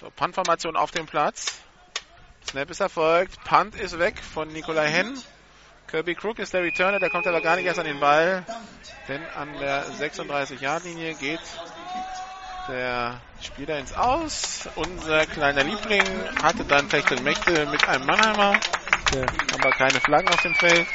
So, 0.00 0.08
Punt-Formation 0.14 0.76
auf 0.76 0.92
dem 0.92 1.06
Platz. 1.06 1.58
Snap 2.48 2.70
ist 2.70 2.80
erfolgt. 2.80 3.42
Punt 3.44 3.74
ist 3.74 3.98
weg 3.98 4.20
von 4.20 4.48
Nikolai 4.48 4.88
Henn. 4.88 5.18
Kirby 5.88 6.14
Crook 6.14 6.38
ist 6.38 6.54
der 6.54 6.62
Returner, 6.62 6.98
der 7.00 7.10
kommt 7.10 7.26
aber 7.26 7.40
gar 7.40 7.56
nicht 7.56 7.66
erst 7.66 7.80
an 7.80 7.86
den 7.86 7.98
Ball. 7.98 8.44
Denn 9.08 9.22
an 9.36 9.48
der 9.58 9.84
36-Yard-Linie 9.86 11.14
geht 11.14 11.40
der 12.68 13.20
Spieler 13.40 13.78
ins 13.78 13.92
Aus. 13.94 14.68
Unser 14.76 15.26
kleiner 15.26 15.64
Liebling 15.64 16.04
hatte 16.42 16.64
dann 16.64 16.88
Techtel 16.88 17.20
Mächte 17.22 17.66
mit 17.66 17.86
einem 17.88 18.06
Mannheimer. 18.06 18.58
Der, 19.14 19.26
Aber 19.54 19.70
keine 19.70 20.00
Flaggen 20.00 20.28
auf 20.28 20.42
dem 20.42 20.54
Feld. 20.54 20.86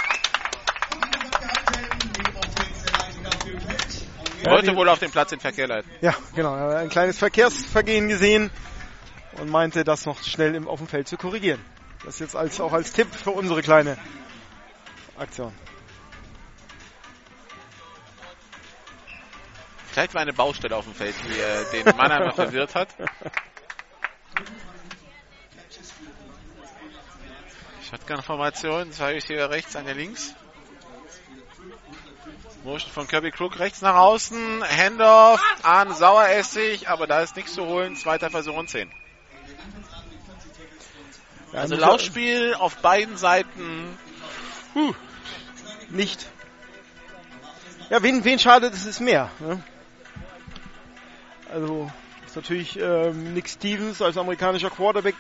Ja, 4.43 4.51
Wollte 4.51 4.76
wohl 4.76 4.89
auf 4.89 4.99
den 4.99 5.09
Platz 5.11 5.30
den 5.30 5.39
Verkehr 5.39 5.67
leiten. 5.67 5.89
ja, 6.01 6.13
genau. 6.36 6.53
Er 6.55 6.67
hat 6.67 6.76
ein 6.76 6.89
kleines 6.89 7.17
Verkehrsvergehen 7.17 8.09
gesehen 8.09 8.51
und 9.39 9.49
meinte, 9.49 9.84
das 9.84 10.05
noch 10.05 10.21
schnell 10.21 10.53
im, 10.55 10.67
auf 10.67 10.80
dem 10.80 10.88
Feld 10.88 11.07
zu 11.07 11.17
korrigieren. 11.17 11.63
Das 12.05 12.19
jetzt 12.19 12.36
als, 12.36 12.59
auch 12.59 12.74
als 12.74 12.91
Tipp 12.91 13.07
für 13.15 13.32
unsere 13.32 13.61
kleine 13.61 13.97
Aktion. 15.17 15.53
Vielleicht 19.93 20.15
war 20.15 20.21
eine 20.21 20.33
Baustelle 20.33 20.75
auf 20.75 20.85
dem 20.85 20.95
Feld, 20.95 21.13
die 21.23 21.39
äh, 21.39 21.83
den 21.83 21.95
Mannheimer 21.95 22.31
verwirrt 22.33 22.73
hat. 22.73 22.89
Shotgun-Formation, 27.87 28.91
zwei 28.91 29.13
Receiver 29.13 29.51
rechts, 29.51 29.75
eine 29.75 29.93
links. 29.93 30.33
Motion 32.63 32.91
von 32.91 33.07
Kirby 33.07 33.29
Crook 33.29 33.59
rechts 33.59 33.81
nach 33.81 33.93
außen, 33.93 34.63
Handoff 34.63 35.39
an 35.61 35.93
Saueressig, 35.93 36.89
aber 36.89 37.05
da 37.05 37.21
ist 37.21 37.35
nichts 37.35 37.53
zu 37.53 37.63
holen, 37.63 37.95
zweiter 37.95 38.31
Versuch 38.31 38.55
und 38.55 38.71
10. 38.71 38.91
Ja, 41.51 41.59
Also 41.59 41.75
Laufspiel 41.75 42.55
auf 42.55 42.77
beiden 42.77 43.17
Seiten. 43.17 43.95
Nicht. 45.89 46.27
Ja, 47.91 48.01
wen, 48.01 48.23
wen 48.23 48.39
schadet 48.39 48.73
es 48.73 48.87
ist 48.87 48.99
mehr? 49.01 49.29
Ne? 49.37 49.61
Also, 51.53 51.91
ist 52.25 52.35
natürlich 52.35 52.79
ähm, 52.79 53.35
Nick 53.35 53.47
Stevens 53.47 54.01
als 54.01 54.17
amerikanischer 54.17 54.71
Quarterback 54.71 55.13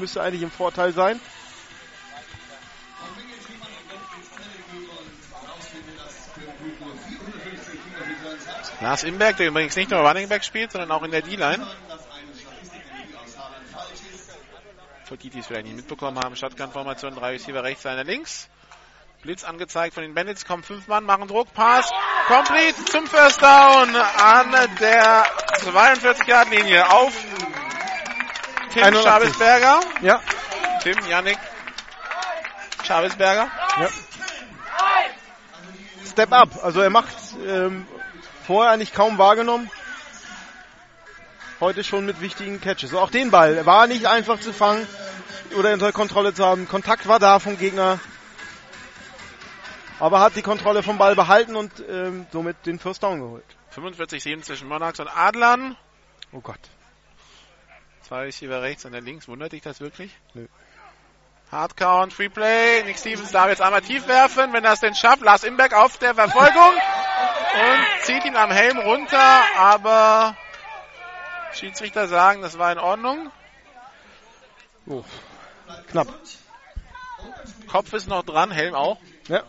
müsste 0.00 0.20
eigentlich 0.20 0.42
im 0.42 0.50
Vorteil 0.50 0.92
sein. 0.92 1.20
Lars 8.80 9.04
Imberg, 9.04 9.36
der 9.36 9.46
übrigens 9.46 9.76
nicht 9.76 9.92
nur 9.92 10.00
Running 10.00 10.28
Back 10.28 10.44
spielt, 10.44 10.72
sondern 10.72 10.90
auch 10.90 11.04
in 11.04 11.12
der 11.12 11.22
D-Line. 11.22 11.64
Für 15.04 15.16
die, 15.16 15.30
die 15.30 15.38
es 15.38 15.46
vielleicht 15.46 15.66
nicht 15.66 15.76
mitbekommen 15.76 16.18
haben, 16.18 16.34
Shotgun-Formation, 16.34 17.14
drei 17.14 17.30
Receiver 17.34 17.62
rechts, 17.62 17.86
einer 17.86 18.02
links. 18.02 18.48
Blitz 19.26 19.42
angezeigt 19.42 19.92
von 19.92 20.04
den 20.04 20.14
Bandits, 20.14 20.44
kommen 20.44 20.62
fünf 20.62 20.86
Mann, 20.86 21.02
machen 21.02 21.26
Druck, 21.26 21.52
Pass, 21.52 21.90
complete 22.28 22.84
zum 22.84 23.08
First 23.08 23.42
Down 23.42 23.96
an 23.96 24.52
der 24.80 25.24
42-Yard-Linie 25.64 26.88
auf 26.88 27.12
Tim 28.72 28.84
81. 28.84 29.02
Schabelsberger. 29.04 29.80
Ja, 30.02 30.20
Tim, 30.80 30.96
Yannick, 31.08 31.38
Schabelsberger. 32.84 33.50
ja. 33.80 33.88
Step 36.08 36.32
up. 36.32 36.62
Also 36.62 36.80
er 36.80 36.90
macht 36.90 37.16
ähm, 37.44 37.84
vorher 38.46 38.72
eigentlich 38.72 38.94
kaum 38.94 39.18
wahrgenommen. 39.18 39.68
Heute 41.58 41.82
schon 41.82 42.06
mit 42.06 42.20
wichtigen 42.20 42.60
Catches. 42.60 42.94
Auch 42.94 43.10
den 43.10 43.32
Ball 43.32 43.66
war 43.66 43.88
nicht 43.88 44.06
einfach 44.06 44.38
zu 44.38 44.52
fangen 44.52 44.86
oder 45.58 45.72
unter 45.72 45.90
Kontrolle 45.90 46.32
zu 46.32 46.46
haben. 46.46 46.68
Kontakt 46.68 47.08
war 47.08 47.18
da 47.18 47.40
vom 47.40 47.58
Gegner. 47.58 47.98
Aber 49.98 50.20
hat 50.20 50.36
die 50.36 50.42
Kontrolle 50.42 50.82
vom 50.82 50.98
Ball 50.98 51.14
behalten 51.14 51.56
und 51.56 51.72
ähm, 51.88 52.26
somit 52.30 52.66
den 52.66 52.78
First 52.78 53.02
Down 53.02 53.20
geholt. 53.20 53.44
45-7 53.74 54.42
zwischen 54.42 54.68
Monarchs 54.68 55.00
und 55.00 55.08
Adlern. 55.08 55.76
Oh 56.32 56.40
Gott. 56.40 56.60
Zwei 58.02 58.24
Receiver 58.24 58.62
rechts 58.62 58.84
und 58.84 58.92
der 58.92 59.00
links. 59.00 59.26
Wundert 59.26 59.52
dich 59.52 59.62
das 59.62 59.80
wirklich? 59.80 60.12
Nö. 60.34 60.46
Hard 61.50 61.76
Count, 61.76 62.12
Free 62.12 62.28
Play. 62.28 62.82
Nick 62.84 62.98
Stevens 62.98 63.32
darf 63.32 63.48
jetzt 63.48 63.62
einmal 63.62 63.82
tief 63.82 64.06
werfen, 64.08 64.52
wenn 64.52 64.64
er 64.64 64.72
es 64.72 64.80
denn 64.80 64.94
schafft. 64.94 65.22
Lars 65.22 65.44
Imberg 65.44 65.72
auf 65.74 65.96
der 65.98 66.14
Verfolgung 66.14 66.74
und 67.54 68.04
zieht 68.04 68.24
ihn 68.24 68.36
am 68.36 68.50
Helm 68.50 68.78
runter, 68.78 69.40
aber 69.56 70.36
Schiedsrichter 71.52 72.08
sagen, 72.08 72.42
das 72.42 72.58
war 72.58 72.72
in 72.72 72.78
Ordnung. 72.78 73.30
Oh. 74.86 75.04
Knapp. 75.88 76.08
Kopf 77.68 77.92
ist 77.92 78.08
noch 78.08 78.22
dran, 78.24 78.50
Helm 78.50 78.74
auch. 78.74 78.98
Ja. 79.28 79.42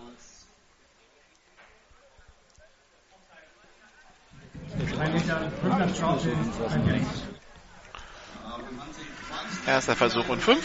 Erster 9.66 9.96
Versuch 9.96 10.30
und 10.30 10.42
fünf. 10.42 10.64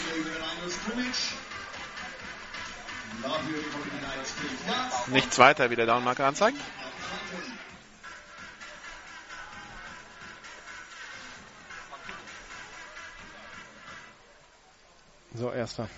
Nichts 5.07 5.39
weiter, 5.39 5.69
wie 5.69 5.75
der 5.75 5.85
Downmarker 5.85 6.25
anzeigt. 6.25 6.57
So, 15.35 15.51
erster. 15.51 15.89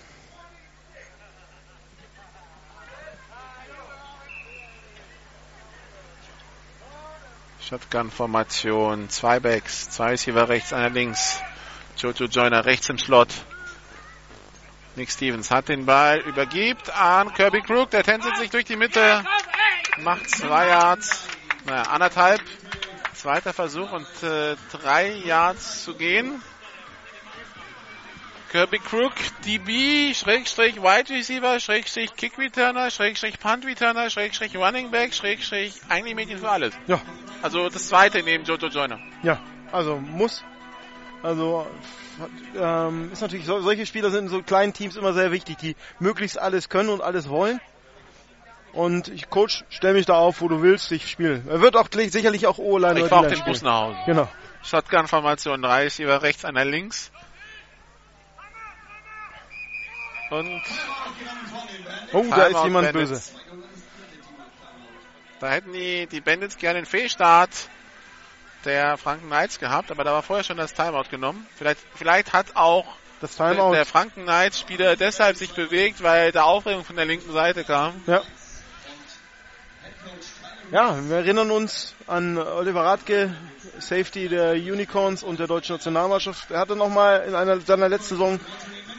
Shotgun-Formation, 7.68 9.10
zwei 9.10 9.40
Backs, 9.40 9.90
zwei 9.90 10.10
Receiver 10.10 10.48
rechts, 10.48 10.72
einer 10.72 10.90
links. 10.90 11.40
Jojo 11.98 12.26
Joyner 12.26 12.64
rechts 12.64 12.88
im 12.90 12.98
Slot. 12.98 13.28
Nick 14.94 15.10
Stevens 15.10 15.50
hat 15.50 15.68
den 15.68 15.84
Ball, 15.84 16.20
übergibt 16.20 16.90
an 16.90 17.34
Kirby 17.34 17.62
Crook, 17.62 17.90
der 17.90 18.04
tänzelt 18.04 18.36
sich 18.36 18.50
durch 18.50 18.64
die 18.64 18.76
Mitte, 18.76 19.24
macht 19.98 20.30
zwei 20.30 20.68
Yards, 20.68 21.26
naja, 21.64 21.82
anderthalb. 21.82 22.40
Zweiter 23.14 23.52
Versuch 23.52 23.90
und 23.92 24.06
äh, 24.22 24.56
drei 24.70 25.10
Yards 25.24 25.82
zu 25.82 25.94
gehen. 25.94 26.40
Kirby 28.52 28.78
Crook, 28.78 29.12
DB, 29.44 30.14
Schrägstrich 30.14 30.76
Wide 30.76 31.10
Receiver, 31.10 31.58
Schrägstrich 31.58 32.14
Kick 32.14 32.38
Returner, 32.38 32.90
Schrägstrich 32.90 33.40
Punt 33.40 33.66
Returner, 33.66 34.08
Schrägstrich 34.08 34.56
Running 34.56 34.90
Back, 34.90 35.12
Schrägstrich 35.14 35.74
eigentlich 35.88 36.14
Mädchen 36.14 36.38
für 36.38 36.48
alles. 36.48 36.74
Ja, 36.86 37.00
Also 37.46 37.68
das 37.68 37.86
zweite 37.88 38.22
neben 38.24 38.42
Jojo 38.44 38.66
Joyner. 38.66 38.98
ja. 39.22 39.38
Also 39.72 39.96
muss. 39.98 40.42
Also 41.22 41.66
ähm, 42.58 43.10
ist 43.12 43.20
natürlich 43.20 43.46
so, 43.46 43.60
solche 43.60 43.86
Spieler 43.86 44.10
sind 44.10 44.24
in 44.24 44.28
so 44.30 44.42
kleinen 44.42 44.72
Teams 44.72 44.96
immer 44.96 45.12
sehr 45.12 45.30
wichtig, 45.32 45.58
die 45.58 45.76
möglichst 46.00 46.38
alles 46.38 46.68
können 46.68 46.88
und 46.88 47.02
alles 47.02 47.28
wollen. 47.28 47.60
Und 48.72 49.08
ich 49.08 49.30
Coach, 49.30 49.64
stell 49.68 49.94
mich 49.94 50.06
da 50.06 50.14
auf, 50.14 50.40
wo 50.40 50.48
du 50.48 50.60
willst, 50.62 50.90
ich 50.92 51.08
spiele. 51.08 51.42
Er 51.48 51.60
wird 51.60 51.76
auch 51.76 51.88
sicherlich 51.92 52.46
auch 52.48 52.58
O-Line 52.58 52.94
Ich 52.98 53.04
oder 53.04 53.08
fahr 53.08 53.20
auch 53.20 53.26
den 53.28 53.44
Bus 53.44 53.58
spielen. 53.58 53.72
nach 53.72 53.80
Hause. 53.80 53.98
Genau. 54.06 54.28
Shotgun-Formation, 54.62 55.62
drei 55.62 55.84
Receiver 55.84 56.22
rechts, 56.22 56.44
einer 56.44 56.64
links. 56.64 57.10
Und 60.30 60.62
Oh, 62.12 62.24
da 62.28 62.46
ist 62.46 62.64
jemand 62.64 62.92
Bandits. 62.92 63.30
böse. 63.30 63.65
Da 65.40 65.48
hätten 65.48 65.72
die, 65.72 66.06
die 66.06 66.20
Bandits 66.20 66.56
gerne 66.56 66.80
den 66.80 66.86
Fehlstart 66.86 67.50
der 68.64 68.96
Franken 68.96 69.26
Knights 69.26 69.58
gehabt, 69.58 69.90
aber 69.90 70.02
da 70.04 70.12
war 70.12 70.22
vorher 70.22 70.44
schon 70.44 70.56
das 70.56 70.74
Timeout 70.74 71.08
genommen. 71.10 71.46
Vielleicht, 71.56 71.80
vielleicht 71.94 72.32
hat 72.32 72.46
auch 72.54 72.86
Das 73.20 73.36
der, 73.36 73.52
Timeout. 73.52 73.72
der 73.72 73.86
Franken 73.86 74.24
Knights 74.24 74.58
Spieler 74.58 74.96
deshalb 74.96 75.36
sich 75.36 75.52
bewegt, 75.52 76.02
weil 76.02 76.32
da 76.32 76.42
Aufregung 76.42 76.84
von 76.84 76.96
der 76.96 77.04
linken 77.04 77.32
Seite 77.32 77.64
kam. 77.64 78.02
Ja. 78.06 78.22
Ja, 80.72 80.98
wir 81.08 81.16
erinnern 81.18 81.52
uns 81.52 81.94
an 82.08 82.36
Oliver 82.38 82.84
Radke, 82.84 83.32
Safety 83.78 84.28
der 84.28 84.54
Unicorns 84.54 85.22
und 85.22 85.38
der 85.38 85.46
deutschen 85.46 85.76
Nationalmannschaft. 85.76 86.50
Er 86.50 86.58
hatte 86.58 86.74
nochmal 86.74 87.24
in 87.28 87.36
einer 87.36 87.60
seiner 87.60 87.88
letzten 87.88 88.16
Saison 88.16 88.40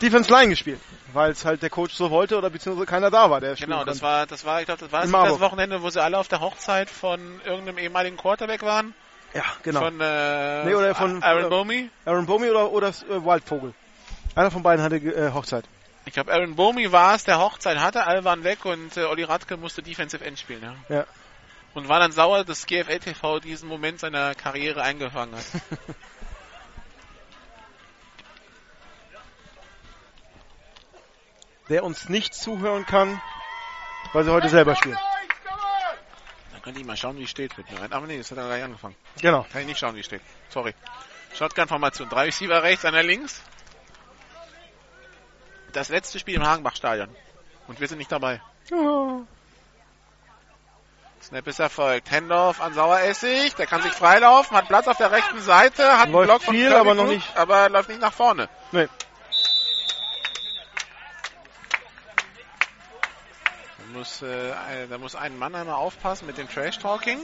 Defense 0.02 0.32
Line 0.32 0.50
gespielt, 0.50 0.80
weil 1.14 1.32
es 1.32 1.45
halt 1.45 1.62
der 1.62 1.70
Coach 1.70 1.93
so 1.93 2.10
wollte 2.12 2.38
oder 2.38 2.50
beziehungsweise 2.50 2.86
keiner 2.86 3.10
da 3.12 3.30
war, 3.30 3.41
der 3.41 3.56
Genau, 3.56 3.84
das 3.84 4.02
war, 4.02 4.26
das 4.26 4.45
war, 4.45 4.60
ich 4.62 4.66
glaube, 4.66 4.88
das 4.88 4.91
war 4.91 5.26
das. 5.28 5.39
Wochenende, 5.39 5.82
wo 5.82 5.89
sie 5.89 6.02
alle 6.02 6.18
auf 6.18 6.28
der 6.28 6.39
Hochzeit 6.41 6.89
von 6.89 7.20
irgendeinem 7.45 7.78
ehemaligen 7.78 8.18
Quarterback 8.18 8.62
waren. 8.64 8.93
Ja, 9.34 9.43
genau. 9.64 9.82
Von, 9.82 10.00
äh, 10.00 10.66
Nee, 10.66 10.74
oder 10.76 10.96
von- 10.96 11.21
Aaron 11.21 11.46
äh, 11.46 11.50
Bomey. 11.50 11.89
Aaron 12.05 12.26
Bomi 12.26 12.50
oder, 12.50 12.71
oder 12.71 12.88
äh, 12.89 13.24
Wildvogel. 13.24 13.74
Einer 14.36 14.51
von 14.51 14.63
beiden 14.63 14.84
hatte 14.84 14.97
äh, 14.97 15.32
Hochzeit. 15.34 15.66
Ich 16.05 16.13
glaube, 16.13 16.32
Aaron 16.32 16.55
Bomi 16.55 16.92
war 16.92 17.16
es, 17.16 17.26
der 17.26 17.39
Hochzeit 17.39 17.80
hatte, 17.80 18.05
alle 18.08 18.24
waren 18.24 18.43
weg 18.43 18.63
und 18.66 18.96
äh, 18.96 19.04
Olli 19.04 19.24
Radke 19.24 19.58
musste 19.58 19.84
Defensive 19.84 20.24
End 20.24 20.39
spielen. 20.39 20.62
Ja. 20.89 20.96
Ja. 20.96 21.05
Und 21.74 21.89
war 21.89 22.00
dann 22.00 22.12
sauer, 22.12 22.43
dass 22.43 22.66
GFL 22.66 23.00
TV 23.00 23.39
diesen 23.39 23.67
Moment 23.70 24.00
seiner 24.00 24.34
Karriere 24.34 24.82
eingefangen 24.82 25.36
hat. 25.36 25.43
Der 31.70 31.84
uns 31.84 32.10
nicht 32.10 32.34
zuhören 32.34 32.86
kann, 32.86 33.22
weil 34.14 34.24
sie 34.24 34.32
heute 34.32 34.50
selber 34.50 34.76
spielen. 34.76 34.98
Dann 36.54 36.62
kann 36.62 36.76
ich 36.76 36.86
mal 36.86 36.96
schauen, 36.96 37.18
wie 37.18 37.24
es 37.24 37.30
steht. 37.30 37.58
Mit 37.58 37.70
mir 37.70 37.82
rein. 37.82 37.92
Aber 37.92 38.08
nee, 38.08 38.18
das 38.18 38.32
hat 38.32 38.38
er 38.38 38.46
gleich 38.46 38.64
angefangen. 38.64 38.96
Genau. 39.22 39.46
Kann 39.52 39.62
ich 39.62 39.68
nicht 39.68 39.80
schauen, 39.80 39.96
wie 39.96 40.00
es 40.00 40.06
steht. 40.06 40.22
Sorry. 40.50 40.74
Shotgun-Formation. 41.36 42.10
Drei 42.10 42.26
Receiver 42.26 42.64
rechts, 42.64 42.86
einer 42.86 43.04
links. 43.04 43.42
Das 45.74 45.89
letzte 45.89 46.20
Spiel 46.20 46.36
im 46.36 46.48
Hagenbach-Stadion. 46.48 47.10
Und 47.68 47.80
wir 47.80 47.88
sind 47.88 47.98
nicht 47.98 48.12
dabei. 48.12 48.42
Snap 51.22 51.48
ist 51.48 51.60
erfolgt. 51.60 52.10
Handoff 52.10 52.62
an 52.62 52.74
Saueressig. 52.74 53.56
Der 53.56 53.68
kann 53.68 53.82
sich 53.82 53.92
freilaufen, 53.92 54.56
hat 54.56 54.70
Platz 54.70 54.88
auf 54.88 54.98
der 54.98 55.12
rechten 55.12 55.42
Seite, 55.42 55.98
hat 55.98 56.06
einen 56.06 56.14
Block 56.14 56.42
von 56.42 56.56
viel, 56.56 56.74
aber 56.74 56.94
noch 56.94 57.08
nicht. 57.08 57.36
Aber 57.36 57.68
läuft 57.70 57.89
nicht 57.89 58.02
nach 58.02 58.14
vorne. 58.14 58.48
Nee. 58.72 58.88
Muss, 63.97 64.21
äh, 64.21 64.53
da 64.89 64.97
muss 64.97 65.15
ein 65.15 65.37
Mann 65.37 65.55
einmal 65.55 65.75
aufpassen 65.75 66.28
mit 66.28 66.37
dem 66.37 66.47
Trash-Talking. 66.47 67.19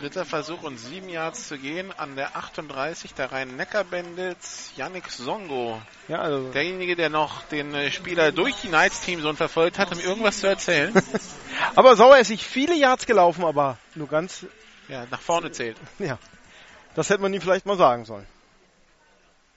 Dritter 0.00 0.24
Versuch 0.24 0.62
und 0.62 0.78
sieben 0.78 1.08
Yards 1.08 1.48
zu 1.48 1.58
gehen 1.58 1.92
an 1.96 2.16
der 2.16 2.36
38 2.36 3.14
der 3.14 3.30
Rhein-Neckar-Bandits. 3.30 4.72
Yannick 4.76 5.08
Songo. 5.08 5.80
Ja, 6.08 6.18
also. 6.18 6.50
Derjenige, 6.50 6.96
der 6.96 7.08
noch 7.08 7.42
den 7.44 7.72
äh, 7.72 7.90
Spieler 7.90 8.32
durch 8.32 8.56
die 8.56 8.68
Knights-Teamzone 8.68 9.36
verfolgt 9.36 9.78
hat, 9.78 9.92
um 9.92 10.00
irgendwas 10.00 10.40
zu 10.40 10.48
erzählen. 10.48 10.92
Aber 11.76 11.96
Sauer 11.96 12.18
ist 12.18 12.28
sich 12.28 12.44
viele 12.44 12.74
Yards 12.74 13.06
gelaufen, 13.06 13.44
aber 13.44 13.78
nur 13.94 14.08
ganz, 14.08 14.44
ja, 14.88 15.06
nach 15.10 15.20
vorne 15.20 15.50
zählt. 15.52 15.76
ja. 15.98 16.18
Das 16.94 17.08
hätte 17.08 17.22
man 17.22 17.32
ihm 17.32 17.40
vielleicht 17.40 17.64
mal 17.64 17.78
sagen 17.78 18.04
sollen. 18.04 18.26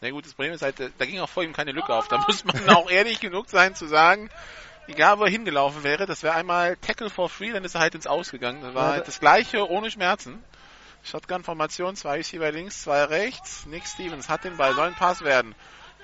Na 0.02 0.10
gut, 0.12 0.26
das 0.26 0.34
Problem 0.34 0.54
ist 0.54 0.62
halt, 0.62 0.80
äh, 0.80 0.92
da 0.98 1.06
ging 1.06 1.20
auch 1.20 1.30
vor 1.30 1.44
ihm 1.44 1.54
keine 1.54 1.72
Lücke 1.72 1.94
auf. 1.94 2.08
Da 2.08 2.24
muss 2.28 2.46
man 2.46 2.70
auch 2.70 2.90
ehrlich 2.90 3.20
genug 3.20 3.50
sein 3.50 3.76
zu 3.76 3.88
sagen, 3.88 4.30
egal 4.90 5.20
wo 5.20 5.24
er 5.24 5.30
hingelaufen 5.32 5.84
wäre, 5.84 6.06
das 6.06 6.24
wäre 6.24 6.36
einmal 6.36 6.76
Tackle 6.78 7.10
for 7.10 7.30
free, 7.30 7.52
dann 7.52 7.64
ist 7.64 7.76
er 7.76 7.82
halt 7.82 7.96
ins 7.96 8.08
Ausgegangen. 8.08 8.62
Das 8.62 8.74
war 8.74 8.84
Ja, 8.84 8.90
halt 8.92 9.02
da- 9.02 9.06
das 9.06 9.20
gleiche 9.20 9.70
ohne 9.70 9.90
Schmerzen. 9.92 10.44
Shotgun-Formation, 11.04 11.96
zwei 11.96 12.18
Receiver 12.18 12.52
links, 12.52 12.84
zwei 12.84 13.04
rechts. 13.06 13.66
Nick 13.66 13.86
Stevens 13.88 14.28
hat 14.28 14.44
den 14.44 14.58
Ball, 14.58 14.74
soll 14.74 14.88
ein 14.88 14.96
Pass 14.96 15.22
werden. 15.24 15.56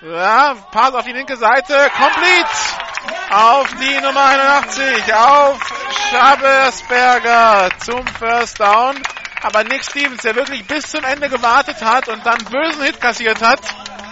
Ja, 0.01 0.55
Pass 0.71 0.93
auf 0.93 1.03
die 1.05 1.11
linke 1.11 1.35
Seite, 1.37 1.89
complete! 1.97 2.49
Auf 3.29 3.73
die 3.75 4.01
Nummer 4.01 4.25
81, 4.25 5.13
auf 5.13 5.59
Schabersberger 6.11 7.69
zum 7.79 8.05
First 8.07 8.59
Down. 8.59 8.95
Aber 9.43 9.63
Nick 9.63 9.83
Stevens, 9.83 10.21
der 10.23 10.35
wirklich 10.35 10.65
bis 10.65 10.89
zum 10.89 11.03
Ende 11.03 11.29
gewartet 11.29 11.81
hat 11.83 12.07
und 12.07 12.25
dann 12.25 12.43
bösen 12.45 12.83
Hit 12.83 12.99
kassiert 12.99 13.41
hat, 13.41 13.59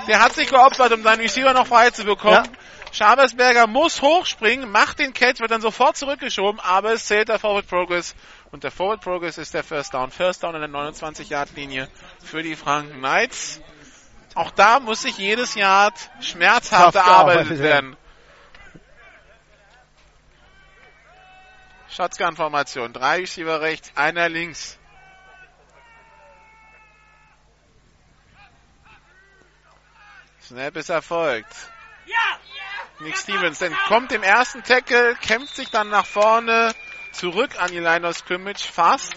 der 0.08 0.20
hat 0.20 0.34
sich 0.34 0.50
geopfert, 0.50 0.92
um 0.92 1.02
seinen 1.02 1.22
Receiver 1.22 1.54
noch 1.54 1.66
frei 1.68 1.90
zu 1.90 2.04
bekommen. 2.04 2.34
Ja. 2.46 2.52
Schabersberger 2.94 3.66
muss 3.66 4.04
hochspringen, 4.04 4.70
macht 4.72 5.00
den 5.00 5.14
Catch, 5.14 5.40
wird 5.40 5.50
dann 5.50 5.62
sofort 5.62 5.98
zurückgeschoben, 5.98 6.60
aber 6.60 6.94
es 6.94 7.08
zählt 7.08 7.28
der 7.28 7.40
Forward 7.40 7.68
Progress. 7.68 8.16
Und 8.52 8.64
der 8.64 8.70
Forward 8.70 9.02
Progress 9.02 9.40
ist 9.40 9.56
der 9.56 9.64
First 9.64 9.96
Down. 9.96 10.12
First 10.12 10.44
Down 10.44 10.54
in 10.54 10.62
der 10.62 10.70
29-Yard-Linie 10.70 11.90
für 12.24 12.44
die 12.44 12.56
Franken 12.56 13.00
Knights. 13.00 13.60
Auch 14.36 14.52
da 14.52 14.80
muss 14.80 15.02
sich 15.02 15.18
jedes 15.18 15.56
Yard 15.56 15.96
schmerzhaft 16.22 16.96
erarbeitet 16.96 17.58
werden. 17.58 17.98
Shotgun-Formation. 21.90 22.94
Drei 22.94 23.22
Receiver 23.22 23.62
rechts, 23.62 23.92
einer 23.96 24.30
links. 24.30 24.78
Snap 30.44 30.76
ist 30.76 30.90
erfolgt. 30.90 31.56
Nick 33.04 33.18
Stevens 33.18 33.60
kommt 33.90 34.14
im 34.14 34.24
ersten 34.24 34.64
Tackle, 34.64 35.16
kämpft 35.16 35.56
sich 35.56 35.70
dann 35.70 35.90
nach 35.90 36.06
vorne, 36.06 36.72
zurück 37.12 37.62
an 37.62 37.70
die 37.70 37.80
Line 37.80 38.08
of 38.08 38.16
Scrimmage, 38.18 38.64
fast. 38.72 39.14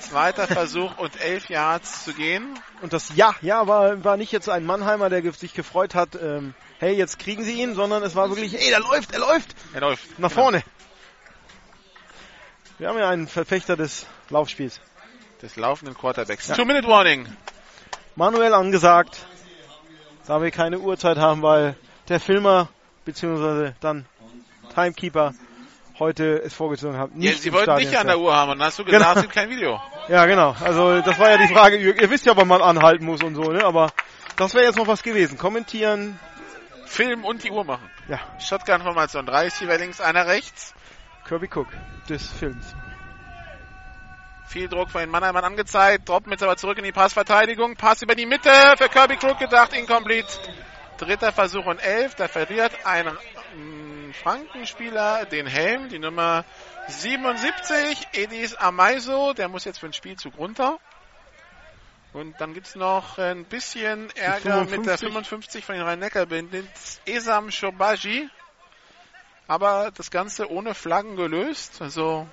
Zweiter 0.00 0.46
Versuch 0.46 0.98
und 0.98 1.20
elf 1.20 1.48
Yards 1.48 2.04
zu 2.04 2.12
gehen. 2.12 2.58
Und 2.82 2.92
das 2.92 3.14
Ja, 3.14 3.34
ja, 3.40 3.66
war, 3.66 4.04
war 4.04 4.16
nicht 4.16 4.32
jetzt 4.32 4.48
ein 4.48 4.66
Mannheimer, 4.66 5.08
der 5.08 5.32
sich 5.32 5.54
gefreut 5.54 5.94
hat, 5.94 6.16
ähm, 6.16 6.54
hey, 6.78 6.94
jetzt 6.94 7.18
kriegen 7.18 7.44
sie 7.44 7.52
ihn, 7.62 7.74
sondern 7.74 8.02
es 8.02 8.14
war 8.14 8.28
wirklich, 8.28 8.54
ey, 8.60 8.70
er 8.70 8.80
läuft, 8.80 9.12
er 9.12 9.20
läuft. 9.20 9.54
Er 9.72 9.80
läuft. 9.80 10.18
Nach 10.18 10.30
vorne. 10.30 10.62
Wir 12.78 12.88
haben 12.88 12.98
ja 12.98 13.08
einen 13.08 13.28
Verfechter 13.28 13.76
des 13.76 14.06
Laufspiels. 14.28 14.80
Des 15.40 15.56
laufenden 15.56 15.96
Quarterbacks. 15.96 16.48
Ja. 16.48 16.56
Two-Minute-Warning. 16.56 17.28
Manuel 18.16 18.52
angesagt, 18.54 19.24
da 20.26 20.42
wir 20.42 20.50
keine 20.50 20.80
Uhrzeit 20.80 21.16
haben, 21.16 21.42
weil 21.42 21.76
der 22.08 22.20
Filmer 22.20 22.68
beziehungsweise 23.04 23.74
dann 23.80 24.06
Timekeeper 24.74 25.34
heute 25.98 26.42
es 26.42 26.54
vorgezogen 26.54 26.98
hat. 26.98 27.14
Nicht 27.14 27.36
ja, 27.36 27.40
Sie 27.40 27.52
wollten 27.52 27.76
nicht 27.76 27.96
an 27.96 28.06
der 28.06 28.18
Uhr 28.18 28.34
haben 28.34 28.52
und 28.52 28.58
dann 28.58 28.66
hast 28.66 28.78
du 28.78 28.84
gesagt, 28.84 29.02
genau. 29.02 29.14
es 29.14 29.22
gibt 29.22 29.34
kein 29.34 29.50
Video. 29.50 29.80
Ja, 30.06 30.26
genau. 30.26 30.54
Also 30.60 31.00
das 31.00 31.18
war 31.18 31.30
ja 31.30 31.38
die 31.38 31.48
Frage. 31.48 31.78
Ihr, 31.78 32.10
wisst 32.10 32.26
ja, 32.26 32.36
wann 32.36 32.46
man 32.46 32.60
anhalten 32.60 33.06
muss 33.06 33.22
und 33.22 33.36
so, 33.36 33.44
ne? 33.44 33.64
Aber 33.64 33.90
das 34.36 34.52
wäre 34.52 34.66
jetzt 34.66 34.76
noch 34.76 34.86
was 34.86 35.02
gewesen. 35.02 35.38
Kommentieren. 35.38 36.20
Film 36.84 37.24
und 37.24 37.42
die 37.42 37.50
Uhr 37.50 37.64
machen. 37.64 37.88
Ja. 38.06 38.20
Shotgun-Formation. 38.38 39.24
Drei 39.24 39.46
ist 39.46 39.58
hier 39.60 39.78
links, 39.78 40.02
einer 40.02 40.26
rechts. 40.26 40.74
Kirby 41.26 41.48
Cook 41.54 41.68
des 42.06 42.30
Films. 42.32 42.74
Viel 44.46 44.68
Druck 44.68 44.90
von 44.90 45.00
den 45.00 45.08
Mannheimern 45.08 45.42
angezeigt. 45.42 46.06
Droppen 46.06 46.32
jetzt 46.32 46.42
aber 46.42 46.58
zurück 46.58 46.76
in 46.76 46.84
die 46.84 46.92
Passverteidigung. 46.92 47.76
Pass 47.76 48.02
über 48.02 48.14
die 48.14 48.26
Mitte 48.26 48.50
für 48.76 48.90
Kirby 48.90 49.14
Cook 49.14 49.38
gedacht. 49.38 49.72
Incomplete. 49.72 50.28
Dritter 50.98 51.32
Versuch 51.32 51.66
und 51.66 51.78
elf. 51.78 52.14
Da 52.14 52.28
verliert 52.28 52.72
ein 52.84 53.08
Frankenspieler 54.22 55.24
den 55.26 55.46
Helm. 55.46 55.88
Die 55.88 55.98
Nummer 55.98 56.44
77. 56.88 58.08
Edis 58.12 58.54
Amaiso. 58.54 59.32
Der 59.32 59.48
muss 59.48 59.64
jetzt 59.64 59.78
für 59.80 59.88
den 59.88 59.92
Spielzug 59.92 60.36
runter. 60.38 60.78
Und 62.12 62.40
dann 62.40 62.54
gibt's 62.54 62.76
noch 62.76 63.18
ein 63.18 63.44
bisschen 63.44 64.08
Ärger 64.16 64.64
mit 64.66 64.86
der 64.86 64.98
55 64.98 65.64
von 65.64 65.74
den 65.74 65.84
Rhein-Neckar-Binden. 65.84 66.68
Esam 67.06 67.50
Shobaji. 67.50 68.28
Aber 69.48 69.90
das 69.96 70.10
Ganze 70.10 70.50
ohne 70.50 70.74
Flaggen 70.74 71.16
gelöst. 71.16 71.82
Also 71.82 72.28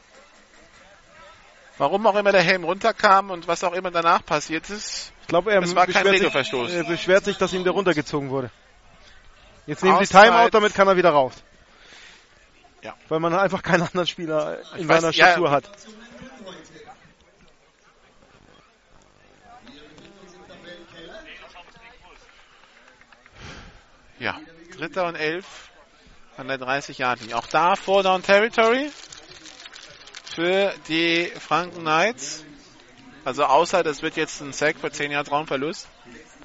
Warum 1.81 2.05
auch 2.05 2.15
immer 2.15 2.31
der 2.31 2.43
Helm 2.43 2.63
runterkam 2.63 3.31
und 3.31 3.47
was 3.47 3.63
auch 3.63 3.73
immer 3.73 3.89
danach 3.89 4.23
passiert 4.23 4.69
ist. 4.69 5.10
Ich 5.31 5.33
glaube, 5.33 5.53
er, 5.53 5.61
Regelverstoß. 5.61 6.67
Sich, 6.67 6.77
er 6.77 6.83
beschwert 6.83 7.23
sich, 7.23 7.37
dass 7.37 7.53
ihm 7.53 7.63
der 7.63 7.71
runtergezogen 7.71 8.29
wurde. 8.31 8.51
Jetzt 9.65 9.81
nehmen 9.81 9.95
Auszeit. 9.95 10.25
sie 10.25 10.29
Timeout, 10.29 10.49
damit 10.49 10.73
kann 10.73 10.89
er 10.89 10.97
wieder 10.97 11.11
raus. 11.11 11.41
Ja. 12.81 12.95
Weil 13.07 13.21
man 13.21 13.33
einfach 13.33 13.63
keinen 13.63 13.83
anderen 13.83 14.07
Spieler 14.07 14.59
in 14.75 14.89
weiß, 14.89 14.99
seiner 14.99 15.13
Statur 15.13 15.47
ja. 15.47 15.51
hat. 15.53 15.71
Ja, 24.19 24.37
dritter 24.75 25.07
und 25.07 25.15
elf 25.15 25.69
an 26.35 26.49
der 26.49 26.57
30 26.57 26.97
Yard 26.97 27.33
Auch 27.33 27.47
da 27.47 27.77
Four 27.77 28.03
Down 28.03 28.21
Territory 28.21 28.91
für 30.25 30.73
die 30.89 31.31
Franken 31.39 31.79
Knights. 31.79 32.43
Also 33.23 33.45
außer 33.45 33.83
das 33.83 34.01
wird 34.01 34.15
jetzt 34.17 34.41
ein 34.41 34.53
Sack 34.53 34.77
für 34.79 34.91
10 34.91 35.11
Jahre 35.11 35.29
Raumverlust. 35.29 35.87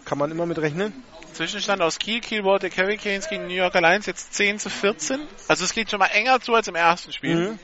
Kann 0.04 0.18
man 0.18 0.30
immer 0.30 0.46
mit 0.46 0.58
rechnen. 0.58 0.92
Zwischenstand 1.32 1.82
aus 1.82 1.98
Kiel, 1.98 2.20
Kiel 2.20 2.44
wurde 2.44 2.70
Hurricanes 2.70 3.28
gegen 3.28 3.46
New 3.46 3.54
York 3.54 3.74
Alliance 3.76 4.08
jetzt 4.08 4.34
10 4.34 4.58
zu 4.58 4.70
14. 4.70 5.20
Also 5.48 5.64
es 5.64 5.72
geht 5.72 5.90
schon 5.90 5.98
mal 5.98 6.06
enger 6.06 6.40
zu 6.40 6.54
als 6.54 6.68
im 6.68 6.74
ersten 6.74 7.12
Spiel. 7.12 7.50
Mhm. 7.50 7.58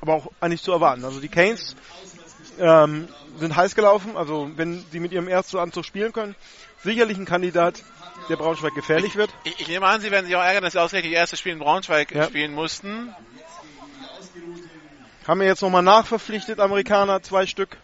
Aber 0.00 0.14
auch 0.14 0.30
eigentlich 0.40 0.62
zu 0.62 0.72
erwarten. 0.72 1.04
Also 1.04 1.20
die 1.20 1.28
Canes 1.28 1.76
ähm, 2.58 3.08
sind 3.36 3.56
heiß 3.56 3.74
gelaufen. 3.74 4.16
Also 4.16 4.50
wenn 4.56 4.84
sie 4.90 5.00
mit 5.00 5.12
ihrem 5.12 5.28
ersten 5.28 5.58
Anzug 5.58 5.84
spielen 5.84 6.12
können, 6.12 6.34
sicherlich 6.82 7.18
ein 7.18 7.26
Kandidat, 7.26 7.82
der 8.28 8.36
Braunschweig 8.36 8.74
gefährlich 8.74 9.16
wird. 9.16 9.30
Ich, 9.44 9.60
ich, 9.60 9.68
nehme 9.68 9.86
an, 9.86 10.00
sie 10.00 10.10
werden 10.10 10.26
sich 10.26 10.36
auch 10.36 10.42
ärgern, 10.42 10.62
dass 10.62 10.74
sie 10.74 10.80
ausgerechnet 10.80 11.12
das 11.12 11.20
erste 11.20 11.36
Spiel 11.36 11.52
in 11.52 11.58
Braunschweig 11.58 12.12
ja. 12.12 12.24
spielen 12.24 12.54
mussten. 12.54 13.14
Haben 15.26 15.40
wir 15.40 15.46
jetzt 15.46 15.62
nochmal 15.62 15.82
nachverpflichtet, 15.82 16.60
Amerikaner, 16.60 17.22
zwei 17.22 17.46
Stück. 17.46 17.76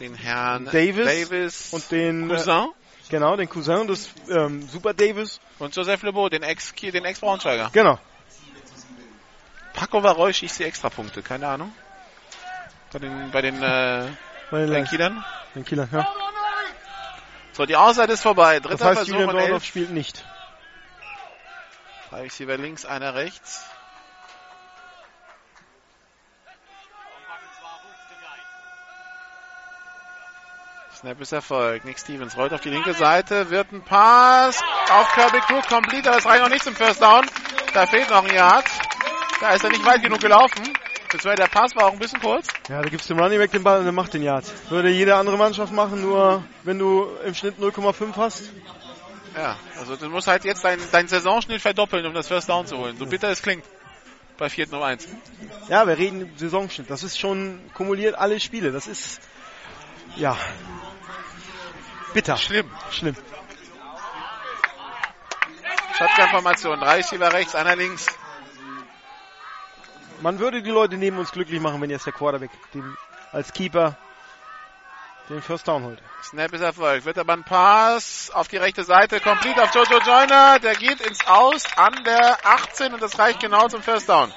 Den 0.00 0.14
Herrn 0.14 0.66
Davis, 0.66 1.04
Davis 1.04 1.72
und 1.72 1.90
den 1.90 2.30
äh, 2.30 2.34
Cousin. 2.34 2.68
Genau, 3.08 3.36
den 3.36 3.48
Cousin 3.48 3.86
des 3.86 4.10
ähm, 4.28 4.68
Super 4.68 4.92
Davis. 4.92 5.40
Und 5.58 5.74
Joseph 5.74 6.02
Lebeau, 6.02 6.28
den 6.28 6.42
Ex 6.42 6.74
den 6.74 7.04
Ex 7.04 7.20
Braunschweiger. 7.20 7.70
Genau. 7.72 7.98
Paco 9.72 10.02
Varoy 10.02 10.32
schießt 10.32 10.58
die 10.58 10.64
Extrapunkte, 10.64 11.22
keine 11.22 11.48
Ahnung. 11.48 11.72
Bei 12.92 12.98
den 12.98 13.30
bei 13.30 13.42
den, 13.42 13.56
äh, 13.56 14.08
bei 14.50 14.60
den, 14.60 14.70
bei 14.70 14.76
den 14.76 14.84
Kielern. 14.86 15.24
Den 15.54 15.64
Kielern, 15.64 15.88
ja. 15.92 16.06
So, 17.52 17.64
die 17.64 17.76
Auszeit 17.76 18.10
ist 18.10 18.22
vorbei. 18.22 18.60
Dritter 18.60 18.76
das 18.76 18.86
heißt, 18.86 18.96
Versuch 18.98 19.14
Julian 19.14 19.36
Dornoff 19.36 19.64
spielt 19.64 19.90
nicht. 19.90 20.24
Drei 22.10 22.22
Receiver 22.22 22.56
links, 22.58 22.84
einer 22.84 23.14
rechts. 23.14 23.64
Snap 30.96 31.20
ist 31.20 31.32
Erfolg. 31.32 31.84
Nick 31.84 31.98
Stevens 31.98 32.38
rollt 32.38 32.54
auf 32.54 32.62
die 32.62 32.70
linke 32.70 32.94
Seite, 32.94 33.50
wird 33.50 33.70
ein 33.70 33.82
Pass 33.82 34.62
auf 34.90 35.12
Kirby 35.12 35.38
Cook, 35.46 35.68
complete, 35.68 36.08
aber 36.08 36.18
es 36.18 36.24
reicht 36.24 36.42
noch 36.42 36.48
nicht 36.48 36.64
zum 36.64 36.74
First 36.74 37.02
Down. 37.02 37.26
Da 37.74 37.84
fehlt 37.84 38.08
noch 38.08 38.24
ein 38.24 38.34
Yard. 38.34 38.64
Da 39.40 39.50
ist 39.50 39.62
er 39.62 39.68
nicht 39.68 39.84
weit 39.84 40.02
genug 40.02 40.20
gelaufen. 40.20 40.62
Das 41.12 41.22
war 41.26 41.34
der 41.34 41.48
Pass 41.48 41.76
war 41.76 41.84
auch 41.88 41.92
ein 41.92 41.98
bisschen 41.98 42.20
kurz. 42.20 42.46
Ja, 42.70 42.80
da 42.80 42.88
gibst 42.88 43.10
du 43.10 43.14
dem 43.14 43.22
Running 43.22 43.38
Back 43.38 43.50
den 43.50 43.62
Ball 43.62 43.78
und 43.78 43.84
der 43.84 43.92
macht 43.92 44.14
den 44.14 44.22
Yard. 44.22 44.46
Würde 44.70 44.88
jede 44.88 45.16
andere 45.16 45.36
Mannschaft 45.36 45.70
machen, 45.70 46.00
nur 46.00 46.42
wenn 46.62 46.78
du 46.78 47.08
im 47.26 47.34
Schnitt 47.34 47.58
0,5 47.58 48.16
hast. 48.16 48.50
Ja, 49.36 49.56
also 49.78 49.96
du 49.96 50.08
musst 50.08 50.28
halt 50.28 50.46
jetzt 50.46 50.64
deinen 50.64 50.80
dein 50.92 51.08
Saisonschnitt 51.08 51.60
verdoppeln, 51.60 52.06
um 52.06 52.14
das 52.14 52.28
First 52.28 52.48
Down 52.48 52.66
zu 52.66 52.78
holen. 52.78 52.96
So 52.96 53.04
bitter 53.04 53.28
es 53.28 53.42
klingt. 53.42 53.64
Bei 54.38 54.48
4 54.48 54.72
um 54.72 54.82
1. 54.82 55.08
Ja, 55.68 55.86
wir 55.86 55.98
reden 55.98 56.32
Saisonschnitt. 56.36 56.88
Das 56.88 57.02
ist 57.02 57.18
schon 57.18 57.60
kumuliert 57.74 58.14
alle 58.14 58.40
Spiele. 58.40 58.72
Das 58.72 58.86
ist, 58.86 59.20
ja, 60.16 60.36
bitter. 62.14 62.36
Schlimm. 62.36 62.70
Schlimm. 62.90 63.16
Shotgun-Formation. 65.96 66.80
Drei 66.80 66.96
Receiver 66.96 67.32
rechts, 67.32 67.54
einer 67.54 67.76
links. 67.76 68.06
Man 70.20 70.38
würde 70.38 70.62
die 70.62 70.70
Leute 70.70 70.96
neben 70.96 71.18
uns 71.18 71.30
glücklich 71.32 71.60
machen, 71.60 71.80
wenn 71.80 71.90
jetzt 71.90 72.06
der 72.06 72.12
Quarterback 72.12 72.50
den, 72.72 72.96
als 73.32 73.52
Keeper 73.52 73.96
den 75.28 75.42
First 75.42 75.66
Down 75.68 75.84
holt. 75.84 76.02
Snap 76.22 76.52
ist 76.52 76.60
erfolgt. 76.60 77.04
Wird 77.04 77.18
aber 77.18 77.32
ein 77.32 77.44
Pass 77.44 78.30
auf 78.32 78.48
die 78.48 78.56
rechte 78.56 78.84
Seite. 78.84 79.20
Complete 79.20 79.62
auf 79.62 79.74
Jojo 79.74 79.98
Joyner. 79.98 80.58
Der 80.60 80.74
geht 80.74 81.00
ins 81.00 81.26
Aus 81.26 81.64
an 81.76 82.04
der 82.04 82.38
18 82.44 82.94
und 82.94 83.02
das 83.02 83.18
reicht 83.18 83.40
genau 83.40 83.68
zum 83.68 83.82
First 83.82 84.08
Down. 84.08 84.32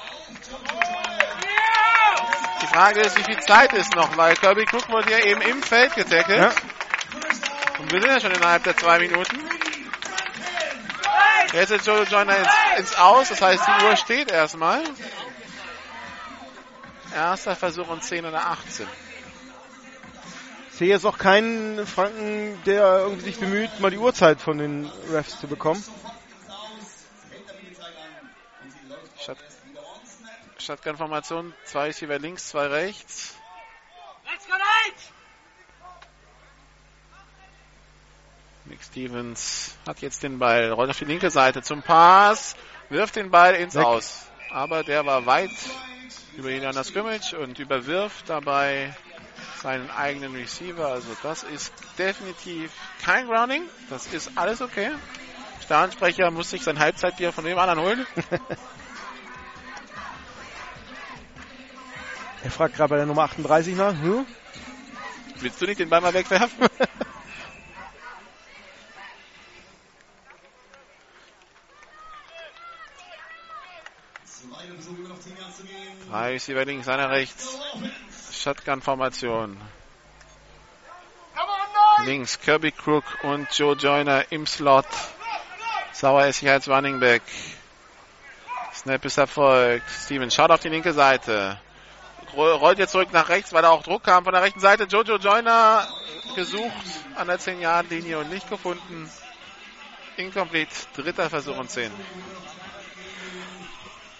Die 2.69 2.75
Frage 2.75 3.01
ist, 3.01 3.17
wie 3.17 3.23
viel 3.23 3.39
Zeit 3.39 3.73
ist 3.73 3.95
noch, 3.95 4.15
weil 4.15 4.35
Kirby 4.35 4.65
Cook 4.71 4.89
wurde 4.89 5.11
ja 5.11 5.19
eben 5.25 5.41
im 5.41 5.63
Feld 5.63 5.95
getackelt. 5.95 6.37
Ja. 6.37 6.51
Und 7.79 7.91
wir 7.91 7.99
sind 7.99 8.11
ja 8.11 8.19
schon 8.19 8.31
innerhalb 8.31 8.63
der 8.63 8.77
zwei 8.77 8.99
Minuten. 8.99 9.39
Jetzt 11.51 11.71
ist 11.71 11.87
Jojo 11.87 12.03
Joyner 12.03 12.37
ins, 12.37 12.49
ins 12.77 12.95
Aus, 12.95 13.29
das 13.29 13.41
heißt 13.41 13.63
die 13.65 13.85
Uhr 13.85 13.95
steht 13.95 14.31
erstmal. 14.31 14.83
Erster 17.15 17.55
Versuch 17.55 17.87
und 17.87 18.03
10 18.03 18.25
oder 18.25 18.45
18. 18.45 18.87
sehe 20.73 20.89
jetzt 20.89 21.05
auch 21.05 21.17
keinen 21.17 21.87
Franken, 21.87 22.61
der 22.65 22.99
irgendwie 22.99 23.25
sich 23.25 23.39
bemüht, 23.39 23.79
mal 23.79 23.89
die 23.89 23.97
Uhrzeit 23.97 24.39
von 24.39 24.59
den 24.59 24.91
Refs 25.11 25.39
zu 25.39 25.47
bekommen. 25.47 25.83
Shotgun-Formation, 30.61 31.53
zwei 31.65 31.89
ist 31.89 31.99
hier 31.99 32.19
links, 32.19 32.49
zwei 32.49 32.67
rechts. 32.67 33.35
Nick 38.65 38.83
Stevens 38.83 39.75
hat 39.87 40.01
jetzt 40.01 40.21
den 40.21 40.37
Ball, 40.37 40.71
rollt 40.71 40.91
auf 40.91 40.99
die 40.99 41.05
linke 41.05 41.31
Seite 41.31 41.63
zum 41.63 41.81
Pass, 41.81 42.55
wirft 42.89 43.15
den 43.15 43.31
Ball 43.31 43.55
ins 43.55 43.73
Weg. 43.75 43.83
Aus. 43.83 44.27
Aber 44.51 44.83
der 44.83 45.05
war 45.05 45.25
weit 45.25 45.49
über 46.37 46.49
ihn 46.51 46.63
an 46.65 46.75
der 46.75 46.83
Scrimmage 46.83 47.33
und 47.33 47.57
überwirft 47.57 48.29
dabei 48.29 48.95
seinen 49.61 49.89
eigenen 49.89 50.35
Receiver. 50.35 50.87
Also 50.87 51.09
das 51.23 51.43
ist 51.43 51.73
definitiv 51.97 52.71
kein 53.03 53.27
Grounding. 53.27 53.63
Das 53.89 54.07
ist 54.07 54.31
alles 54.35 54.61
okay. 54.61 54.91
Stadionsprecher 55.63 56.31
muss 56.31 56.51
sich 56.51 56.63
sein 56.63 56.79
Halbzeitbier 56.79 57.31
von 57.31 57.45
dem 57.45 57.57
anderen 57.57 57.81
holen. 57.81 58.07
Er 62.43 62.51
fragt 62.51 62.75
gerade 62.75 62.89
bei 62.89 62.97
der 62.97 63.05
Nummer 63.05 63.23
38 63.23 63.75
nach. 63.75 63.93
Hm? 63.93 64.25
Willst 65.35 65.61
du 65.61 65.65
nicht 65.65 65.79
den 65.79 65.89
Ball 65.89 66.01
mal 66.01 66.13
wegwerfen? 66.13 66.67
Zwei 74.25 74.67
Versuche 74.67 75.01
noch 75.01 75.19
10 75.19 75.37
Yards 75.37 75.57
zu 75.57 75.63
gehen. 75.63 76.09
Drei 76.09 76.31
Receiver 76.31 76.65
links, 76.65 76.87
einer 76.87 77.09
rechts. 77.09 77.57
Shotgun-Formation. 78.31 79.57
Links 82.05 82.39
Kirby 82.39 82.71
Crook 82.71 83.03
und 83.23 83.47
Joe 83.57 83.75
Joyner 83.75 84.31
im 84.31 84.47
Slot. 84.47 84.85
Sauer 85.91 86.27
ist 86.27 86.37
hier 86.37 86.53
als 86.53 86.69
Running 86.69 86.99
Back. 87.01 87.23
Snap 88.73 89.03
ist 89.03 89.17
erfolgt. 89.17 89.89
Steven 89.89 90.31
schaut 90.31 90.51
auf 90.51 90.61
die 90.61 90.69
linke 90.69 90.93
Seite. 90.93 91.59
Roll- 92.35 92.53
Rollt 92.53 92.79
jetzt 92.79 92.91
zurück 92.91 93.09
nach 93.11 93.29
rechts, 93.29 93.53
weil 93.53 93.61
da 93.61 93.69
auch 93.69 93.83
Druck 93.83 94.03
kam 94.03 94.23
von 94.23 94.33
der 94.33 94.41
rechten 94.41 94.59
Seite. 94.59 94.83
Jojo 94.83 95.17
Joyner 95.17 95.87
gesucht 96.35 96.71
an 97.15 97.27
der 97.27 97.39
10-Yard-Linie 97.39 98.19
und 98.19 98.29
nicht 98.29 98.49
gefunden. 98.49 99.09
Incomplete. 100.17 100.71
Dritter 100.95 101.29
Versuch 101.29 101.57
und 101.57 101.69
10. 101.69 101.91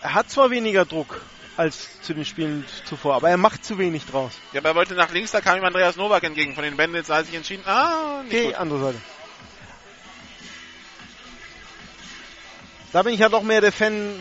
Er 0.02 0.14
hat 0.14 0.30
zwar 0.30 0.50
weniger 0.50 0.86
Druck 0.86 1.22
als 1.58 2.02
zu 2.02 2.14
den 2.14 2.24
Spielen 2.24 2.66
zuvor, 2.86 3.16
aber 3.16 3.30
er 3.30 3.36
macht 3.38 3.66
zu 3.66 3.78
wenig 3.78 4.06
draus. 4.06 4.32
Ja, 4.54 4.62
aber 4.62 4.70
er 4.70 4.76
wollte 4.76 4.94
nach 4.96 5.12
links, 5.12 5.32
da 5.32 5.42
kam 5.42 5.58
ihm 5.58 5.66
Andreas 5.66 5.98
Nowak 5.98 6.24
entgegen 6.24 6.56
von 6.56 6.64
den 6.64 6.78
Bandits, 6.78 7.12
als 7.12 7.28
ich 7.28 7.36
entschieden, 7.36 7.64
ah, 7.68 8.22
nicht 8.24 8.34
Okay, 8.34 8.46
gut. 8.46 8.56
andere 8.56 8.80
Seite. 8.80 9.02
Da 12.92 13.04
bin 13.04 13.14
ich 13.14 13.22
halt 13.22 13.34
auch 13.34 13.44
mehr 13.44 13.62
der 13.62 13.72
Fan, 13.72 14.20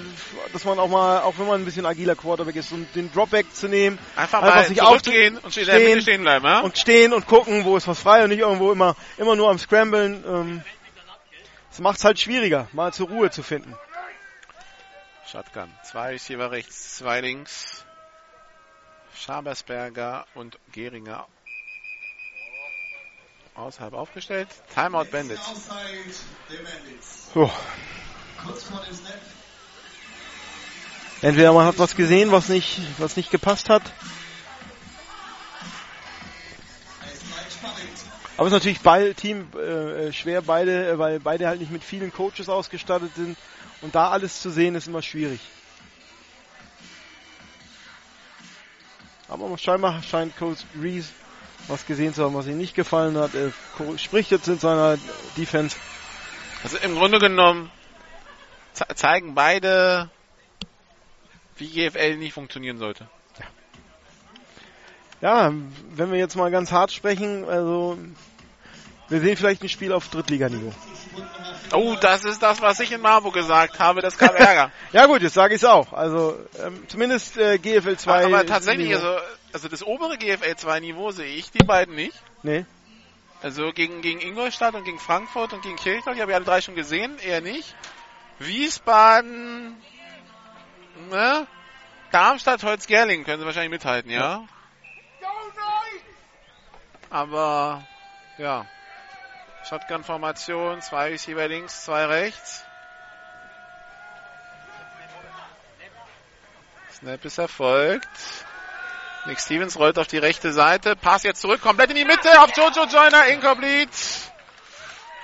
dass 0.52 0.64
man 0.64 0.78
auch 0.78 0.88
mal, 0.88 1.22
auch 1.22 1.38
wenn 1.38 1.46
man 1.46 1.62
ein 1.62 1.64
bisschen 1.64 1.86
agiler 1.86 2.14
Quarterback 2.14 2.56
ist, 2.56 2.70
um 2.70 2.86
den 2.94 3.10
Dropback 3.12 3.54
zu 3.54 3.66
nehmen, 3.66 3.98
Einfach, 4.14 4.42
Einfach 4.42 4.56
mal 4.56 4.64
sich 4.64 4.82
aufzu- 4.82 5.40
und 5.42 5.52
stehen, 5.52 5.66
stehen 5.66 6.00
stehen 6.02 6.22
bleiben, 6.22 6.44
ja? 6.44 6.60
und 6.60 6.76
stehen 6.76 7.14
und 7.14 7.26
gucken, 7.26 7.64
wo 7.64 7.76
ist 7.76 7.88
was 7.88 7.98
frei 7.98 8.22
und 8.22 8.28
nicht 8.28 8.40
irgendwo 8.40 8.70
immer, 8.70 8.94
immer 9.16 9.36
nur 9.36 9.50
am 9.50 9.58
Scramblen. 9.58 10.22
Ähm, 10.26 10.62
das 11.70 11.80
macht 11.80 11.98
es 11.98 12.04
halt 12.04 12.20
schwieriger, 12.20 12.68
mal 12.72 12.92
zur 12.92 13.08
Ruhe 13.08 13.30
zu 13.30 13.42
finden. 13.42 13.74
Shotgun. 15.30 15.72
Zwei 15.84 16.10
Receiver 16.10 16.50
rechts, 16.50 16.96
zwei 16.96 17.20
links. 17.20 17.84
Schabersberger 19.14 20.26
und 20.34 20.58
Geringer 20.72 21.26
außerhalb 23.54 23.92
aufgestellt. 23.92 24.48
Timeout 24.74 25.06
Bandits. 25.10 25.42
So. 27.34 27.50
Entweder 31.20 31.52
man 31.52 31.66
hat 31.66 31.78
was 31.78 31.96
gesehen, 31.96 32.30
was 32.30 32.48
nicht, 32.48 32.80
was 32.98 33.16
nicht 33.16 33.30
gepasst 33.30 33.68
hat. 33.68 33.82
Aber 38.36 38.46
es 38.46 38.52
ist 38.52 38.58
natürlich 38.58 38.80
bei 38.82 39.12
Team 39.14 39.48
äh, 39.56 40.06
äh, 40.08 40.12
schwer 40.12 40.42
beide, 40.42 40.90
äh, 40.90 40.98
weil 40.98 41.18
beide 41.18 41.48
halt 41.48 41.58
nicht 41.58 41.72
mit 41.72 41.82
vielen 41.82 42.12
Coaches 42.12 42.48
ausgestattet 42.48 43.10
sind 43.16 43.36
und 43.80 43.96
da 43.96 44.10
alles 44.10 44.40
zu 44.40 44.50
sehen 44.50 44.76
ist 44.76 44.86
immer 44.86 45.02
schwierig. 45.02 45.40
Aber 49.26 49.58
scheinbar 49.58 50.00
scheint 50.04 50.36
Coach 50.36 50.60
Reese 50.80 51.08
was 51.66 51.84
gesehen 51.84 52.14
zu 52.14 52.24
haben, 52.24 52.34
was 52.34 52.46
ihm 52.46 52.58
nicht 52.58 52.74
gefallen 52.74 53.16
hat. 53.18 53.32
Er 53.34 53.52
spricht 53.98 54.30
jetzt 54.30 54.48
in 54.48 54.58
seiner 54.58 54.98
Defense. 55.36 55.76
Also 56.62 56.78
im 56.78 56.94
Grunde 56.94 57.18
genommen 57.18 57.70
zeigen 58.94 59.34
beide, 59.34 60.10
wie 61.56 61.68
GFL 61.68 62.16
nicht 62.16 62.32
funktionieren 62.32 62.78
sollte. 62.78 63.08
Ja, 65.20 65.52
wenn 65.90 66.12
wir 66.12 66.18
jetzt 66.18 66.36
mal 66.36 66.50
ganz 66.50 66.70
hart 66.70 66.92
sprechen, 66.92 67.44
also 67.48 67.98
wir 69.08 69.20
sehen 69.20 69.36
vielleicht 69.36 69.62
ein 69.62 69.68
Spiel 69.68 69.92
auf 69.92 70.08
Drittliganiveau. 70.08 70.72
Oh, 71.72 71.96
das 72.00 72.24
ist 72.24 72.42
das, 72.42 72.62
was 72.62 72.80
ich 72.80 72.92
in 72.92 73.00
Marburg 73.00 73.34
gesagt 73.34 73.78
habe. 73.78 74.00
Das 74.00 74.16
gab 74.16 74.34
Ärger. 74.38 74.70
Ja 74.92 75.06
gut, 75.06 75.22
jetzt 75.22 75.34
sage 75.34 75.54
ich 75.54 75.62
es 75.62 75.68
auch. 75.68 75.92
Also 75.92 76.38
ähm, 76.64 76.84
zumindest 76.88 77.36
äh, 77.36 77.58
GFL 77.58 77.96
2. 77.96 78.24
Aber 78.26 78.46
tatsächlich, 78.46 78.88
Niveau. 78.88 78.98
also, 78.98 79.20
also 79.52 79.68
das 79.68 79.82
obere 79.84 80.16
GFL 80.18 80.56
2 80.56 80.80
Niveau 80.80 81.10
sehe 81.10 81.34
ich 81.34 81.50
die 81.50 81.64
beiden 81.64 81.94
nicht. 81.94 82.14
Nee. 82.42 82.64
Also 83.42 83.72
gegen, 83.72 84.00
gegen 84.00 84.20
Ingolstadt 84.20 84.74
und 84.74 84.84
gegen 84.84 84.98
Frankfurt 84.98 85.52
und 85.52 85.62
gegen 85.62 85.76
Kirchdorf, 85.76 86.16
die 86.16 86.22
habe 86.22 86.32
ich 86.32 86.36
alle 86.36 86.44
drei 86.44 86.60
schon 86.60 86.74
gesehen, 86.74 87.18
eher 87.18 87.40
nicht. 87.40 87.74
Wiesbaden, 88.38 89.76
ne? 91.10 91.46
Darmstadt, 92.10 92.62
Holzgerling 92.62 93.24
können 93.24 93.40
sie 93.40 93.46
wahrscheinlich 93.46 93.70
mithalten, 93.70 94.10
ja? 94.10 94.46
Aber, 97.10 97.86
ja. 98.38 98.66
Shotgun-Formation, 99.68 100.80
zwei 100.82 101.10
Receiver 101.10 101.48
links, 101.48 101.84
zwei 101.84 102.06
rechts. 102.06 102.64
Snap 106.92 107.24
ist 107.24 107.38
erfolgt. 107.38 108.08
Nick 109.26 109.40
Stevens 109.40 109.78
rollt 109.78 109.98
auf 109.98 110.06
die 110.06 110.18
rechte 110.18 110.52
Seite. 110.52 110.96
Pass 110.96 111.22
jetzt 111.22 111.40
zurück, 111.40 111.60
komplett 111.60 111.90
in 111.90 111.96
die 111.96 112.04
Mitte 112.04 112.40
auf 112.40 112.56
Jojo 112.56 112.86
Joyner, 112.86 113.26
incomplete. 113.26 113.92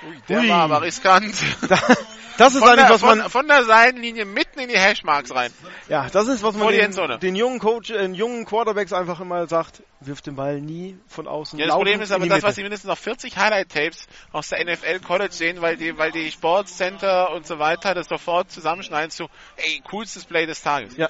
Ui, 0.03 0.21
der 0.29 0.39
Ui. 0.41 0.49
war 0.49 0.61
aber 0.63 0.81
riskant. 0.81 1.35
Das 2.37 2.53
ist 2.53 2.59
Von 2.59 2.69
eigentlich, 2.69 2.85
der, 2.85 2.93
was 2.95 3.01
man, 3.01 3.21
von, 3.21 3.29
von 3.29 3.47
der 3.47 3.63
Seitenlinie 3.63 4.25
mitten 4.25 4.59
in 4.59 4.69
die 4.69 4.77
Hashmarks 4.77 5.33
rein. 5.33 5.51
ja, 5.87 6.09
das 6.09 6.27
ist, 6.27 6.43
was 6.43 6.55
man 6.55 6.69
den, 6.69 7.19
den 7.19 7.35
jungen 7.35 7.59
Coach, 7.59 7.91
äh, 7.91 7.97
den 7.97 8.13
jungen 8.13 8.45
Quarterbacks 8.45 8.93
einfach 8.93 9.19
immer 9.19 9.47
sagt, 9.47 9.83
wirf 10.01 10.21
den 10.21 10.35
Ball 10.35 10.59
nie 10.61 10.97
von 11.07 11.27
außen. 11.27 11.57
Ja, 11.59 11.67
das 11.67 11.75
Problem 11.75 12.01
ist 12.01 12.11
aber 12.11 12.27
das, 12.27 12.43
was 12.43 12.55
sie 12.55 12.61
mindestens 12.61 12.89
noch 12.89 12.97
40 12.97 13.37
Highlight-Tapes 13.37 14.07
aus 14.31 14.49
der 14.49 14.65
NFL 14.65 14.99
College 14.99 15.33
sehen, 15.33 15.61
weil 15.61 15.77
die, 15.77 15.97
weil 15.97 16.11
die 16.11 16.31
Sportcenter 16.31 17.31
und 17.31 17.47
so 17.47 17.59
weiter 17.59 17.93
das 17.93 18.07
sofort 18.07 18.51
zusammenschneiden 18.51 19.11
zu, 19.11 19.27
ey, 19.57 19.81
coolstes 19.89 20.25
Play 20.25 20.45
des 20.45 20.61
Tages. 20.61 20.97
Ja, 20.97 21.09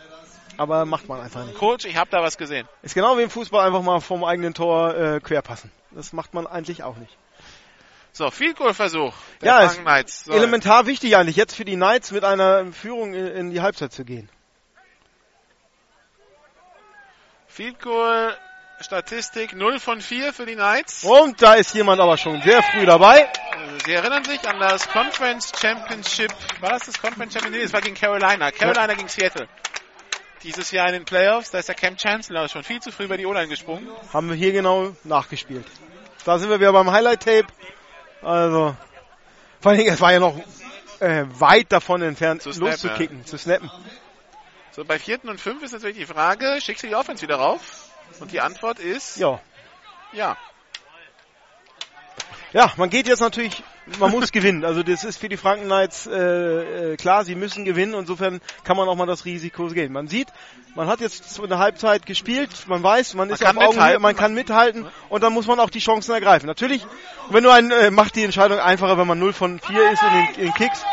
aber 0.57 0.85
macht 0.85 1.07
man 1.07 1.21
einfach 1.21 1.45
nicht. 1.45 1.57
Coach, 1.57 1.85
ich 1.85 1.97
habe 1.97 2.09
da 2.09 2.21
was 2.21 2.37
gesehen. 2.37 2.67
Ist 2.81 2.95
genau 2.95 3.17
wie 3.17 3.23
im 3.23 3.29
Fußball 3.29 3.65
einfach 3.65 3.81
mal 3.81 3.99
vom 3.99 4.23
eigenen 4.23 4.53
Tor 4.53 4.95
äh, 4.95 5.19
querpassen. 5.19 5.71
Das 5.91 6.13
macht 6.13 6.33
man 6.33 6.47
eigentlich 6.47 6.83
auch 6.83 6.97
nicht. 6.97 7.17
So, 8.15 8.31
Field 8.31 8.55
Goal 8.55 8.73
Versuch. 8.73 9.13
Ja, 9.41 9.59
ist 9.63 9.81
Knights. 9.81 10.23
So, 10.23 10.31
Elementar 10.31 10.85
wichtig 10.85 11.17
eigentlich, 11.17 11.35
jetzt 11.35 11.53
für 11.53 11.65
die 11.65 11.75
Knights 11.75 12.11
mit 12.11 12.23
einer 12.23 12.71
Führung 12.71 13.13
in, 13.13 13.49
die 13.49 13.59
Halbzeit 13.59 13.91
zu 13.91 14.05
gehen. 14.05 14.29
Field 17.49 17.77
Goal 17.81 18.33
Statistik 18.79 19.53
0 19.53 19.81
von 19.81 19.99
4 19.99 20.31
für 20.31 20.45
die 20.45 20.55
Knights. 20.55 21.03
Und 21.03 21.41
da 21.41 21.55
ist 21.55 21.75
jemand 21.75 21.99
aber 21.99 22.15
schon 22.17 22.41
sehr 22.41 22.63
früh 22.63 22.85
dabei. 22.85 23.27
Also, 23.51 23.85
Sie 23.85 23.91
erinnern 23.91 24.23
sich 24.23 24.47
an 24.47 24.61
das 24.61 24.87
Conference 24.87 25.51
Championship. 25.59 26.31
War 26.61 26.69
das 26.69 26.85
das 26.85 27.01
Conference 27.01 27.33
Championship? 27.33 27.59
Nee, 27.59 27.63
das 27.63 27.73
war 27.73 27.81
gegen 27.81 27.95
Carolina. 27.95 28.49
Carolina 28.51 28.93
gegen 28.93 29.09
Seattle. 29.09 29.49
Dieses 30.41 30.71
Jahr 30.71 30.87
in 30.87 30.93
den 30.93 31.05
Playoffs, 31.05 31.51
da 31.51 31.57
ist 31.57 31.67
der 31.67 31.75
Camp 31.75 31.99
Chancellor 31.99 32.47
schon 32.47 32.63
viel 32.63 32.79
zu 32.79 32.93
früh 32.93 33.03
über 33.03 33.17
die 33.17 33.25
O-Line 33.25 33.49
gesprungen. 33.49 33.89
Haben 34.13 34.29
wir 34.29 34.37
hier 34.37 34.53
genau 34.53 34.95
nachgespielt. 35.03 35.67
Da 36.23 36.39
sind 36.39 36.49
wir 36.49 36.61
wieder 36.61 36.71
beim 36.71 36.89
Highlight-Tape. 36.89 37.47
Also, 38.21 38.75
vor 39.61 39.69
allen 39.69 39.79
Dingen, 39.79 39.93
es 39.93 40.01
war 40.01 40.11
ja 40.11 40.19
noch 40.19 40.37
äh, 40.99 41.25
weit 41.27 41.71
davon 41.71 42.01
entfernt, 42.01 42.41
Zu 42.41 42.51
loszukicken, 42.51 43.25
zu 43.25 43.37
snappen. 43.37 43.69
So, 44.71 44.83
bei 44.83 44.99
vierten 44.99 45.29
und 45.29 45.39
fünf 45.39 45.63
ist 45.63 45.71
natürlich 45.71 45.97
die 45.97 46.05
Frage, 46.05 46.59
schickst 46.59 46.83
du 46.83 46.87
die 46.87 46.95
Offense 46.95 47.21
wieder 47.23 47.35
rauf? 47.37 47.89
Und 48.19 48.31
die 48.31 48.41
Antwort 48.41 48.79
ist 48.79 49.17
Ja. 49.17 49.39
ja. 50.11 50.37
Ja, 52.53 52.71
man 52.77 52.89
geht 52.89 53.07
jetzt 53.07 53.19
natürlich 53.19 53.63
man 53.99 54.11
muss 54.11 54.31
gewinnen. 54.31 54.65
Also 54.65 54.83
das 54.83 55.03
ist 55.03 55.19
für 55.19 55.29
die 55.29 55.37
Franken 55.37 55.65
Knights 55.65 56.07
äh, 56.07 56.93
äh, 56.93 56.97
klar, 56.97 57.23
sie 57.23 57.35
müssen 57.35 57.65
gewinnen. 57.65 57.93
Insofern 57.93 58.41
kann 58.63 58.77
man 58.77 58.87
auch 58.87 58.95
mal 58.95 59.05
das 59.05 59.25
Risiko 59.25 59.67
gehen. 59.67 59.93
Man 59.93 60.07
sieht, 60.07 60.27
man 60.75 60.87
hat 60.87 60.99
jetzt 60.99 61.39
eine 61.41 61.57
Halbzeit 61.57 62.05
gespielt, 62.05 62.49
man 62.67 62.83
weiß, 62.83 63.13
man, 63.13 63.29
ist 63.29 63.41
kann 63.41 63.57
auf 63.57 63.67
Augenhöhe, 63.67 63.99
man 63.99 64.15
kann 64.15 64.33
mithalten 64.33 64.87
und 65.09 65.23
dann 65.23 65.33
muss 65.33 65.47
man 65.47 65.59
auch 65.59 65.69
die 65.69 65.79
Chancen 65.79 66.13
ergreifen. 66.13 66.47
Natürlich, 66.47 66.85
wenn 67.29 67.43
du 67.43 67.49
ein, 67.49 67.71
äh, 67.71 67.91
macht 67.91 68.15
die 68.15 68.23
Entscheidung 68.23 68.59
einfacher, 68.59 68.97
wenn 68.97 69.07
man 69.07 69.19
0 69.19 69.33
von 69.33 69.59
4 69.59 69.91
ist 69.91 70.03
in 70.03 70.09
den, 70.09 70.47
in 70.47 70.53
Kicks, 70.53 70.83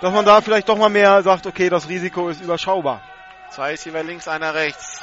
dass 0.00 0.14
man 0.14 0.24
da 0.24 0.40
vielleicht 0.40 0.68
doch 0.68 0.78
mal 0.78 0.88
mehr 0.88 1.22
sagt, 1.22 1.46
okay, 1.46 1.68
das 1.68 1.88
Risiko 1.88 2.28
ist 2.28 2.40
überschaubar. 2.40 3.02
Zwei 3.50 3.70
Receiver 3.70 4.02
links, 4.02 4.28
einer 4.28 4.54
rechts. 4.54 5.02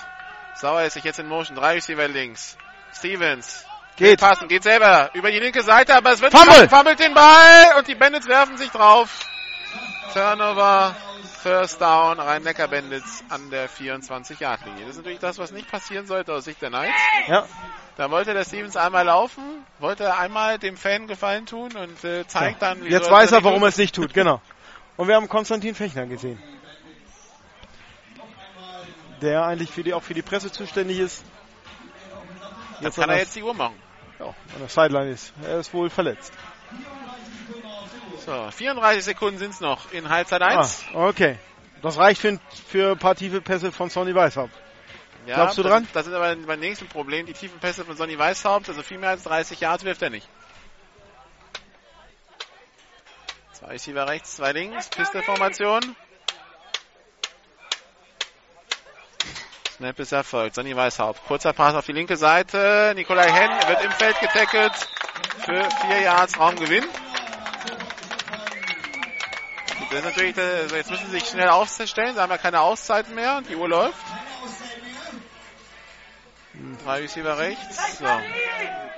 Sauer 0.55 0.83
ist 0.83 0.93
sich 0.93 1.03
jetzt 1.03 1.19
in 1.19 1.27
Motion. 1.27 1.57
Drei 1.57 1.73
Receiver 1.73 2.07
links. 2.07 2.57
Stevens. 2.93 3.65
Geht. 3.97 4.19
Passen, 4.19 4.47
geht 4.49 4.63
selber 4.63 5.09
über 5.13 5.31
die 5.31 5.39
linke 5.39 5.63
Seite, 5.63 5.95
aber 5.95 6.11
es 6.11 6.21
wird 6.21 6.33
Fumble. 6.33 6.67
fummelt 6.67 6.99
den 6.99 7.13
Ball 7.13 7.75
und 7.77 7.87
die 7.87 7.95
Bandits 7.95 8.27
werfen 8.27 8.57
sich 8.57 8.69
drauf. 8.69 9.09
Turnover, 10.13 10.95
First 11.41 11.79
Down, 11.79 12.19
Rhein-Neckar 12.19 12.67
Bandits 12.67 13.23
an 13.29 13.49
der 13.51 13.69
24-Yard-Linie. 13.69 14.81
Das 14.81 14.91
ist 14.91 14.97
natürlich 14.97 15.19
das, 15.19 15.37
was 15.37 15.51
nicht 15.51 15.69
passieren 15.69 16.07
sollte 16.07 16.33
aus 16.33 16.43
Sicht 16.45 16.61
der 16.61 16.69
Knights. 16.69 16.95
Ja, 17.27 17.45
Da 17.95 18.11
wollte 18.11 18.33
der 18.33 18.43
Stevens 18.43 18.75
einmal 18.75 19.05
laufen, 19.05 19.43
wollte 19.79 20.17
einmal 20.17 20.59
dem 20.59 20.75
Fan 20.75 21.07
Gefallen 21.07 21.45
tun 21.45 21.71
und 21.75 22.03
äh, 22.03 22.27
zeigt 22.27 22.61
dann, 22.61 22.83
wie 22.83 22.89
jetzt 22.89 23.09
weiß 23.09 23.31
er, 23.31 23.43
warum 23.43 23.61
er 23.61 23.69
es 23.69 23.77
nicht 23.77 23.95
tut, 23.95 24.13
genau. 24.13 24.41
Und 24.97 25.07
wir 25.07 25.15
haben 25.15 25.29
Konstantin 25.29 25.75
Fechner 25.75 26.05
gesehen. 26.05 26.41
Der 29.21 29.45
eigentlich 29.45 29.71
für 29.71 29.83
die, 29.83 29.93
auch 29.93 30.03
für 30.03 30.13
die 30.13 30.21
Presse 30.21 30.51
zuständig 30.51 30.99
ist. 30.99 31.23
Jetzt 32.81 32.97
an 32.97 33.03
kann 33.05 33.09
er 33.11 33.19
jetzt 33.19 33.35
die 33.35 33.43
Uhr 33.43 33.53
machen. 33.53 33.75
Ja, 34.19 34.25
an 34.25 34.59
der 34.59 34.69
Sideline 34.69 35.11
ist. 35.11 35.33
Er 35.43 35.59
ist 35.59 35.73
wohl 35.73 35.89
verletzt. 35.89 36.33
So, 38.25 38.49
34 38.51 39.03
Sekunden 39.03 39.37
sind's 39.37 39.59
noch 39.59 39.91
in 39.91 40.09
Halbzeit 40.09 40.41
1. 40.41 40.85
Ah, 40.93 41.07
okay. 41.07 41.37
Das 41.81 41.97
reicht 41.97 42.19
für, 42.19 42.39
für 42.67 42.91
ein 42.93 42.97
paar 42.97 43.15
tiefe 43.15 43.41
Pässe 43.41 43.71
von 43.71 43.89
Sonny 43.89 44.15
Weishaupt. 44.15 44.53
Ja, 45.27 45.35
Glaubst 45.35 45.57
du 45.57 45.63
das, 45.63 45.71
dran? 45.71 45.87
Das 45.93 46.07
ist 46.07 46.13
aber 46.13 46.35
mein 46.35 46.59
nächstes 46.59 46.87
Problem. 46.87 47.25
Die 47.25 47.33
tiefen 47.33 47.59
Pässe 47.59 47.85
von 47.85 47.95
Sonny 47.95 48.17
Weishaupt, 48.17 48.69
also 48.69 48.81
viel 48.83 48.97
mehr 48.97 49.09
als 49.11 49.23
30 49.23 49.59
Yards 49.59 49.83
wirft 49.83 50.01
er 50.01 50.09
nicht. 50.09 50.27
Zwei 53.53 53.67
Receiver 53.67 54.07
rechts, 54.07 54.35
zwei 54.35 54.51
links, 54.51 54.89
Pistolformation. 54.89 55.95
Snap 59.75 59.99
ist 59.99 60.13
erfolgt. 60.13 60.55
Sonny 60.55 60.73
Weishaupt. 60.73 61.25
Kurzer 61.27 61.51
Pass 61.51 61.75
auf 61.75 61.85
die 61.85 61.91
linke 61.91 62.15
Seite. 62.15 62.93
Nikolai 62.95 63.29
Henn 63.29 63.51
wird 63.67 63.83
im 63.83 63.91
Feld 63.91 64.17
getackelt. 64.21 64.71
Für 65.39 65.67
vier 65.81 66.01
Yards 66.01 66.39
Raumgewinn. 66.39 66.85
Also 69.91 70.75
jetzt 70.75 70.91
müssen 70.91 71.05
sie 71.07 71.11
sich 71.19 71.25
schnell 71.25 71.49
aufstellen. 71.49 72.15
Sie 72.15 72.21
haben 72.21 72.29
ja 72.29 72.37
keine 72.37 72.61
Auszeiten 72.61 73.15
mehr. 73.15 73.41
Die 73.49 73.55
Uhr 73.55 73.67
läuft. 73.67 73.99
Drei 76.85 77.01
Receiver 77.01 77.37
rechts. 77.37 77.99
So. 77.99 78.05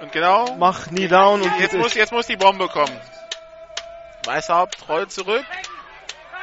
Und 0.01 0.11
genau. 0.11 0.55
Mach 0.59 0.91
nie 0.91 1.07
down 1.07 1.41
und 1.41 1.59
Jetzt 1.59 1.73
muss, 1.73 1.95
jetzt 1.95 2.11
muss 2.11 2.27
die 2.27 2.37
Bombe 2.37 2.67
kommen. 2.67 3.01
Weißhaupt 4.25 4.87
rollt 4.89 5.11
zurück. 5.11 5.45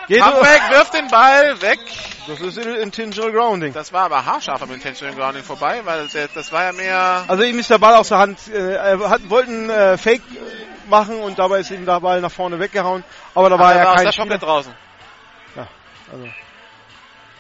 Comeback, 0.09 0.71
wirft 0.71 0.95
den 0.95 1.09
Ball 1.09 1.61
weg. 1.61 1.81
Das 2.27 2.41
ist 2.41 2.57
Intentional 2.59 3.33
Grounding. 3.33 3.73
Das 3.73 3.93
war 3.93 4.05
aber 4.05 4.25
haarscharf 4.25 4.63
am 4.63 4.73
Intentional 4.73 5.15
Grounding 5.15 5.43
vorbei, 5.43 5.81
weil 5.85 6.09
das 6.09 6.53
war 6.53 6.65
ja 6.65 6.73
mehr. 6.73 7.25
Also 7.29 7.43
ihm 7.43 7.59
ist 7.59 7.71
der 7.71 7.79
Ball 7.79 7.95
aus 7.95 8.09
der 8.09 8.19
Hand. 8.19 8.39
Äh, 8.49 8.75
er 8.75 9.11
hat, 9.11 9.29
wollten 9.29 9.69
äh, 9.71 9.99
Fake 9.99 10.23
machen 10.89 11.21
und 11.21 11.39
dabei 11.39 11.61
ist 11.61 11.71
ihm 11.71 11.85
der 11.87 12.01
Ball 12.01 12.21
nach 12.21 12.33
vorne 12.33 12.59
weggehauen. 12.59 13.05
Aber 13.35 13.51
da 13.51 13.59
war 13.59 13.67
aber 13.67 13.75
er 13.75 13.83
ja 13.83 13.91
aus 13.91 13.97
kein 13.97 14.05
der 14.05 14.13
Spieler. 14.13 14.39
Draußen. 14.39 14.75
Also, 16.13 16.29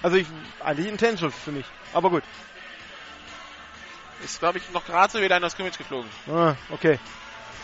also 0.03 0.17
ich, 0.17 0.27
eigentlich 0.63 0.89
intentional 0.89 1.31
für 1.33 1.53
mich. 1.53 1.67
Aber 1.93 2.11
gut. 2.11 2.23
Ist, 4.25 4.39
glaube 4.39 4.59
ich, 4.59 4.71
noch 4.73 4.85
gerade 4.85 5.13
so 5.13 5.21
wieder 5.21 5.37
in 5.37 5.43
das 5.43 5.53
Scrimmage 5.53 5.77
geflogen. 5.79 6.09
Ah, 6.33 6.55
okay. 6.71 6.99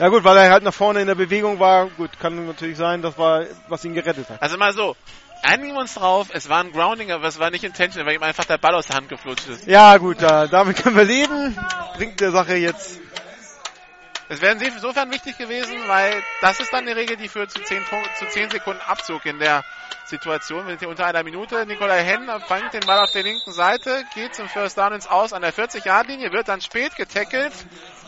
Ja 0.01 0.09
gut, 0.09 0.25
weil 0.25 0.39
er 0.39 0.51
halt 0.51 0.65
nach 0.65 0.73
vorne 0.73 1.03
in 1.03 1.07
der 1.07 1.15
Bewegung 1.15 1.61
war. 1.61 1.89
Gut, 1.91 2.19
kann 2.19 2.47
natürlich 2.47 2.79
sein, 2.79 3.03
das 3.03 3.19
war, 3.19 3.45
was 3.69 3.85
ihn 3.85 3.93
gerettet 3.93 4.31
hat. 4.31 4.41
Also 4.41 4.57
mal 4.57 4.73
so. 4.73 4.97
Einigen 5.43 5.75
wir 5.75 5.81
uns 5.81 5.95
drauf, 5.95 6.29
es 6.33 6.49
war 6.49 6.65
ein 6.65 6.73
Grounding, 6.73 7.13
aber 7.13 7.29
es 7.29 7.39
war 7.39 7.51
nicht 7.51 7.65
intentional, 7.65 8.07
weil 8.07 8.15
ihm 8.15 8.23
einfach 8.23 8.47
der 8.47 8.57
Ball 8.57 8.75
aus 8.75 8.87
der 8.87 8.97
Hand 8.97 9.11
geflutscht 9.11 9.49
ist. 9.49 9.67
Ja 9.67 9.99
gut, 9.99 10.23
da, 10.23 10.47
damit 10.47 10.79
können 10.83 10.97
wir 10.97 11.05
leben. 11.05 11.55
Bringt 11.97 12.19
der 12.21 12.31
Sache 12.31 12.57
jetzt. 12.57 12.99
Es 14.31 14.41
wäre 14.41 14.57
insofern 14.65 15.11
wichtig 15.11 15.37
gewesen, 15.39 15.77
weil 15.89 16.23
das 16.41 16.61
ist 16.61 16.73
dann 16.73 16.87
die 16.87 16.93
Regel, 16.93 17.17
die 17.17 17.27
führt 17.27 17.51
zu 17.51 17.61
10, 17.61 17.85
Punkt, 17.87 18.09
zu 18.17 18.29
10 18.29 18.51
Sekunden 18.51 18.81
Abzug 18.81 19.27
in 19.27 19.41
der 19.41 19.65
Situation. 20.05 20.67
Wir 20.67 20.71
sind 20.71 20.79
hier 20.79 20.89
unter 20.89 21.05
einer 21.05 21.25
Minute. 21.25 21.67
Nikolai 21.67 22.05
Henn 22.05 22.31
fängt 22.47 22.73
den 22.73 22.87
Ball 22.87 23.01
auf 23.01 23.11
der 23.11 23.25
linken 23.25 23.51
Seite, 23.51 24.05
geht 24.15 24.37
zum 24.37 24.49
First 24.49 24.79
Down 24.79 24.93
ins 24.93 25.09
Aus 25.09 25.33
an 25.33 25.43
der 25.43 25.53
40-Yard-Linie, 25.53 26.31
wird 26.31 26.47
dann 26.47 26.61
spät 26.61 26.95
getackelt 26.95 27.53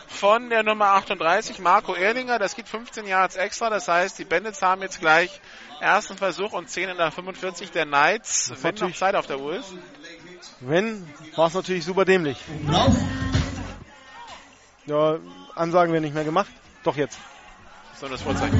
von 0.06 0.48
der 0.48 0.62
Nummer 0.62 0.90
38, 0.90 1.58
Marco 1.58 1.92
Erlinger. 1.92 2.38
Das 2.38 2.54
gibt 2.54 2.68
15 2.68 3.04
Yards 3.04 3.34
extra. 3.34 3.68
Das 3.68 3.88
heißt, 3.88 4.16
die 4.20 4.24
Bandits 4.24 4.62
haben 4.62 4.82
jetzt 4.82 5.00
gleich 5.00 5.40
ersten 5.80 6.16
Versuch 6.16 6.52
und 6.52 6.70
10 6.70 6.90
in 6.90 6.98
der 6.98 7.10
45 7.10 7.72
der 7.72 7.84
Knights, 7.84 8.52
wenn 8.62 8.76
noch 8.76 8.94
Zeit 8.94 9.16
auf 9.16 9.26
der 9.26 9.40
Uhr 9.40 9.56
ist. 9.56 9.74
Wenn, 10.60 11.04
war 11.34 11.48
es 11.48 11.54
natürlich 11.54 11.84
super 11.84 12.04
dämlich. 12.04 12.38
Ja, 14.86 15.18
Ansagen 15.54 15.92
werden 15.92 16.04
nicht 16.04 16.14
mehr 16.14 16.24
gemacht. 16.24 16.50
Doch 16.84 16.96
jetzt. 16.96 17.18
So 18.00 18.08
das 18.08 18.22
Vorzeichen. 18.22 18.58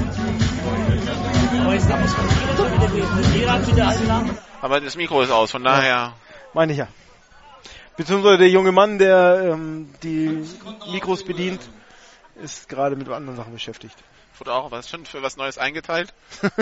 Aber 4.61 4.81
das 4.81 4.97
Mikro 4.97 5.23
ist 5.23 5.31
aus, 5.31 5.51
von 5.51 5.65
daher. 5.65 6.15
Meine 6.55 6.73
ich 6.73 6.79
ja. 6.79 6.89
Beziehungsweise 7.97 8.39
der 8.39 8.49
junge 8.49 8.73
Mann, 8.73 8.99
der 8.99 9.53
ähm, 9.53 9.93
die 10.03 10.45
Mikros 10.91 11.25
bedient, 11.25 11.61
ist 12.37 12.69
gerade 12.69 12.95
mit 12.97 13.09
anderen 13.09 13.37
Sachen 13.37 13.53
beschäftigt. 13.53 13.97
Wurde 14.39 14.53
auch 14.53 14.71
was 14.71 14.89
schon 14.89 15.05
für 15.05 15.23
was 15.23 15.37
Neues 15.37 15.59
eingeteilt. 15.59 16.15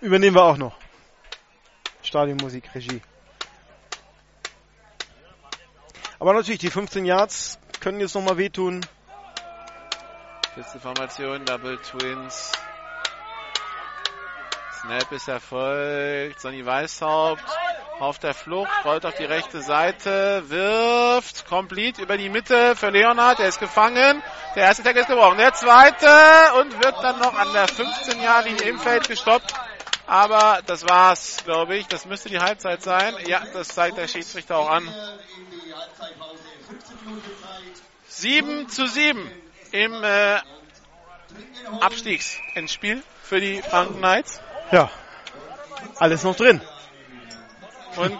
Übernehmen 0.00 0.34
wir 0.34 0.42
auch 0.42 0.56
noch. 0.56 0.76
Stadionmusik, 2.02 2.74
Regie. 2.74 3.00
Aber 6.18 6.34
natürlich, 6.34 6.60
die 6.60 6.70
15 6.70 7.04
Yards 7.04 7.59
können 7.80 8.00
jetzt 8.00 8.14
nochmal 8.14 8.36
wehtun. 8.36 8.84
Letzte 10.56 10.80
Formation, 10.80 11.44
Double 11.44 11.78
Twins. 11.78 12.52
Snap 14.80 15.12
ist 15.12 15.28
erfolgt. 15.28 16.40
Sonny 16.40 16.64
Weißhaupt 16.64 17.44
auf 18.00 18.18
der 18.18 18.32
Flucht, 18.32 18.70
rollt 18.84 19.04
auf 19.04 19.14
die 19.14 19.24
rechte 19.24 19.60
Seite, 19.60 20.42
wirft, 20.48 21.46
complete 21.46 22.00
über 22.00 22.16
die 22.16 22.30
Mitte 22.30 22.74
für 22.74 22.88
Leonard, 22.88 23.38
der 23.38 23.48
ist 23.48 23.60
gefangen. 23.60 24.22
Der 24.56 24.64
erste 24.64 24.82
Tag 24.82 24.96
ist 24.96 25.08
gebrochen. 25.08 25.36
Der 25.36 25.52
zweite 25.52 26.08
und 26.60 26.82
wird 26.82 26.96
dann 27.02 27.18
noch 27.18 27.34
an 27.34 27.52
der 27.52 27.68
15 27.68 28.22
Jahre 28.22 28.48
Linie 28.48 28.70
im 28.70 28.78
Feld 28.78 29.06
gestoppt. 29.06 29.52
Aber 30.06 30.60
das 30.66 30.88
war's, 30.88 31.36
glaube 31.44 31.76
ich. 31.76 31.86
Das 31.86 32.06
müsste 32.06 32.30
die 32.30 32.40
Halbzeit 32.40 32.82
sein. 32.82 33.14
Ja, 33.26 33.42
das 33.52 33.68
zeigt 33.68 33.96
der 33.96 34.08
Schiedsrichter 34.08 34.56
auch 34.56 34.70
an. 34.70 34.88
7 38.20 38.68
zu 38.68 38.86
7 38.86 39.30
im 39.72 40.04
äh, 40.04 40.38
Abstiegsendspiel 41.80 43.02
für 43.22 43.40
die 43.40 43.62
Franken 43.62 43.96
Knights. 43.98 44.40
Ja, 44.72 44.90
alles 45.98 46.22
noch 46.22 46.36
drin. 46.36 46.60
Und 47.96 48.18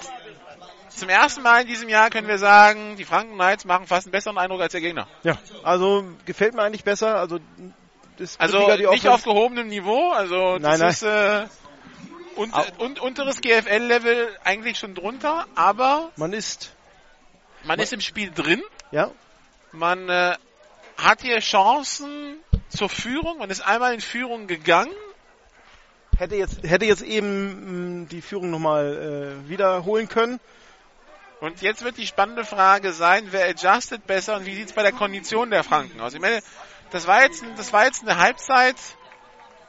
zum 0.88 1.08
ersten 1.08 1.42
Mal 1.42 1.62
in 1.62 1.66
diesem 1.68 1.88
Jahr 1.88 2.08
können 2.10 2.28
wir 2.28 2.38
sagen, 2.38 2.96
die 2.96 3.04
Franken 3.04 3.34
Knights 3.34 3.64
machen 3.64 3.86
fast 3.86 4.06
einen 4.06 4.12
besseren 4.12 4.38
Eindruck 4.38 4.60
als 4.62 4.72
der 4.72 4.80
Gegner. 4.80 5.06
Ja, 5.22 5.38
also 5.62 6.04
gefällt 6.24 6.54
mir 6.54 6.62
eigentlich 6.62 6.84
besser. 6.84 7.16
Also, 7.16 7.38
das 8.16 8.40
Also 8.40 8.74
nicht 8.90 9.08
auf 9.08 9.22
gehobenem 9.24 9.68
Niveau, 9.68 10.10
also 10.12 10.58
das 10.58 10.62
Nein, 10.62 10.80
nein. 10.80 10.90
ist 10.90 11.02
äh, 11.02 11.46
und, 12.36 12.54
und, 12.78 13.00
unteres 13.00 13.40
GFL-Level 13.42 14.28
eigentlich 14.44 14.78
schon 14.78 14.94
drunter, 14.94 15.46
aber 15.54 16.10
Man 16.16 16.32
ist, 16.32 16.74
man 17.64 17.78
ist 17.80 17.92
im 17.92 18.00
Spiel 18.00 18.30
drin. 18.30 18.62
ja, 18.92 19.10
Man 19.72 20.08
äh, 20.08 20.36
hat 20.96 21.22
hier 21.22 21.38
Chancen 21.38 22.36
zur 22.68 22.88
Führung. 22.88 23.38
Man 23.38 23.50
ist 23.50 23.60
einmal 23.60 23.94
in 23.94 24.00
Führung 24.00 24.46
gegangen. 24.46 24.92
hätte 26.18 26.34
jetzt, 26.34 26.62
hätte 26.64 26.86
jetzt 26.86 27.02
eben 27.02 28.02
mh, 28.02 28.08
die 28.10 28.20
Führung 28.20 28.50
nochmal 28.50 29.42
äh, 29.46 29.48
wiederholen 29.48 30.08
können. 30.08 30.40
Und 31.40 31.62
jetzt 31.62 31.84
wird 31.84 31.96
die 31.96 32.06
spannende 32.06 32.44
Frage 32.44 32.92
sein, 32.92 33.28
wer 33.30 33.48
adjustet 33.48 34.06
besser 34.06 34.36
und 34.36 34.44
wie 34.44 34.54
sieht's 34.54 34.74
bei 34.74 34.82
der 34.82 34.92
Kondition 34.92 35.50
der 35.50 35.64
Franken 35.64 36.00
aus? 36.00 36.12
Ich 36.12 36.20
meine, 36.20 36.42
das 36.90 37.06
war 37.06 37.22
jetzt, 37.22 37.42
das 37.56 37.72
war 37.72 37.86
jetzt 37.86 38.02
eine 38.02 38.18
Halbzeit. 38.18 38.76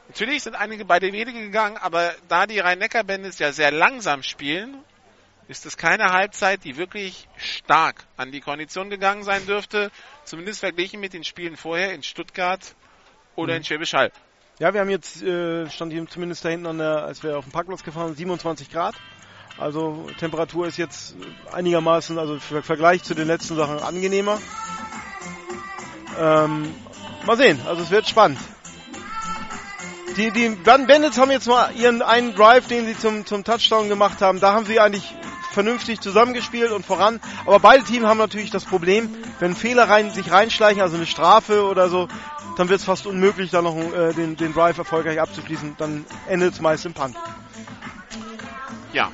Natürlich 0.08 0.42
sind 0.42 0.54
einige 0.54 0.84
bei 0.84 0.98
der 0.98 1.12
Wege 1.12 1.32
gegangen, 1.32 1.78
aber 1.78 2.12
da 2.28 2.46
die 2.46 2.58
Rhein-Neckar-Bandits 2.58 3.38
ja 3.38 3.52
sehr 3.52 3.70
langsam 3.70 4.22
spielen, 4.22 4.84
ist 5.48 5.66
es 5.66 5.76
keine 5.76 6.12
Halbzeit, 6.12 6.64
die 6.64 6.76
wirklich 6.76 7.28
stark 7.36 8.04
an 8.16 8.32
die 8.32 8.40
Kondition 8.40 8.90
gegangen 8.90 9.22
sein 9.22 9.44
dürfte. 9.46 9.90
Zumindest 10.24 10.60
verglichen 10.60 11.00
mit 11.00 11.12
den 11.12 11.24
Spielen 11.24 11.56
vorher 11.56 11.92
in 11.92 12.02
Stuttgart 12.02 12.74
oder 13.34 13.56
in 13.56 13.64
Schwäbisch 13.64 13.94
Hall. 13.94 14.12
Ja, 14.58 14.72
wir 14.72 14.80
haben 14.80 14.90
jetzt, 14.90 15.22
äh, 15.22 15.68
stand 15.70 15.92
hier 15.92 16.06
zumindest 16.06 16.44
da 16.44 16.50
hinten 16.50 16.66
an 16.66 16.78
der, 16.78 17.04
als 17.04 17.22
wir 17.22 17.38
auf 17.38 17.44
dem 17.44 17.52
Parkplatz 17.52 17.82
gefahren 17.82 18.08
sind, 18.08 18.18
27 18.18 18.70
Grad. 18.70 18.94
Also 19.58 20.08
Temperatur 20.18 20.66
ist 20.66 20.78
jetzt 20.78 21.14
einigermaßen, 21.52 22.18
also 22.18 22.34
im 22.34 22.62
Vergleich 22.62 23.02
zu 23.02 23.14
den 23.14 23.26
letzten 23.26 23.56
Sachen 23.56 23.78
angenehmer. 23.80 24.40
Ähm, 26.18 26.74
mal 27.24 27.36
sehen, 27.36 27.60
also 27.66 27.82
es 27.82 27.90
wird 27.90 28.08
spannend. 28.08 28.38
Die, 30.16 30.30
die 30.30 30.48
Bandits 30.50 31.18
haben 31.18 31.30
jetzt 31.30 31.46
mal 31.46 31.72
ihren 31.74 32.02
einen 32.02 32.34
Drive, 32.34 32.66
den 32.66 32.86
sie 32.86 32.98
zum, 32.98 33.24
zum 33.24 33.44
Touchdown 33.44 33.88
gemacht 33.88 34.20
haben, 34.20 34.40
da 34.40 34.52
haben 34.52 34.66
sie 34.66 34.78
eigentlich 34.78 35.14
vernünftig 35.52 36.00
zusammengespielt 36.00 36.70
und 36.70 36.84
voran. 36.84 37.20
Aber 37.46 37.60
beide 37.60 37.84
Teams 37.84 38.06
haben 38.06 38.18
natürlich 38.18 38.50
das 38.50 38.64
Problem, 38.64 39.14
wenn 39.38 39.54
Fehler 39.54 39.88
rein, 39.88 40.10
sich 40.10 40.30
reinschleichen, 40.30 40.82
also 40.82 40.96
eine 40.96 41.06
Strafe 41.06 41.64
oder 41.64 41.88
so, 41.88 42.08
dann 42.56 42.68
wird 42.68 42.80
es 42.80 42.84
fast 42.84 43.06
unmöglich, 43.06 43.50
da 43.50 43.62
noch 43.62 43.76
äh, 43.76 44.12
den, 44.12 44.36
den 44.36 44.52
Drive 44.52 44.78
erfolgreich 44.78 45.20
abzuschließen. 45.20 45.76
Dann 45.78 46.04
endet 46.26 46.54
es 46.54 46.60
meist 46.60 46.84
im 46.84 46.94
Punt. 46.94 47.16
Ja. 48.92 49.10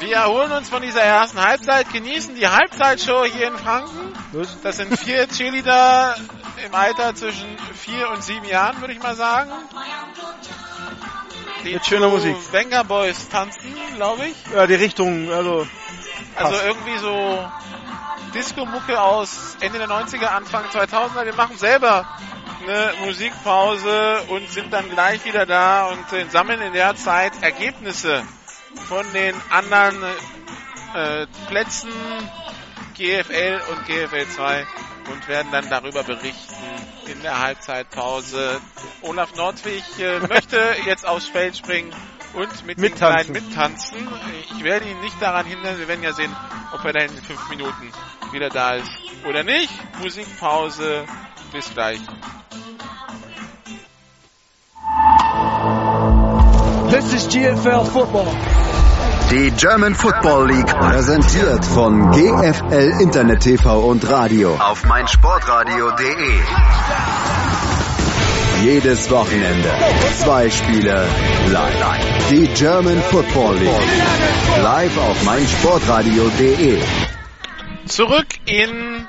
Wir 0.00 0.14
erholen 0.14 0.52
uns 0.52 0.68
von 0.68 0.80
dieser 0.80 1.00
ersten 1.00 1.40
Halbzeit, 1.40 1.92
genießen 1.92 2.36
die 2.36 2.46
Halbzeitshow 2.46 3.24
hier 3.24 3.48
in 3.48 3.56
Franken. 3.58 4.12
Das 4.62 4.76
sind 4.76 4.96
vier 4.96 5.26
Cheerleader 5.26 6.14
im 6.64 6.74
Alter 6.74 7.14
zwischen 7.14 7.46
vier 7.74 8.10
und 8.10 8.22
sieben 8.22 8.46
Jahren, 8.46 8.80
würde 8.80 8.92
ich 8.94 9.02
mal 9.02 9.14
sagen. 9.16 9.50
Die 11.64 11.74
Mit 11.74 11.86
schöner 11.86 12.08
Musik. 12.08 12.36
Wenger 12.52 12.84
Boys 12.84 13.28
tanzen, 13.28 13.74
glaube 13.96 14.26
ich. 14.26 14.36
Ja, 14.54 14.66
die 14.66 14.74
Richtung, 14.74 15.30
also 15.32 15.66
Also 16.36 16.52
Passt. 16.52 16.64
irgendwie 16.64 16.98
so 16.98 17.50
Disco-Mucke 18.34 19.00
aus 19.00 19.56
Ende 19.60 19.78
der 19.78 19.88
90er, 19.88 20.26
Anfang 20.26 20.64
2000er. 20.66 21.24
Wir 21.24 21.34
machen 21.34 21.58
selber 21.58 22.06
eine 22.62 22.92
Musikpause 23.04 24.22
und 24.28 24.48
sind 24.50 24.72
dann 24.72 24.88
gleich 24.90 25.24
wieder 25.24 25.46
da 25.46 25.86
und 25.86 26.12
äh, 26.12 26.26
sammeln 26.28 26.60
in 26.60 26.72
der 26.72 26.94
Zeit 26.96 27.32
Ergebnisse 27.40 28.22
von 28.88 29.04
den 29.12 29.34
anderen 29.50 29.96
äh, 30.94 31.26
Plätzen 31.48 31.90
GFL 32.96 33.60
und 33.70 33.86
GFL 33.86 34.26
2 34.28 34.66
und 35.10 35.28
werden 35.28 35.50
dann 35.52 35.68
darüber 35.68 36.02
berichten 36.02 36.54
in 37.06 37.22
der 37.22 37.40
Halbzeitpause. 37.40 38.60
Olaf 39.02 39.34
Nordwig 39.34 39.84
äh, 39.98 40.20
möchte 40.28 40.74
jetzt 40.86 41.06
aufs 41.06 41.26
Feld 41.26 41.56
springen 41.56 41.92
und 42.34 42.66
mit 42.66 42.78
den 42.78 42.82
Mittanzen. 42.82 43.32
Kleinen 43.32 43.48
mittanzen. 43.48 44.08
Ich 44.56 44.64
werde 44.64 44.88
ihn 44.88 45.00
nicht 45.00 45.20
daran 45.20 45.46
hindern. 45.46 45.78
Wir 45.78 45.88
werden 45.88 46.02
ja 46.02 46.12
sehen, 46.12 46.34
ob 46.72 46.84
er 46.84 46.92
dann 46.92 47.08
in 47.08 47.22
fünf 47.22 47.48
Minuten 47.48 47.92
wieder 48.32 48.48
da 48.50 48.74
ist 48.74 48.90
oder 49.26 49.42
nicht. 49.42 49.72
Musikpause. 50.00 51.04
Bis 51.52 51.70
gleich. 51.72 52.00
This 56.90 57.12
is 57.12 57.28
GFL 57.28 57.84
football. 57.84 58.67
Die 59.30 59.50
German 59.50 59.94
Football 59.94 60.48
League 60.48 60.74
präsentiert 60.78 61.62
von 61.62 62.10
GFL 62.12 63.02
Internet 63.02 63.40
TV 63.40 63.80
und 63.80 64.08
Radio 64.08 64.54
auf 64.54 64.86
meinsportradio.de. 64.86 66.40
Jedes 68.64 69.10
Wochenende 69.10 69.70
zwei 70.14 70.48
Spiele 70.48 71.06
live. 71.48 72.28
Die 72.30 72.46
German 72.54 73.02
Football 73.02 73.56
League 73.56 74.62
live 74.62 74.96
auf 74.96 75.22
meinsportradio.de. 75.24 76.80
Zurück 77.84 78.28
in 78.46 79.06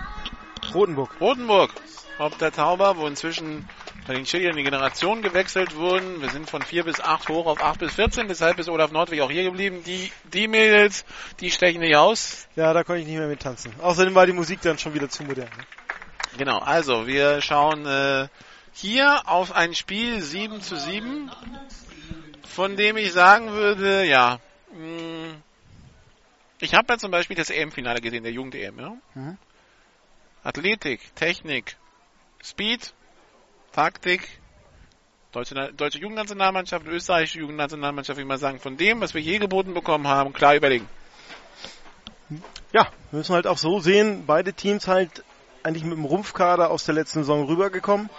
Rotenburg. 0.74 1.12
Rotenburg. 1.22 1.72
Ob 2.18 2.38
der 2.40 2.52
Tauber, 2.52 2.98
wo 2.98 3.08
inzwischen 3.08 3.70
bei 4.10 4.16
den 4.16 4.26
Chiliern 4.26 4.56
die 4.56 4.64
Generationen 4.64 5.22
gewechselt 5.22 5.76
wurden. 5.76 6.20
Wir 6.20 6.32
sind 6.32 6.50
von 6.50 6.64
4 6.64 6.84
bis 6.84 7.00
8 7.00 7.30
hoch 7.30 7.46
auf 7.46 7.62
8 7.62 7.78
bis 7.78 7.94
14. 7.94 8.28
Deshalb 8.28 8.58
ist 8.58 8.68
Olaf 8.68 8.92
Nordwig 8.92 9.22
auch 9.22 9.30
hier 9.30 9.44
geblieben. 9.44 9.84
Die, 9.86 10.12
die 10.34 10.48
Mädels, 10.48 11.06
die 11.40 11.52
stechen 11.52 11.82
nicht 11.82 11.96
aus. 11.96 12.48
Ja, 12.56 12.74
da 12.74 12.84
konnte 12.84 13.02
ich 13.02 13.08
nicht 13.08 13.20
mehr 13.20 13.28
mit 13.28 13.42
tanzen. 13.42 13.72
Außerdem 13.80 14.16
war 14.16 14.26
die 14.26 14.34
Musik 14.34 14.62
dann 14.62 14.80
schon 14.80 14.96
wieder 14.96 15.10
zu 15.10 15.22
modern. 15.22 15.50
Ne? 15.56 15.64
Genau, 16.40 16.58
also 16.58 17.06
wir 17.06 17.40
schauen 17.42 17.86
äh, 17.86 18.30
hier 18.74 19.30
auf 19.30 19.52
ein 19.52 19.76
Spiel 19.76 20.24
7 20.24 20.60
zu 20.60 20.76
7, 20.76 21.30
von 22.48 22.78
dem 22.78 22.98
ich 22.98 23.12
sagen 23.12 23.52
würde, 23.52 24.06
ja, 24.06 24.40
mh, 24.74 25.36
ich 26.62 26.74
habe 26.74 26.94
ja 26.94 26.98
zum 26.98 27.12
Beispiel 27.12 27.36
das 27.36 27.52
EM-Finale 27.52 28.02
gesehen, 28.02 28.24
der 28.24 28.32
Jugend-EM. 28.32 28.80
Ja? 28.80 28.98
Mhm. 29.14 29.38
Athletik, 30.44 31.14
Technik, 31.14 31.78
Speed, 32.42 32.92
Taktik, 33.80 34.28
deutsche, 35.32 35.72
deutsche 35.72 36.00
Jugendnationalmannschaft, 36.00 36.86
österreichische 36.86 37.40
Jugendnationalmannschaft, 37.40 38.20
wie 38.20 38.26
man 38.26 38.38
sagen, 38.38 38.60
von 38.60 38.76
dem, 38.76 39.00
was 39.00 39.14
wir 39.14 39.22
je 39.22 39.38
geboten 39.38 39.74
bekommen 39.74 40.06
haben, 40.06 40.34
klar 40.34 40.54
überlegen. 40.54 40.86
Ja, 42.74 42.90
müssen 43.12 43.34
halt 43.34 43.48
auch 43.48 43.58
so 43.58 43.80
sehen, 43.80 44.26
beide 44.28 44.52
Teams 44.52 44.90
halt 44.90 45.24
eigentlich 45.64 45.86
mit 45.86 45.94
dem 45.94 46.04
Rumpfkader 46.04 46.72
aus 46.72 46.84
der 46.84 46.94
letzten 46.94 47.20
Saison 47.20 47.46
rübergekommen 47.46 48.10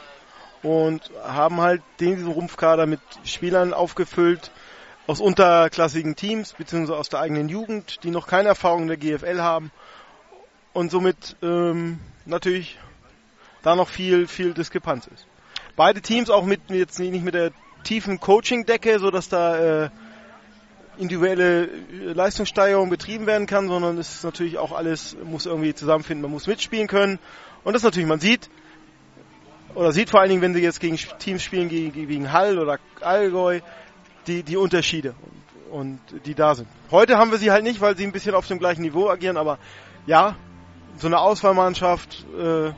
und 0.62 1.10
haben 1.22 1.60
halt 1.60 1.82
diesen 1.98 2.28
Rumpfkader 2.28 2.86
mit 2.86 3.00
Spielern 3.24 3.74
aufgefüllt 3.74 4.50
aus 5.06 5.20
unterklassigen 5.20 6.16
Teams, 6.16 6.54
beziehungsweise 6.54 6.98
aus 6.98 7.10
der 7.10 7.20
eigenen 7.20 7.50
Jugend, 7.50 8.02
die 8.02 8.10
noch 8.10 8.26
keine 8.26 8.48
Erfahrung 8.48 8.88
in 8.88 8.88
der 8.88 8.96
GFL 8.96 9.42
haben 9.42 9.72
und 10.72 10.90
somit 10.90 11.36
ähm, 11.42 12.00
natürlich 12.24 12.78
da 13.60 13.76
noch 13.76 13.90
viel, 13.90 14.26
viel 14.26 14.54
Diskrepanz 14.54 15.06
ist. 15.06 15.26
Beide 15.76 16.00
Teams 16.00 16.30
auch 16.30 16.44
mit 16.44 16.60
jetzt 16.68 16.98
nicht 16.98 17.24
mit 17.24 17.34
der 17.34 17.52
tiefen 17.84 18.20
Coaching-Decke, 18.20 18.98
so 18.98 19.10
dass 19.10 19.28
da 19.28 19.84
äh, 19.84 19.90
individuelle 20.98 21.64
äh, 21.64 21.68
Leistungssteigerung 22.12 22.90
betrieben 22.90 23.26
werden 23.26 23.46
kann, 23.46 23.68
sondern 23.68 23.98
es 23.98 24.14
ist 24.16 24.24
natürlich 24.24 24.58
auch 24.58 24.72
alles, 24.72 25.16
muss 25.24 25.46
irgendwie 25.46 25.74
zusammenfinden, 25.74 26.22
man 26.22 26.30
muss 26.30 26.46
mitspielen 26.46 26.86
können. 26.86 27.18
Und 27.64 27.74
das 27.74 27.82
natürlich, 27.82 28.08
man 28.08 28.20
sieht, 28.20 28.50
oder 29.74 29.92
sieht 29.92 30.10
vor 30.10 30.20
allen 30.20 30.30
Dingen, 30.30 30.42
wenn 30.42 30.54
sie 30.54 30.60
jetzt 30.60 30.80
gegen 30.80 30.96
Teams 31.18 31.42
spielen, 31.42 31.68
gegen, 31.68 31.92
gegen 31.92 32.32
Hall 32.32 32.58
oder 32.58 32.78
Allgäu, 33.00 33.60
die, 34.26 34.42
die 34.42 34.56
Unterschiede 34.56 35.14
und, 35.70 35.98
und 36.12 36.26
die 36.26 36.34
da 36.34 36.54
sind. 36.54 36.68
Heute 36.90 37.16
haben 37.16 37.30
wir 37.30 37.38
sie 37.38 37.50
halt 37.50 37.64
nicht, 37.64 37.80
weil 37.80 37.96
sie 37.96 38.04
ein 38.04 38.12
bisschen 38.12 38.34
auf 38.34 38.46
dem 38.46 38.58
gleichen 38.58 38.82
Niveau 38.82 39.08
agieren, 39.08 39.36
aber 39.36 39.58
ja, 40.06 40.36
so 40.96 41.06
eine 41.06 41.18
Auswahlmannschaft, 41.18 42.26
äh, 42.38 42.72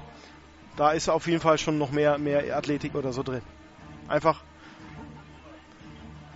da 0.76 0.92
ist 0.92 1.08
auf 1.08 1.26
jeden 1.26 1.40
Fall 1.40 1.58
schon 1.58 1.78
noch 1.78 1.90
mehr, 1.90 2.18
mehr 2.18 2.56
Athletik 2.56 2.94
oder 2.94 3.12
so 3.12 3.22
drin. 3.22 3.42
Einfach, 4.08 4.42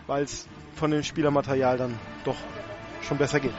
weil 0.06 0.24
es 0.24 0.46
von 0.74 0.90
dem 0.90 1.02
Spielermaterial 1.02 1.78
dann 1.78 1.98
doch 2.24 2.36
schon 3.02 3.18
besser 3.18 3.40
geht. 3.40 3.54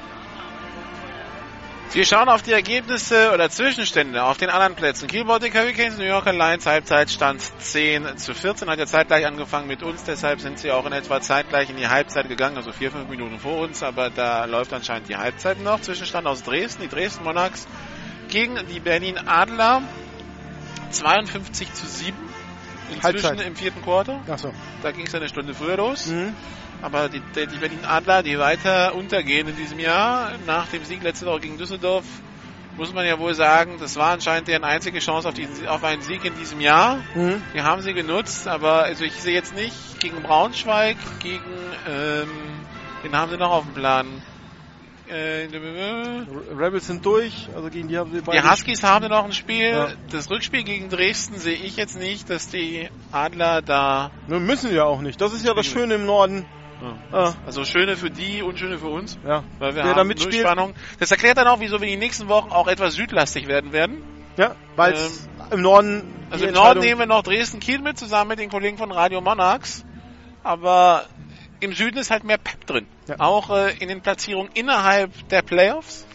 Wir 1.94 2.06
schauen 2.06 2.28
auf 2.28 2.41
die 2.41 2.52
Ergebnisse 2.52 3.32
oder 3.34 3.49
Zwischenstände 3.49 4.22
auf 4.22 4.38
den 4.38 4.49
anderen 4.49 4.76
Plätzen. 4.76 5.08
Kiel 5.08 5.24
Baltic 5.24 5.56
Hurricanes, 5.56 5.98
New 5.98 6.04
Yorker 6.04 6.34
Lions, 6.34 6.66
Halbzeitstand 6.66 7.41
10 7.60 8.18
zu 8.18 8.36
14, 8.36 8.70
hat 8.70 8.78
ja 8.78 8.86
zeitgleich 8.86 9.26
angefangen 9.26 9.68
mit 9.68 9.82
uns, 9.82 10.04
deshalb 10.04 10.41
sind 10.41 10.60
sie 10.60 10.70
auch 10.72 10.86
in 10.86 10.91
etwa 10.91 11.22
zeitgleich 11.22 11.70
in 11.70 11.78
die 11.78 11.88
Halbzeit 11.88 12.28
gegangen, 12.28 12.58
also 12.58 12.74
vier, 12.74 12.91
fünf 12.91 13.10
Minuten 13.10 13.40
vor 13.40 13.60
uns, 13.62 13.84
aber 13.84 14.10
da 14.10 14.45
läuft 14.45 14.74
anscheinend 14.74 15.08
die 15.08 15.16
Halbzeit 15.16 15.62
noch. 15.62 15.80
Zwischenstand 15.82 16.28
aus 16.28 16.44
Dresden, 16.44 16.84
die 16.84 16.90
Dresden 16.90 17.24
Monarchs 17.24 17.68
gegen 18.28 18.58
die 18.68 18.82
Berlin 18.82 19.18
Adler, 19.18 19.82
52 20.92 21.74
zu 21.74 21.86
7. 21.86 22.16
Inzwischen 22.90 23.04
Halbzeit. 23.04 23.48
im 23.48 23.56
vierten 23.56 23.82
Quarter. 23.82 24.22
Achso. 24.30 24.54
Da 24.82 24.92
ging 24.92 25.08
es 25.08 25.14
eine 25.16 25.28
Stunde 25.28 25.54
früher 25.54 25.78
los. 25.78 26.08
Mhm. 26.08 26.34
Aber 26.82 27.10
die, 27.10 27.22
die 27.36 27.48
die 27.48 27.58
Berlin 27.58 27.84
Adler, 27.86 28.24
die 28.24 28.38
weiter 28.38 28.96
untergehen 28.96 29.48
in 29.48 29.56
diesem 29.56 29.80
Jahr, 29.80 30.32
nach 30.46 30.68
dem 30.68 30.86
Sieg 30.86 31.04
letzte 31.04 31.26
Woche 31.26 31.42
gegen 31.42 31.58
Düsseldorf, 31.58 32.06
muss 32.78 32.94
man 32.94 33.06
ja 33.06 33.18
wohl 33.18 33.34
sagen, 33.34 33.78
das 33.80 33.96
war 33.96 34.12
anscheinend 34.12 34.48
deren 34.48 34.64
einzige 34.64 35.00
Chance 35.00 35.28
auf, 35.28 35.34
diesen, 35.34 35.68
auf 35.68 35.84
einen 35.84 36.04
Sieg 36.04 36.24
in 36.24 36.36
diesem 36.36 36.62
Jahr. 36.62 36.98
Mhm. 37.16 37.42
Die 37.54 37.62
haben 37.64 37.82
sie 37.82 37.94
genutzt, 37.94 38.48
aber 38.48 38.84
also 38.84 39.04
ich 39.04 39.14
sehe 39.14 39.34
jetzt 39.34 39.56
nicht 39.56 40.00
gegen 40.00 40.22
Braunschweig, 40.22 40.98
gegen, 41.20 41.44
ähm, 41.90 42.30
den 43.04 43.16
haben 43.16 43.32
sie 43.32 43.38
noch 43.38 43.52
auf 43.52 43.64
dem 43.64 43.74
Plan. 43.74 44.06
Äh, 45.10 45.48
Rebels 46.58 46.88
sind 46.88 47.06
durch, 47.06 47.48
also 47.56 47.70
gegen 47.70 47.88
die 47.88 47.98
haben 47.98 48.12
sie 48.12 48.20
die 48.20 48.24
beide. 48.26 48.50
Huskies 48.50 48.84
haben 48.84 49.08
noch 49.08 49.24
ein 49.26 49.32
Spiel. 49.34 49.70
Ja. 49.70 49.88
Das 50.12 50.30
Rückspiel 50.30 50.64
gegen 50.64 50.90
Dresden 50.90 51.38
sehe 51.38 51.56
ich 51.56 51.78
jetzt 51.78 51.98
nicht, 51.98 52.30
dass 52.30 52.50
die 52.50 52.90
Adler 53.12 53.62
da. 53.62 54.12
Ne, 54.28 54.40
müssen 54.40 54.74
ja 54.74 54.84
auch 54.84 55.02
nicht. 55.02 55.22
Das 55.22 55.34
ist 55.34 55.46
ja 55.46 55.54
das 55.54 55.66
Schöne 55.66 55.96
im 55.96 56.06
Norden. 56.06 56.46
Ah, 57.12 57.34
Also 57.46 57.64
schöne 57.66 57.96
für 57.98 58.12
die, 58.12 58.44
unschöne 58.44 58.78
für 58.78 58.90
uns. 58.90 59.18
ja. 59.26 59.44
Weil 59.58 59.76
wir 59.76 59.84
da 59.84 59.96
haben 59.96 60.08
mitspielt. 60.08 60.36
null 60.36 60.42
Spannung. 60.44 60.74
Das 61.00 61.10
erklärt 61.10 61.38
dann 61.38 61.48
auch, 61.48 61.60
wieso 61.60 61.82
wir 61.82 61.88
die 61.88 61.98
nächsten 61.98 62.28
Wochen 62.28 62.52
auch 62.52 62.68
etwas 62.68 62.94
südlastig 62.94 63.48
werden 63.48 63.72
werden. 63.72 64.04
Ja, 64.38 64.56
weil 64.76 64.96
im 65.50 65.62
Norden. 65.62 66.04
Also 66.30 66.44
die 66.44 66.50
im 66.50 66.54
Norden 66.56 66.82
nehmen 66.82 67.00
wir 67.00 67.08
noch 67.08 67.24
Dresden-Kiel 67.24 67.80
mit, 67.80 67.98
zusammen 67.98 68.28
mit 68.28 68.40
den 68.40 68.50
Kollegen 68.52 68.78
von 68.78 68.92
Radio 68.92 69.22
Monarchs. 69.22 69.84
Aber 70.44 71.06
im 71.60 71.74
Süden 71.74 71.98
ist 71.98 72.12
halt 72.12 72.24
mehr 72.24 72.38
Pep 72.38 72.66
drin. 72.66 72.88
Ja. 73.08 73.20
Auch 73.20 73.50
äh, 73.50 73.76
in 73.80 73.88
den 73.90 74.02
Platzierungen 74.02 74.52
innerhalb 74.54 75.12
der 75.30 75.42
Playoffs. 75.42 76.06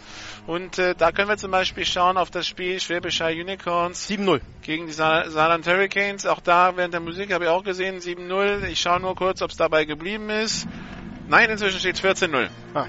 Und 0.46 0.78
äh, 0.78 0.94
da 0.96 1.12
können 1.12 1.28
wir 1.28 1.36
zum 1.36 1.52
Beispiel 1.52 1.84
schauen 1.86 2.16
auf 2.16 2.30
das 2.30 2.48
Spiel 2.48 2.80
Schwäbischer 2.80 3.28
Unicorns 3.28 4.08
7-0. 4.10 4.40
gegen 4.62 4.86
die 4.86 4.92
Sa 4.92 5.30
Saarland 5.30 5.66
Hurricanes. 5.66 6.26
Auch 6.26 6.40
da 6.40 6.76
während 6.76 6.94
der 6.94 7.00
Musik 7.00 7.32
habe 7.32 7.44
ich 7.44 7.50
auch 7.50 7.62
gesehen 7.62 8.00
7-0. 8.00 8.64
Ich 8.66 8.80
schaue 8.80 8.98
nur 9.00 9.14
kurz, 9.14 9.40
ob 9.42 9.50
es 9.50 9.56
dabei 9.56 9.84
geblieben 9.84 10.30
ist. 10.30 10.66
Nein, 11.28 11.48
inzwischen 11.50 11.78
steht 11.78 11.96
14-0. 12.00 12.48
Ah. 12.74 12.86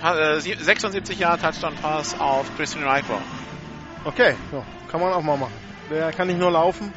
Pa- 0.00 0.18
äh, 0.18 0.40
sie- 0.40 0.54
76 0.58 1.18
Jahre 1.20 1.38
Touchdown 1.38 1.74
Pass 1.76 2.18
auf 2.18 2.46
Christian 2.56 2.84
Reichbau. 2.84 3.20
Okay, 4.04 4.34
so, 4.50 4.64
kann 4.90 5.00
man 5.00 5.12
auch 5.12 5.22
mal 5.22 5.36
machen. 5.36 5.52
Der 5.90 6.10
kann 6.12 6.26
nicht 6.26 6.40
nur 6.40 6.50
laufen, 6.50 6.92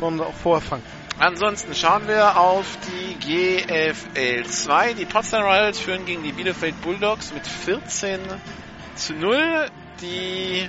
sondern 0.00 0.26
auch 0.26 0.34
vorher 0.34 0.60
fangen. 0.66 0.82
Ansonsten 1.20 1.74
schauen 1.74 2.06
wir 2.06 2.36
auf 2.36 2.78
die 2.86 3.14
GFL 3.16 4.44
2. 4.44 4.92
Die 4.94 5.04
Potsdam 5.04 5.42
Royals 5.42 5.80
führen 5.80 6.06
gegen 6.06 6.22
die 6.22 6.30
Bielefeld 6.30 6.80
Bulldogs 6.80 7.32
mit 7.32 7.44
14 7.44 8.20
zu 8.94 9.14
0. 9.14 9.66
Die 10.00 10.68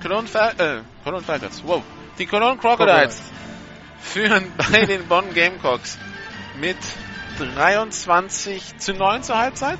Cologne, 0.00 0.28
Fal 0.28 0.54
äh, 0.58 0.82
Cologne 1.02 1.24
Falcons, 1.24 1.60
wow. 1.66 1.82
Die 2.20 2.26
Cologne 2.26 2.58
Crocodiles 2.58 3.20
führen 4.00 4.52
bei 4.70 4.86
den 4.86 5.08
Bonn 5.08 5.34
Gamecocks 5.34 5.98
mit 6.60 6.78
23 7.38 8.78
zu 8.78 8.94
9 8.94 9.24
zur 9.24 9.38
Halbzeit. 9.38 9.78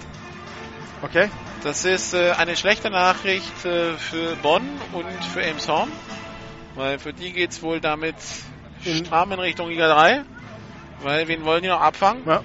Okay? 1.02 1.31
Das 1.62 1.85
ist 1.85 2.15
äh, 2.15 2.32
eine 2.32 2.57
schlechte 2.57 2.90
Nachricht 2.90 3.65
äh, 3.65 3.93
für 3.93 4.35
Bonn 4.43 4.66
und 4.93 5.24
für 5.32 5.43
Elmshorn, 5.43 5.93
weil 6.74 6.98
für 6.98 7.12
die 7.12 7.32
geht's 7.32 7.62
wohl 7.62 7.81
damit 7.81 8.16
stramm 8.85 9.32
in 9.32 9.40
Richtung 9.40 9.69
Liga 9.69 9.89
3, 9.93 10.23
weil 11.02 11.28
wen 11.28 11.44
wollen 11.44 11.62
die 11.62 11.69
noch 11.69 11.81
abfangen? 11.81 12.23
Ja. 12.27 12.43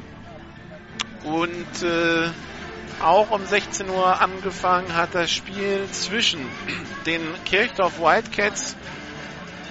Und 1.24 1.84
äh, 1.84 2.30
auch 3.02 3.32
um 3.32 3.46
16 3.46 3.90
Uhr 3.90 4.22
angefangen 4.22 4.96
hat 4.96 5.16
das 5.16 5.32
Spiel 5.32 5.88
zwischen 5.92 6.40
den 7.06 7.22
Kirchdorf 7.46 8.00
Wildcats 8.00 8.76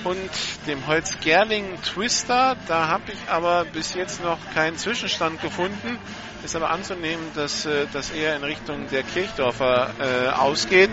und 0.05 0.31
dem 0.67 0.87
Holzgerling 0.87 1.81
Twister. 1.83 2.57
Da 2.69 2.89
habe 2.89 3.13
ich 3.13 3.31
aber 3.31 3.65
bis 3.65 3.95
jetzt 3.95 4.23
noch 4.23 4.39
keinen 4.53 4.77
Zwischenstand 4.77 5.41
gefunden. 5.41 5.99
Ist 6.45 6.57
aber 6.57 6.71
anzunehmen, 6.71 7.25
dass 7.35 7.65
äh, 7.65 7.87
das 7.93 8.11
eher 8.11 8.37
in 8.37 8.45
Richtung 8.45 8.89
der 8.91 9.03
Kirchdorfer 9.03 9.91
äh, 9.99 10.29
ausgeht. 10.31 10.91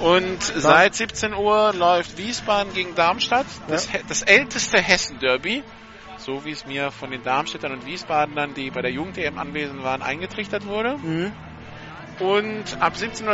Und 0.00 0.42
seit 0.42 0.94
17 0.94 1.34
Uhr 1.34 1.74
läuft 1.74 2.16
Wiesbaden 2.16 2.72
gegen 2.72 2.94
Darmstadt, 2.94 3.46
das, 3.68 3.90
He- 3.90 4.00
das 4.08 4.22
älteste 4.22 4.78
Hessen-Derby, 4.80 5.62
so 6.16 6.44
wie 6.44 6.52
es 6.52 6.64
mir 6.66 6.90
von 6.90 7.10
den 7.10 7.22
Darmstädtern 7.22 7.72
und 7.72 7.86
Wiesbadenern, 7.86 8.54
die 8.54 8.70
bei 8.70 8.80
der 8.82 8.90
Jugend-EM 8.92 9.38
anwesend 9.38 9.82
waren, 9.82 10.02
eingetrichtert 10.02 10.66
wurde. 10.66 10.96
Mhm. 10.98 11.32
Und 12.18 12.64
ab 12.80 12.94
17.30 12.96 13.28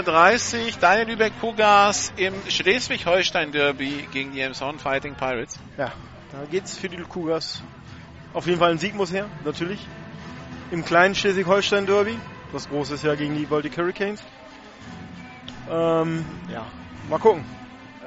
Uhr 0.67 0.73
Daniel 0.81 1.09
Lübeck 1.09 1.33
Kugas 1.41 2.13
im 2.17 2.35
Schleswig-Holstein-Derby 2.49 4.09
gegen 4.13 4.33
die 4.33 4.41
Emshorn 4.41 4.79
Fighting 4.79 5.15
Pirates. 5.15 5.59
Ja, 5.77 5.93
da 6.33 6.45
geht's 6.51 6.77
für 6.77 6.89
die 6.89 6.97
Cougars. 6.97 7.63
Auf 8.33 8.47
jeden 8.47 8.59
Fall 8.59 8.71
ein 8.73 8.79
Sieg 8.79 8.95
muss 8.95 9.13
her, 9.13 9.29
natürlich. 9.45 9.81
Im 10.71 10.85
kleinen 10.85 11.15
Schleswig-Holstein-Derby. 11.15 12.19
Das 12.53 12.69
große 12.69 12.95
ist 12.95 13.05
ja 13.05 13.15
gegen 13.15 13.37
die 13.37 13.47
Baltic 13.47 13.77
Hurricanes. 13.77 14.23
Ähm, 15.71 16.25
ja, 16.53 16.65
mal 17.09 17.19
gucken. 17.19 17.45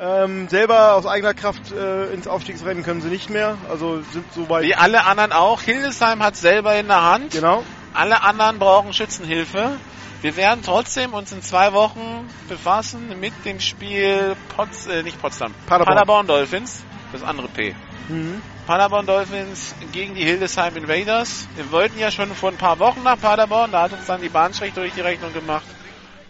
Ähm, 0.01 0.47
selber 0.47 0.95
aus 0.95 1.05
eigener 1.05 1.33
Kraft 1.33 1.71
äh, 1.71 2.13
ins 2.13 2.27
Aufstiegsrennen 2.27 2.83
können 2.83 3.01
sie 3.01 3.09
nicht 3.09 3.29
mehr. 3.29 3.57
Also 3.69 4.01
sind 4.13 4.31
soweit. 4.33 4.63
Wie 4.63 4.75
alle 4.75 5.05
anderen 5.05 5.33
auch. 5.33 5.61
Hildesheim 5.61 6.23
hat 6.23 6.37
selber 6.37 6.75
in 6.79 6.87
der 6.87 7.03
Hand. 7.03 7.31
Genau. 7.31 7.63
Alle 7.93 8.23
anderen 8.23 8.59
brauchen 8.59 8.93
Schützenhilfe. 8.93 9.77
Wir 10.21 10.35
werden 10.35 10.61
trotzdem 10.65 11.13
uns 11.13 11.31
in 11.31 11.41
zwei 11.41 11.71
Wochen 11.73 12.29
befassen 12.49 13.19
mit 13.19 13.33
dem 13.45 13.59
Spiel 13.59 14.35
Pots, 14.55 14.87
äh, 14.87 15.01
nicht 15.03 15.21
Potsdam, 15.21 15.53
Paderborn. 15.65 16.27
Dolphins, 16.27 16.83
das 17.13 17.23
andere 17.23 17.47
P. 17.47 17.73
Mhm. 18.09 18.41
Paderborn 18.67 19.05
Dolphins 19.05 19.73
gegen 19.93 20.15
die 20.15 20.23
Hildesheim 20.23 20.75
Invaders. 20.75 21.47
Wir 21.55 21.71
wollten 21.71 21.97
ja 21.99 22.11
schon 22.11 22.33
vor 22.35 22.51
ein 22.51 22.57
paar 22.57 22.79
Wochen 22.79 23.01
nach 23.03 23.19
Paderborn, 23.19 23.71
da 23.71 23.83
hat 23.83 23.93
uns 23.93 24.05
dann 24.07 24.21
die 24.21 24.29
Bahnstrecke 24.29 24.75
durch 24.75 24.93
die 24.93 25.01
Rechnung 25.01 25.31
gemacht. 25.31 25.65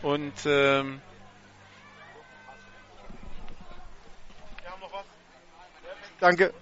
Und 0.03 0.33
ähm, 0.45 1.01
Danke. 6.19 6.53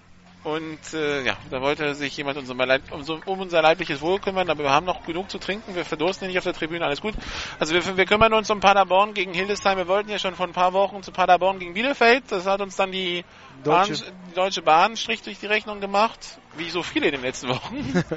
Und 0.44 0.94
äh, 0.94 1.24
ja, 1.24 1.36
da 1.50 1.62
wollte 1.62 1.94
sich 1.94 2.16
jemand 2.16 2.38
unser 2.38 2.54
Leib, 2.54 2.84
um, 2.92 3.04
um 3.26 3.42
unser 3.42 3.62
leibliches 3.62 4.00
Wohl 4.02 4.20
kümmern, 4.20 4.50
aber 4.50 4.64
wir 4.64 4.70
haben 4.70 4.86
noch 4.86 5.06
genug 5.06 5.30
zu 5.30 5.40
trinken, 5.40 5.76
wir 5.76 5.84
verdursten 5.84 6.28
nicht 6.28 6.38
auf 6.38 6.46
der 6.46 6.54
Tribüne, 6.54 6.86
alles 6.86 7.02
gut. 7.02 7.16
Also 7.60 7.74
wir, 7.74 7.98
wir 7.98 8.06
kümmern 8.06 8.34
uns 8.34 8.50
um 8.50 8.62
Paderborn 8.62 9.14
gegen 9.14 9.34
Hildesheim. 9.34 9.78
Wir 9.78 9.90
wollten 9.90 10.10
ja 10.10 10.20
schon 10.20 10.36
vor 10.36 10.48
ein 10.48 10.54
paar 10.54 10.72
Wochen 10.72 11.04
zu 11.04 11.12
Paderborn 11.12 11.60
gegen 11.60 11.74
Bielefeld. 11.74 12.24
Das 12.30 12.46
hat 12.46 12.62
uns 12.62 12.78
dann 12.78 12.94
die 12.94 13.26
Deutsche. 13.64 13.94
Bahn, 13.94 14.14
die 14.30 14.34
Deutsche 14.36 14.62
Bahn 14.62 14.96
Strich 14.96 15.22
durch 15.22 15.40
die 15.40 15.48
Rechnung 15.48 15.82
gemacht, 15.82 16.40
wie 16.56 16.70
so 16.70 16.82
viele 16.82 17.08
in 17.08 17.14
den 17.14 17.24
letzten 17.24 17.50
Wochen. 17.50 18.04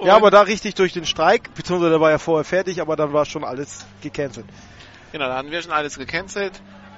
Ja, 0.00 0.14
aber 0.14 0.30
da 0.30 0.42
richtig 0.42 0.76
durch 0.76 0.92
den 0.92 1.06
Streik, 1.06 1.52
beziehungsweise 1.54 1.90
der 1.90 2.00
war 2.00 2.10
ja 2.12 2.18
vorher 2.18 2.44
fertig, 2.44 2.80
aber 2.80 2.94
dann 2.94 3.12
war 3.12 3.24
schon 3.24 3.42
alles 3.42 3.84
gecancelt. 4.00 4.46
Genau, 5.10 5.26
da 5.26 5.36
hatten 5.36 5.50
wir 5.50 5.60
schon 5.60 5.72
alles 5.72 5.98
gecancelt 5.98 6.52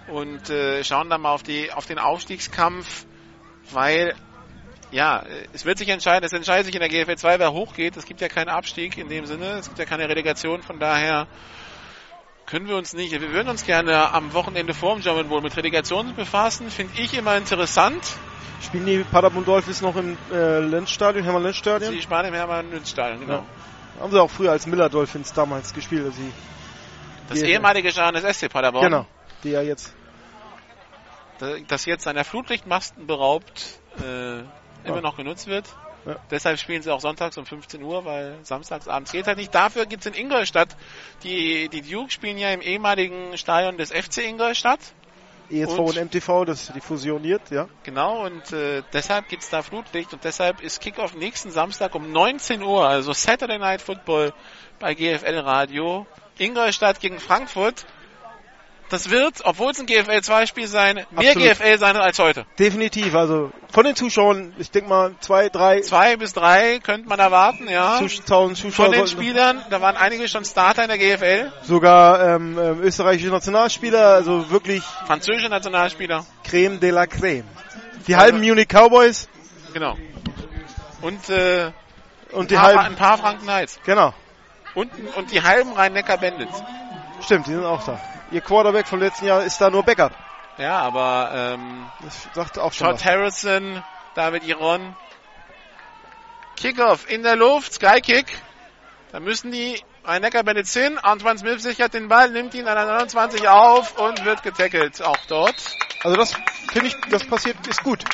und 0.09 0.51
äh, 0.51 0.85
schauen 0.85 1.09
dann 1.09 1.23
mal 1.23 1.33
auf 1.33 1.43
die 1.43 1.73
auf 1.73 1.87
den 1.87 1.99
Aufstiegskampf, 1.99 3.07
weil 3.71 4.15
ja, 4.93 5.23
es 5.53 5.65
wird 5.65 5.79
sich 5.79 5.89
entscheiden, 5.89 6.25
es 6.25 6.33
entscheidet 6.33 6.67
sich 6.67 6.75
in 6.75 6.81
der 6.81 6.89
GFL 6.89 7.17
2, 7.17 7.39
wer 7.39 7.53
hochgeht. 7.53 7.97
Es 7.97 8.07
gibt 8.07 8.21
ja 8.21 8.29
keinen 8.29 8.49
Abstieg 8.49 8.99
in 8.99 9.09
dem 9.09 9.25
Sinne, 9.27 9.59
es 9.59 9.67
gibt 9.67 9.79
ja 9.79 9.85
keine 9.85 10.09
Relegation, 10.09 10.63
von 10.63 10.81
daher 10.81 11.29
können 12.47 12.67
wir 12.67 12.77
uns 12.77 12.93
nicht, 12.95 13.13
wir 13.13 13.33
würden 13.33 13.49
uns 13.49 13.65
gerne 13.65 14.13
am 14.13 14.33
Wochenende 14.33 14.75
vor 14.75 14.95
dem 14.95 15.03
German 15.03 15.29
Bowl 15.29 15.41
mit 15.41 15.57
Relegation 15.57 16.15
befassen, 16.17 16.69
finde 16.71 17.01
ich 17.01 17.17
immer 17.17 17.37
interessant. 17.37 18.03
Spielen 18.61 18.85
die 18.87 18.99
Paderborn 19.05 19.45
Dolphins 19.45 19.81
noch 19.81 19.95
im 19.97 20.19
äh, 20.33 20.59
Lenzstadion, 20.59 21.23
Hermann-Lenz-Stadion? 21.25 21.93
Sie 21.93 22.03
sparen 22.03 22.27
im 22.27 22.35
Hermann-Nütz-Stadion, 22.35 23.21
genau. 23.21 23.45
Ja. 23.99 24.03
Haben 24.03 24.11
sie 24.13 24.21
auch 24.21 24.31
früher 24.31 24.51
als 24.51 24.67
Miller 24.67 24.89
Dolphins 24.89 25.33
damals 25.33 25.73
gespielt, 25.73 26.05
als 26.07 26.17
sie, 26.17 26.33
Das 27.29 27.39
Die- 27.39 27.47
ehemalige 27.47 27.93
Stadion 27.93 28.21
des 28.23 28.37
SC 28.37 28.49
Paderborn. 28.51 28.85
genau, 28.85 29.07
die 29.45 29.51
ja 29.51 29.63
jetzt, 29.63 29.95
das 31.69 31.85
jetzt 31.87 32.05
seiner 32.05 32.25
Flutlichtmasten 32.25 33.07
beraubt 33.07 33.81
äh, 33.99 34.39
immer 34.41 34.97
Ja. 34.97 35.01
noch 35.01 35.17
genutzt 35.17 35.47
wird. 35.47 35.67
Ja. 36.07 36.17
Deshalb 36.31 36.59
spielen 36.59 36.81
sie 36.83 36.91
auch 36.91 37.01
sonntags 37.01 37.37
um 37.37 37.45
15 37.45 37.83
Uhr, 37.83 38.05
weil 38.05 38.39
samstags 38.43 38.89
abends 38.89 39.13
geht 39.13 39.27
halt 39.27 39.37
nicht. 39.37 39.55
Dafür 39.55 39.85
gibt's 39.85 40.07
in 40.07 40.15
Ingolstadt, 40.15 40.77
die, 41.25 41.69
die 41.69 41.83
Duke 41.83 42.11
spielen 42.11 42.39
ja 42.39 42.51
im 42.51 42.63
ehemaligen 42.63 43.37
Stadion 43.37 43.77
des 43.77 43.93
FC 43.93 44.19
Ingolstadt. 44.19 44.81
ESV 45.51 45.79
Und- 45.79 45.81
und, 45.81 45.97
MTV, 45.97 46.45
das 46.45 46.73
die 46.73 46.81
fusioniert, 46.81 47.51
ja. 47.51 47.69
Genau, 47.83 48.25
und 48.25 48.53
äh, 48.53 48.83
deshalb 48.93 49.29
gibt's 49.29 49.51
da 49.51 49.63
Flutlicht 49.63 50.13
und 50.13 50.25
deshalb 50.25 50.63
ist 50.63 50.81
Kickoff 50.81 51.15
nächsten 51.15 51.51
Samstag 51.51 51.95
um 51.95 52.13
19 52.13 52.63
Uhr, 52.63 52.87
also 52.87 53.13
Saturday 53.13 53.59
Night 53.59 53.83
Football 53.83 54.33
bei 54.79 54.95
GFL 54.95 55.39
Radio. 55.41 56.07
Ingolstadt 56.39 57.01
gegen 57.01 57.19
Frankfurt. 57.19 57.85
Das 58.91 59.09
wird, 59.09 59.37
obwohl 59.45 59.71
es 59.71 59.79
ein 59.79 59.87
GFL 59.87 60.21
2 60.21 60.47
Spiel 60.47 60.67
sein, 60.67 60.97
mehr 60.97 61.07
Absolut. 61.31 61.49
GFL 61.49 61.79
sein 61.79 61.97
als 61.97 62.19
heute. 62.19 62.45
Definitiv, 62.59 63.15
also 63.15 63.53
von 63.73 63.85
den 63.85 63.95
Zuschauern, 63.95 64.53
ich 64.59 64.71
denke 64.73 64.89
mal 64.89 65.15
zwei, 65.21 65.49
drei 65.49 65.81
Zwei 65.81 66.17
bis 66.17 66.33
drei 66.33 66.81
könnte 66.81 67.09
man 67.09 67.21
erwarten, 67.21 67.69
ja. 67.69 67.99
Zuschauer 67.99 68.55
Von 68.57 68.93
den 68.93 69.07
Spielern, 69.07 69.65
da 69.71 69.81
waren 69.81 69.97
einige 69.97 70.29
schon 70.29 70.45
Starter 70.45 70.83
in 70.83 70.89
der 70.89 70.99
GFL. 70.99 71.53
sogar 71.63 72.35
ähm, 72.37 72.59
ähm, 72.59 72.83
österreichische 72.83 73.31
Nationalspieler, 73.31 74.15
also 74.15 74.51
wirklich 74.51 74.83
Französische 75.07 75.49
Nationalspieler. 75.49 76.27
Creme 76.45 76.81
de 76.81 76.91
la 76.91 77.07
Creme. 77.07 77.45
Die 78.09 78.17
halben 78.17 78.41
Munich 78.41 78.69
Cowboys 78.69 79.29
Genau. 79.73 79.97
Und 81.01 81.29
äh, 81.31 81.71
und 82.33 82.51
die 82.51 82.57
ein, 82.57 82.63
paar, 82.63 82.75
halben, 82.75 82.81
ein 82.87 82.97
paar 82.97 83.19
Franken 83.19 83.43
Knights. 83.45 83.79
genau, 83.85 84.15
Und, 84.75 84.91
und 85.17 85.31
die 85.31 85.43
halben 85.43 85.73
Rhein-Neckar 85.73 86.19
Bandits. 86.19 86.63
Stimmt, 87.25 87.47
die 87.47 87.53
sind 87.53 87.65
auch 87.65 87.83
da. 87.85 88.01
Ihr 88.31 88.41
Quarterback 88.41 88.87
vom 88.87 89.01
letzten 89.01 89.27
Jahr 89.27 89.43
ist 89.43 89.61
da 89.61 89.71
nur 89.71 89.83
Backup. 89.83 90.13
Ja, 90.59 90.79
aber 90.81 91.31
ähm, 91.35 91.87
Das 92.03 92.29
sagt 92.35 92.59
auch 92.59 92.73
schon 92.73 92.89
Todd. 92.89 93.05
Harrison, 93.05 93.83
David 94.15 94.47
Iron. 94.47 94.95
Kickoff 96.57 97.11
in 97.11 97.23
der 97.23 97.37
Luft, 97.37 97.75
Skykick. 97.75 98.27
Da 99.13 99.21
müssen 99.21 99.51
die 99.51 99.83
Rhein-Neckar 100.05 100.45
Bandits 100.45 100.75
hin. 100.75 100.99
Antoine 100.99 101.39
Smith 101.39 101.63
sichert 101.63 101.95
den 101.95 102.09
Ball, 102.09 102.31
nimmt 102.31 102.55
ihn 102.55 102.69
an 102.69 102.77
der 102.77 102.87
29 102.87 103.49
auf 103.49 103.99
und 103.99 104.25
wird 104.25 104.43
getackelt. 104.43 105.03
Auch 105.03 105.19
dort. 105.29 105.57
Also 106.03 106.17
das 106.17 106.35
finde 106.73 106.89
ich, 106.89 106.97
das 107.11 107.25
passiert, 107.25 107.67
ist 107.67 107.83
gut. 107.83 108.05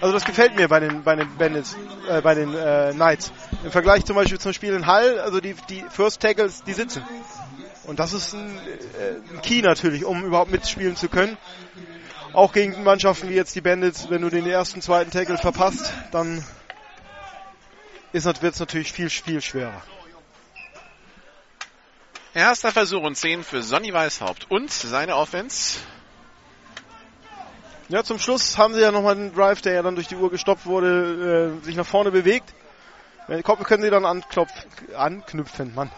Also 0.00 0.12
das 0.12 0.24
gefällt 0.24 0.56
mir 0.56 0.68
bei 0.68 0.80
den 0.80 1.02
bei 1.02 1.16
den 1.16 1.36
Bandits, 1.36 1.76
äh, 2.08 2.20
bei 2.20 2.34
den 2.34 2.54
äh, 2.54 2.92
Knights. 2.92 3.32
Im 3.64 3.70
Vergleich 3.70 4.04
zum 4.04 4.16
Beispiel 4.16 4.38
zum 4.38 4.52
Spiel 4.52 4.74
in 4.74 4.86
Hall, 4.86 5.18
also 5.20 5.40
die 5.40 5.54
die 5.70 5.84
First 5.90 6.20
Tackles, 6.20 6.64
die 6.64 6.74
sitzen. 6.74 7.02
Und 7.86 8.00
das 8.00 8.12
ist 8.12 8.34
ein, 8.34 8.58
äh, 8.58 9.34
ein 9.34 9.42
Key 9.42 9.62
natürlich, 9.62 10.04
um 10.04 10.24
überhaupt 10.24 10.50
mitspielen 10.50 10.96
zu 10.96 11.08
können. 11.08 11.36
Auch 12.32 12.52
gegen 12.52 12.82
Mannschaften 12.82 13.28
wie 13.30 13.34
jetzt 13.34 13.54
die 13.54 13.60
Bandits, 13.60 14.10
wenn 14.10 14.22
du 14.22 14.28
den 14.28 14.46
ersten, 14.46 14.82
zweiten 14.82 15.10
Tackle 15.10 15.38
verpasst, 15.38 15.92
dann 16.10 16.44
wird 18.12 18.44
es 18.44 18.60
natürlich 18.60 18.92
viel, 18.92 19.08
viel 19.08 19.40
schwerer. 19.40 19.82
Erster 22.34 22.72
Versuch 22.72 23.02
und 23.02 23.16
10 23.16 23.44
für 23.44 23.62
Sonny 23.62 23.92
Weishaupt 23.92 24.50
und 24.50 24.70
seine 24.70 25.16
Offense. 25.16 25.78
Ja, 27.88 28.02
zum 28.02 28.18
Schluss 28.18 28.58
haben 28.58 28.74
sie 28.74 28.80
ja 28.80 28.90
nochmal 28.90 29.14
den 29.14 29.32
Drive, 29.32 29.62
der 29.62 29.74
ja 29.74 29.82
dann 29.82 29.94
durch 29.94 30.08
die 30.08 30.16
Uhr 30.16 30.30
gestoppt 30.30 30.66
wurde, 30.66 31.58
äh, 31.60 31.64
sich 31.64 31.76
nach 31.76 31.86
vorne 31.86 32.10
bewegt. 32.10 32.52
Wenn 33.28 33.42
kommen, 33.42 33.62
können 33.62 33.82
sie 33.82 33.90
dann 33.90 34.04
anklopf, 34.04 34.50
anknüpfen, 34.94 35.74
Mann. 35.74 35.90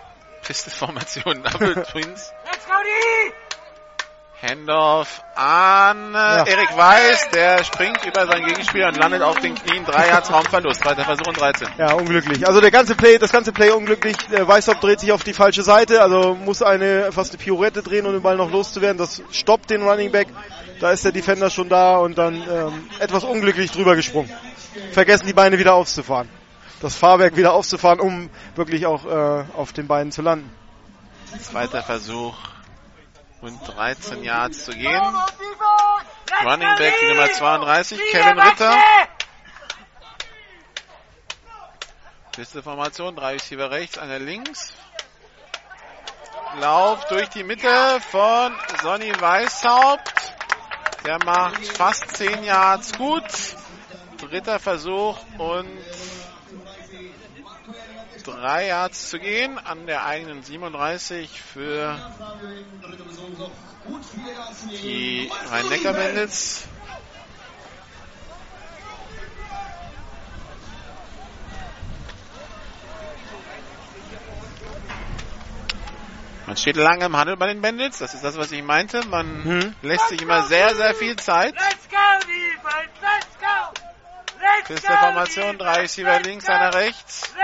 Pisteformation 0.49 1.43
Double 1.43 1.83
Twins. 1.85 2.33
Handoff 4.41 5.23
an 5.35 6.15
äh, 6.15 6.17
Ja. 6.17 6.45
Erik 6.47 6.75
Weiß, 6.75 7.29
der 7.35 7.65
springt 7.65 8.03
über 8.07 8.27
seinen 8.27 8.47
Gegenspieler 8.47 8.89
und 8.89 8.97
landet 8.97 9.21
auf 9.21 9.39
den 9.41 9.55
Knien. 9.55 9.85
Drei 9.85 10.09
Yards 10.09 10.33
Raumverlust. 10.33 10.81
Zweiter 10.81 11.05
Versuch 11.05 11.27
und 11.27 11.39
13. 11.39 11.69
Ja, 11.77 11.93
unglücklich. 11.93 12.47
Also 12.47 12.63
der 12.63 12.71
ganze 12.71 12.95
Play, 12.95 13.19
das 13.19 13.31
ganze 13.31 13.53
Play 13.53 13.73
unglücklich. 13.73 14.17
Der 14.33 14.49
Weißhaupt 14.49 14.83
dreht 14.83 15.01
sich 15.01 15.13
auf 15.13 15.23
die 15.23 15.35
falsche 15.35 15.63
Seite, 15.63 16.01
also 16.01 16.35
muss 16.35 16.63
eine 16.63 17.13
fast 17.13 17.33
eine 17.33 17.43
Pirouette 17.43 17.83
drehen, 17.83 18.07
um 18.07 18.13
den 18.13 18.23
Ball 18.23 18.37
noch 18.37 18.51
loszuwerden. 18.51 18.97
Das 18.97 19.21
stoppt 19.31 19.69
den 19.69 19.83
Running 19.83 20.13
Back. 20.13 20.29
Da 20.81 20.93
ist 20.93 21.05
der 21.05 21.13
Defender 21.13 21.51
schon 21.51 21.69
da 21.69 21.99
und 21.99 22.17
dann 22.17 22.37
ähm, 22.37 22.89
etwas 23.01 23.25
unglücklich 23.25 23.71
drüber 23.71 23.97
gesprungen. 23.97 24.33
Vergessen 24.93 25.27
die 25.27 25.35
Beine 25.35 25.59
wieder 25.59 25.75
aufzufahren. 25.75 26.31
Das 26.81 26.95
Fahrwerk 26.95 27.37
wieder 27.37 27.53
aufzufahren, 27.53 28.01
um 28.01 28.31
wirklich 28.55 28.87
auch 28.87 29.05
äh, 29.05 29.45
auf 29.57 29.73
den 29.73 29.89
Beinen 29.89 30.13
zu 30.13 30.23
landen. 30.23 30.51
Zweiter 31.41 31.83
Versuch 31.83 32.37
und 33.41 33.59
13 33.67 34.23
Yards 34.23 34.65
zu 34.65 34.73
gehen. 34.73 35.17
Running 36.45 36.75
Back 36.77 36.95
die 37.01 37.09
Nummer 37.09 37.31
32, 37.33 38.01
Kevin 38.11 38.39
Ritter. 38.39 38.77
Pisteformation, 42.33 43.17
drei 43.17 43.33
Receiver 43.33 43.71
rechts, 43.71 43.99
einer 43.99 44.21
links. 44.21 44.73
Lauf 46.61 47.05
durch 47.07 47.29
die 47.31 47.43
Mitte 47.43 47.69
von 48.11 48.55
Sonny 48.81 49.13
Weishaupt. 49.21 50.13
Der 51.05 51.19
macht 51.25 51.67
fast 51.67 52.17
10 52.17 52.45
Yards 52.45 52.97
gut. 52.97 53.25
Dritter 54.19 54.59
Versuch 54.59 55.19
und 55.39 55.69
drei 58.29 58.67
Yards 58.67 59.09
zu 59.09 59.19
gehen 59.19 59.59
an 59.59 59.87
der 59.87 60.05
eigenen 60.05 60.43
37 60.43 61.41
für 61.41 61.99
die 64.83 65.31
Rhein-Neckar-Bandits. 65.51 66.65
Man 76.47 76.57
steht 76.57 76.77
lange 76.77 77.05
im 77.05 77.17
Handel 77.17 77.37
bei 77.37 77.47
den 77.49 77.61
Bandits, 77.61 77.99
das 77.99 78.15
ist 78.15 78.25
das, 78.25 78.37
was 78.39 78.53
ich 78.53 78.63
meinte. 78.63 79.05
Man 79.05 79.45
Hm. 79.45 79.75
lässt 79.83 80.09
sich 80.09 80.21
immer 80.23 80.43
sehr, 80.45 80.75
sehr 80.75 80.95
viel 80.95 81.17
Zeit. 81.17 81.55
Pisteformation, 84.67 85.59
drei 85.59 85.81
Receiver 85.81 86.21
links, 86.21 86.49
einer 86.49 86.75
rechts. 86.75 87.35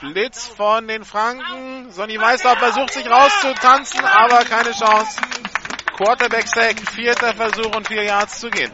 Blitz 0.00 0.46
von 0.46 0.86
den 0.86 1.04
Franken. 1.04 1.90
Sonny 1.90 2.20
Weißhaupt 2.20 2.60
versucht 2.60 2.92
sich 2.92 3.10
rauszutanzen, 3.10 4.04
aber 4.04 4.44
keine 4.44 4.70
Chance. 4.70 5.20
Quarterback 5.96 6.46
Sack, 6.46 6.78
vierter 6.90 7.34
Versuch 7.34 7.74
und 7.74 7.88
vier 7.88 8.04
Yards 8.04 8.38
zu 8.38 8.50
gehen. 8.50 8.72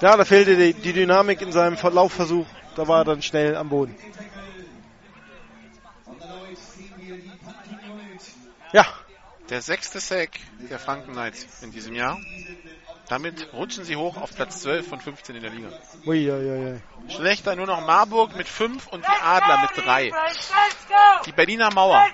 Ja, 0.00 0.16
da 0.16 0.24
fehlte 0.24 0.56
die, 0.56 0.72
die 0.72 0.92
Dynamik 0.92 1.40
in 1.40 1.52
seinem 1.52 1.76
Laufversuch. 1.80 2.46
Da 2.74 2.88
war 2.88 3.02
er 3.02 3.04
dann 3.04 3.22
schnell 3.22 3.56
am 3.56 3.68
Boden. 3.68 3.96
Ja, 8.72 8.86
Der 9.50 9.62
sechste 9.62 9.98
Sack 9.98 10.30
der 10.70 10.78
Franken 10.78 11.10
Knights 11.10 11.44
in 11.62 11.72
diesem 11.72 11.96
Jahr. 11.96 12.20
Damit 13.08 13.52
rutschen 13.52 13.84
sie 13.84 13.96
hoch 13.96 14.16
auf 14.16 14.32
Platz 14.32 14.62
12 14.62 14.88
von 14.88 15.00
15 15.00 15.34
in 15.34 15.42
der 15.42 15.50
Liga. 15.50 15.68
ui, 16.06 16.30
ui, 16.30 16.50
ui. 16.50 16.80
Schlechter 17.08 17.56
nur 17.56 17.66
noch 17.66 17.84
Marburg 17.84 18.36
mit 18.36 18.46
5 18.46 18.86
und 18.86 19.04
die 19.04 19.22
Adler 19.24 19.62
mit 19.62 19.84
3. 19.84 20.12
Die 21.26 21.32
Berliner 21.32 21.74
Mauer. 21.74 22.06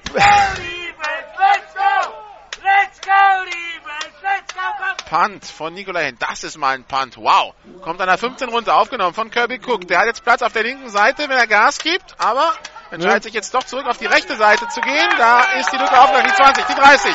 Punt 5.10 5.44
von 5.44 5.74
Nikolai 5.74 6.04
Hen. 6.06 6.16
Das 6.18 6.42
ist 6.42 6.56
mal 6.56 6.74
ein 6.74 6.84
Punt. 6.84 7.18
Wow. 7.18 7.54
Kommt 7.82 8.00
an 8.00 8.08
der 8.08 8.16
15 8.16 8.48
runter, 8.48 8.76
aufgenommen 8.76 9.12
von 9.12 9.30
Kirby 9.30 9.60
Cook. 9.62 9.86
Der 9.86 9.98
hat 9.98 10.06
jetzt 10.06 10.24
Platz 10.24 10.40
auf 10.40 10.54
der 10.54 10.62
linken 10.62 10.88
Seite, 10.88 11.28
wenn 11.28 11.36
er 11.36 11.46
Gas 11.46 11.80
gibt, 11.80 12.18
aber 12.18 12.54
entscheidet 12.90 13.24
sich 13.24 13.34
jetzt 13.34 13.52
doch 13.54 13.64
zurück 13.64 13.86
auf 13.86 13.98
die 13.98 14.06
rechte 14.06 14.36
Seite 14.36 14.68
zu 14.68 14.80
gehen. 14.80 15.10
Da 15.18 15.40
ist 15.58 15.72
die 15.72 15.76
Lücke 15.76 15.98
aufgegangen. 15.98 16.28
Die 16.28 16.34
20, 16.34 16.64
die 16.66 16.74
30, 16.74 17.14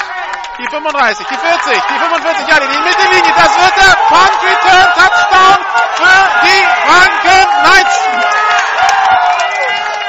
die 0.59 0.67
35, 0.67 1.27
die 1.27 1.35
40, 1.35 1.73
die 1.73 1.99
45, 1.99 2.47
ja, 2.47 2.59
die 2.59 2.67
Mittellinie. 2.67 3.33
Das 3.35 3.57
wird 3.57 3.75
der 3.77 3.95
Punt 4.09 4.37
Return 4.43 4.89
Touchdown 4.95 5.57
für 5.95 6.21
die 6.45 6.63
Franken 6.85 7.47
Knights. 7.63 7.97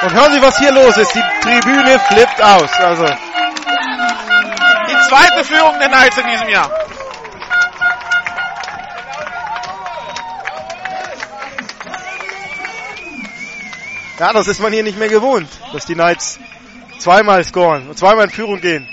Und 0.03 0.13
hören 0.15 0.33
Sie, 0.33 0.43
was 0.43 0.59
hier 0.59 0.73
los 0.73 0.97
ist. 0.97 1.15
Die 1.15 1.23
Tribüne 1.43 2.01
flippt 2.01 2.43
aus. 2.43 2.71
Also, 2.81 3.07
Die 4.89 5.09
zweite 5.09 5.45
Führung 5.45 5.79
der 5.79 5.89
Knights 5.89 6.19
in 6.19 6.27
diesem 6.27 6.49
Jahr. 6.49 6.71
Ja, 14.23 14.33
das 14.33 14.47
ist 14.47 14.61
man 14.61 14.73
hier 14.73 14.85
nicht 14.85 14.97
mehr 14.99 15.09
gewohnt, 15.09 15.49
dass 15.73 15.85
die 15.85 15.95
Knights 15.95 16.39
zweimal 16.99 17.43
scoren 17.43 17.89
und 17.89 17.99
zweimal 17.99 18.27
in 18.27 18.31
Führung 18.31 18.61
gehen. 18.61 18.89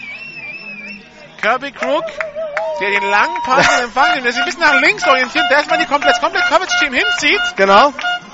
Kirby 1.39 1.71
Crook, 1.71 2.05
der 2.81 2.89
den 2.89 3.09
langen 3.11 3.35
Punt 3.45 3.59
in 3.77 3.83
Empfang 3.83 4.11
nimmt, 4.13 4.25
der 4.25 4.31
sich 4.33 4.41
ein 4.41 4.45
bisschen 4.45 4.61
nach 4.61 4.81
links 4.81 5.07
orientiert, 5.07 5.45
der 5.51 5.57
erstmal 5.57 5.77
die 5.77 5.85
komplett, 5.85 6.19
komplett 6.19 6.45
Coverage-Team 6.47 6.93
hinzieht 6.93 7.41
Genau. 7.57 7.87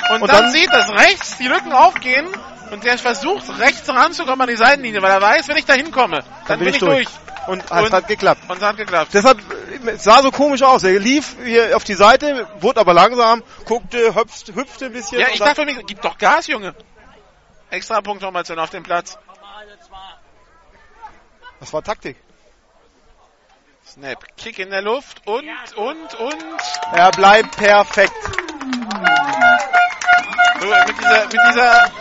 und, 0.10 0.22
Und 0.22 0.32
dann, 0.32 0.44
dann- 0.44 0.52
sieht, 0.52 0.72
dass 0.72 0.90
rechts 0.90 1.38
die 1.38 1.48
Lücken 1.50 1.74
aufgehen 1.74 2.28
und 2.72 2.84
der 2.86 2.98
versucht, 2.98 3.44
rechts 3.60 3.90
ranzukommen 3.90 4.42
an 4.42 4.48
die 4.48 4.56
Seitenlinie, 4.56 5.02
weil 5.02 5.12
er 5.12 5.22
weiß, 5.22 5.50
wenn 5.50 5.58
ich 5.58 5.66
da 5.66 5.74
hinkomme, 5.74 6.24
dann, 6.48 6.60
bin 6.60 6.70
ich 6.70 6.80
durch. 6.80 7.08
Und 7.48 7.70
hat, 7.70 7.84
Und- 7.84 7.94
hat 7.94 8.08
geklappt. 8.08 8.42
Und 8.48 8.58
es 8.58 8.64
hat 8.64 8.78
geklappt. 8.78 9.14
Deshalb, 9.14 9.40
äh, 9.86 9.92
es 9.92 10.04
sah 10.04 10.22
so 10.22 10.32
komisch 10.32 10.64
aus. 10.64 10.84
Er 10.84 11.00
lief 11.00 11.36
hier 11.44 11.76
auf 11.76 11.84
die 11.84 11.94
Seite, 11.94 12.48
wurde 12.60 12.80
aber 12.80 12.94
langsam, 12.94 13.44
guckte, 13.66 14.16
hüpfte, 14.16 14.56
hüpfte 14.56 14.86
ein 14.86 14.94
bisschen. 14.94 15.20
Ja, 15.20 15.28
ich 15.32 15.40
dachte 15.40 15.66
mir, 15.66 15.84
gib 15.84 16.02
doch 16.02 16.18
Gas, 16.18 16.48
Junge. 16.48 16.74
Extra 17.70 18.02
Punktformation 18.02 18.58
auf 18.60 18.70
dem 18.70 18.84
Platz. 18.84 19.18
das 21.60 21.74
war 21.74 21.84
Taktik. 21.84 22.18
Snap, 23.88 24.26
Kick 24.38 24.60
in 24.60 24.72
der 24.72 24.82
Luft 24.82 25.22
und, 25.26 25.48
und, 25.78 26.16
und. 26.16 26.44
Er 26.94 27.12
bleibt 27.12 27.56
perfekt. 27.56 28.14
So, 30.60 30.68
mit 30.68 31.00
dieser, 31.00 31.24
mit 31.24 31.34
dieser 31.34 31.92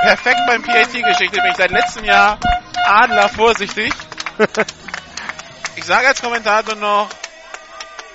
perfekt 0.00 0.40
beim 0.46 0.62
PAT-Geschichte 0.62 1.40
bin 1.40 1.50
ich 1.50 1.56
seit 1.56 1.70
letztem 1.70 2.04
Jahr 2.04 2.38
Adler 2.86 3.28
vorsichtig. 3.28 3.92
Ich 5.76 5.84
sage 5.84 6.08
als 6.08 6.20
Kommentator 6.20 6.74
noch 6.74 7.08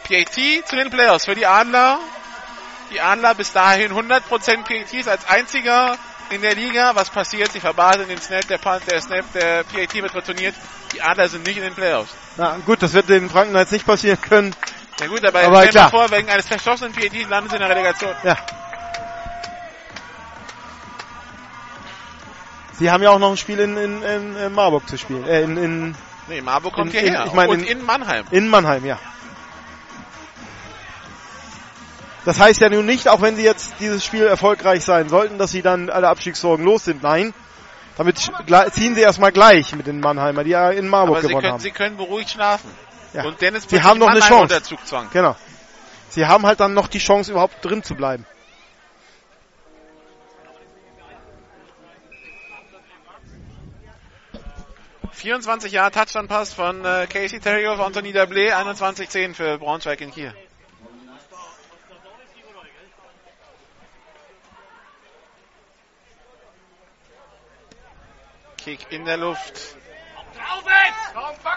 PAT 0.08 0.68
zu 0.68 0.76
den 0.76 0.90
Playoffs 0.92 1.26
für 1.26 1.34
die 1.34 1.48
Adler. 1.48 1.98
Die 2.92 3.02
Adler 3.02 3.34
bis 3.34 3.52
dahin 3.54 3.92
100% 3.92 4.22
PATs 4.28 5.08
als 5.08 5.28
einziger 5.28 5.98
in 6.30 6.42
der 6.42 6.54
Liga. 6.54 6.96
Was 6.96 7.10
passiert? 7.10 7.52
Sie 7.52 7.60
verbaseln 7.60 8.08
den 8.08 8.22
Snap, 8.22 8.48
der 8.48 8.60
Punt, 8.60 8.84
der 8.90 9.02
Snap, 9.02 9.26
der 9.34 9.64
PAT 9.64 9.94
wird 9.96 10.14
retourniert. 10.14 10.54
Die 10.94 11.02
Adler 11.02 11.28
sind 11.28 11.48
nicht 11.48 11.58
in 11.58 11.64
den 11.64 11.74
Playoffs. 11.74 12.12
Na 12.38 12.58
gut, 12.66 12.84
das 12.84 12.94
wird 12.94 13.10
den 13.10 13.30
Franken 13.30 13.56
jetzt 13.56 13.72
nicht 13.72 13.86
passieren 13.86 14.22
können. 14.22 14.56
Ja 15.00 15.08
gut, 15.08 15.26
aber, 15.26 15.42
Aber 15.42 15.68
stell 15.68 15.84
dir 15.84 15.90
vor, 15.90 16.12
wegen 16.12 16.30
eines 16.30 16.48
verschossenen 16.48 16.94
PATs 16.94 17.28
landen 17.30 17.50
sie 17.50 17.56
in 17.56 17.62
der 17.62 17.70
Relegation. 17.70 18.16
Ja. 18.24 18.38
Sie 22.74 22.92
haben 22.92 23.02
ja 23.02 23.10
auch 23.10 23.20
noch 23.20 23.32
ein 23.32 23.38
Spiel 23.38 23.60
in, 23.60 23.78
in, 23.78 24.04
in, 24.04 24.36
in 24.36 24.54
Marburg 24.54 24.88
zu 24.88 24.98
spielen. 24.98 25.26
Äh, 25.26 25.42
in, 25.42 25.58
in, 25.58 25.96
Nee, 26.28 26.42
Marburg 26.42 26.74
kommt 26.74 26.94
In- 26.94 27.00
hierher. 27.00 27.22
in- 27.22 27.28
ich 27.28 27.34
meine 27.34 27.52
und 27.52 27.60
in- 27.62 27.80
in 27.80 27.86
Mannheim. 27.86 28.26
in 28.32 28.48
Mannheim, 28.48 28.86
ja. 28.86 29.00
Das 32.26 32.40
heißt 32.40 32.60
ja 32.62 32.70
nun 32.70 32.86
nicht, 32.88 33.08
auch 33.08 33.22
wenn 33.22 33.36
sie 33.36 33.44
jetzt 33.44 33.76
dieses 33.80 34.04
Spiel 34.04 34.24
erfolgreich 34.24 34.84
sein 34.84 35.10
sollten, 35.10 35.38
dass 35.38 35.52
sie 35.52 35.62
dann 35.62 35.92
alle 35.92 36.08
Abstiegssorgen 36.10 36.66
los 36.66 36.86
sind. 36.86 37.04
Nein. 37.04 37.34
Damit 37.98 38.18
ziehen 38.72 38.96
sie 38.96 39.02
erstmal 39.02 39.32
gleich 39.32 39.74
mit 39.76 39.88
den 39.88 40.00
Mannheimer, 40.02 40.44
die 40.44 40.50
ja 40.50 40.72
in 40.72 40.88
Marburg 40.88 41.22
gewonnen 41.22 41.40
können, 41.42 41.54
haben. 41.54 41.60
sie 41.62 41.72
können 41.72 41.98
beruhigt 41.98 42.32
schlafen. 42.32 42.70
Ja. 43.14 43.24
Und 43.24 43.40
Dennis 43.40 43.66
Sie 43.70 43.82
haben 43.82 44.00
noch 44.00 44.08
eine 44.08 44.20
Mannheim 44.20 44.40
Chance. 44.40 44.56
unter 44.56 44.64
Zugzwang. 44.64 45.08
Genau. 45.14 45.36
Sie 46.10 46.26
haben 46.26 46.46
halt 46.46 46.60
dann 46.60 46.74
noch 46.74 46.88
die 46.88 46.98
Chance, 46.98 47.32
überhaupt 47.32 47.64
drin 47.64 47.84
zu 47.84 47.96
bleiben. 47.96 48.26
24 55.16 55.72
Jahre 55.72 55.92
Touchdown-Pass 55.92 56.54
von 56.54 56.84
äh, 56.84 57.08
Casey 57.08 57.40
Terry 57.40 57.68
auf 57.68 57.80
Anthony 57.80 58.12
Dablé, 58.12 58.54
21-10 58.54 59.34
für 59.34 59.58
Braunschweig 59.58 60.02
in 60.02 60.12
Kiel. 60.12 60.34
Kick 68.58 68.92
in 68.92 69.06
der 69.06 69.18
Luft. 69.18 69.78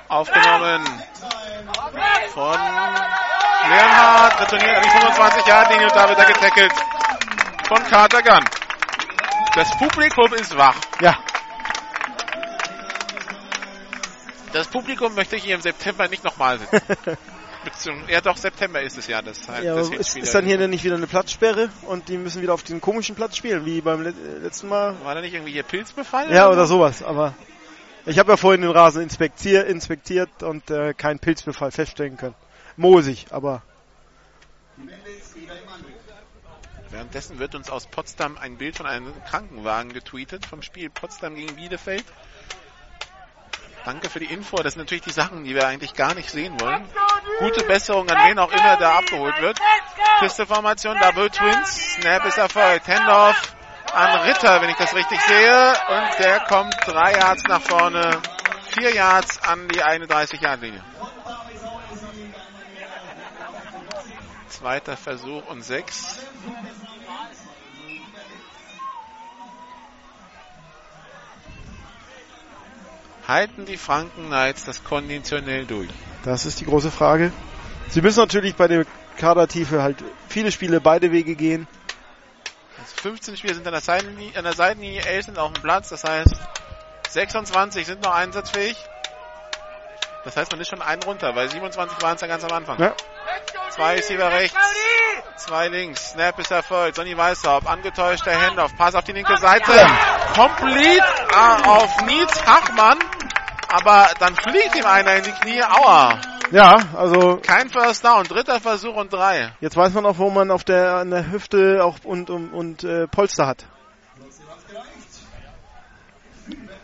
Aufgenommen 0.08 0.84
von 2.34 2.58
Leonhardt, 3.70 4.40
retourniert 4.40 4.76
an 4.76 4.82
die 4.82 4.90
25 4.90 5.46
Jahre 5.46 5.72
linie 5.72 5.86
und 5.86 5.96
da 5.96 6.08
wird 6.08 6.18
er 6.18 6.26
getackelt 6.26 6.72
von 7.66 7.82
Carter 7.84 8.22
Gunn. 8.22 8.44
Das 9.54 9.70
Publikum 9.78 10.32
ist 10.34 10.56
wach. 10.56 10.76
Ja. 11.00 11.18
Das 14.52 14.68
Publikum 14.68 15.14
möchte 15.14 15.36
ich 15.36 15.44
hier 15.44 15.54
im 15.54 15.60
September 15.60 16.08
nicht 16.08 16.24
nochmal 16.24 16.58
sehen. 16.70 16.80
Beziehungsweise- 17.64 18.12
ja, 18.12 18.20
doch, 18.20 18.36
September 18.36 18.80
ist 18.80 18.96
es 18.98 19.06
ja. 19.06 19.20
Das, 19.20 19.48
halt, 19.48 19.64
Ja, 19.64 19.74
das 19.74 19.90
ist, 19.90 20.16
ist 20.16 20.34
dann 20.34 20.44
hier 20.44 20.58
denn 20.58 20.70
nicht 20.70 20.84
wieder 20.84 20.96
eine 20.96 21.06
Platzsperre 21.06 21.70
und 21.82 22.08
die 22.08 22.16
müssen 22.16 22.40
wieder 22.42 22.54
auf 22.54 22.62
den 22.62 22.80
komischen 22.80 23.14
Platz 23.16 23.36
spielen, 23.36 23.64
wie 23.66 23.80
beim 23.80 24.02
le 24.02 24.10
äh, 24.10 24.38
letzten 24.38 24.68
Mal? 24.68 24.96
War 25.02 25.14
da 25.14 25.20
nicht 25.20 25.34
irgendwie 25.34 25.52
hier 25.52 25.64
Pilzbefall? 25.64 26.32
Ja, 26.32 26.48
oder 26.50 26.66
sowas, 26.66 27.02
aber 27.02 27.34
ich 28.06 28.18
habe 28.18 28.30
ja 28.32 28.36
vorhin 28.36 28.62
den 28.62 28.70
Rasen 28.70 29.02
inspektier, 29.02 29.66
inspektiert 29.66 30.42
und 30.42 30.70
äh, 30.70 30.94
keinen 30.94 31.18
Pilzbefall 31.18 31.70
feststellen 31.70 32.16
können. 32.16 32.34
Moosig, 32.76 33.26
aber 33.30 33.62
Währenddessen 36.90 37.38
wird 37.38 37.54
uns 37.54 37.68
aus 37.68 37.86
Potsdam 37.86 38.38
ein 38.38 38.56
Bild 38.56 38.76
von 38.76 38.86
einem 38.86 39.12
Krankenwagen 39.24 39.92
getweetet 39.92 40.46
vom 40.46 40.62
Spiel 40.62 40.88
Potsdam 40.88 41.34
gegen 41.34 41.54
Bielefeld. 41.56 42.04
Danke 43.84 44.10
für 44.10 44.20
die 44.20 44.26
Info. 44.26 44.56
Das 44.56 44.74
sind 44.74 44.82
natürlich 44.82 45.04
die 45.04 45.12
Sachen, 45.12 45.44
die 45.44 45.54
wir 45.54 45.66
eigentlich 45.66 45.94
gar 45.94 46.14
nicht 46.14 46.30
sehen 46.30 46.60
wollen. 46.60 46.84
Gute 47.38 47.64
Besserung 47.64 48.08
an 48.10 48.28
wen 48.28 48.38
auch 48.38 48.50
immer 48.50 48.76
da 48.76 48.98
abgeholt 48.98 49.40
wird. 49.40 49.58
Pisteformation, 50.20 50.96
Double 50.98 51.30
Twins. 51.30 51.94
Snap 51.94 52.24
ist 52.26 52.38
erfolgt. 52.38 52.88
Handoff 52.88 53.54
an 53.92 54.20
Ritter, 54.20 54.60
wenn 54.60 54.70
ich 54.70 54.76
das 54.76 54.94
richtig 54.94 55.20
sehe. 55.20 55.68
Und 55.88 56.18
der 56.18 56.40
kommt 56.40 56.74
drei 56.86 57.12
Yards 57.12 57.44
nach 57.44 57.62
vorne. 57.62 58.20
Vier 58.70 58.94
Yards 58.94 59.42
an 59.42 59.68
die 59.68 59.82
31-Yard-Linie. 59.82 60.82
Zweiter 64.48 64.96
Versuch 64.96 65.46
und 65.46 65.62
sechs. 65.62 66.18
Halten 73.28 73.66
die 73.66 73.76
Franken 73.76 74.28
Knights 74.28 74.64
das 74.64 74.82
konditionell 74.82 75.66
durch? 75.66 75.90
das 76.24 76.46
ist 76.46 76.60
die 76.60 76.64
große 76.64 76.90
Frage. 76.90 77.30
Sie 77.90 78.00
müssen 78.00 78.20
natürlich 78.20 78.54
bei 78.54 78.68
der 78.68 78.86
Kadertiefe 79.18 79.82
halt 79.82 80.02
viele 80.28 80.50
Spiele 80.50 80.80
beide 80.80 81.12
Wege 81.12 81.34
gehen. 81.36 81.66
Also 82.80 82.96
15 83.02 83.36
Spieler 83.36 83.54
sind 83.54 83.66
an 83.66 83.74
der 83.74 83.82
Seitenlinie, 83.82 84.36
an 84.36 84.44
der 84.44 84.54
Seitenlinie 84.54 85.02
11 85.02 85.26
sind 85.26 85.38
auf 85.38 85.52
dem 85.52 85.62
Platz, 85.62 85.90
das 85.90 86.04
heißt 86.04 86.34
26 87.10 87.86
sind 87.86 88.02
noch 88.02 88.14
einsatzfähig. 88.14 88.76
Das 90.24 90.36
heißt, 90.36 90.50
man 90.50 90.60
ist 90.60 90.68
schon 90.68 90.82
einen 90.82 91.02
runter, 91.02 91.34
weil 91.34 91.48
27 91.48 92.02
waren 92.02 92.16
es 92.16 92.20
ja 92.20 92.26
ganz 92.26 92.44
am 92.44 92.52
Anfang. 92.52 92.78
Ja. 92.78 92.94
Zwei 93.70 93.94
Receiver 93.94 94.30
rechts, 94.32 94.56
zwei 95.36 95.68
links, 95.68 96.10
Snap 96.10 96.38
ist 96.38 96.50
erfolgt, 96.50 96.96
Sonny 96.96 97.16
Weißhaupt, 97.16 97.66
angetäuschter 97.66 98.32
Handoff, 98.40 98.74
Pass 98.76 98.94
auf 98.94 99.04
die 99.04 99.12
linke 99.12 99.36
Seite, 99.36 99.72
complete 100.34 101.04
äh, 101.30 101.68
auf 101.68 102.02
Nietz 102.02 102.44
Hachmann, 102.44 102.98
aber 103.68 104.08
dann 104.18 104.34
fliegt 104.34 104.74
ihm 104.76 104.86
einer 104.86 105.16
in 105.16 105.22
die 105.24 105.32
Knie, 105.32 105.62
aua. 105.62 106.18
Ja, 106.50 106.76
also 106.96 107.38
Kein 107.42 107.68
First 107.68 108.04
Down, 108.04 108.24
dritter 108.24 108.58
Versuch 108.60 108.94
und 108.96 109.12
drei. 109.12 109.52
jetzt 109.60 109.76
weiß 109.76 109.92
man 109.92 110.06
auch, 110.06 110.18
wo 110.18 110.30
man 110.30 110.50
auf 110.50 110.64
der 110.64 110.94
an 110.94 111.10
der 111.10 111.30
Hüfte 111.30 111.84
auch 111.84 111.98
und 112.04 112.30
und, 112.30 112.52
und 112.52 112.84
äh, 112.84 113.06
Polster 113.06 113.46
hat. 113.46 113.66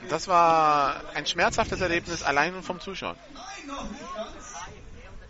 Das 0.09 0.29
war 0.29 1.01
ein 1.15 1.27
schmerzhaftes 1.27 1.81
Erlebnis 1.81 2.23
allein 2.23 2.63
vom 2.63 2.81
Zuschauen. 2.81 3.17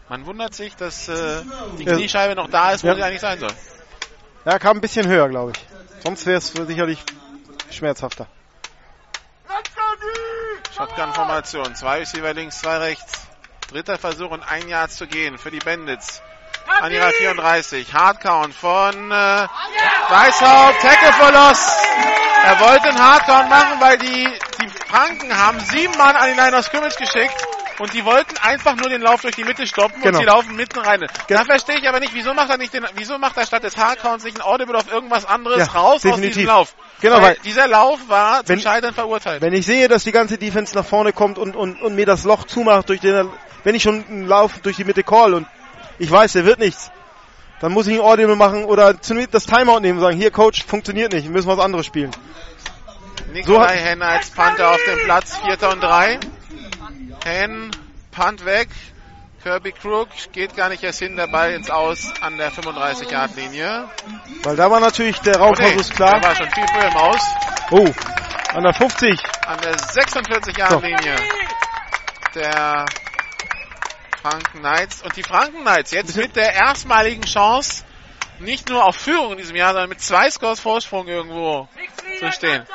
Man 0.09 0.27
wundert 0.27 0.55
sich, 0.55 0.77
dass 0.77 1.09
äh, 1.09 1.43
die 1.79 1.85
Ja. 1.85 1.95
Kniescheibe 1.95 2.35
noch 2.35 2.51
da 2.51 2.73
ist, 2.73 2.85
wo 2.85 2.89
Ja. 2.89 2.95
sie 2.95 3.03
eigentlich 3.03 3.21
sein 3.21 3.39
soll. 3.39 3.53
Ja, 4.45 4.59
kam 4.59 4.77
ein 4.79 4.81
bisschen 4.81 5.07
höher, 5.09 5.29
glaube 5.29 5.53
ich. 5.53 6.03
Sonst 6.03 6.27
wäre 6.27 6.39
es 6.39 6.49
sicherlich 6.49 7.03
schmerzhafter. 7.71 8.27
Shotgun-Formation. 10.77 11.75
Zwei 11.75 11.99
Receiver 12.01 12.35
links, 12.35 12.59
zwei 12.61 12.79
rechts. 12.79 13.27
Dritter 13.71 13.97
Versuch 13.97 14.31
und 14.31 14.43
ein 14.43 14.69
Jahr 14.69 14.89
zu 14.89 15.07
gehen 15.07 15.39
für 15.39 15.51
die 15.51 15.61
Bandits. 15.61 16.21
An 16.81 16.93
ihrer 16.93 17.11
34. 17.11 17.93
Hardcount 17.95 18.55
von 18.55 19.11
äh, 19.11 19.47
Weißhaupt. 20.09 20.81
Tackle 20.81 21.12
for 21.12 21.32
Loss. 21.32 21.77
Er 22.45 22.61
wollte 22.61 22.89
einen 22.89 22.99
Hardcount 23.03 23.49
machen, 23.49 23.81
weil 23.81 23.99
die, 23.99 24.28
die 24.61 24.69
Franken 24.89 25.36
haben 25.36 25.61
sieben 25.61 25.97
Mann 25.97 26.15
an 26.16 26.28
die 26.32 26.39
Line 26.41 26.57
of 26.57 26.65
Scrimmage 26.65 26.97
geschickt. 26.97 27.35
Und 27.81 27.93
die 27.93 28.05
wollten 28.05 28.36
einfach 28.41 28.77
nur 28.77 28.89
den 28.89 29.01
Lauf 29.03 29.23
durch 29.23 29.35
die 29.35 29.43
Mitte 29.43 29.66
stoppen 29.66 30.01
Genau. 30.01 30.19
und 30.19 30.23
sie 30.24 30.31
laufen 30.31 30.55
mitten 30.55 30.78
rein. 30.78 31.05
Da 31.27 31.45
verstehe 31.45 31.78
ich 31.78 31.89
aber 31.89 31.99
nicht, 31.99 32.15
wieso 32.15 32.32
macht 32.32 32.49
er 32.51 32.57
nicht 32.57 32.73
den, 32.73 32.86
wieso 32.95 33.19
macht 33.19 33.36
er 33.36 33.47
statt 33.47 33.65
des 33.65 33.77
Hardcounts 33.77 34.24
nicht 34.24 34.36
ein 34.39 34.43
Audible 34.43 34.77
auf 34.77 34.89
irgendwas 34.93 35.27
anderes 35.27 35.59
Ja, 35.59 35.73
raus 35.73 35.95
aus 35.97 36.03
definitiv. 36.03 36.35
diesem 36.35 36.47
Lauf? 36.51 36.74
Genau, 37.01 37.16
weil, 37.16 37.23
weil- 37.23 37.36
dieser 37.45 37.66
Lauf 37.66 37.99
war 38.09 38.45
zum 38.45 38.57
Wenn- 38.57 38.61
Scheitern 38.62 38.95
verurteilt. 38.95 39.43
Wenn 39.43 39.53
ich 39.55 39.66
sehe, 39.66 39.89
dass 39.89 40.05
die 40.05 40.12
ganze 40.12 40.39
Defense 40.39 40.73
nach 40.77 40.85
vorne 40.85 41.12
kommt 41.12 41.36
und, 41.36 41.57
und, 41.57 41.82
und 41.82 41.97
mir 41.97 42.07
das 42.07 42.23
Loch 42.23 42.45
zumacht, 42.45 42.89
durch 42.91 43.01
den, 43.01 43.28
wenn 43.65 43.74
ich 43.74 43.82
schon 43.82 44.05
einen 44.09 44.28
Lauf 44.28 44.61
durch 44.62 44.77
die 44.77 44.85
Mitte 44.85 45.03
call 45.03 45.35
und 45.35 45.49
ich 45.99 46.11
weiß, 46.11 46.33
der 46.33 46.45
wird 46.45 46.59
nichts, 46.59 46.91
dann 47.61 47.73
muss 47.73 47.87
ich 47.87 47.95
ein 47.95 48.01
Audible 48.01 48.37
machen 48.37 48.65
oder 48.65 49.01
zumindest 49.01 49.35
das 49.35 49.47
Timeout 49.47 49.81
nehmen 49.81 49.99
und 49.99 50.05
sagen, 50.05 50.16
hier 50.16 50.31
Coach, 50.31 50.65
funktioniert 50.65 51.12
nicht, 51.12 51.25
wir 51.25 51.31
müssen 51.31 51.49
was 51.49 51.59
anderes 51.59 51.87
spielen. 51.87 52.11
Nikolai 53.33 53.77
Henn 53.77 54.03
als 54.03 54.31
Panther 54.31 54.71
auf 54.71 54.81
dem 54.87 54.99
Platz, 55.05 55.37
vierter 55.39 55.73
und 55.73 55.83
drei. 55.83 56.19
Henn, 57.25 57.71
Punt 58.12 58.45
weg. 58.45 58.69
Kirby 59.43 59.73
Crook 59.73 60.09
geht 60.33 60.57
gar 60.57 60.71
nicht 60.71 60.83
erst 60.83 61.01
hin, 61.01 61.16
der 61.16 61.27
Ball 61.27 61.53
ins 61.53 61.69
Aus 61.69 62.11
an 62.23 62.39
der 62.39 62.51
35-Yard-Linie. 62.51 63.89
Weil 64.43 64.57
da 64.57 64.71
war 64.71 64.81
natürlich 64.81 65.19
der 65.21 65.35
Oh, 65.35 65.53
nee, 65.59 65.65
Raumversuch 65.65 65.95
klar. 65.95 66.21
Der 66.21 66.29
war 66.31 66.37
schon 66.37 66.51
viel 66.51 66.66
früher 66.66 66.89
im 66.89 66.97
Aus. 66.97 67.21
Oh, 67.71 68.57
an 68.57 68.62
der 68.62 68.73
50. 68.73 69.21
An 69.47 69.59
der 69.61 69.77
46-Yard-Linie 69.77 71.16
der 72.35 72.87
Franken 74.25 74.61
Knights. 74.61 75.03
Und 75.03 75.15
die 75.17 75.23
Franken 75.23 75.61
Knights 75.61 75.91
jetzt 75.91 76.17
mit 76.17 76.35
der 76.35 76.55
erstmaligen 76.55 77.25
Chance, 77.25 77.85
nicht 78.39 78.71
nur 78.71 78.83
auf 78.83 78.97
Führung 78.97 79.33
in 79.33 79.39
diesem 79.39 79.55
Jahr, 79.55 79.73
sondern 79.73 79.91
mit 79.91 80.01
zwei 80.01 80.31
Scores 80.31 80.61
Vorsprung 80.61 81.07
irgendwo 81.07 81.69
zu 82.19 82.33
stehen. 82.33 82.67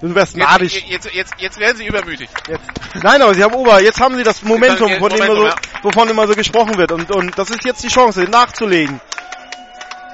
Du 0.00 0.12
wärst 0.12 0.36
Jetzt, 0.36 0.48
nadisch. 0.50 0.84
jetzt, 0.88 1.14
jetzt, 1.14 1.34
jetzt 1.38 1.58
werden 1.58 1.76
sie 1.76 1.86
übermütig. 1.86 2.28
Jetzt. 2.48 2.64
Nein, 3.02 3.22
aber 3.22 3.34
sie 3.34 3.44
haben 3.44 3.54
Ober. 3.54 3.80
Jetzt 3.80 4.00
haben 4.00 4.16
sie 4.16 4.24
das 4.24 4.42
Momentum, 4.42 4.88
Jetzt 4.88 4.98
von 4.98 5.10
dem 5.10 5.22
immer 5.22 5.26
so, 5.36 5.42
Momentum, 5.42 5.60
wovon 5.82 6.08
immer 6.08 6.26
so 6.26 6.34
gesprochen 6.34 6.76
wird. 6.76 6.90
Und, 6.90 7.08
und 7.12 7.38
das 7.38 7.50
ist 7.50 7.64
jetzt 7.64 7.84
die 7.84 7.88
Chance, 7.88 8.24
nachzulegen. 8.24 9.00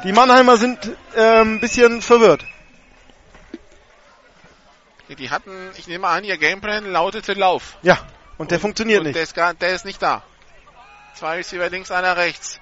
Die 0.05 0.12
Mannheimer 0.12 0.59
sind 0.59 0.78
ähm, 1.16 1.55
ein 1.55 1.61
bisschen 1.61 2.03
verwirrt. 2.03 2.45
Die 5.09 5.31
hatten, 5.31 5.70
ich 5.77 5.89
nehme 5.89 6.07
an, 6.07 6.23
ihr 6.23 6.37
Gameplan 6.37 6.85
lautete 6.85 7.32
Lauf. 7.32 7.78
Ja, 7.82 7.99
und 8.37 8.51
der 8.51 8.61
funktioniert 8.61 9.01
und 9.01 9.07
nicht. 9.07 9.16
Der 9.16 9.23
ist, 9.23 9.35
gar, 9.35 9.55
der 9.55 9.74
ist 9.74 9.85
nicht 9.85 10.01
da. 10.01 10.23
Zwei 11.15 11.37
Receiver 11.37 11.69
links, 11.69 11.91
einer 11.91 12.16
rechts. 12.16 12.59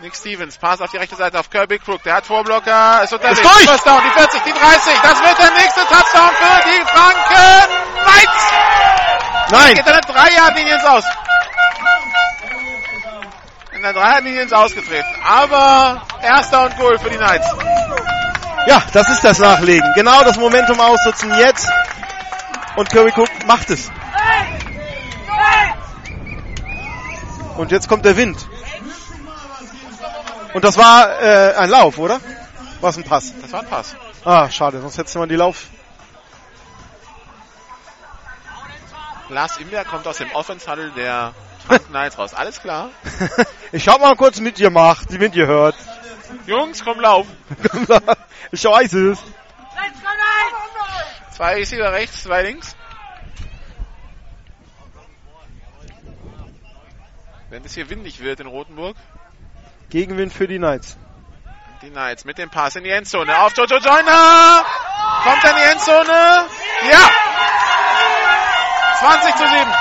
Nick 0.00 0.14
Stevens, 0.14 0.56
Pass 0.58 0.80
auf 0.80 0.90
die 0.90 0.96
rechte 0.96 1.16
Seite 1.16 1.40
auf 1.40 1.50
Kirby 1.50 1.78
Crook. 1.78 2.02
Der 2.04 2.14
hat 2.14 2.26
Vorblocker, 2.26 3.02
ist 3.02 3.12
unterwegs. 3.12 3.40
Ist 3.40 3.44
durch! 3.44 3.68
First 3.68 3.86
down, 3.86 4.00
die 4.04 4.10
40, 4.18 4.42
die 4.44 4.52
30. 4.52 4.94
Das 5.02 5.20
wird 5.22 5.38
der 5.38 5.50
nächste 5.50 5.80
Touchdown 5.80 6.30
für 6.30 6.68
die 6.68 6.84
Franken. 6.86 7.68
Knights! 8.04 8.52
Nein, 9.50 9.74
Geht 9.74 9.86
an 9.86 10.00
der 10.00 10.14
Dreierlinie 10.14 10.74
ins 10.74 10.84
Aus. 10.84 11.04
In 13.72 13.82
der 13.82 13.92
Dreierlinie 13.92 14.42
ins 14.42 14.52
Ausgetreten. 14.52 15.08
Aber 15.26 16.02
erster 16.22 16.64
und 16.66 16.76
Goal 16.78 16.98
für 16.98 17.10
die 17.10 17.16
Knights. 17.16 17.46
ja, 18.66 18.82
das 18.92 19.08
ist 19.08 19.24
das 19.24 19.38
Nachlegen. 19.40 19.92
Genau 19.94 20.22
das 20.22 20.36
Momentum 20.36 20.78
ausnutzen 20.80 21.36
jetzt. 21.38 21.68
Und 22.76 22.88
Kirby 22.90 23.12
Cook 23.16 23.28
macht 23.46 23.68
es. 23.70 23.90
Und 27.58 27.72
jetzt 27.72 27.88
kommt 27.88 28.04
der 28.04 28.16
Wind. 28.16 28.38
Und 30.54 30.62
das 30.62 30.78
war 30.78 31.20
äh, 31.20 31.54
ein 31.56 31.68
Lauf, 31.68 31.98
oder? 31.98 32.20
Was 32.80 32.96
ein 32.96 33.02
Pass. 33.02 33.34
Das 33.42 33.50
war 33.52 33.60
ein 33.60 33.66
Pass. 33.66 33.96
Ah, 34.24 34.48
schade, 34.48 34.80
sonst 34.80 34.96
hättest 34.96 35.16
du 35.16 35.18
mal 35.18 35.26
die 35.26 35.34
Lauf. 35.34 35.66
Lars 39.28 39.58
Imber 39.58 39.84
kommt 39.84 40.06
aus 40.06 40.18
dem 40.18 40.30
Offense-Huddle 40.30 40.92
der 40.92 41.34
Knights 41.88 42.16
raus. 42.16 42.32
Alles 42.32 42.60
klar. 42.60 42.90
ich 43.72 43.88
hab 43.88 44.00
mal 44.00 44.14
kurz 44.14 44.38
mitgemacht, 44.38 45.10
mitgehört. 45.10 45.74
Jungs, 46.46 46.84
komm 46.84 47.00
lauf. 47.00 47.26
ich 48.52 48.64
weiß 48.64 48.92
es. 48.92 49.18
Zwei 51.34 51.54
Receiver 51.56 51.92
rechts, 51.92 52.22
zwei 52.22 52.42
links. 52.42 52.76
Wenn 57.50 57.64
es 57.64 57.74
hier 57.74 57.88
windig 57.88 58.20
wird 58.20 58.40
in 58.40 58.46
Rothenburg. 58.46 58.94
Gegenwind 59.88 60.34
für 60.34 60.46
die 60.46 60.58
Knights. 60.58 60.98
Die 61.80 61.88
Knights 61.88 62.26
mit 62.26 62.36
dem 62.36 62.50
Pass 62.50 62.76
in 62.76 62.84
die 62.84 62.90
Endzone. 62.90 63.38
Auf 63.38 63.56
Jojo 63.56 63.78
Joyner! 63.78 64.64
Kommt 65.22 65.44
er 65.44 65.50
in 65.50 65.56
die 65.56 65.62
Endzone? 65.62 66.44
Ja! 66.90 67.10
20 68.98 69.36
zu 69.36 69.46
7. 69.46 69.72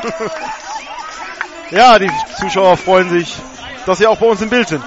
Ja, 1.70 2.00
die 2.00 2.10
Zuschauer 2.36 2.76
freuen 2.76 3.10
sich, 3.10 3.36
dass 3.86 3.98
sie 3.98 4.06
auch 4.06 4.18
bei 4.18 4.26
uns 4.26 4.40
im 4.40 4.50
Bild 4.50 4.68
sind. 4.68 4.84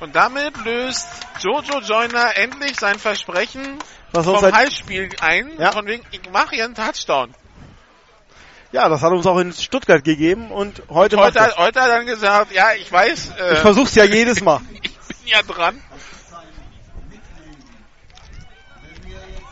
Und 0.00 0.16
damit 0.16 0.56
löst 0.64 1.06
Jojo 1.40 1.80
Joyner 1.80 2.36
endlich 2.36 2.78
sein 2.78 2.98
Versprechen 2.98 3.78
auch 4.14 4.24
vom 4.24 4.38
seit, 4.40 4.54
Halsspiel 4.54 5.10
ein, 5.20 5.50
Ja. 5.58 5.72
von 5.72 5.86
wegen, 5.86 6.04
ich 6.10 6.22
mache 6.30 6.54
hier 6.54 6.64
einen 6.64 6.74
Touchdown. 6.74 7.34
ja, 8.72 8.88
das 8.88 9.02
hat 9.02 9.12
uns 9.12 9.26
auch 9.26 9.38
in 9.38 9.52
Stuttgart 9.52 10.02
gegeben 10.04 10.50
und 10.50 10.82
heute, 10.88 11.16
macht 11.16 11.26
Heute, 11.26 11.40
hat- 11.42 11.56
heute 11.58 11.80
hat 11.80 11.88
er 11.90 11.96
dann 11.98 12.06
gesagt, 12.06 12.52
ja, 12.52 12.72
ich 12.72 12.90
weiß, 12.90 13.32
äh, 13.38 13.52
Ich 13.54 13.58
versuch's 13.60 13.94
ja 13.94 14.04
jedes 14.04 14.40
Mal. 14.44 14.60
ich 14.82 14.96
bin 14.96 15.16
ja 15.26 15.42
dran. 15.42 15.80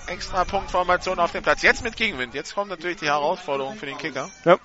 Extra 0.08 0.44
Punktformation 0.44 1.18
auf 1.18 1.32
dem 1.32 1.42
Platz. 1.42 1.62
Jetzt 1.62 1.84
mit 1.84 1.96
Gegenwind. 1.96 2.34
Jetzt 2.34 2.54
kommt 2.54 2.70
natürlich 2.70 2.98
die 2.98 3.06
Herausforderung 3.06 3.76
für 3.76 3.86
den 3.86 3.98
Kicker. 3.98 4.30
Ja. 4.44 4.58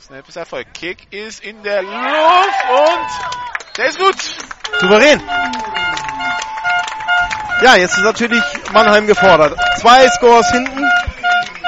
Snap 0.00 0.28
ist 0.28 0.36
Erfolg. 0.36 0.72
Kick 0.72 1.12
ist 1.12 1.42
in 1.44 1.62
der 1.62 1.82
Luft 1.82 2.64
und 2.70 3.76
der 3.76 3.86
ist 3.86 3.98
gut. 3.98 4.16
Souverän. 4.80 5.20
Ja, 7.62 7.76
jetzt 7.76 7.98
ist 7.98 8.04
natürlich 8.04 8.42
Mannheim 8.72 9.06
gefordert. 9.06 9.58
Zwei 9.78 10.08
Scores 10.08 10.50
hinten. 10.50 10.82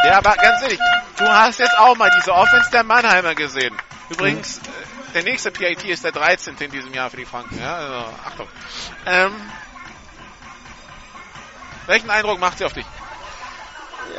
Ja, 0.05 0.19
aber 0.19 0.35
ganz 0.37 0.63
ehrlich, 0.63 0.81
du 1.19 1.29
hast 1.29 1.59
jetzt 1.59 1.79
auch 1.79 1.97
mal 1.97 2.11
diese 2.17 2.33
Offense 2.33 2.71
der 2.71 2.83
Mannheimer 2.83 3.35
gesehen. 3.35 3.77
Übrigens, 4.09 4.59
äh, 4.59 5.13
der 5.15 5.23
nächste 5.25 5.51
PIT 5.51 5.85
ist 5.85 6.05
der 6.05 6.13
13. 6.13 6.57
in 6.59 6.71
diesem 6.71 6.95
Jahr 6.95 7.11
für 7.11 7.19
die 7.19 7.27
Franken. 7.27 7.59
Ja, 7.61 7.77
also, 7.77 8.15
Achtung. 8.27 8.49
Ähm, 9.07 9.33
welchen 11.87 12.11
Eindruck 12.11 12.41
macht 12.41 12.59
sie 12.59 12.65
auf 12.65 12.73
dich? 12.73 12.87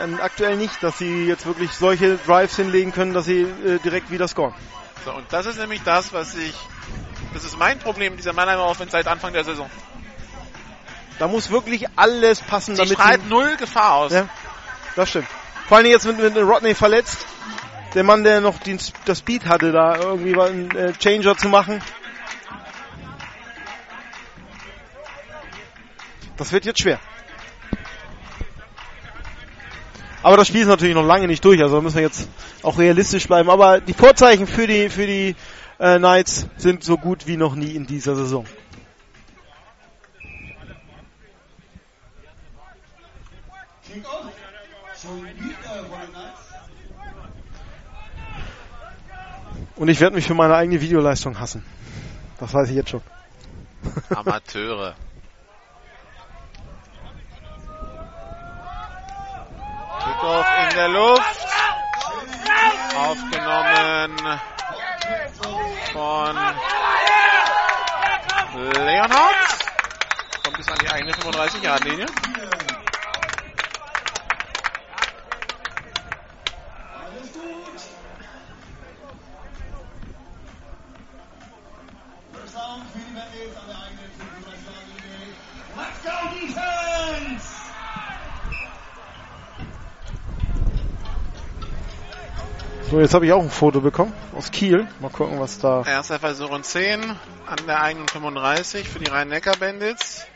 Ähm, 0.02 0.20
aktuell 0.22 0.58
nicht, 0.58 0.82
dass 0.82 0.98
sie 0.98 1.26
jetzt 1.26 1.46
wirklich 1.46 1.72
solche 1.72 2.18
Drives 2.18 2.56
hinlegen 2.56 2.92
können, 2.92 3.14
dass 3.14 3.26
sie 3.26 3.42
äh, 3.42 3.80
direkt 3.80 4.12
wieder 4.12 4.28
scoren. 4.28 4.54
So, 5.06 5.14
und 5.14 5.32
das 5.32 5.46
ist 5.46 5.58
nämlich 5.60 5.84
das, 5.84 6.14
was 6.14 6.36
ich, 6.36 6.56
das 7.34 7.44
ist 7.44 7.58
mein 7.58 7.80
Problem 7.80 8.16
dieser 8.18 8.34
Mannheimer 8.34 8.66
Offense 8.66 8.92
seit 8.92 9.08
Anfang 9.08 9.34
der 9.34 9.44
Saison. 9.44 9.70
Da 11.20 11.28
muss 11.28 11.52
wirklich 11.52 11.86
alles 11.96 12.40
passen, 12.42 12.76
Sie 12.76 12.82
damit 12.82 12.98
strahlt 12.98 13.22
sie, 13.22 13.30
null 13.30 13.56
Gefahr 13.58 13.94
aus. 13.94 14.12
Ja, 14.12 14.28
das 14.96 15.10
stimmt. 15.10 15.28
Vor 15.68 15.78
allem 15.78 15.88
jetzt 15.88 16.06
mit, 16.06 16.18
mit 16.18 16.36
Rodney 16.38 16.74
verletzt. 16.76 17.26
Der 17.94 18.04
Mann, 18.04 18.24
der 18.24 18.42
noch 18.42 18.58
den, 18.58 18.80
das 19.06 19.20
Speed 19.20 19.46
hatte, 19.46 19.72
da 19.72 19.96
irgendwie 19.96 20.34
mal 20.34 20.50
einen 20.50 20.72
äh, 20.76 20.94
Changer 20.94 21.38
zu 21.38 21.48
machen. 21.48 21.82
Das 26.38 26.52
wird 26.52 26.66
jetzt 26.66 26.82
schwer. 26.82 27.00
Aber 30.24 30.38
das 30.38 30.48
Spiel 30.48 30.62
ist 30.62 30.68
natürlich 30.68 30.96
noch 30.96 31.06
lange 31.06 31.28
nicht 31.28 31.44
durch, 31.44 31.62
also 31.62 31.76
da 31.76 31.82
müssen 31.82 31.98
wir 31.98 32.04
jetzt 32.04 32.30
auch 32.64 32.80
realistisch 32.80 33.28
bleiben. 33.28 33.50
Aber 33.50 33.82
die 33.82 33.94
Vorzeichen 33.94 34.48
für 34.48 34.68
die, 34.68 34.90
für 34.90 35.06
die 35.06 35.36
äh, 35.80 35.98
Knights 35.98 36.48
sind 36.56 36.84
so 36.84 36.98
gut 36.98 37.28
wie 37.28 37.36
noch 37.36 37.56
nie 37.56 37.72
in 37.72 37.86
dieser 37.86 38.16
Saison. 38.16 38.46
Und 49.76 49.90
ich 49.90 50.00
werde 50.00 50.16
mich 50.16 50.26
für 50.26 50.34
meine 50.34 50.56
eigene 50.56 50.80
Videoleistung 50.80 51.38
hassen. 51.38 51.66
Das 52.40 52.54
weiß 52.54 52.70
ich 52.70 52.76
jetzt 52.76 52.90
schon. 52.90 53.02
Amateure. 54.10 54.96
Kickoff 60.14 60.46
in 60.70 60.76
der 60.76 60.90
Luft. 60.90 61.48
Aufgenommen 62.96 64.40
von 65.92 66.36
Leonhardt. 68.86 69.36
Kommt 70.44 70.58
bis 70.58 70.70
an 70.70 70.78
die 70.80 70.90
eigene 70.90 71.14
35-Yard-Linie. 71.14 72.06
First 82.34 82.56
down 82.56 82.82
für 82.92 83.00
die 83.00 83.14
Bandits 83.16 83.58
an 83.58 83.68
der 83.68 83.78
eigenen 83.78 84.12
35-Yard-Linie. 84.20 85.34
Let's 85.76 86.04
go 86.04 86.16
Defense! 86.40 87.63
So, 92.90 93.00
jetzt 93.00 93.14
habe 93.14 93.26
ich 93.26 93.34
auch 93.34 93.42
ein 93.42 93.50
Foto 93.50 93.82
bekommen 93.82 94.14
aus 94.36 94.52
Kiel. 94.52 94.88
Mal 95.00 95.10
gucken, 95.10 95.40
was 95.40 95.58
da. 95.60 95.84
Erster 95.84 96.20
Versuch 96.20 96.50
und 96.50 96.66
10 96.66 97.02
an 97.02 97.58
der 97.68 97.82
eigenen 97.82 98.08
35 98.08 98.88
für 98.88 99.00
die 99.00 99.10
Rhein-Neckar-Bandits. 99.10 100.28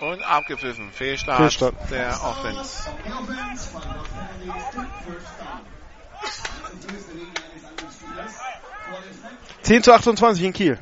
Und 0.00 0.22
abgepfiffen. 0.24 0.90
Fehlstart, 0.90 1.38
Fehlstart. 1.38 1.74
der 1.90 2.20
Offense. 2.24 2.90
10 9.62 9.82
zu 9.84 9.92
28 9.92 10.44
in 10.44 10.52
Kiel. 10.52 10.78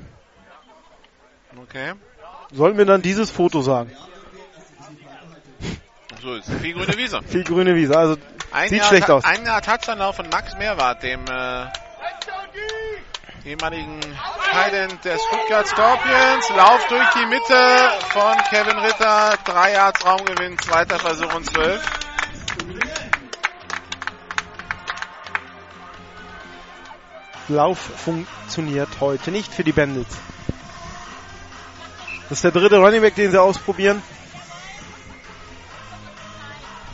Okay. 1.63 1.93
Sollten 2.53 2.79
wir 2.79 2.85
dann 2.85 3.03
dieses 3.03 3.31
Foto 3.31 3.63
sagen? 3.63 3.93
So 6.21 6.35
ist 6.35 6.51
viel 6.61 6.75
grüne 6.75 6.97
Wiese. 6.97 7.21
Viel 7.27 7.45
grüne 7.45 7.75
Wiese. 7.75 7.97
Also 7.97 8.17
Ein 8.53 8.69
sieht 8.69 8.79
Jahr, 8.79 8.89
schlecht 8.89 9.11
aus. 9.11 9.25
Ein 9.25 9.45
Jahr 9.47 9.63
Touchdown 9.63 10.13
von 10.13 10.29
Max 10.29 10.55
Mehrwart, 10.59 11.03
dem 11.03 11.25
äh, 11.25 11.67
ehemaligen 13.47 14.01
Titan 14.01 14.99
der 15.03 15.19
Stuttgart 15.19 15.67
Scorpions. 15.67 16.51
Lauf 16.55 16.87
durch 16.89 17.09
die 17.15 17.27
Mitte 17.27 17.57
von 18.11 18.37
Kevin 18.51 18.79
Ritter. 18.79 19.39
Drei 19.45 19.73
Yards 19.73 20.05
Raumgewinn, 20.05 20.59
zweiter 20.59 20.99
Versuch 20.99 21.33
und 21.35 21.47
zwölf. 21.47 21.83
Lauf 27.49 27.79
funktioniert 27.79 28.89
heute 29.01 29.31
nicht 29.31 29.53
für 29.53 29.65
die 29.65 29.73
Bandits. 29.73 30.19
Das 32.31 32.39
ist 32.39 32.45
der 32.45 32.53
dritte 32.53 32.79
Running 32.79 33.01
Back, 33.03 33.17
den 33.17 33.33
sie 33.33 33.41
ausprobieren. 33.43 34.01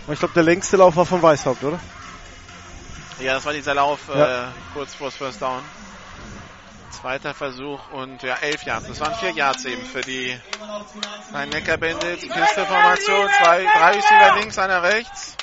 Und 0.07 0.13
ich 0.15 0.19
glaube, 0.19 0.33
der 0.33 0.43
längste 0.45 0.79
Lauf 0.79 0.97
war 0.97 1.05
von 1.05 1.21
Weißhaupt, 1.21 1.63
oder? 1.63 1.79
Ja, 3.21 3.35
das 3.35 3.45
war 3.45 3.53
dieser 3.53 3.75
Lauf 3.75 4.01
Ja. 4.09 4.45
äh, 4.45 4.53
kurz 4.73 4.95
vor 4.95 5.11
First 5.11 5.43
Down. 5.43 5.63
Zweiter 6.91 7.35
Versuch 7.35 7.81
und 7.93 8.23
ja, 8.23 8.37
elf 8.37 8.63
Yards. 8.65 8.89
Das 8.89 8.99
waren 9.01 9.15
vier 9.17 9.33
Yards 9.33 9.67
eben 9.67 9.85
für 9.85 10.01
die 10.01 10.35
Rhein-Neckar 11.35 11.77
Bandits. 11.77 12.27
Pisteformation, 12.27 13.29
zwei, 13.39 13.63
drei 13.63 13.91
Receiver 13.93 14.37
links, 14.37 14.59
einer 14.59 14.83
rechts. 14.83 15.37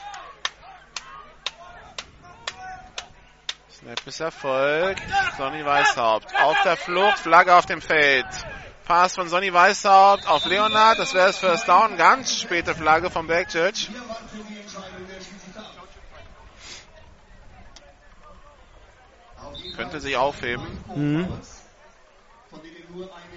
Snap 3.80 4.07
ist 4.07 4.20
erfolgt. 4.22 5.03
Sonny 5.38 5.64
Weißhaupt 5.64 6.36
auf 6.41 6.57
der 6.64 6.78
Flucht, 6.78 7.20
Flagge 7.20 7.53
auf 7.56 7.68
dem 7.68 7.82
Feld. 7.82 8.26
Pass 8.85 9.15
von 9.15 9.30
Sonny 9.30 9.53
Weißhaupt 9.53 10.27
auf 10.27 10.45
Leonard, 10.45 10.99
das 10.99 11.14
wäre 11.14 11.27
das 11.27 11.38
First 11.38 11.68
Down. 11.69 11.95
Ganz 11.95 12.39
späte 12.39 12.76
Flagge 12.76 13.10
vom 13.10 13.27
Backchurch. 13.27 13.89
Könnte 19.77 20.01
sich 20.01 20.18
aufheben. 20.18 20.65
Mhm. 20.93 21.27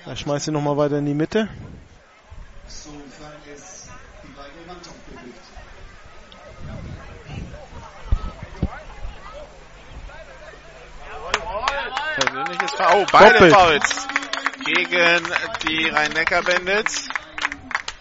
Er 0.05 0.17
schmeißt 0.17 0.49
ihn 0.49 0.55
nochmal 0.55 0.77
weiter 0.77 0.99
in 0.99 1.07
die 1.07 1.15
Mitte. 1.15 1.49
Es. 2.67 3.89
Persönliches 12.17 12.71
Foul. 12.73 13.03
Oh, 13.03 13.07
beide 13.13 13.33
Doppelt. 13.33 13.55
Fouls 13.55 14.16
gegen 14.67 15.23
die 15.67 15.89
Rhein-Neckar-Bandits. 15.89 17.09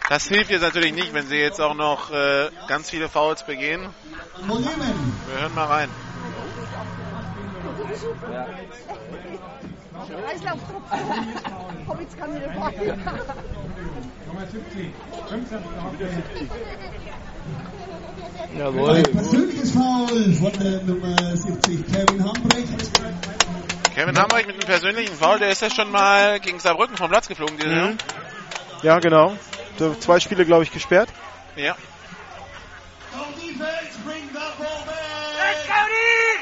Das 0.09 0.27
hilft 0.27 0.51
jetzt 0.51 0.61
natürlich 0.61 0.93
nicht, 0.93 1.13
wenn 1.13 1.27
sie 1.27 1.37
jetzt 1.37 1.61
auch 1.61 1.73
noch 1.75 2.11
äh, 2.11 2.49
ganz 2.67 2.89
viele 2.89 3.09
Fouls 3.09 3.45
begehen. 3.45 3.81
Wir 4.47 5.41
hören 5.41 5.55
mal 5.55 5.65
rein. 5.65 5.89
Jawohl. 18.57 19.03
Persönliches 19.03 19.71
Foul 19.71 20.33
von 20.33 20.51
der 20.53 20.83
Nummer 20.83 21.35
70, 21.35 21.85
Kevin 21.91 22.23
Hambrecht. 22.23 22.91
Kevin 23.95 24.17
Hamreich 24.19 24.45
mit 24.45 24.55
einem 24.55 24.65
persönlichen 24.65 25.15
Foul, 25.15 25.39
der 25.39 25.49
ist 25.51 25.61
ja 25.61 25.69
schon 25.69 25.89
mal 25.89 26.41
gegen 26.41 26.59
Saarbrücken 26.59 26.97
vom 26.97 27.09
Platz 27.09 27.29
geflogen 27.29 27.57
diese. 27.57 27.69
Mhm. 27.69 27.97
Ja, 28.81 28.99
genau. 28.99 29.37
Zwei 30.01 30.19
Spiele, 30.19 30.45
glaube 30.45 30.63
ich, 30.63 30.71
gesperrt. 30.71 31.09
Ja. 31.55 31.77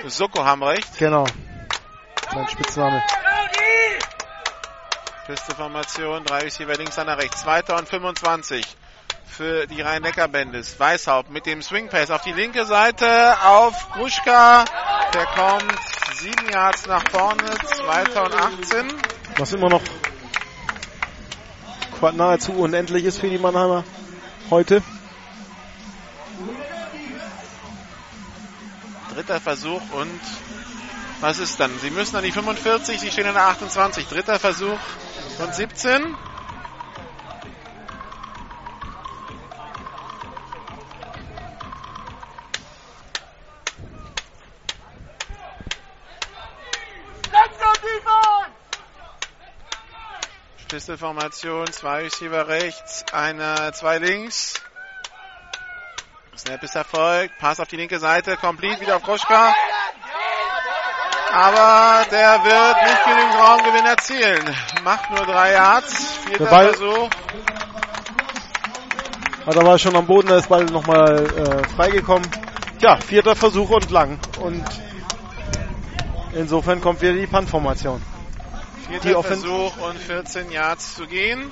Soko 0.08 0.44
Hamrecht. 0.44 0.98
Genau. 0.98 1.26
Sein 2.34 2.48
Spitzname. 2.48 3.04
Feste 5.28 5.56
Formation, 5.56 6.24
drei 6.26 6.40
Receiver 6.40 6.74
links, 6.74 6.98
einer 6.98 7.20
rechts. 7.20 7.42
Zweiter 7.42 7.78
und 7.78 7.88
25 7.88 8.66
für 9.34 9.66
die 9.66 9.82
Rhein-Neckar-Bandits. 9.82 10.80
Weißhaupt 10.80 11.32
mit 11.32 11.46
dem 11.46 11.62
Swing 11.62 11.90
Pass 11.90 12.12
auf 12.12 12.22
die 12.22 12.32
linke 12.32 12.66
Seite 12.66 13.36
auf 13.44 13.90
Gruschka. 13.94 14.66
Der 15.14 15.26
kommt 15.26 15.80
sieben 16.16 16.50
Yards 16.50 16.86
nach 16.86 17.04
vorne, 17.10 17.44
zweiter 17.76 18.26
und 18.26 18.34
18. 18.36 18.94
Was 19.38 19.54
immer 19.54 19.70
noch 19.70 19.82
nahezu 22.14 22.52
unendlich 22.52 23.06
ist 23.06 23.20
für 23.20 23.30
die 23.30 23.38
Mannheimer 23.38 23.84
heute. 24.50 24.84
Dritter 29.14 29.40
Versuch 29.40 29.82
und 29.94 30.20
was 31.22 31.40
ist 31.40 31.60
dann? 31.60 31.72
Sie 31.80 31.92
müssen 31.92 32.18
an 32.18 32.24
die 32.24 32.32
45, 32.32 33.00
sie 33.00 33.10
stehen 33.10 33.28
an 33.28 33.36
der 33.36 33.48
28. 33.48 34.08
Dritter 34.08 34.38
Versuch 34.38 34.80
und 35.40 35.56
17. 35.56 36.16
Schlüsselformation, 50.70 51.68
zwei 51.72 52.02
Receiver 52.04 52.48
rechts, 52.48 53.06
eine, 53.12 53.72
zwei 53.74 54.00
links. 54.00 54.56
Snap 56.36 56.64
ist 56.64 56.76
erfolgt, 56.76 57.38
Pass 57.38 57.60
auf 57.60 57.68
die 57.68 57.76
linke 57.78 58.00
Seite, 58.00 58.38
complete 58.38 58.82
wieder 58.82 58.96
auf 58.96 59.04
Groschka. 59.04 59.54
Aber 61.32 62.06
der 62.12 62.44
wird 62.44 62.84
nicht 62.84 63.04
genügend 63.06 63.36
Raumgewinn 63.36 63.86
erzielen. 63.86 64.56
Macht 64.84 65.10
nur 65.12 65.26
drei 65.26 65.54
Yards, 65.54 66.12
vierter 66.26 66.44
Der 66.46 66.50
Ball- 66.52 66.74
Versuch. 66.74 67.10
Hat 69.46 69.58
aber 69.58 69.78
schon 69.78 69.96
am 69.96 70.06
Boden, 70.08 70.28
da 70.30 70.38
ist 70.38 70.48
Ball 70.50 70.64
nochmal 70.66 71.26
äh, 71.26 71.68
freigekommen. 71.76 72.28
Tja, 72.80 72.98
vierter 72.98 73.36
Versuch 73.36 73.70
und 73.72 73.92
lang. 73.92 74.20
Und 74.40 74.64
insofern 76.36 76.82
kommt 76.82 77.02
wieder 77.02 77.14
die 77.14 77.28
Punt-Formation. 77.28 78.02
Vierter 78.88 79.08
Die 79.10 79.16
Offen- 79.16 79.40
Versuch 79.40 79.78
und 79.78 79.98
14 79.98 80.52
Yards 80.52 80.96
zu 80.96 81.08
gehen. 81.08 81.52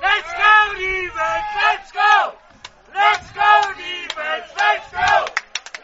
Let's 0.00 0.32
go, 0.32 0.74
defense! 0.78 1.48
Let's 1.60 1.92
go! 1.92 2.32
Let's 2.94 3.28
go, 3.32 3.50
defense! 3.76 4.48
Let's 4.56 4.90
go! 4.90 5.10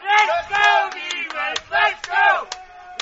Let's 0.03 0.47
go, 0.49 0.89
defense! 0.97 1.61
Let's 1.71 2.01
go! 2.07 2.47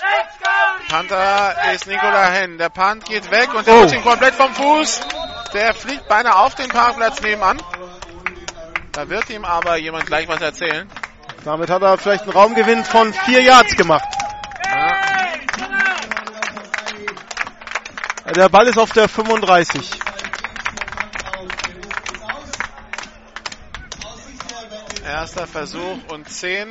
Let's 0.01 0.35
go! 0.39 0.87
Panther 0.89 1.73
ist 1.73 1.87
Nikola 1.87 2.25
Henn. 2.29 2.57
Der 2.57 2.69
Punt 2.69 3.05
geht 3.05 3.29
weg 3.31 3.53
und 3.53 3.65
der 3.65 3.73
Oh. 3.75 3.79
rutscht 3.81 3.95
ihn 3.95 4.03
komplett 4.03 4.35
vom 4.35 4.53
Fuß. 4.53 5.01
Der 5.53 5.73
fliegt 5.73 6.07
beinahe 6.07 6.35
auf 6.35 6.55
den 6.55 6.69
Parkplatz 6.69 7.21
nebenan. 7.21 7.61
Da 8.95 9.09
wird 9.09 9.29
ihm 9.29 9.43
aber 9.43 9.75
jemand 9.75 10.05
gleich 10.05 10.25
was 10.29 10.39
erzählen. 10.39 10.89
Damit 11.43 11.69
hat 11.69 11.81
er 11.81 11.97
vielleicht 11.97 12.23
einen 12.23 12.31
Raumgewinn 12.31 12.85
von 12.85 13.13
vier 13.13 13.41
Yards 13.41 13.75
gemacht. 13.75 14.07
On! 18.25 18.33
Der 18.33 18.47
Ball 18.47 18.67
ist 18.67 18.77
auf 18.77 18.93
der 18.93 19.09
35. 19.09 19.99
Erster 25.05 25.45
Versuch 25.45 25.97
und 26.07 26.29
10. 26.29 26.69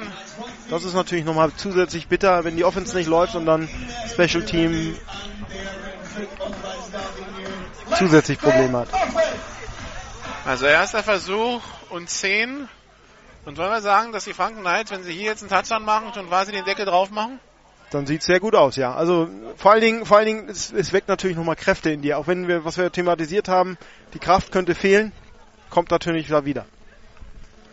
Das 0.71 0.83
ist 0.83 0.95
natürlich 0.95 1.27
nochmal 1.27 1.53
zusätzlich 1.57 2.09
bitter, 2.09 2.43
wenn 2.45 2.57
die 2.57 2.65
Offense 2.65 2.97
nicht 2.97 3.07
läuft 3.07 3.35
und 3.35 3.45
dann 3.45 3.69
Special 4.11 4.43
Team 4.45 4.97
zusätzlich 7.99 8.39
Probleme 8.39 8.79
hat. 8.79 8.89
Also 10.47 10.67
erster 10.67 11.03
Versuch 11.03 11.63
und 11.95 12.11
10. 12.11 12.69
Und 13.45 13.59
wollen 13.59 13.71
wir 13.71 13.81
sagen, 13.81 14.13
dass 14.13 14.25
die 14.25 14.35
Franken 14.35 14.61
Knights, 14.61 14.91
wenn 14.91 15.03
sie 15.03 15.13
hier 15.13 15.27
jetzt 15.27 15.43
einen 15.43 15.51
Touchdown 15.51 15.85
machen, 15.85 16.13
schon 16.15 16.29
quasi 16.29 16.53
den 16.53 16.65
Deckel 16.65 16.87
drauf 16.87 17.11
machen? 17.11 17.39
Dann 17.91 18.07
sieht 18.07 18.21
es 18.21 18.27
sehr 18.27 18.41
gut 18.41 18.55
aus, 18.55 18.77
ja. 18.77 18.95
Also 18.95 19.29
vor 19.57 19.73
allen 19.73 19.83
Dingen, 19.83 20.07
vor 20.07 20.17
allen 20.17 20.27
Dingen, 20.27 20.49
es, 20.49 20.73
es 20.73 20.93
weckt 20.93 21.09
natürlich 21.09 21.37
nochmal 21.37 21.57
Kräfte 21.57 21.91
in 21.91 22.03
dir. 22.03 22.19
Auch 22.19 22.27
wenn 22.27 22.49
wir, 22.49 22.65
was 22.65 22.77
wir 22.79 22.91
thematisiert 22.91 23.49
haben, 23.49 23.79
die 24.15 24.19
Kraft 24.19 24.51
könnte 24.51 24.75
fehlen, 24.75 25.13
kommt 25.71 25.91
natürlich 25.91 26.29
da 26.29 26.45
wieder. 26.45 26.65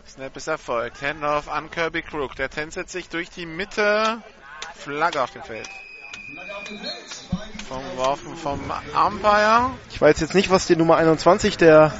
Snap 0.06 0.36
ist 0.36 0.46
erfolgt. 0.46 1.00
Handoff 1.00 1.48
an 1.48 1.70
Kirby 1.70 2.02
Crook. 2.02 2.36
Der 2.36 2.50
tänzelt 2.50 2.90
sich 2.90 3.08
durch 3.08 3.30
die 3.30 3.46
Mitte. 3.46 4.22
Flagge 4.76 5.22
auf 5.22 5.30
dem 5.30 5.42
Feld. 5.42 5.68
Vom 7.66 7.82
Worfen 7.96 8.36
vom 8.36 8.60
Umpire. 9.06 9.70
Ich 9.90 10.00
weiß 10.00 10.20
jetzt 10.20 10.34
nicht, 10.34 10.50
was 10.50 10.66
die 10.66 10.76
Nummer 10.76 10.96
21 10.98 11.56
der 11.56 11.92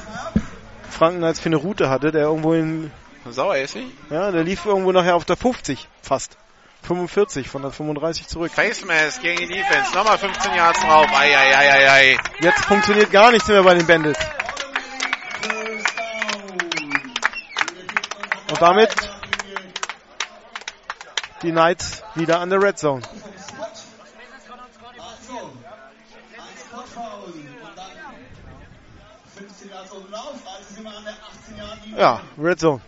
Franken 0.93 1.19
Knights 1.19 1.39
für 1.39 1.49
eine 1.49 1.57
Route 1.57 1.89
hatte, 1.89 2.11
der 2.11 2.23
irgendwo 2.23 2.53
in, 2.53 2.91
Sauer 3.29 3.57
ist 3.57 3.73
sie. 3.73 3.91
ja, 4.09 4.31
der 4.31 4.43
lief 4.43 4.65
irgendwo 4.65 4.91
nachher 4.91 5.15
auf 5.15 5.25
der 5.25 5.37
50 5.37 5.87
fast. 6.01 6.37
45 6.83 7.47
von 7.49 7.61
der 7.61 7.71
35 7.71 8.27
zurück. 8.27 8.51
Face 8.51 8.83
Mask 8.85 9.21
gegen 9.21 9.37
die 9.37 9.47
Defense. 9.47 9.95
Nochmal 9.95 10.17
15 10.17 10.53
Yards 10.53 10.81
drauf. 10.81 11.07
Eieieiei. 11.13 12.17
Jetzt 12.41 12.65
funktioniert 12.65 13.09
gar 13.09 13.31
nichts 13.31 13.47
mehr 13.47 13.63
bei 13.63 13.73
den 13.73 13.87
Bandits. 13.87 14.19
Und 18.49 18.61
damit 18.61 18.89
die 21.41 21.51
Knights 21.51 22.03
wieder 22.15 22.39
an 22.39 22.49
der 22.49 22.61
Red 22.61 22.77
Zone. 22.77 23.01
Also, 23.01 23.13
ein 26.37 26.57
Spot-Foul 26.59 27.33
und 27.33 27.77
dann 27.77 27.91
15 29.37 29.69
Yards 29.69 29.91
oben 29.91 30.11
drauf, 30.11 30.33
also 30.33 30.35
sind 30.35 30.37
wir 30.37 30.41
an 30.41 30.41
der 30.43 30.72
18 30.72 30.72
Yard 30.72 30.72
Linie. 30.72 30.72
Ja, 31.97 32.21
Red 32.37 32.59
Zone. 32.59 32.81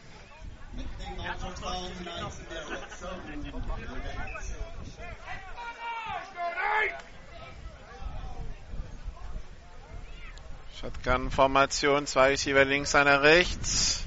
Shotgun-Formation. 10.80 12.06
Zwei 12.06 12.30
Receiver 12.30 12.66
links, 12.66 12.96
einer 12.96 13.22
rechts. 13.22 14.04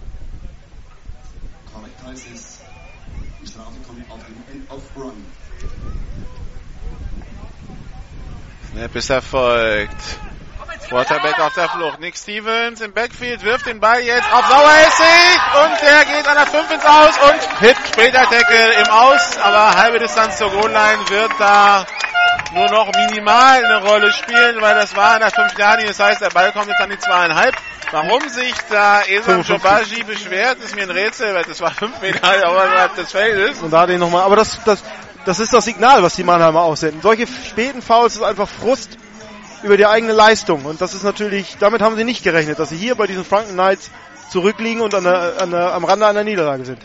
Korrekt 1.72 2.02
heißt 2.04 2.26
es, 2.34 2.60
die 3.42 3.46
Strafe 3.46 3.72
kommt 3.86 4.10
auf 4.10 4.20
den 4.26 4.54
End 4.54 4.70
of 4.70 4.82
Run. 4.96 5.24
Snap 8.70 8.94
ist 8.94 9.10
erfolgt. 9.10 10.27
Quarterback 10.88 11.38
auf 11.40 11.54
der 11.54 11.68
Flucht. 11.68 12.00
Nick 12.00 12.16
Stevens 12.16 12.80
im 12.80 12.92
Backfield 12.92 13.42
wirft 13.42 13.66
den 13.66 13.80
Ball 13.80 14.00
jetzt 14.00 14.32
auf 14.32 14.46
Saueressig 14.46 15.40
und 15.62 15.82
der 15.82 16.04
geht 16.04 16.28
an 16.28 16.36
der 16.36 16.46
5 16.46 16.70
ins 16.70 16.84
Aus 16.84 17.14
und 17.30 17.60
Hit 17.60 17.76
später 17.92 18.22
Tackle 18.22 18.72
im 18.82 18.88
Aus, 18.88 19.38
aber 19.42 19.74
halbe 19.76 19.98
Distanz 19.98 20.38
zur 20.38 20.50
Goal-Line 20.50 21.08
wird 21.08 21.32
da 21.38 21.84
nur 22.54 22.68
noch 22.70 22.92
minimal 22.92 23.64
eine 23.64 23.82
Rolle 23.82 24.12
spielen, 24.12 24.60
weil 24.60 24.74
das 24.74 24.96
war 24.96 25.14
an 25.14 25.20
der 25.20 25.30
5 25.30 25.58
Jahre, 25.58 25.84
das 25.84 25.98
heißt 25.98 26.20
der 26.20 26.30
Ball 26.30 26.52
kommt 26.52 26.68
jetzt 26.68 26.80
an 26.80 26.90
die 26.90 26.98
zweieinhalb. 26.98 27.54
Warum 27.90 28.28
sich 28.28 28.54
da 28.68 29.00
Esam 29.02 29.42
55. 29.42 29.48
Jobaji 29.48 30.02
beschwert, 30.04 30.58
ist 30.58 30.74
mir 30.74 30.82
ein 30.82 30.90
Rätsel, 30.90 31.34
weil 31.34 31.44
das 31.44 31.60
war 31.60 31.72
5 31.72 32.00
Meter 32.02 32.22
außerhalb 32.48 32.94
des 32.94 33.10
Feldes. 33.10 33.58
Und 33.60 33.70
da 33.70 33.86
den 33.86 34.00
nochmal. 34.00 34.24
Aber 34.24 34.36
das, 34.36 34.62
das, 34.64 34.82
das 35.24 35.40
ist 35.40 35.52
das 35.52 35.64
Signal, 35.64 36.02
was 36.02 36.14
die 36.14 36.24
Mannheimer 36.24 36.60
aussenden. 36.60 37.00
Solche 37.00 37.26
späten 37.26 37.80
Fouls 37.80 38.16
ist 38.16 38.22
einfach 38.22 38.48
Frust 38.48 38.98
über 39.62 39.76
die 39.76 39.86
eigene 39.86 40.12
Leistung. 40.12 40.64
Und 40.64 40.80
das 40.80 40.94
ist 40.94 41.02
natürlich, 41.02 41.56
damit 41.58 41.82
haben 41.82 41.96
sie 41.96 42.04
nicht 42.04 42.22
gerechnet, 42.22 42.58
dass 42.58 42.70
sie 42.70 42.76
hier 42.76 42.94
bei 42.94 43.06
diesen 43.06 43.24
Franken 43.24 43.52
Knights 43.52 43.90
zurückliegen 44.30 44.82
und 44.82 44.94
an 44.94 45.04
der, 45.04 45.40
an 45.40 45.50
der, 45.50 45.74
am 45.74 45.84
Rande 45.84 46.06
einer 46.06 46.24
Niederlage 46.24 46.64
sind. 46.64 46.80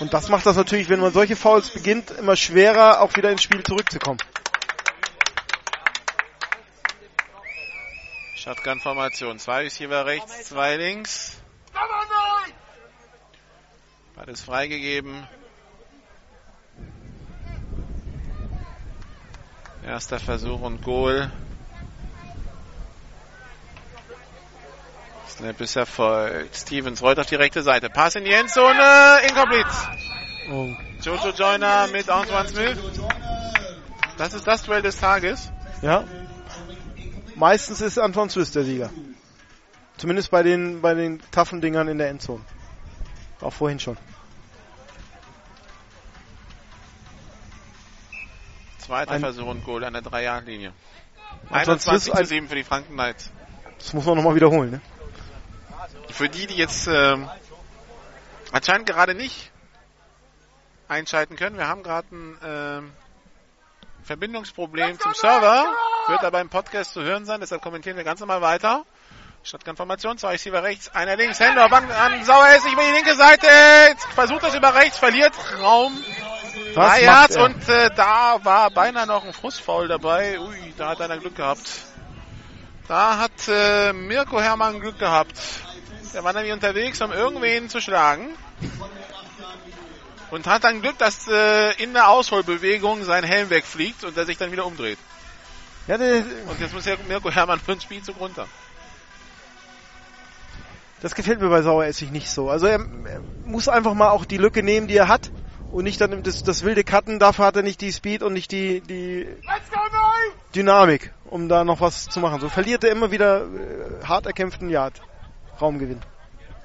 Und 0.00 0.14
das 0.14 0.28
macht 0.28 0.46
das 0.46 0.56
natürlich, 0.56 0.88
wenn 0.88 1.00
man 1.00 1.12
solche 1.12 1.34
Fouls 1.34 1.70
beginnt, 1.70 2.12
immer 2.12 2.36
schwerer, 2.36 3.00
auch 3.00 3.16
wieder 3.16 3.30
ins 3.30 3.42
Spiel 3.42 3.64
zurückzukommen. 3.64 4.18
Shotgun-Formation. 8.36 9.38
Zwei 9.40 9.64
Receiver 9.64 10.06
rechts, 10.06 10.46
zwei 10.46 10.76
links. 10.76 11.38
Ist 14.26 14.44
freigegeben. 14.44 15.26
Erster 19.88 20.20
Versuch 20.20 20.60
und 20.60 20.82
Goal. 20.82 21.30
Snap 25.30 25.58
ist 25.62 25.76
erfolgt. 25.76 26.54
Stevens 26.54 27.00
rollt 27.00 27.18
auf 27.18 27.24
die 27.24 27.36
rechte 27.36 27.62
Seite. 27.62 27.88
Pass 27.88 28.14
in 28.14 28.24
die 28.24 28.32
Endzone. 28.32 29.20
Incomplete. 29.26 29.70
Oh. 30.52 30.68
Jojo 31.00 31.30
Joyner 31.30 31.86
mit 31.90 32.10
Antoine 32.10 32.48
Smith. 32.50 32.76
Das 34.18 34.34
ist 34.34 34.46
das 34.46 34.62
Duell 34.64 34.82
des 34.82 34.98
Tages. 34.98 35.50
Ja. 35.80 36.04
Meistens 37.34 37.80
ist 37.80 37.98
Anton 37.98 38.28
Swiss 38.28 38.50
der 38.50 38.64
Sieger. 38.64 38.90
Zumindest 39.96 40.30
bei 40.30 40.42
den, 40.42 40.82
bei 40.82 40.92
den 40.92 41.22
taffen 41.30 41.62
Dingern 41.62 41.88
in 41.88 41.96
der 41.96 42.10
Endzone. 42.10 42.44
Auch 43.40 43.54
vorhin 43.54 43.80
schon. 43.80 43.96
Zweiter 48.88 49.12
Ein- 49.12 49.20
Versuch 49.20 49.46
und 49.46 49.64
Goal 49.64 49.84
an 49.84 49.92
der 49.92 50.02
3-Yard-Linie. 50.02 50.72
Anton 51.50 51.78
Swiss 51.78 52.08
21 52.08 52.12
zu 52.12 52.18
ein- 52.18 52.24
7 52.24 52.48
für 52.48 52.54
die 52.54 52.64
Franken 52.64 52.94
Knights. 52.94 53.30
Das 53.78 53.92
muss 53.92 54.06
man 54.06 54.16
nochmal 54.16 54.34
wiederholen, 54.34 54.70
ne? 54.70 54.80
Für 56.10 56.30
die, 56.30 56.46
die 56.46 56.56
jetzt 56.56 56.88
ähm, 56.88 57.28
anscheinend 58.50 58.86
gerade 58.88 59.14
nicht 59.14 59.52
einschalten 60.88 61.36
können, 61.36 61.58
wir 61.58 61.68
haben 61.68 61.82
gerade 61.82 62.08
ein 62.10 62.38
ähm, 62.42 62.92
Verbindungsproblem 64.04 64.98
zum 64.98 65.12
Server. 65.12 65.66
Wird 66.06 66.24
aber 66.24 66.40
im 66.40 66.48
Podcast 66.48 66.94
zu 66.94 67.02
hören 67.02 67.26
sein, 67.26 67.40
deshalb 67.40 67.60
kommentieren 67.60 67.98
wir 67.98 68.04
ganz 68.04 68.20
normal 68.20 68.40
weiter. 68.40 68.86
Stadtkonformation, 69.44 70.16
zwei 70.16 70.30
Receiver 70.32 70.62
rechts, 70.62 70.88
einer 70.94 71.16
links, 71.16 71.38
Händler 71.38 71.68
Bank 71.68 71.90
an 71.90 72.24
Sauer 72.24 72.46
über 72.72 72.82
die 72.82 72.92
linke 72.92 73.14
Seite, 73.14 73.46
versucht 74.14 74.44
das 74.44 74.54
über 74.54 74.74
rechts, 74.74 74.96
verliert 74.96 75.34
Raum. 75.62 75.92
Was 76.74 77.36
er? 77.36 77.44
und 77.44 77.68
äh, 77.68 77.90
da 77.94 78.38
war 78.42 78.70
beinahe 78.70 79.06
noch 79.06 79.24
ein 79.24 79.32
Fußfoul 79.32 79.88
dabei. 79.88 80.38
Ui, 80.38 80.74
da 80.76 80.90
hat 80.90 81.00
einer 81.00 81.18
Glück 81.18 81.36
gehabt. 81.36 81.68
Da 82.86 83.18
hat 83.18 83.32
äh, 83.48 83.92
Mirko 83.92 84.40
Hermann 84.40 84.80
Glück 84.80 84.98
gehabt. 84.98 85.38
Der 86.14 86.24
war 86.24 86.32
nämlich 86.32 86.52
unterwegs, 86.52 87.00
um 87.02 87.12
irgendwen 87.12 87.68
zu 87.68 87.80
schlagen. 87.80 88.34
Und 90.30 90.46
hat 90.46 90.64
dann 90.64 90.82
Glück, 90.82 90.98
dass 90.98 91.26
äh, 91.28 91.72
in 91.82 91.92
der 91.92 92.08
Ausholbewegung 92.08 93.04
sein 93.04 93.24
Helm 93.24 93.50
wegfliegt 93.50 94.04
und 94.04 94.16
er 94.16 94.26
sich 94.26 94.36
dann 94.38 94.52
wieder 94.52 94.66
umdreht. 94.66 94.98
Ja, 95.86 95.94
Und 95.96 96.60
jetzt 96.60 96.74
muss 96.74 96.84
ja 96.84 96.96
Mirko 97.08 97.30
Hermann 97.30 97.60
für 97.60 97.72
den 97.72 97.80
Spielzug 97.80 98.20
runter. 98.20 98.46
das 101.00 101.14
gefällt 101.14 101.40
mir 101.40 101.48
bei 101.48 101.62
Saueressig 101.62 102.10
nicht 102.10 102.30
so. 102.30 102.50
Also 102.50 102.66
er, 102.66 102.80
er 102.80 103.20
muss 103.46 103.68
einfach 103.68 103.94
mal 103.94 104.10
auch 104.10 104.26
die 104.26 104.36
Lücke 104.36 104.62
nehmen, 104.62 104.86
die 104.86 104.96
er 104.96 105.08
hat 105.08 105.30
und 105.70 105.84
nicht 105.84 106.00
dann 106.00 106.22
das, 106.22 106.42
das 106.42 106.64
wilde 106.64 106.84
Cutten. 106.84 107.18
Dafür 107.18 107.46
hat 107.46 107.56
er 107.56 107.62
nicht 107.62 107.80
die 107.80 107.92
Speed 107.92 108.22
und 108.22 108.32
nicht 108.32 108.52
die, 108.52 108.80
die 108.80 109.26
Dynamik, 110.54 111.12
um 111.26 111.48
da 111.48 111.64
noch 111.64 111.80
was 111.80 112.06
zu 112.06 112.20
machen. 112.20 112.40
So 112.40 112.48
verliert 112.48 112.84
er 112.84 112.90
immer 112.90 113.10
wieder 113.10 113.42
äh, 113.42 114.04
hart 114.04 114.26
erkämpften 114.26 114.70
Yard. 114.70 114.94
Raumgewinn. 115.60 116.00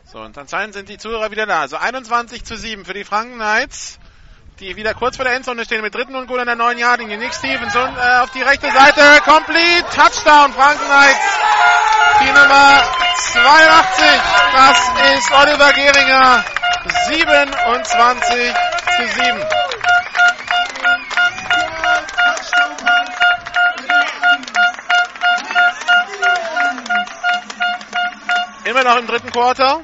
So, 0.06 0.20
und 0.20 0.38
anscheinend 0.38 0.76
sind 0.76 0.90
die 0.90 0.98
Zuhörer 0.98 1.32
wieder 1.32 1.46
da. 1.46 1.62
Also 1.62 1.78
21 1.78 2.44
zu 2.44 2.56
7 2.56 2.86
für 2.86 2.94
die 2.94 3.04
Franken 3.04 3.36
Knights, 3.36 4.00
die 4.60 4.76
wieder 4.76 4.94
kurz 4.94 5.16
vor 5.16 5.26
der 5.26 5.34
Endzone 5.34 5.66
stehen 5.66 5.82
mit 5.82 5.96
dritten 5.96 6.16
und 6.16 6.28
Goal 6.28 6.40
in 6.40 6.46
der 6.46 6.56
neuen 6.56 6.78
Yardlinie. 6.78 7.18
Nick 7.18 7.34
Stevenson 7.34 7.90
äh, 7.98 8.20
auf 8.22 8.32
die 8.32 8.42
rechte 8.42 8.72
Seite, 8.72 9.02
complete, 9.26 9.86
Touchdown, 9.96 10.54
Franken 10.54 10.86
Knights. 10.86 11.40
Die 12.22 12.28
Nummer 12.28 12.84
82, 13.34 14.06
das 14.54 15.18
ist 15.18 15.32
Oliver 15.32 15.74
Gehringer. 15.74 16.44
27 16.86 18.54
zu 18.98 19.08
7. 19.08 19.46
Immer 28.66 28.84
noch 28.84 28.98
im 28.98 29.08
dritten 29.08 29.32
Quarter. 29.32 29.82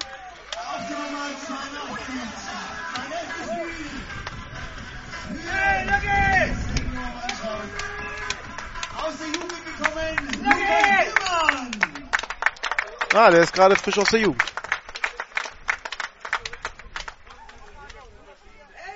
Ah, 13.11 13.31
der 13.31 13.41
ist 13.41 13.53
gerade 13.53 13.75
frisch 13.75 13.97
aus 13.97 14.09
der 14.09 14.19
Jugend. 14.21 14.58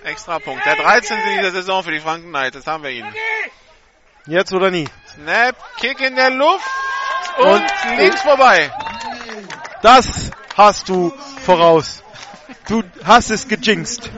Extra 0.04 0.40
Punkt. 0.40 0.66
Der 0.66 0.76
13. 0.76 1.18
in 1.18 1.38
dieser 1.40 1.52
Saison 1.52 1.84
für 1.84 1.92
die 1.92 2.00
Franken 2.00 2.30
Knights. 2.30 2.56
Jetzt 2.56 2.68
haben 2.68 2.84
wir 2.84 2.90
ihn. 2.92 3.06
Jetzt 4.26 4.54
oder 4.54 4.70
nie. 4.72 4.88
Snap, 5.14 5.56
Kick 5.78 6.00
in 6.02 6.16
der 6.16 6.30
Luft 6.30 6.66
und, 7.38 7.48
Und- 7.48 7.98
links 7.98 8.22
vorbei. 8.22 8.72
Das 9.82 10.32
hast 10.56 10.90
du 10.90 11.14
voraus. 11.46 12.04
Du 12.68 12.84
hast 13.04 13.30
es 13.30 13.48
gejinxt. 13.48 14.10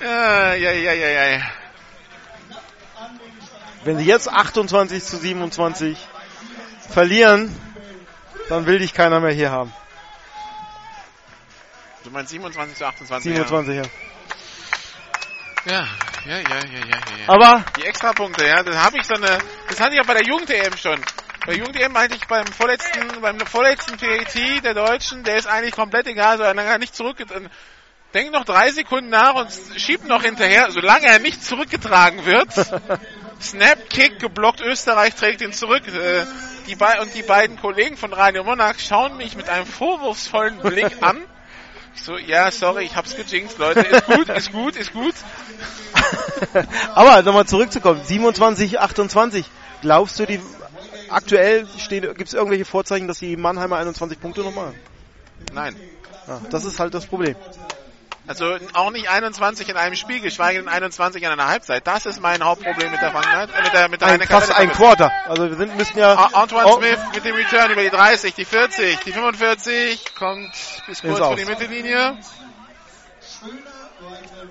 Ja, 0.00 0.54
ja, 0.54 0.72
ja, 0.72 0.92
ja, 0.92 1.24
ja. 1.26 1.40
Wenn 3.84 3.98
sie 3.98 4.04
jetzt 4.04 4.28
28 4.28 5.04
zu 5.04 5.16
27 5.16 5.96
verlieren, 6.90 7.54
dann 8.48 8.66
will 8.66 8.78
dich 8.78 8.94
keiner 8.94 9.20
mehr 9.20 9.32
hier 9.32 9.50
haben. 9.50 9.72
Du 12.04 12.10
meinst 12.10 12.30
27 12.30 12.76
zu 12.76 12.86
28? 12.86 13.32
27, 13.32 13.76
ja. 13.76 13.82
Ja, 15.66 15.88
ja, 16.26 16.36
ja, 16.36 16.38
ja, 16.38 16.58
ja, 16.58 16.78
ja. 16.78 16.96
ja. 17.18 17.28
Aber 17.28 17.64
Die 17.78 17.86
Extrapunkte, 17.86 18.46
ja, 18.46 18.62
das 18.62 18.76
habe 18.76 18.98
ich 18.98 19.04
so 19.04 19.14
eine, 19.14 19.38
das 19.68 19.80
hatte 19.80 19.94
ich 19.94 20.00
auch 20.02 20.06
bei 20.06 20.12
der 20.12 20.24
Jugend-EM 20.24 20.76
schon. 20.76 21.00
Bei 21.46 21.54
der 21.54 21.56
Jugend-EM 21.56 21.96
eigentlich 21.96 22.26
beim 22.26 22.46
vorletzten, 22.46 23.22
beim 23.22 23.40
vorletzten 23.40 23.96
PAT 23.96 24.64
der 24.64 24.74
Deutschen, 24.74 25.24
der 25.24 25.36
ist 25.36 25.46
eigentlich 25.46 25.72
komplett 25.72 26.06
egal, 26.06 26.36
so 26.36 26.42
er 26.42 26.78
nicht 26.78 26.94
zurück, 26.94 27.16
denkt 28.12 28.32
noch 28.32 28.44
drei 28.44 28.70
Sekunden 28.70 29.08
nach 29.08 29.34
und 29.34 29.50
schiebt 29.80 30.06
noch 30.06 30.22
hinterher, 30.22 30.70
solange 30.70 31.06
er 31.06 31.20
nicht 31.20 31.42
zurückgetragen 31.42 32.26
wird. 32.26 32.52
Snap, 33.40 33.88
Kick, 33.88 34.20
geblockt, 34.20 34.60
Österreich 34.60 35.14
trägt 35.14 35.40
ihn 35.40 35.52
zurück. 35.54 35.88
Äh, 35.88 36.24
die 36.66 36.76
bei 36.76 37.00
und 37.00 37.14
die 37.14 37.22
beiden 37.22 37.60
Kollegen 37.60 37.96
von 37.96 38.12
Radio 38.12 38.42
Monarch 38.42 38.80
schauen 38.80 39.16
mich 39.16 39.36
mit 39.36 39.48
einem 39.48 39.66
vorwurfsvollen 39.66 40.58
Blick 40.58 41.02
an. 41.02 41.22
Ich 41.94 42.02
so, 42.02 42.18
ja, 42.18 42.50
sorry, 42.50 42.84
ich 42.84 42.96
hab's 42.96 43.14
gejinxt, 43.14 43.58
Leute. 43.58 43.80
Ist 43.80 44.06
gut, 44.06 44.28
ist 44.28 44.52
gut, 44.52 44.76
ist 44.76 44.92
gut. 44.92 45.14
Aber 46.94 47.22
nochmal 47.22 47.46
zurückzukommen, 47.46 48.00
27, 48.04 48.80
28. 48.80 49.46
Glaubst 49.80 50.18
du, 50.18 50.26
die 50.26 50.40
aktuell 51.08 51.66
gibt 51.88 52.28
es 52.28 52.34
irgendwelche 52.34 52.64
Vorzeichen, 52.64 53.06
dass 53.06 53.18
die 53.18 53.36
Mannheimer 53.36 53.76
21 53.76 54.20
Punkte 54.20 54.40
noch 54.40 54.54
machen? 54.54 54.74
Nein. 55.52 55.76
Ja, 56.26 56.40
das 56.50 56.64
ist 56.64 56.80
halt 56.80 56.94
das 56.94 57.06
Problem. 57.06 57.36
Also 58.26 58.56
auch 58.72 58.90
nicht 58.90 59.08
21 59.10 59.68
in 59.68 59.76
einem 59.76 59.96
Spiel, 59.96 60.20
geschweige 60.20 60.58
denn 60.58 60.68
21 60.68 61.22
in 61.22 61.28
einer 61.28 61.46
Halbzeit. 61.46 61.86
Das 61.86 62.06
ist 62.06 62.20
mein 62.22 62.42
Hauptproblem 62.42 62.90
mit 62.90 63.02
der 63.02 63.10
Frankenheit, 63.10 63.50
äh, 63.50 63.62
mit 63.62 63.72
der 63.74 63.88
mit 63.88 64.00
der 64.00 64.08
Ein, 64.08 64.22
fast 64.22 64.50
ein 64.52 64.72
Quarter. 64.72 65.12
Also 65.28 65.50
wir 65.50 65.56
sind, 65.56 65.76
müssen 65.76 65.98
ja 65.98 66.14
Antoine 66.32 66.66
Oh, 66.66 66.76
Smith 66.78 66.98
mit 67.14 67.24
dem 67.24 67.34
Return 67.34 67.70
über 67.70 67.82
die 67.82 67.90
30, 67.90 68.34
die 68.34 68.46
40, 68.46 69.00
die 69.00 69.12
45, 69.12 70.14
kommt 70.14 70.52
bis 70.86 71.02
kurz 71.02 71.18
vor 71.18 71.36
die 71.36 71.44
Mittellinie. 71.44 72.16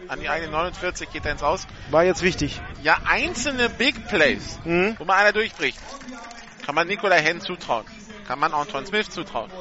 An 0.07 0.19
die 0.19 0.29
eigene 0.29 0.51
49 0.51 1.09
geht 1.11 1.25
er 1.25 1.31
ins 1.31 1.43
Aus. 1.43 1.65
war 1.89 2.03
jetzt 2.03 2.21
wichtig. 2.21 2.61
Ja, 2.83 2.97
einzelne 3.07 3.69
Big 3.69 4.07
Plays, 4.07 4.59
Mhm. 4.65 4.95
wo 4.99 5.05
mal 5.05 5.15
einer 5.17 5.31
durchbricht, 5.33 5.79
kann 6.65 6.75
man 6.75 6.87
Nikolai 6.87 7.21
Henn 7.21 7.41
zutrauen. 7.41 7.85
Kann 8.27 8.37
man 8.39 8.53
Antoine 8.53 8.85
Smith 8.85 9.09
zutrauen. 9.09 9.51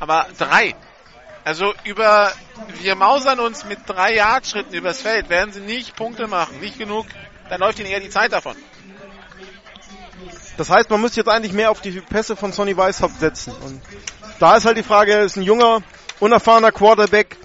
Aber 0.00 0.26
drei. 0.38 0.74
Also 1.44 1.74
über, 1.84 2.32
wir 2.80 2.94
mausern 2.94 3.40
uns 3.40 3.64
mit 3.64 3.78
drei 3.86 4.14
Yard-Schritten 4.14 4.74
übers 4.74 5.00
Feld, 5.00 5.28
werden 5.28 5.52
sie 5.52 5.60
nicht 5.60 5.96
Punkte 5.96 6.26
machen, 6.26 6.60
nicht 6.60 6.78
genug, 6.78 7.06
dann 7.48 7.60
läuft 7.60 7.78
ihnen 7.78 7.88
eher 7.88 8.00
die 8.00 8.10
Zeit 8.10 8.32
davon. 8.32 8.56
Das 10.56 10.68
heißt, 10.68 10.90
man 10.90 11.00
müsste 11.00 11.20
jetzt 11.20 11.28
eigentlich 11.28 11.52
mehr 11.52 11.70
auf 11.70 11.80
die 11.80 12.00
Pässe 12.00 12.36
von 12.36 12.52
Sonny 12.52 12.76
Weishaupt 12.76 13.18
setzen. 13.18 13.54
Und 13.64 13.80
da 14.38 14.56
ist 14.56 14.66
halt 14.66 14.76
die 14.76 14.82
Frage, 14.82 15.16
ist 15.20 15.36
ein 15.36 15.42
junger, 15.42 15.80
unerfahrener 16.18 16.70
Quarterback 16.70 17.38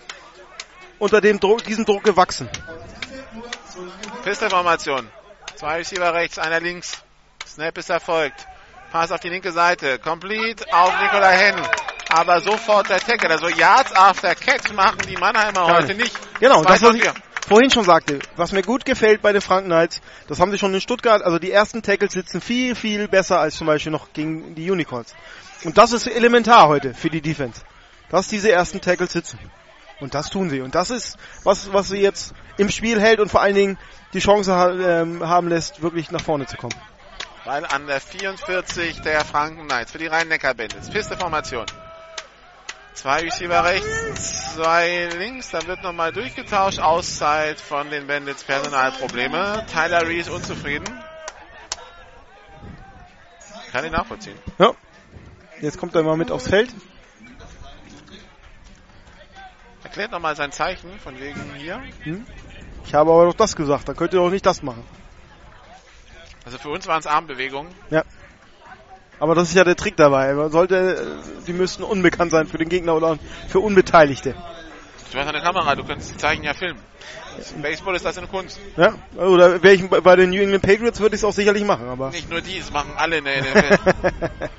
unter 0.99 1.21
dem 1.21 1.39
Druck, 1.39 1.63
diesem 1.63 1.85
Druck 1.85 2.03
gewachsen. 2.03 2.49
Pistolformation. 4.23 5.07
Zwei 5.55 5.77
Receiver 5.77 6.13
rechts, 6.13 6.37
einer 6.37 6.59
links. 6.59 7.03
Snap 7.47 7.77
ist 7.77 7.89
erfolgt. 7.89 8.45
Pass 8.91 9.11
auf 9.11 9.21
die 9.21 9.29
linke 9.29 9.51
Seite. 9.51 9.99
Complete 9.99 10.65
auf 10.73 10.91
Nikolai 10.99 11.37
Henn. 11.37 11.55
Aber 12.15 12.39
sofort 12.39 12.89
der 12.89 12.99
Tackle. 12.99 13.29
Also 13.29 13.49
Yards 13.49 13.93
after 13.93 14.33
Catch 14.35 14.71
machen 14.73 14.99
die 15.09 15.17
Mannheimer 15.17 15.67
Gar 15.67 15.81
heute 15.81 15.95
nicht. 15.95 16.17
Genau, 16.39 16.61
Zwei 16.63 16.71
das, 16.71 16.81
was 16.81 16.95
ich 16.95 17.09
vorhin 17.45 17.69
schon 17.69 17.83
sagte, 17.83 18.19
was 18.37 18.53
mir 18.53 18.61
gut 18.61 18.85
gefällt 18.85 19.21
bei 19.21 19.33
den 19.33 19.41
Franken 19.41 19.69
Knights, 19.69 19.99
das 20.29 20.39
haben 20.39 20.49
sie 20.51 20.57
schon 20.57 20.73
in 20.73 20.79
Stuttgart, 20.79 21.21
also 21.21 21.39
die 21.39 21.51
ersten 21.51 21.83
Tackles 21.83 22.13
sitzen 22.13 22.39
viel, 22.39 22.73
viel 22.73 23.09
besser 23.09 23.39
als 23.41 23.57
zum 23.57 23.67
Beispiel 23.67 23.91
noch 23.91 24.13
gegen 24.13 24.55
die 24.55 24.71
Unicorns. 24.71 25.13
Und 25.65 25.77
das 25.77 25.91
ist 25.91 26.07
elementar 26.07 26.69
heute 26.69 26.93
für 26.93 27.09
die 27.09 27.21
Defense. 27.21 27.61
dass 28.09 28.29
diese 28.29 28.49
ersten 28.49 28.79
Tackles 28.79 29.11
sitzen. 29.11 29.39
Und 29.99 30.13
das 30.13 30.29
tun 30.29 30.49
sie. 30.49 30.61
Und 30.61 30.73
das 30.73 30.91
ist, 30.91 31.17
was, 31.43 31.73
was 31.73 31.89
sie 31.89 31.99
jetzt 31.99 32.33
im 32.57 32.69
Spiel 32.69 33.01
hält 33.01 33.19
und 33.19 33.29
vor 33.29 33.41
allen 33.41 33.55
Dingen 33.55 33.77
die 34.13 34.19
Chance 34.19 34.53
ha 34.53 34.71
ähm, 34.71 35.27
haben 35.27 35.49
lässt, 35.49 35.81
wirklich 35.81 36.11
nach 36.11 36.21
vorne 36.21 36.45
zu 36.45 36.55
kommen. 36.55 36.75
Weil 37.45 37.65
an 37.65 37.87
der 37.87 37.99
44 37.99 39.01
der 39.01 39.25
Franken 39.25 39.67
Knights 39.67 39.91
für 39.91 39.97
die 39.97 40.07
Rhein-Neckar-Bandits. 40.07 40.89
Piste 40.89 41.17
Formation. 41.17 41.65
Zwei 42.95 43.19
Receiver 43.19 43.63
rechts, 43.63 44.55
zwei 44.55 45.09
links. 45.17 45.51
Da 45.51 45.67
wird 45.67 45.83
nochmal 45.83 46.11
durchgetauscht. 46.13 46.79
Auszeit 46.79 47.59
von 47.59 47.89
den 47.89 48.07
Bandits 48.07 48.43
Personalprobleme. 48.43 49.65
Tyler 49.71 50.07
Reese 50.07 50.31
unzufrieden. 50.31 50.85
Kann 53.71 53.85
ich 53.85 53.91
nachvollziehen. 53.91 54.37
Ja. 54.57 54.71
Jetzt 55.59 55.77
kommt 55.77 55.93
er 55.93 56.03
mal 56.03 56.15
mit 56.15 56.31
aufs 56.31 56.47
Feld. 56.47 56.73
Erklärt 59.83 60.11
nochmal 60.11 60.35
sein 60.37 60.51
Zeichen 60.53 60.97
von 60.99 61.19
wegen 61.19 61.53
hier. 61.55 61.81
Hm? 62.03 62.25
Ich 62.85 62.93
habe 62.93 63.11
aber 63.11 63.25
doch 63.25 63.33
das 63.33 63.55
gesagt. 63.55 63.89
Da 63.89 63.93
könnt 63.93 64.13
ihr 64.13 64.19
doch 64.19 64.29
nicht 64.29 64.45
das 64.45 64.63
machen. 64.63 64.83
Also 66.45 66.57
für 66.57 66.69
uns 66.69 66.87
waren 66.87 66.99
es 66.99 67.07
Armbewegungen. 67.07 67.73
Ja. 67.89 68.03
Aber 69.19 69.35
das 69.35 69.49
ist 69.49 69.55
ja 69.55 69.63
der 69.63 69.75
Trick 69.75 69.95
dabei. 69.95 70.33
Man 70.33 70.51
sollte, 70.51 71.19
die 71.47 71.53
müssten 71.53 71.83
unbekannt 71.83 72.31
sein 72.31 72.47
für 72.47 72.57
den 72.57 72.69
Gegner 72.69 72.95
oder 72.95 73.17
für 73.47 73.59
Unbeteiligte. 73.59 74.35
Du 75.11 75.19
hast 75.19 75.27
eine 75.27 75.41
Kamera, 75.41 75.75
du 75.75 75.83
kannst 75.83 76.11
die 76.11 76.17
Zeichen 76.17 76.43
ja 76.43 76.53
filmen. 76.53 76.79
Baseball 77.61 77.95
ist 77.95 78.05
das 78.05 78.17
eine 78.17 78.27
Kunst. 78.27 78.59
Ja, 78.77 78.95
oder 79.15 79.61
wäre 79.61 79.73
ich 79.73 79.87
bei 79.89 80.15
den 80.15 80.29
New 80.29 80.41
England 80.41 80.63
Patriots 80.63 80.99
würde 80.99 81.15
ich 81.15 81.21
es 81.21 81.25
auch 81.25 81.33
sicherlich 81.33 81.63
machen, 81.63 81.87
aber. 81.89 82.09
Nicht 82.11 82.29
nur 82.29 82.41
die, 82.41 82.57
es 82.57 82.71
machen 82.71 82.91
alle 82.95 83.17
in 83.17 83.25
der 83.25 83.41
NFL. 83.41 83.77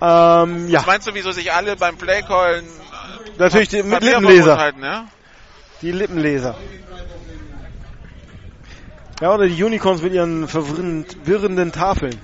ähm, 0.00 0.68
ja. 0.68 0.80
Was 0.80 0.86
meinst 0.86 1.06
du, 1.06 1.14
wieso 1.14 1.32
sich 1.32 1.52
alle 1.52 1.76
beim 1.76 1.96
Playcallen 1.96 2.66
Natürlich 3.38 3.68
die, 3.68 3.82
mit 3.82 4.02
Lippenleser. 4.02 4.72
Ja? 4.82 5.06
Die 5.80 5.92
Lippenleser. 5.92 6.56
Ja, 9.20 9.34
oder 9.34 9.46
die 9.46 9.62
Unicorns 9.62 10.00
mit 10.00 10.14
ihren 10.14 10.48
verwirrenden 10.48 11.72
Tafeln. 11.72 12.18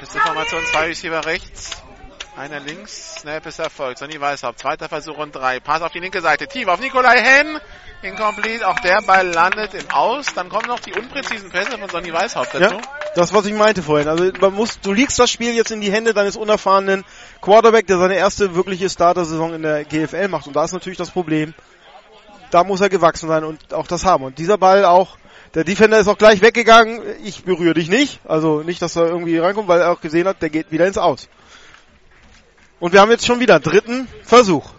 Das 0.00 0.02
ist 0.02 0.14
die 0.14 0.18
Formation, 0.18 0.60
zwei 0.70 0.86
Receiver 0.86 1.24
rechts, 1.24 1.82
einer 2.36 2.60
links, 2.60 3.16
Snap 3.16 3.46
ist 3.46 3.58
erfolgt. 3.58 3.98
Sonny 3.98 4.20
Weißhaupt, 4.20 4.58
zweiter 4.58 4.88
Versuch 4.88 5.16
und 5.16 5.34
drei. 5.34 5.60
Pass 5.60 5.82
auf 5.82 5.90
die 5.90 5.98
linke 5.98 6.20
Seite, 6.20 6.46
tief 6.46 6.68
auf 6.68 6.78
Nikolai 6.78 7.20
Henn. 7.20 7.58
Incomplete, 8.02 8.68
auch 8.68 8.78
der 8.78 9.02
Ball 9.02 9.26
landet 9.26 9.74
im 9.74 9.90
Aus. 9.90 10.26
Dann 10.34 10.48
kommen 10.50 10.68
noch 10.68 10.78
die 10.78 10.92
unpräzisen 10.92 11.50
Pässe 11.50 11.78
von 11.78 11.88
Sonny 11.88 12.12
Weißhaupt 12.12 12.54
dazu. 12.54 12.76
Ja, 12.76 12.80
das, 13.16 13.32
was 13.32 13.46
ich 13.46 13.54
meinte 13.54 13.82
vorhin. 13.82 14.06
Also 14.06 14.30
man 14.40 14.54
muss, 14.54 14.78
du 14.78 14.92
liegst 14.92 15.18
das 15.18 15.30
Spiel 15.30 15.52
jetzt 15.54 15.72
in 15.72 15.80
die 15.80 15.90
Hände 15.90 16.14
deines 16.14 16.36
unerfahrenen 16.36 17.04
Quarterback, 17.40 17.86
der 17.88 17.98
seine 17.98 18.14
erste 18.14 18.54
wirkliche 18.54 18.88
Starter-Saison 18.88 19.54
in 19.54 19.62
der 19.62 19.84
GFL 19.84 20.28
macht. 20.28 20.46
Und 20.46 20.54
da 20.54 20.64
ist 20.64 20.72
natürlich 20.72 20.98
das 20.98 21.10
Problem, 21.10 21.54
da 22.50 22.62
muss 22.62 22.80
er 22.80 22.88
gewachsen 22.88 23.28
sein 23.28 23.42
und 23.42 23.74
auch 23.74 23.88
das 23.88 24.04
haben. 24.04 24.22
Und 24.22 24.38
dieser 24.38 24.58
Ball 24.58 24.84
auch 24.84 25.16
der 25.54 25.64
Defender 25.64 25.98
ist 25.98 26.08
auch 26.08 26.18
gleich 26.18 26.42
weggegangen. 26.42 27.00
Ich 27.24 27.44
berühre 27.44 27.74
dich 27.74 27.88
nicht. 27.88 28.20
Also 28.26 28.62
nicht, 28.62 28.82
dass 28.82 28.96
er 28.96 29.06
irgendwie 29.06 29.38
reinkommt, 29.38 29.68
weil 29.68 29.80
er 29.80 29.90
auch 29.90 30.00
gesehen 30.00 30.28
hat, 30.28 30.42
der 30.42 30.50
geht 30.50 30.70
wieder 30.70 30.86
ins 30.86 30.98
Aus. 30.98 31.28
Und 32.80 32.92
wir 32.92 33.00
haben 33.00 33.10
jetzt 33.10 33.26
schon 33.26 33.40
wieder 33.40 33.58
dritten 33.58 34.08
Versuch. 34.22 34.70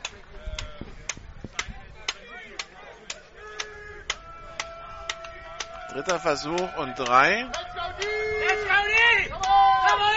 Dritter 5.92 6.20
Versuch 6.20 6.78
und 6.78 6.98
drei. 6.98 7.46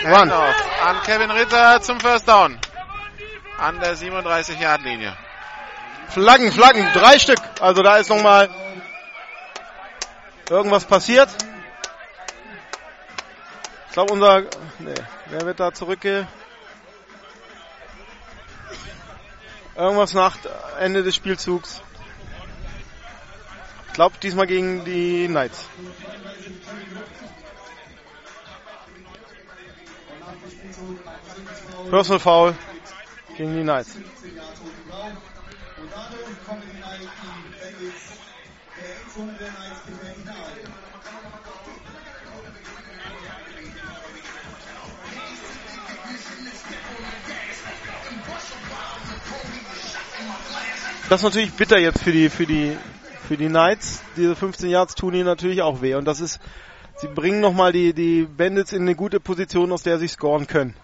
Run. 0.04 0.30
An 0.30 1.02
Kevin 1.04 1.30
Ritter 1.30 1.80
zum 1.80 1.98
First 1.98 2.28
Down. 2.28 2.58
An 3.58 3.80
der 3.80 3.96
37-Yard-Linie. 3.96 5.16
Flaggen, 6.08 6.52
Flaggen, 6.52 6.86
drei 6.92 7.18
Stück. 7.18 7.40
Also 7.60 7.82
da 7.82 7.96
ist 7.96 8.10
nochmal 8.10 8.50
irgendwas 10.50 10.84
passiert. 10.84 11.28
Ich 13.88 13.92
glaube 13.92 14.12
unser, 14.12 14.40
nee, 14.78 14.94
wer 15.26 15.40
wird 15.42 15.60
da 15.60 15.72
zurückge... 15.72 16.26
Irgendwas 19.74 20.12
nach 20.12 20.36
Ende 20.80 21.02
des 21.02 21.14
Spielzugs. 21.14 21.80
Ich 23.88 23.92
glaube 23.94 24.16
diesmal 24.22 24.46
gegen 24.46 24.84
die 24.84 25.26
Knights. 25.26 25.66
Personal 31.90 32.20
Foul 32.20 32.54
gegen 33.36 33.56
die 33.56 33.62
Knights. 33.62 33.96
Das 51.10 51.20
ist 51.20 51.24
natürlich 51.24 51.52
bitter 51.52 51.78
jetzt 51.78 52.02
für 52.02 52.10
die, 52.12 52.30
für 52.30 52.46
die, 52.46 52.74
für 53.28 53.36
die 53.36 53.48
Knights. 53.48 54.02
Diese 54.16 54.34
15 54.34 54.70
Yards 54.70 54.94
tun 54.94 55.12
ihnen 55.12 55.26
natürlich 55.26 55.60
auch 55.60 55.82
weh. 55.82 55.94
Und 55.94 56.06
das 56.06 56.20
ist, 56.22 56.40
sie 56.96 57.08
bringen 57.08 57.40
nochmal 57.40 57.72
die, 57.72 57.92
die 57.92 58.22
Bandits 58.22 58.72
in 58.72 58.80
eine 58.80 58.94
gute 58.94 59.20
Position, 59.20 59.72
aus 59.72 59.82
der 59.82 59.98
sie 59.98 60.08
scoren 60.08 60.46
können. 60.46 60.74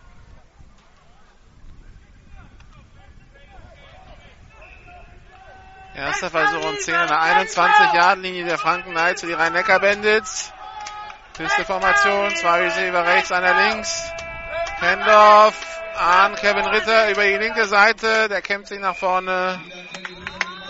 Erster 5.99 6.31
Versuch 6.31 6.65
um 6.65 6.79
10 6.79 6.95
an 6.95 7.09
der 7.09 7.19
21-Yard-Linie 7.19 8.45
der 8.45 8.57
Franken 8.57 8.93
Knights 8.93 9.23
für 9.23 9.27
die 9.27 9.33
Rhein-Neckar-Bandits. 9.33 10.53
Piste 11.37 11.65
Formation, 11.65 12.37
zwei 12.37 12.67
Receiver 12.67 13.05
rechts, 13.05 13.33
einer 13.33 13.73
links. 13.73 14.05
Hendorf 14.79 15.57
an 15.97 16.37
Kevin 16.37 16.67
Ritter 16.67 17.11
über 17.11 17.25
die 17.25 17.37
linke 17.39 17.67
Seite. 17.67 18.29
Der 18.29 18.43
kämpft 18.43 18.69
sich 18.69 18.79
nach 18.79 18.95
vorne. 18.95 19.61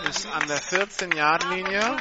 Ist 0.09 0.27
an 0.33 0.47
der 0.47 0.57
14-Yard-Linie. 0.57 1.97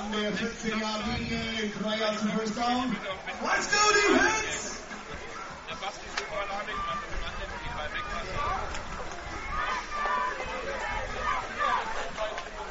An 0.00 0.12
der 0.12 0.32
14-Yard-Linie, 0.32 1.72
drei 1.78 1.96
Yards 1.98 2.20
zum 2.20 2.30
First 2.30 2.56
Down. 2.56 2.96
Let's 3.42 3.68
go, 3.70 3.92
Defense! 3.92 4.80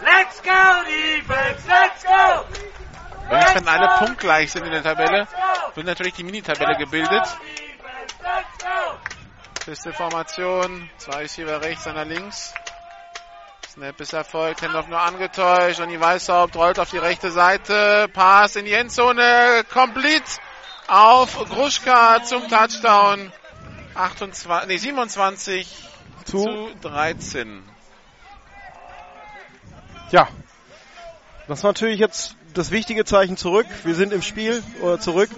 Let's 0.01 0.41
go, 0.41 0.83
defense! 0.87 1.67
Let's 1.67 2.03
go! 2.03 2.45
Wenn 3.29 3.67
alle 3.67 3.99
punktgleich 3.99 4.51
sind 4.51 4.65
in 4.65 4.71
der 4.71 4.81
Tabelle, 4.81 5.27
wird 5.75 5.85
natürlich 5.85 6.15
die 6.15 6.23
Mini-Tabelle 6.23 6.77
gebildet. 6.77 7.27
Feste 9.63 9.93
Formation, 9.93 10.89
zwei 10.97 11.17
Receiver 11.19 11.61
rechts, 11.61 11.85
einer 11.85 12.05
links. 12.05 12.55
Snap 13.79 14.01
ist 14.01 14.11
erfolgt, 14.11 14.61
Hendorf 14.61 14.89
nur 14.89 14.99
angetäuscht. 14.99 15.79
Und 15.79 15.87
die 15.87 16.01
Weißhaupt 16.01 16.53
rollt 16.57 16.79
auf 16.79 16.89
die 16.89 16.97
rechte 16.97 17.31
Seite. 17.31 18.09
Pass 18.11 18.57
in 18.57 18.65
die 18.65 18.73
Endzone, 18.73 19.63
complete 19.71 20.25
auf 20.87 21.37
Gruschka 21.47 22.21
zum 22.25 22.49
Touchdown. 22.49 23.31
28, 23.95 24.67
nee, 24.67 24.75
27 24.75 25.73
zu, 26.25 26.43
zu 26.43 26.69
13. 26.81 27.63
Ja, 30.11 30.27
das 31.47 31.63
war 31.63 31.69
natürlich 31.69 32.01
jetzt 32.01 32.35
das 32.53 32.71
wichtige 32.71 33.05
Zeichen 33.05 33.37
zurück. 33.37 33.67
Wir 33.85 33.95
sind 33.95 34.11
im 34.11 34.21
Spiel 34.21 34.61
oder 34.81 34.99
zurück. 34.99 35.29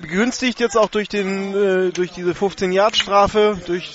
Begünstigt 0.00 0.58
jetzt 0.58 0.78
auch 0.78 0.88
durch 0.88 1.10
den 1.10 1.54
äh, 1.54 1.92
durch 1.92 2.12
diese 2.12 2.34
15 2.34 2.72
Yard 2.72 2.96
Strafe, 2.96 3.60
durch 3.66 3.92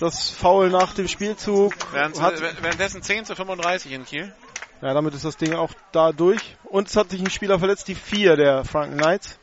das 0.00 0.30
Foul 0.30 0.70
nach 0.70 0.94
dem 0.94 1.08
Spielzug. 1.08 1.74
Währenddessen 1.92 3.02
10 3.02 3.26
zu 3.26 3.36
35 3.36 3.92
in 3.92 4.04
Kiel. 4.04 4.34
ja, 4.80 4.94
damit 4.94 5.14
ist 5.14 5.24
das 5.24 5.36
Ding 5.36 5.54
auch 5.54 5.72
da 5.92 6.12
durch. 6.12 6.56
Und 6.64 6.88
es 6.88 6.96
hat 6.96 7.10
sich 7.10 7.20
ein 7.20 7.30
Spieler 7.30 7.58
verletzt, 7.58 7.86
die 7.88 7.94
vier 7.94 8.36
der 8.36 8.64
Franken 8.64 8.96
Knights. 8.96 9.38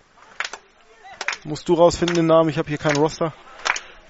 Musst 1.43 1.69
du 1.69 1.75
rausfinden 1.75 2.15
den 2.15 2.25
Namen, 2.25 2.49
ich 2.49 2.57
habe 2.57 2.67
hier 2.67 2.79
keinen 2.79 2.97
Roster. 2.97 3.34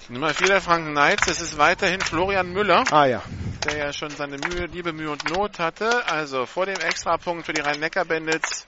Nummer 0.08 0.32
4 0.32 0.46
der 0.46 0.60
Franken 0.62 0.92
Knights, 0.92 1.26
das 1.26 1.42
ist 1.42 1.58
weiterhin 1.58 2.00
Florian 2.00 2.50
Müller, 2.50 2.82
Ah 2.90 3.04
ja. 3.04 3.22
der 3.66 3.76
ja 3.76 3.92
schon 3.92 4.08
seine 4.08 4.38
Mühe, 4.38 4.64
liebe 4.64 4.94
Mühe 4.94 5.10
und 5.10 5.28
Not 5.28 5.58
hatte. 5.58 6.06
Also 6.06 6.46
vor 6.46 6.64
dem 6.64 6.80
Extrapunkt 6.80 7.44
für 7.44 7.52
die 7.52 7.60
Rhein-Neckar-Bandits 7.60 8.66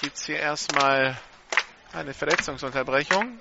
gibt's 0.00 0.24
hier 0.24 0.38
erstmal 0.38 1.18
eine 1.92 2.14
Verletzungsunterbrechung. 2.14 3.38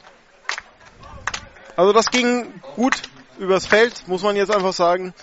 Also 1.77 1.93
das 1.93 2.07
ging 2.11 2.59
gut 2.75 3.03
übers 3.39 3.65
Feld, 3.65 4.07
muss 4.07 4.21
man 4.21 4.35
jetzt 4.35 4.53
einfach 4.53 4.73
sagen. 4.73 5.13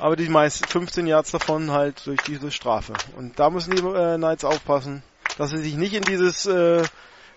aber 0.00 0.16
die 0.16 0.28
meisten 0.28 0.66
15 0.66 1.06
Yards 1.06 1.30
davon 1.30 1.70
halt 1.70 2.06
durch 2.06 2.20
diese 2.22 2.50
Strafe. 2.50 2.94
Und 3.16 3.38
da 3.38 3.50
müssen 3.50 3.74
die 3.74 3.82
äh, 3.82 4.16
Knights 4.16 4.44
aufpassen, 4.44 5.02
dass 5.36 5.50
sie 5.50 5.58
sich 5.58 5.76
nicht 5.76 5.94
in 5.94 6.02
dieses 6.02 6.46
äh, 6.46 6.82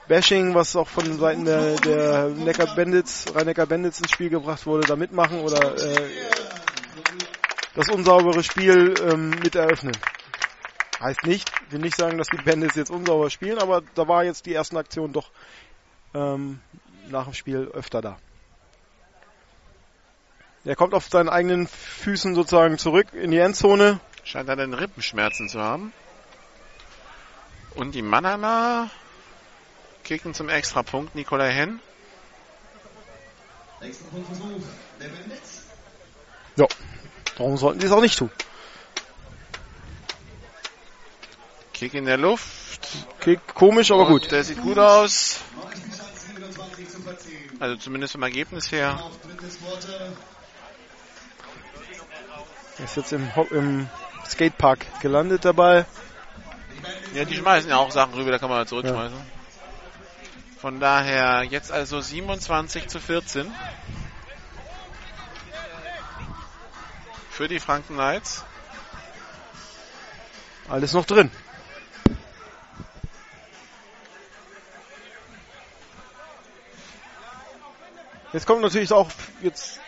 Bashing, 0.07 0.53
was 0.53 0.75
auch 0.75 0.87
von 0.87 1.17
Seiten 1.17 1.45
der, 1.45 1.75
der 1.75 2.29
Neckar 2.29 2.75
Bandits, 2.75 3.25
Rhein-Neckar 3.33 3.65
Bandits 3.65 3.99
ins 3.99 4.11
Spiel 4.11 4.29
gebracht 4.29 4.65
wurde, 4.65 4.87
da 4.87 4.95
mitmachen 4.95 5.41
oder 5.41 5.75
äh, 5.77 6.09
das 7.75 7.89
unsaubere 7.89 8.43
Spiel 8.43 8.93
ähm, 9.11 9.31
mit 9.41 9.55
eröffnen. 9.55 9.95
Heißt 10.99 11.25
nicht, 11.25 11.51
will 11.71 11.79
nicht 11.79 11.97
sagen, 11.97 12.17
dass 12.17 12.27
die 12.27 12.41
Bandits 12.41 12.75
jetzt 12.75 12.91
unsauber 12.91 13.29
spielen, 13.29 13.59
aber 13.59 13.81
da 13.95 14.07
war 14.07 14.23
jetzt 14.23 14.45
die 14.45 14.53
ersten 14.53 14.77
Aktionen 14.77 15.11
doch 15.11 15.31
ähm, 16.13 16.59
nach 17.09 17.25
dem 17.25 17.33
Spiel 17.33 17.69
öfter 17.73 18.01
da. 18.01 18.17
Er 20.65 20.75
kommt 20.75 20.93
auf 20.93 21.09
seinen 21.09 21.29
eigenen 21.29 21.67
Füßen 21.67 22.35
sozusagen 22.35 22.77
zurück 22.77 23.07
in 23.13 23.31
die 23.31 23.39
Endzone. 23.39 23.99
Scheint 24.23 24.47
er 24.47 24.55
den 24.55 24.73
Rippenschmerzen 24.73 25.49
zu 25.49 25.59
haben. 25.59 25.91
Und 27.75 27.95
die 27.95 28.01
Manana 28.01 28.89
kicken 30.03 30.33
zum 30.33 30.47
Extrapunkt 30.47 31.15
Nikolai 31.15 31.51
Henn. 31.51 31.79
Ja, 36.55 36.67
warum 37.37 37.57
sollten 37.57 37.79
die 37.79 37.87
es 37.87 37.91
auch 37.91 38.01
nicht 38.01 38.17
tun? 38.17 38.29
Kick 41.73 41.95
in 41.95 42.05
der 42.05 42.17
Luft. 42.17 42.87
Kick 43.19 43.45
komisch, 43.53 43.91
aber 43.91 44.03
Und 44.07 44.21
gut. 44.21 44.31
Der 44.31 44.43
sieht 44.45 44.61
gut 44.61 44.77
aus. 44.77 45.39
Noch 45.57 45.69
ist 45.73 45.83
die 45.85 45.89
Chance 45.89 46.27
27 46.27 46.89
zu 46.89 46.91
verziehen. 46.91 46.92
Also 47.59 47.75
zumindest 47.77 48.13
vom 48.13 48.23
Ergebnis 48.23 48.71
her. 48.71 48.99
Er 52.79 52.85
ist 52.85 52.95
jetzt 52.97 53.13
im, 53.13 53.35
Ho- 53.35 53.47
im 53.51 53.87
Skatepark 54.27 54.85
gelandet 55.01 55.45
dabei. 55.45 55.85
Ja, 57.13 57.23
die 57.25 57.35
schmeißen 57.35 57.69
ja 57.69 57.77
auch 57.77 57.91
Sachen 57.91 58.13
rüber, 58.15 58.31
da 58.31 58.39
kann 58.39 58.49
man 58.49 58.57
halt 58.59 58.69
zurückschmeißen. 58.69 59.17
Von 60.59 60.79
daher 60.79 61.43
jetzt 61.43 61.71
also 61.71 62.01
27 62.01 62.87
zu 62.87 62.99
14. 62.99 63.51
Für 67.29 67.47
die 67.47 67.59
Franken 67.59 67.95
Knights. 67.95 68.43
Alles 70.69 70.93
noch 70.93 71.05
drin. 71.05 71.29
Jetzt 78.33 78.47
kommt 78.47 78.61
natürlich 78.61 78.91
auch 78.91 79.09
jetzt 79.43 79.79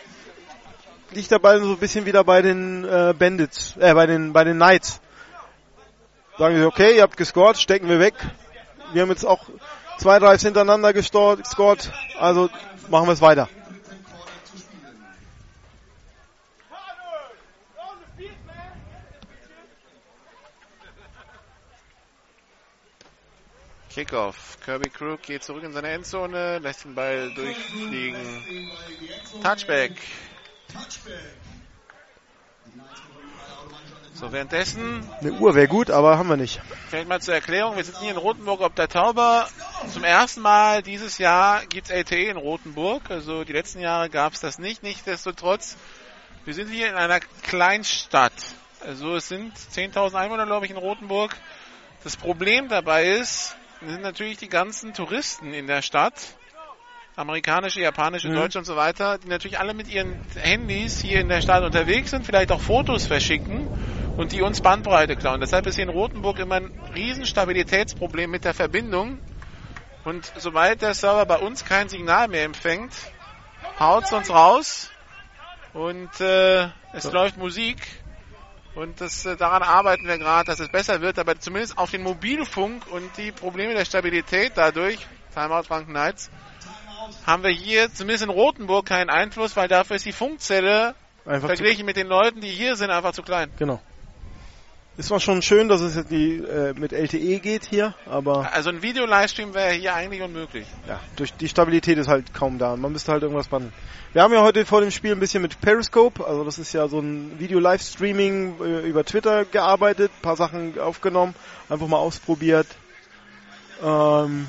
liegt 1.10 1.32
der 1.32 1.40
Ball 1.40 1.60
so 1.60 1.72
ein 1.72 1.78
bisschen 1.78 2.06
wieder 2.06 2.22
bei 2.22 2.42
den 2.42 2.84
äh, 2.84 3.12
Bandits, 3.18 3.76
äh, 3.76 3.92
bei 3.92 4.06
den 4.06 4.32
bei 4.32 4.44
den 4.44 4.56
Knights. 4.56 5.00
Sagen 6.38 6.56
sie, 6.56 6.64
okay, 6.64 6.96
ihr 6.96 7.02
habt 7.02 7.16
gescored, 7.16 7.58
stecken 7.58 7.88
wir 7.88 7.98
weg. 7.98 8.14
Wir 8.92 9.02
haben 9.02 9.08
jetzt 9.08 9.24
auch 9.24 9.46
zwei 9.98 10.20
Drives 10.20 10.42
hintereinander 10.42 10.92
gescored 10.92 11.90
also 12.20 12.48
machen 12.88 13.08
wir 13.08 13.12
es 13.12 13.20
weiter. 13.20 13.48
Kickoff. 23.96 24.58
Kirby 24.62 24.90
Crook 24.90 25.22
geht 25.22 25.42
zurück 25.42 25.62
in 25.64 25.72
seine 25.72 25.88
Endzone, 25.88 26.58
lässt 26.58 26.84
den 26.84 26.94
Ball 26.94 27.32
durchfliegen. 27.32 28.70
Touchback. 29.42 29.92
So, 34.12 34.30
währenddessen 34.32 35.02
Eine 35.22 35.32
Uhr 35.32 35.54
wäre 35.54 35.66
gut, 35.66 35.90
aber 35.90 36.18
haben 36.18 36.28
wir 36.28 36.36
nicht. 36.36 36.60
Vielleicht 36.90 37.08
mal 37.08 37.22
zur 37.22 37.32
Erklärung, 37.32 37.78
wir 37.78 37.84
sitzen 37.84 38.02
hier 38.02 38.10
in 38.10 38.18
Rothenburg 38.18 38.60
ob 38.60 38.74
der 38.74 38.88
Tauber. 38.88 39.48
Zum 39.90 40.04
ersten 40.04 40.42
Mal 40.42 40.82
dieses 40.82 41.16
Jahr 41.16 41.64
gibt's 41.64 41.88
LTE 41.88 42.28
in 42.28 42.36
Rothenburg. 42.36 43.10
Also 43.10 43.44
die 43.44 43.54
letzten 43.54 43.80
Jahre 43.80 44.10
gab's 44.10 44.40
das 44.40 44.58
nicht. 44.58 44.82
Nichtsdestotrotz, 44.82 45.78
wir 46.44 46.52
sind 46.52 46.68
hier 46.68 46.90
in 46.90 46.96
einer 46.96 47.20
Kleinstadt. 47.20 48.34
Also 48.86 49.16
es 49.16 49.28
sind 49.28 49.54
10.000 49.56 50.16
Einwohner, 50.16 50.44
glaube 50.44 50.66
ich, 50.66 50.70
in 50.70 50.76
Rothenburg. 50.76 51.34
Das 52.04 52.18
Problem 52.18 52.68
dabei 52.68 53.06
ist, 53.06 53.56
sind 53.80 54.02
natürlich 54.02 54.38
die 54.38 54.48
ganzen 54.48 54.94
Touristen 54.94 55.52
in 55.52 55.66
der 55.66 55.82
Stadt. 55.82 56.14
Amerikanische, 57.16 57.80
japanische, 57.80 58.28
Mhm. 58.28 58.34
deutsche 58.34 58.58
und 58.58 58.66
so 58.66 58.76
weiter, 58.76 59.16
die 59.18 59.28
natürlich 59.28 59.58
alle 59.58 59.72
mit 59.72 59.88
ihren 59.88 60.20
Handys 60.34 61.00
hier 61.00 61.20
in 61.20 61.28
der 61.28 61.40
Stadt 61.40 61.62
unterwegs 61.62 62.10
sind, 62.10 62.26
vielleicht 62.26 62.52
auch 62.52 62.60
Fotos 62.60 63.06
verschicken 63.06 63.70
und 64.18 64.32
die 64.32 64.42
uns 64.42 64.60
Bandbreite 64.60 65.16
klauen. 65.16 65.40
Deshalb 65.40 65.66
ist 65.66 65.76
hier 65.76 65.84
in 65.84 65.90
Rothenburg 65.90 66.38
immer 66.38 66.56
ein 66.56 66.70
riesen 66.94 67.24
Stabilitätsproblem 67.24 68.30
mit 68.30 68.44
der 68.44 68.52
Verbindung. 68.52 69.18
Und 70.04 70.30
sobald 70.36 70.82
der 70.82 70.92
Server 70.94 71.24
bei 71.24 71.38
uns 71.38 71.64
kein 71.64 71.88
Signal 71.88 72.28
mehr 72.28 72.44
empfängt, 72.44 72.92
haut's 73.80 74.12
uns 74.12 74.28
raus 74.30 74.90
und 75.72 76.20
äh, 76.20 76.68
es 76.92 77.10
läuft 77.10 77.38
Musik. 77.38 77.78
Und 78.76 79.00
das, 79.00 79.24
äh, 79.24 79.36
daran 79.36 79.62
arbeiten 79.62 80.06
wir 80.06 80.18
gerade, 80.18 80.44
dass 80.44 80.60
es 80.60 80.68
besser 80.68 81.00
wird, 81.00 81.18
aber 81.18 81.40
zumindest 81.40 81.78
auf 81.78 81.90
den 81.90 82.02
Mobilfunk 82.02 82.86
und 82.92 83.16
die 83.16 83.32
Probleme 83.32 83.72
der 83.74 83.86
Stabilität 83.86 84.52
dadurch, 84.54 84.98
Timeout 85.32 85.62
Franken 85.62 85.92
Knights, 85.92 86.30
haben 87.26 87.42
wir 87.42 87.50
hier 87.50 87.92
zumindest 87.92 88.24
in 88.24 88.30
Rothenburg 88.30 88.84
keinen 88.84 89.08
Einfluss, 89.08 89.56
weil 89.56 89.66
dafür 89.66 89.96
ist 89.96 90.04
die 90.04 90.12
Funkzelle 90.12 90.94
Einfach 91.24 91.48
verglichen 91.48 91.86
mit 91.86 91.96
den 91.96 92.06
Leuten, 92.06 92.42
die 92.42 92.50
hier 92.50 92.76
sind, 92.76 92.90
einfach 92.90 93.12
zu 93.12 93.22
klein. 93.22 93.50
genau. 93.56 93.80
Ist 94.98 95.08
zwar 95.08 95.20
schon 95.20 95.42
schön, 95.42 95.68
dass 95.68 95.82
es 95.82 95.94
jetzt 95.94 96.10
die, 96.10 96.36
äh, 96.38 96.72
mit 96.72 96.92
LTE 96.92 97.38
geht 97.40 97.64
hier, 97.66 97.94
aber 98.06 98.50
Also 98.54 98.70
ein 98.70 98.80
Video-Livestream 98.80 99.52
wäre 99.52 99.72
hier 99.72 99.94
eigentlich 99.94 100.22
unmöglich. 100.22 100.66
ja, 100.88 100.98
durch 101.16 101.34
die 101.34 101.48
Stabilität 101.48 101.98
ist 101.98 102.08
halt 102.08 102.32
kaum 102.32 102.58
da. 102.58 102.76
Man 102.76 102.92
müsste 102.92 103.12
halt 103.12 103.22
irgendwas 103.22 103.48
bannen. 103.48 103.74
Wir 104.14 104.22
haben 104.22 104.32
ja 104.32 104.40
heute 104.40 104.64
vor 104.64 104.80
dem 104.80 104.90
Spiel 104.90 105.12
ein 105.12 105.20
bisschen 105.20 105.42
mit 105.42 105.60
Periscope, 105.60 106.26
also 106.26 106.44
das 106.44 106.58
ist 106.58 106.72
ja 106.72 106.88
so 106.88 106.98
ein 107.00 107.38
Video-Livestreaming 107.38 108.54
äh, 108.62 108.88
über 108.88 109.04
Twitter 109.04 109.44
gearbeitet, 109.44 110.10
paar 110.22 110.36
Sachen 110.36 110.80
aufgenommen, 110.80 111.34
einfach 111.68 111.88
mal 111.88 111.98
ausprobiert. 111.98 112.66
Ähm, 113.82 114.46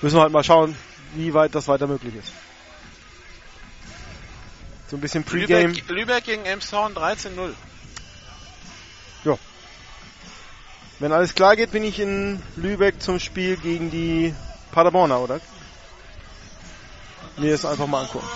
müssen 0.00 0.16
wir 0.16 0.22
halt 0.22 0.32
mal 0.32 0.44
schauen, 0.44 0.74
wie 1.14 1.34
weit 1.34 1.54
das 1.54 1.68
weiter 1.68 1.86
möglich 1.86 2.14
ist. 2.14 2.32
So 4.88 4.96
ein 4.96 5.02
bisschen 5.02 5.24
Pre-Game. 5.24 5.72
Lübeck, 5.74 5.88
Lübeck 5.90 6.24
gegen 6.24 6.46
Elmshorn 6.46 6.94
13-0. 6.94 7.52
Wenn 11.00 11.12
alles 11.12 11.34
klar 11.34 11.54
geht, 11.54 11.70
bin 11.70 11.84
ich 11.84 12.00
in 12.00 12.42
Lübeck 12.56 13.00
zum 13.00 13.20
Spiel 13.20 13.56
gegen 13.56 13.90
die 13.90 14.34
Paderborner, 14.72 15.20
oder? 15.20 15.40
Mir 17.36 17.52
das 17.52 17.64
einfach 17.64 17.86
mal 17.86 18.02
angucken. 18.02 18.26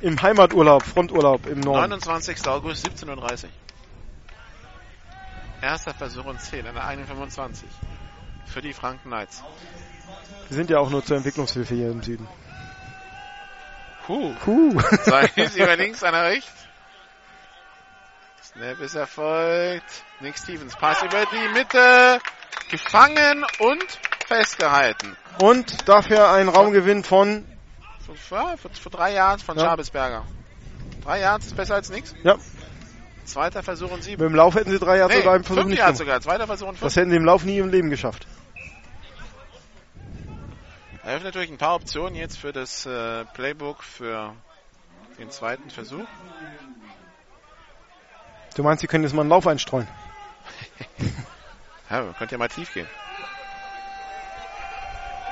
Im 0.00 0.22
Heimaturlaub, 0.22 0.82
Fronturlaub 0.82 1.46
im 1.46 1.60
Norden. 1.60 1.90
29. 1.90 2.46
August, 2.46 2.86
17.30 2.86 3.44
Uhr. 3.44 3.50
Erster 5.60 5.92
Versuch 5.92 6.24
und 6.24 6.40
10 6.40 6.66
an 6.68 6.74
der 6.74 6.84
1,25. 6.84 7.64
Für 8.46 8.62
die 8.62 8.72
Franken 8.72 9.10
Knights. 9.10 9.42
Wir 10.48 10.56
sind 10.56 10.70
ja 10.70 10.78
auch 10.78 10.88
nur 10.88 11.04
zur 11.04 11.16
Entwicklungshilfe 11.18 11.74
hier 11.74 11.90
im 11.90 12.02
Süden. 12.02 12.26
Puh. 14.08 14.34
Puh. 14.44 14.80
Zwei 15.04 15.30
ist 15.36 15.54
über 15.56 15.76
links, 15.76 16.02
einer 16.02 16.24
rechts. 16.24 16.50
Snap 18.42 18.80
ist 18.80 18.94
erfolgt. 18.94 19.84
Nick 20.20 20.38
Stevens, 20.38 20.74
Pass 20.76 21.02
über 21.02 21.24
die 21.26 21.48
Mitte. 21.52 22.18
Gefangen 22.70 23.44
und 23.60 23.84
festgehalten. 24.26 25.14
Und 25.40 25.88
dafür 25.88 26.30
ein 26.32 26.48
Raumgewinn 26.48 27.04
von, 27.04 27.44
Vor, 28.28 28.56
vor, 28.56 28.90
drei 28.90 29.12
Jahren 29.12 29.38
von 29.38 29.56
Ja. 29.58 29.64
Schabelsberger. 29.66 30.24
Drei 31.04 31.20
Yards 31.20 31.46
ist 31.46 31.56
besser 31.56 31.74
als 31.76 31.90
nichts. 31.90 32.14
ja, 32.24 32.36
Zweiter 33.24 33.62
Versuch 33.62 33.88
und 33.90 33.96
mit 33.96 34.04
sieben. 34.04 34.22
dem 34.22 34.34
Lauf 34.34 34.54
hätten 34.54 34.70
sie 34.70 34.78
drei 34.78 34.96
Jahre 34.96 35.10
Nee, 35.12 35.18
sogar 35.18 35.36
im 35.36 35.44
Versuch 35.44 35.60
fünf 35.62 35.70
nicht 35.70 35.78
Yards 35.80 35.98
gemacht. 35.98 36.22
sogar. 36.22 36.32
Zweiter 36.38 36.46
Versuch 36.46 36.66
und 36.68 36.78
fünf. 36.78 36.80
Das 36.80 36.96
hätten 36.96 37.10
sie 37.10 37.16
im 37.16 37.24
Lauf 37.26 37.44
nie 37.44 37.58
im 37.58 37.68
Leben 37.68 37.90
geschafft. 37.90 38.26
Eröffnet 41.08 41.34
natürlich 41.36 41.50
ein 41.50 41.56
paar 41.56 41.74
Optionen 41.74 42.14
jetzt 42.14 42.36
für 42.36 42.52
das 42.52 42.84
äh, 42.84 43.24
Playbook 43.32 43.82
für 43.82 44.34
den 45.18 45.30
zweiten 45.30 45.70
Versuch. 45.70 46.04
Du 48.54 48.62
meinst, 48.62 48.82
sie 48.82 48.88
können 48.88 49.04
jetzt 49.04 49.14
mal 49.14 49.22
einen 49.22 49.30
Lauf 49.30 49.46
einstreuen? 49.46 49.88
Ja, 51.90 52.02
man 52.02 52.14
könnte 52.16 52.34
ja 52.34 52.38
mal 52.38 52.48
tief 52.48 52.74
gehen. 52.74 52.86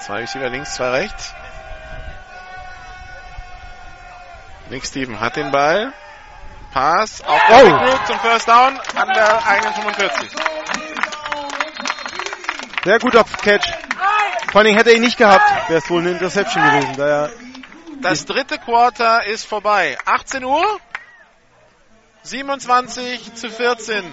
Zwei 0.01 0.21
Receiver 0.21 0.49
links, 0.49 0.77
zwei 0.77 0.89
rechts. 0.89 1.35
Nick 4.71 4.87
Steven 4.87 5.21
hat 5.21 5.37
den 5.37 5.53
Ball. 5.53 5.93
Pass 6.73 7.21
auf 7.21 7.43
Oh. 7.51 7.69
Root 7.69 8.07
zum 8.07 8.19
First 8.21 8.49
Down 8.49 8.81
an 8.97 9.09
der 9.13 9.47
eigenen 9.47 9.75
45. 9.75 10.31
Sehr 12.85 12.99
guter 12.99 13.25
Catch. 13.43 13.86
Vor 14.51 14.61
allen 14.61 14.67
Dingen 14.67 14.79
hätte 14.79 14.91
er 14.91 14.97
ihn 14.97 15.03
nicht 15.03 15.19
gehabt, 15.19 15.69
wäre 15.69 15.79
es 15.79 15.91
wohl 15.91 16.01
eine 16.01 16.11
Interception 16.13 16.63
gewesen. 16.65 16.95
Daher 16.97 17.31
Das 18.01 18.25
dritte 18.25 18.59
Quarter 18.59 19.25
ist 19.27 19.45
vorbei. 19.47 19.99
18 20.05 20.45
Uhr. 20.45 20.65
27 22.23 23.35
zu 23.35 23.51
14 23.51 24.05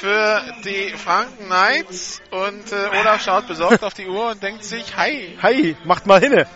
für 0.00 0.42
die 0.64 0.94
Franken 0.96 1.46
Knights. 1.46 2.20
Und 2.30 2.72
äh, 2.72 2.98
Olaf 3.00 3.22
schaut 3.22 3.46
besorgt 3.46 3.84
auf 3.84 3.94
die 3.94 4.08
Uhr 4.08 4.30
und 4.30 4.42
denkt 4.42 4.64
sich, 4.64 4.96
hi. 4.96 5.36
Hi, 5.42 5.76
macht 5.84 6.06
mal 6.06 6.20
hinne. 6.20 6.46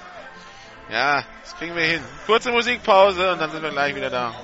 Ja, 0.91 1.25
das 1.43 1.57
kriegen 1.57 1.75
wir 1.75 1.85
hin. 1.85 2.03
Kurze 2.27 2.51
Musikpause 2.51 3.33
und 3.33 3.41
dann 3.41 3.51
sind 3.51 3.63
wir 3.63 3.71
gleich 3.71 3.95
wieder 3.95 4.11
da. 4.11 4.35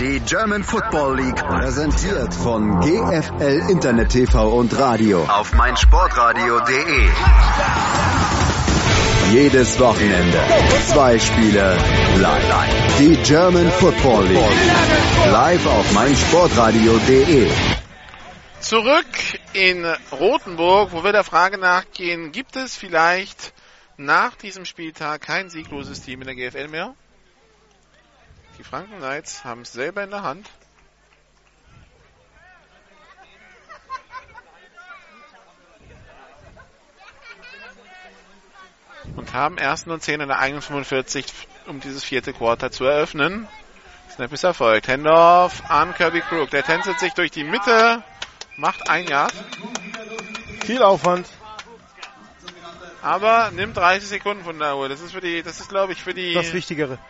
Die 0.00 0.20
German 0.20 0.64
Football 0.64 1.16
League 1.16 1.36
präsentiert 1.36 2.34
von 2.34 2.80
GFL 2.80 3.70
Internet 3.70 4.08
TV 4.08 4.48
und 4.48 4.76
Radio 4.78 5.24
auf 5.24 5.52
meinsportradio.de. 5.52 7.08
Jedes 9.32 9.78
Wochenende 9.78 10.40
zwei 10.86 11.18
Spiele 11.18 11.76
live. 12.16 12.98
Die 12.98 13.16
German 13.22 13.70
Football 13.70 14.24
League 14.24 15.30
live 15.30 15.66
auf 15.66 15.92
meinsportradio.de. 15.92 17.50
Zurück 18.60 19.06
in 19.52 19.84
Rothenburg, 20.10 20.92
wo 20.92 21.04
wir 21.04 21.12
der 21.12 21.24
Frage 21.24 21.58
nachgehen, 21.58 22.32
gibt 22.32 22.56
es 22.56 22.76
vielleicht 22.76 23.52
nach 23.98 24.36
diesem 24.36 24.64
Spieltag 24.64 25.20
kein 25.20 25.50
siegloses 25.50 26.00
Team 26.00 26.22
in 26.22 26.26
der 26.26 26.36
GFL 26.36 26.68
mehr? 26.68 26.94
Die 28.62 28.68
Franken 28.68 28.98
Knights 28.98 29.44
haben 29.44 29.62
es 29.62 29.72
selber 29.72 30.04
in 30.04 30.10
der 30.10 30.22
Hand. 30.22 30.48
Und 39.16 39.32
haben 39.32 39.58
ersten 39.58 39.90
und 39.90 40.00
10 40.00 40.20
in 40.20 40.28
der 40.28 40.38
eigenen 40.38 40.62
45, 40.62 41.26
um 41.66 41.80
dieses 41.80 42.04
vierte 42.04 42.32
Quarter 42.32 42.70
zu 42.70 42.84
eröffnen. 42.84 43.48
Snap 44.12 44.32
ist 44.32 44.44
erfolgt. 44.44 44.86
Handoff 44.86 45.68
an 45.68 45.92
Kirby 45.96 46.20
Crook. 46.20 46.50
Der 46.50 46.62
tänzelt 46.62 47.00
sich 47.00 47.14
durch 47.14 47.32
die 47.32 47.42
Mitte, 47.42 48.04
macht 48.56 48.88
ein 48.88 49.08
Yard. 49.08 49.34
Viel 50.64 50.84
Aufwand. 50.84 51.26
Aber 53.02 53.50
nimmt 53.50 53.76
30 53.76 54.08
Sekunden 54.08 54.44
von 54.44 54.56
der 54.60 54.76
Uhr. 54.76 54.88
Das 54.88 55.00
ist 55.00 55.10
für 55.10 55.20
die, 55.20 55.42
das 55.42 55.58
ist 55.58 55.68
glaube 55.68 55.94
ich 55.94 56.00
für 56.00 56.14
die, 56.14 56.34
Das 56.34 56.52
Wichtigere. 56.52 57.00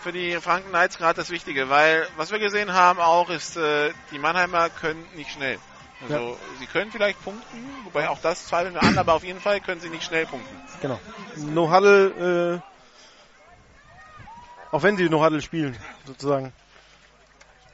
Für 0.00 0.12
die 0.12 0.36
Franken 0.36 0.70
Knights 0.70 0.98
gerade 0.98 1.14
das 1.14 1.30
Wichtige, 1.30 1.68
weil 1.68 2.06
was 2.16 2.30
wir 2.30 2.38
gesehen 2.38 2.72
haben 2.72 3.00
auch 3.00 3.30
ist, 3.30 3.56
äh, 3.56 3.92
die 4.10 4.18
Mannheimer 4.18 4.70
können 4.70 5.04
nicht 5.14 5.30
schnell. 5.30 5.58
Also 6.02 6.38
sie 6.58 6.66
können 6.66 6.90
vielleicht 6.90 7.22
punkten, 7.22 7.58
wobei 7.84 8.08
auch 8.08 8.18
das 8.20 8.46
zweifeln 8.46 8.72
wir 8.72 8.82
an, 8.82 8.96
aber 8.96 9.12
auf 9.12 9.22
jeden 9.22 9.40
Fall 9.40 9.60
können 9.60 9.82
sie 9.82 9.90
nicht 9.90 10.04
schnell 10.04 10.24
punkten. 10.24 10.56
Genau. 10.80 10.98
No 11.36 11.70
Huddle, 11.70 12.62
äh, 12.62 14.74
auch 14.74 14.82
wenn 14.82 14.96
sie 14.96 15.10
No 15.10 15.22
Huddle 15.22 15.42
spielen, 15.42 15.76
sozusagen. 16.06 16.54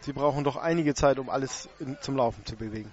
Sie 0.00 0.12
brauchen 0.12 0.42
doch 0.42 0.56
einige 0.56 0.94
Zeit, 0.94 1.20
um 1.20 1.30
alles 1.30 1.68
in, 1.78 2.00
zum 2.00 2.16
Laufen 2.16 2.44
zu 2.44 2.56
bewegen. 2.56 2.90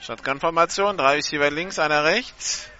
Shotgun-Formation, 0.00 0.96
drei 0.96 1.14
Receiver 1.14 1.50
links, 1.50 1.78
einer 1.78 2.02
rechts. 2.02 2.71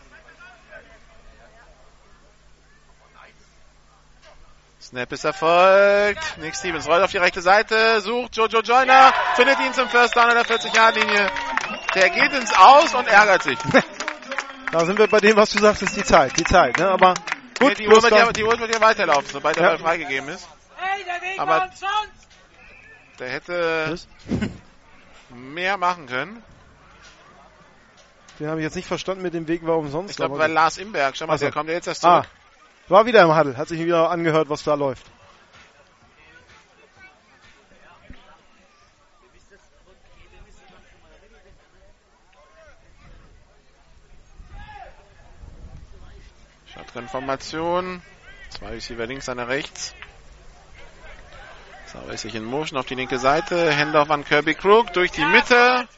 Snap 4.93 5.11
ist 5.11 5.25
erfolgt. 5.25 6.37
Nick 6.39 6.55
Stevens 6.55 6.87
rollt 6.87 7.03
auf 7.03 7.11
die 7.11 7.17
rechte 7.17 7.41
Seite, 7.41 8.03
sucht 8.03 8.37
Jojo 8.37 8.61
Joyner, 8.61 9.11
findet 9.37 9.59
ihn 9.61 9.73
zum 9.73 9.89
First 9.89 10.15
Down 10.15 10.27
an 10.27 10.35
der 10.35 10.45
40-Yard-Linie. 10.45 11.31
Der 11.95 12.11
geht 12.11 12.31
ins 12.35 12.53
Aus 12.55 12.95
und 12.95 13.09
ärgert 13.09 13.43
sich. 13.43 13.59
Da 14.71 14.85
sind 14.85 14.99
wir 14.99 15.07
bei 15.09 15.21
dem, 15.21 15.35
was 15.37 15.49
du 15.51 15.61
sagst, 15.61 15.81
ist 15.81 15.97
die 15.97 16.05
Zeit. 16.05 16.39
Die 16.39 16.45
Zeit, 16.45 16.77
ne? 16.77 16.89
Aber 16.89 17.15
Nee, 17.59 17.69
gut, 17.69 17.79
die, 17.79 17.89
Uhr 17.89 18.03
wird 18.03 18.13
ja, 18.13 18.33
die 18.33 18.45
Uhr 18.45 18.59
wird 18.61 18.75
ja 18.75 18.81
weiterlaufen, 18.83 19.29
sobald 19.33 19.57
der 19.57 19.63
Ja. 19.63 19.69
Ball 19.71 19.79
freigegeben 19.79 20.29
ist. 20.29 20.47
Hey, 20.77 21.03
der 21.05 21.23
Weg 21.27 21.41
Aber- 21.41 21.51
war 21.53 21.63
umsonst! 21.65 22.29
Der 23.19 23.29
hätte 23.31 23.97
mehr 25.31 25.79
machen 25.79 26.07
können. 26.07 26.43
Den 28.39 28.49
habe 28.49 28.61
ich 28.61 28.65
jetzt 28.65 28.77
nicht 28.77 28.89
verstanden 28.89 29.23
mit 29.23 29.33
dem 29.33 29.49
Weg 29.49 29.67
war 29.67 29.79
umsonst. 29.79 30.11
Ich 30.11 30.17
glaube, 30.17 30.37
bei 30.37 30.49
Lars 30.49 30.77
Imberg. 30.77 31.17
Schau 31.17 31.27
mal, 31.27 31.39
so. 31.39 31.47
der 31.47 31.53
kommt 31.53 31.69
ja 31.71 31.77
jetzt 31.77 31.87
erst 31.87 32.05
Ah, 32.05 32.23
zurück. 32.23 32.31
War 32.93 33.07
wieder 33.07 33.23
im 33.23 33.37
Huddle. 33.37 33.57
Hat 33.57 33.69
sich 33.69 33.81
wieder 33.81 34.11
angehört, 34.11 34.49
was 34.49 34.63
da 34.63 34.75
läuft. 34.75 35.07
Shotgun-Formation. 46.67 48.03
Zwei 48.51 48.69
Receiver 48.69 49.07
links, 49.07 49.29
einer 49.29 49.49
rechts. 49.49 49.95
So, 51.87 51.99
ist 52.11 52.23
sich 52.23 52.35
in 52.35 52.45
Motion 52.45 52.79
auf 52.79 52.87
die 52.87 52.95
linke 52.95 53.19
Seite. 53.19 53.75
Handoff 53.77 54.11
an 54.11 54.25
Kirby 54.25 54.55
Crook 54.55 54.93
durch 54.93 55.11
die 55.11 55.25
Mitte. 55.25 55.89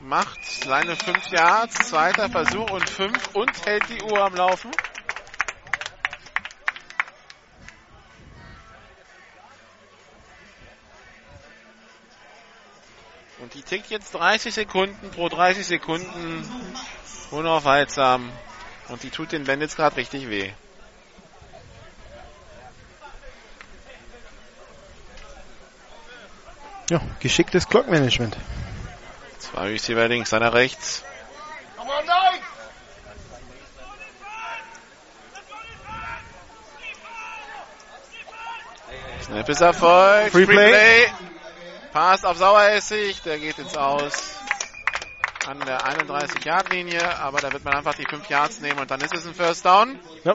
Macht 0.00 0.44
seine 0.44 0.94
5 0.94 1.28
Yards. 1.30 1.88
Zweiter 1.88 2.28
Versuch 2.28 2.70
und 2.70 2.88
5 2.88 3.34
und 3.34 3.66
hält 3.66 3.88
die 3.88 4.02
Uhr 4.02 4.24
am 4.24 4.34
Laufen. 4.34 4.70
Und 13.40 13.54
die 13.54 13.62
tickt 13.62 13.90
jetzt 13.90 14.14
30 14.14 14.52
Sekunden 14.52 15.10
pro 15.10 15.28
30 15.28 15.66
Sekunden 15.66 16.48
unaufhaltsam. 17.30 18.30
Und 18.88 19.02
die 19.02 19.10
tut 19.10 19.32
den 19.32 19.44
Bandits 19.44 19.76
gerade 19.76 19.96
richtig 19.96 20.28
weh. 20.28 20.52
Ja, 26.90 27.00
geschicktes 27.20 27.68
Clockmanagement. 27.68 28.36
Zwei 29.38 29.68
Receiver 29.68 30.08
links, 30.08 30.32
einer 30.32 30.54
rechts. 30.54 31.04
Snap 39.22 39.48
ist 39.50 39.60
erfolgt. 39.60 40.32
Free 40.32 40.46
Play. 40.46 41.06
Pass 41.92 42.24
auf 42.24 42.36
Saueressig, 42.36 43.22
der 43.22 43.38
geht 43.38 43.58
ins 43.58 43.76
Aus. 43.76 44.34
An 45.46 45.60
der 45.60 45.80
31-Yard-Linie, 45.80 47.18
aber 47.20 47.40
da 47.40 47.50
wird 47.52 47.64
man 47.64 47.74
einfach 47.74 47.94
die 47.94 48.04
5 48.04 48.28
Yards 48.28 48.60
nehmen 48.60 48.80
und 48.80 48.90
dann 48.90 49.00
ist 49.00 49.14
es 49.14 49.26
ein 49.26 49.34
First 49.34 49.64
Down. 49.64 49.98
Ja. 50.24 50.34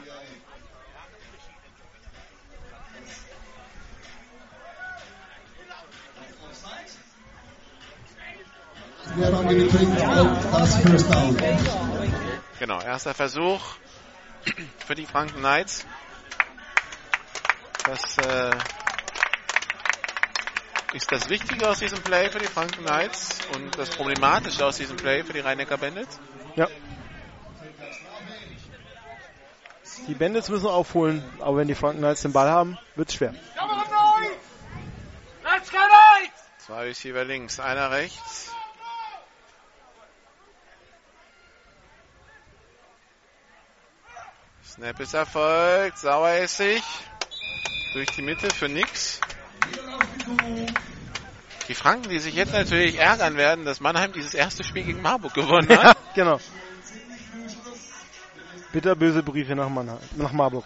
Genau, 12.58 12.82
erster 12.82 13.14
Versuch 13.14 13.62
für 14.88 14.96
die 14.96 15.06
Franken 15.06 15.40
Knights. 15.40 15.86
Das 17.86 18.18
äh, 18.18 18.52
ist 20.94 21.11
das 21.11 21.30
Wichtige 21.30 21.68
aus 21.68 21.80
diesem 21.80 21.99
Play 22.02 22.30
für 22.30 22.40
die 22.40 22.48
Franken 22.48 22.86
Knights 22.86 23.40
und 23.56 23.78
das 23.78 23.90
Problematische 23.90 24.65
aus 24.65 24.78
diesem 24.78 24.95
Play 24.95 25.24
für 25.24 25.34
die 25.34 25.40
Rhein-Neckar 25.40 25.78
Bandits. 25.78 26.20
Ja. 26.56 26.68
Die 30.07 30.14
Bandits 30.14 30.49
müssen 30.49 30.68
aufholen, 30.68 31.24
aber 31.40 31.57
wenn 31.57 31.68
die 31.68 31.76
Franken 31.76 31.99
Knights 31.99 32.22
den 32.22 32.34
Ball 32.34 32.49
haben, 32.49 32.78
wird's 32.95 33.15
schwer. 33.15 33.34
Zwei 36.60 36.84
Receiver 36.84 37.26
links, 37.26 37.60
einer 37.60 37.91
rechts. 37.91 38.53
Snap 44.64 44.99
ist 44.99 45.14
erfolgt, 45.14 45.98
Saueressig. 45.99 46.82
Durch 47.94 48.10
die 48.11 48.24
Mitte 48.24 48.49
für 48.49 48.70
nix. 48.70 49.20
Die 51.68 51.76
Franken, 51.76 52.10
die 52.10 52.19
sich 52.19 52.35
jetzt 52.35 52.53
natürlich 52.53 52.98
ärgern 52.98 53.38
werden, 53.38 53.64
dass 53.64 53.80
Mannheim 53.80 54.11
dieses 54.11 54.34
erste 54.34 54.64
Spiel 54.64 54.84
gegen 54.84 55.02
Marburg 55.02 55.34
gewonnen 55.34 55.69
Ja, 55.69 55.84
hat. 55.84 55.98
genau. 56.15 56.40
Bitterböse 58.73 59.23
Briefe 59.23 59.56
nach, 59.56 59.69
Mannheim, 59.69 59.99
nach 60.15 60.31
Marburg. 60.31 60.65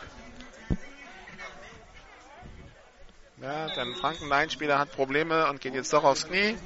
Ja, 3.39 3.67
der 3.67 3.85
Franken-Line-Spieler 4.01 4.79
hat 4.79 4.91
Probleme 4.93 5.47
und 5.49 5.61
geht 5.61 5.75
jetzt 5.75 5.93
doch 5.93 6.03
aufs 6.03 6.27
Knie. 6.27 6.57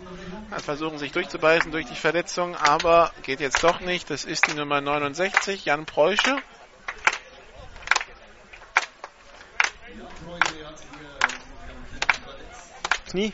Hat 0.49 0.61
versuchen 0.61 0.97
sich 0.99 1.11
durchzubeißen 1.11 1.69
durch 1.71 1.85
die 1.85 1.95
Verletzung, 1.95 2.55
aber 2.55 3.11
geht 3.23 3.41
jetzt 3.41 3.61
doch 3.63 3.81
nicht. 3.81 4.09
Das 4.09 4.23
ist 4.23 4.47
die 4.47 4.55
Nummer 4.55 4.79
69, 4.79 5.65
Jan 5.65 5.85
Preusche. 5.85 6.37
Knie. 13.09 13.33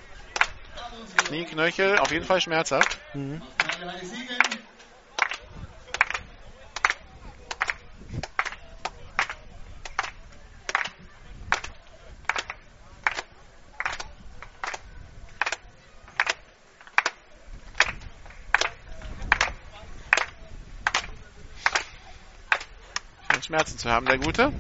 Knieknöchel, 1.28 1.98
auf 2.00 2.12
jeden 2.12 2.26
Fall 2.26 2.40
schmerzhaft. 2.40 2.98
Mhm. 3.14 3.42
Schmerzen 23.48 23.78
zu 23.78 23.90
haben, 23.90 24.06
der 24.06 24.18
Gute. 24.18 24.52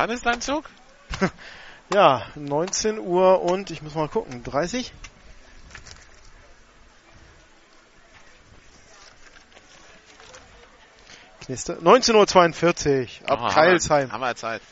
Wann 0.00 0.08
ist 0.08 0.24
dein 0.24 0.40
Zug? 0.40 0.64
Ja, 1.92 2.24
19 2.34 2.98
Uhr 2.98 3.42
und 3.42 3.70
ich 3.70 3.82
muss 3.82 3.94
mal 3.94 4.08
gucken, 4.08 4.42
30? 4.42 4.94
Knister. 11.40 11.74
19.42 11.80 13.22
Uhr 13.22 13.30
ab 13.30 13.38
Oh, 13.40 13.44
haben 13.44 13.54
Keilsheim. 13.54 14.08
wir- 14.08 14.12
Haben 14.12 14.20
wir 14.20 14.36
Zeit. 14.36 14.62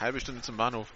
Halbe 0.00 0.20
Stunde 0.20 0.40
zum 0.42 0.56
Bahnhof. 0.56 0.88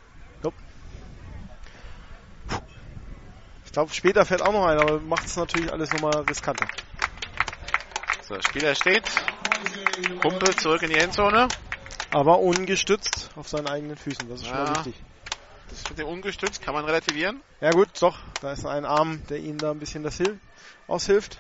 Ich 3.66 3.72
glaube, 3.72 3.94
später 3.94 4.24
fährt 4.26 4.42
auch 4.42 4.52
noch 4.52 4.66
einer, 4.66 4.80
aber 4.80 4.98
macht 4.98 5.26
es 5.26 5.36
natürlich 5.36 5.72
alles 5.72 5.92
nochmal 5.92 6.22
riskanter. 6.22 6.66
So, 8.26 8.34
Spieler 8.40 8.74
steht. 8.74 9.04
Kumpel 10.20 10.56
zurück 10.56 10.82
in 10.82 10.90
die 10.90 10.96
Endzone. 10.96 11.46
Aber 12.12 12.40
ungestützt 12.40 13.30
auf 13.36 13.48
seinen 13.48 13.68
eigenen 13.68 13.96
Füßen, 13.96 14.28
das 14.28 14.40
ist 14.40 14.48
schon 14.48 14.56
mal 14.56 14.66
Ja. 14.66 14.84
wichtig. 14.84 15.00
Das 15.68 15.88
mit 15.88 15.98
dem 15.98 16.08
ungestützt 16.08 16.60
kann 16.62 16.74
man 16.74 16.84
relativieren. 16.84 17.42
Ja 17.60 17.70
gut, 17.70 17.88
doch, 18.00 18.18
da 18.40 18.52
ist 18.52 18.66
ein 18.66 18.84
Arm, 18.84 19.22
der 19.28 19.38
ihnen 19.38 19.58
da 19.58 19.70
ein 19.70 19.78
bisschen 19.78 20.02
das 20.02 20.16
Hil 20.16 20.40
aushilft. 20.88 21.38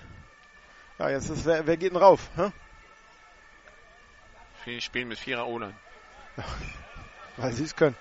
Ja, 1.00 1.08
jetzt 1.10 1.28
ist, 1.30 1.44
wer, 1.46 1.66
wer 1.66 1.76
geht 1.76 1.92
denn 1.92 2.00
rauf? 2.00 2.28
Hä? 2.36 2.52
Viele 4.62 4.80
spielen 4.80 5.08
mit 5.08 5.18
vierer 5.18 5.46
O-Line. 5.48 5.74
Weil 7.36 7.52
sie 7.52 7.64
es 7.64 7.74
können. 7.74 7.96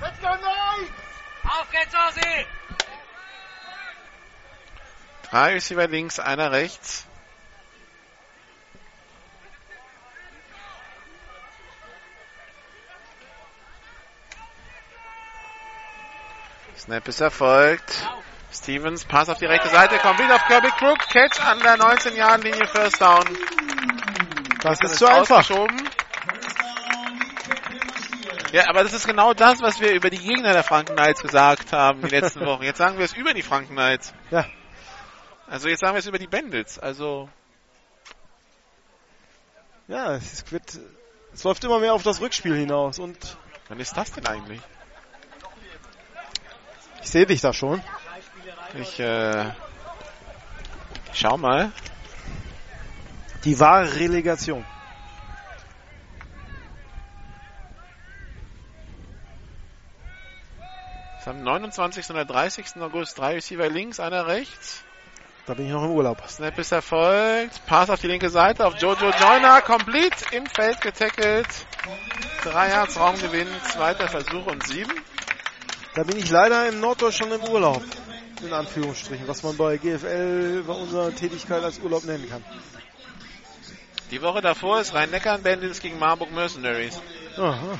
Let's 0.00 0.20
go, 0.20 0.28
Knights! 0.28 0.92
Auf 1.44 1.70
geht's, 1.70 1.94
Ossi! 2.08 2.46
Drei 5.30 5.52
Receiver 5.54 5.88
links, 5.88 6.20
einer 6.20 6.52
rechts. 6.52 7.06
Snap 16.82 17.06
ist 17.06 17.20
erfolgt. 17.20 18.08
Stevens, 18.52 19.04
Pass 19.04 19.28
auf 19.28 19.38
die 19.38 19.46
rechte 19.46 19.68
Seite, 19.68 19.98
kommt 19.98 20.18
wieder 20.18 20.34
auf 20.34 20.44
Kirby 20.48 20.68
Crook, 20.72 20.98
Catch 20.98 21.40
an 21.40 21.60
der 21.60 21.76
19-Jahren-Linie, 21.76 22.66
First 22.66 23.00
Down. 23.00 23.22
Das 24.62 24.80
ist 24.80 24.96
zu 24.96 25.06
einfach. 25.06 25.48
Ja, 28.50 28.68
aber 28.68 28.82
das 28.82 28.94
ist 28.94 29.06
genau 29.06 29.32
das, 29.32 29.62
was 29.62 29.80
wir 29.80 29.92
über 29.92 30.10
die 30.10 30.18
Gegner 30.18 30.54
der 30.54 30.64
Franken 30.64 30.96
Knights 30.96 31.22
gesagt 31.22 31.72
haben 31.72 32.02
die 32.02 32.08
letzten 32.08 32.40
Wochen. 32.46 32.64
Jetzt 32.64 32.78
sagen 32.78 32.98
wir 32.98 33.04
es 33.04 33.12
über 33.12 33.32
die 33.32 33.42
Franken 33.42 33.74
Knights. 33.74 34.12
Ja. 34.32 34.44
Also 35.46 35.68
jetzt 35.68 35.80
sagen 35.80 35.94
wir 35.94 36.00
es 36.00 36.06
über 36.06 36.18
die 36.18 36.26
Bandits. 36.26 36.80
Also 36.80 37.28
Ja, 39.86 40.16
es 40.16 40.50
wird, 40.50 40.80
es 41.32 41.44
läuft 41.44 41.62
immer 41.62 41.78
mehr 41.78 41.94
auf 41.94 42.02
das 42.02 42.20
Rückspiel 42.20 42.56
hinaus 42.56 42.98
und 42.98 43.36
wann 43.68 43.78
ist 43.78 43.96
das 43.96 44.10
denn 44.10 44.26
eigentlich? 44.26 44.60
Ich 47.02 47.10
sehe 47.10 47.26
dich 47.26 47.40
da 47.40 47.52
schon. 47.52 47.82
Ich 48.74 48.98
äh, 48.98 49.50
schau 51.12 51.36
mal. 51.36 51.72
Die 53.44 53.58
wahre 53.58 53.94
Relegation. 53.96 54.64
Am 61.32 61.42
29. 61.44 62.10
oder 62.10 62.26
30. 62.26 62.76
August 62.80 63.18
drei 63.18 63.34
Receiver 63.34 63.66
links, 63.70 64.00
einer 64.00 64.26
rechts. 64.26 64.84
Da 65.46 65.54
bin 65.54 65.64
ich 65.64 65.72
noch 65.72 65.82
im 65.84 65.92
Urlaub. 65.92 66.22
Snap 66.28 66.58
ist 66.58 66.72
erfolgt. 66.72 67.64
Pass 67.66 67.88
auf 67.88 68.00
die 68.00 68.08
linke 68.08 68.28
Seite 68.28 68.66
auf 68.66 68.76
Jojo 68.76 69.10
Joyner. 69.10 69.62
Complete 69.62 70.26
im 70.32 70.44
Feld 70.44 70.82
getackelt. 70.82 71.46
Drei 72.44 72.68
Yards 72.68 73.00
Raumgewinn. 73.00 73.48
Zweiter 73.72 74.08
Versuch 74.08 74.46
und 74.46 74.66
sieben. 74.66 74.92
Da 75.94 76.04
bin 76.04 76.16
ich 76.16 76.30
leider 76.30 76.68
im 76.68 76.80
Norddeutschland 76.80 77.32
im 77.32 77.44
Urlaub. 77.50 77.82
In 78.40 78.52
Anführungsstrichen, 78.52 79.28
was 79.28 79.42
man 79.42 79.56
bei 79.56 79.76
GFL 79.76 80.64
bei 80.66 80.72
unserer 80.72 81.14
Tätigkeit 81.14 81.62
als 81.62 81.78
Urlaub 81.78 82.04
nennen 82.04 82.28
kann. 82.28 82.42
Die 84.10 84.20
Woche 84.20 84.40
davor 84.40 84.80
ist 84.80 84.94
Rhein-Neckar 84.94 85.38
Bandits 85.38 85.80
gegen 85.80 85.98
Marburg 85.98 86.32
Mercenaries. 86.32 87.00
Aha. 87.36 87.78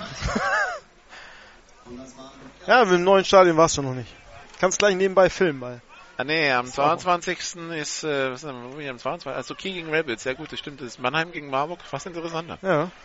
ja, 2.67 2.83
im 2.83 3.03
neuen 3.03 3.25
Stadion 3.25 3.57
warst 3.57 3.77
du 3.79 3.83
noch 3.83 3.95
nicht. 3.95 4.15
Kannst 4.61 4.79
gleich 4.79 4.95
nebenbei 4.95 5.29
filmen, 5.29 5.61
weil. 5.61 5.81
Ah 6.17 6.25
nee, 6.25 6.53
am 6.53 6.67
22. 6.67 7.57
ist, 7.73 8.05
äh, 8.05 8.31
was 8.31 8.43
ist 8.43 8.49
denn, 8.49 8.63
wo 8.65 8.69
bin 8.77 8.83
ich 8.83 8.91
am 8.91 8.99
22. 8.99 9.37
Also 9.37 9.55
Kiel 9.55 9.75
gegen 9.75 9.91
Rebels. 9.91 10.23
Ja 10.25 10.35
gut, 10.35 10.53
das 10.53 10.59
stimmt. 10.59 10.81
Das 10.81 10.89
ist 10.89 11.01
Mannheim 11.01 11.33
gegen 11.33 11.51
Marburg. 11.51 11.81
Fast 11.83 12.07
interessanter. 12.07 12.59
Ja. 12.63 12.91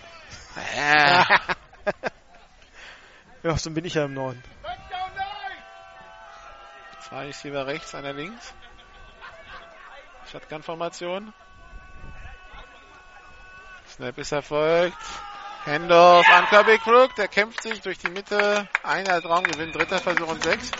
Äh. 0.76 1.24
Ja, 3.44 3.58
so 3.58 3.69
bin 3.72 3.86
ich 3.86 3.94
ja 3.94 4.03
im 4.03 4.14
Norden. 4.14 4.44
Zwei 7.08 7.27
Receiver 7.27 7.66
rechts, 7.66 7.95
einer 7.95 8.11
links. 8.11 8.53
Shotgun-Formation. 10.30 11.34
Snap 13.88 14.18
ist 14.18 14.34
erfolgt. 14.34 14.98
Handoff 15.66 16.27
an 16.30 16.45
Kirby 16.48 16.77
Crook. 16.80 17.16
Der 17.16 17.30
kämpft 17.30 17.64
sich 17.64 17.80
durch 17.80 17.98
die 17.98 18.10
Mitte. 18.10 18.68
Einer 18.84 19.24
Raumgewinn. 19.24 19.72
Dritter 19.72 20.00
Versuch 20.00 20.27
und 20.27 20.44
sechs. 20.44 20.72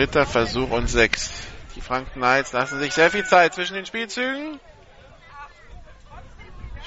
Dritter 0.00 0.24
Versuch 0.24 0.70
und 0.70 0.86
sechs. 0.86 1.30
Die 1.76 1.82
Franken 1.82 2.20
Knights 2.20 2.54
lassen 2.54 2.78
sich 2.78 2.94
sehr 2.94 3.10
viel 3.10 3.26
Zeit 3.26 3.52
zwischen 3.52 3.74
den 3.74 3.84
Spielzügen. 3.84 4.58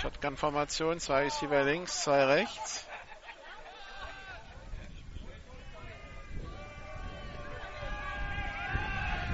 Shotgun-Formation, 0.01 1.00
zwei 1.00 1.25
Receiver 1.25 1.64
links, 1.64 2.01
zwei 2.01 2.25
rechts. 2.25 2.88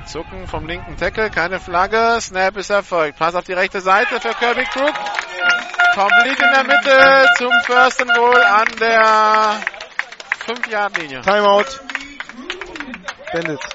Zucken 0.07 0.45
vom 0.47 0.67
linken 0.67 0.97
Tackle, 0.97 1.29
keine 1.29 1.61
Flagge, 1.61 2.17
Snap 2.19 2.57
ist 2.57 2.71
erfolgt. 2.71 3.17
Pass 3.17 3.33
auf 3.33 3.45
die 3.45 3.53
rechte 3.53 3.79
Seite 3.79 4.19
für 4.19 4.33
Kirby 4.33 4.65
Crook. 4.65 4.93
Complete 5.93 6.43
in 6.43 6.51
der 6.51 6.63
Mitte 6.65 7.29
zum 7.37 7.51
First 7.63 8.01
and 8.01 8.13
Goal 8.13 8.43
an 8.43 8.67
der 8.77 9.55
5-Yard-Linie. 10.45 11.21
Timeout. 11.21 11.98
Bandits. 13.31 13.65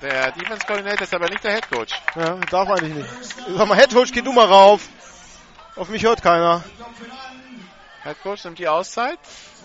Der 0.00 0.32
Defense 0.32 0.66
Coordinator 0.66 1.02
ist 1.02 1.14
aber 1.14 1.28
nicht 1.28 1.44
der 1.44 1.52
Head 1.54 1.70
Coach. 1.70 1.94
Ja, 2.16 2.34
darf 2.50 2.68
eigentlich 2.70 2.94
nicht. 2.94 3.08
Sag 3.56 3.68
mal, 3.68 3.78
Head 3.78 3.94
Coach, 3.94 4.12
geh 4.12 4.20
du 4.20 4.32
mal 4.32 4.46
rauf. 4.46 4.88
Auf 5.76 5.88
mich 5.88 6.02
hört 6.02 6.22
keiner. 6.22 6.64
Head 8.02 8.20
Coach 8.22 8.44
nimmt 8.44 8.58
die 8.58 8.68
Auszeit. 8.68 9.18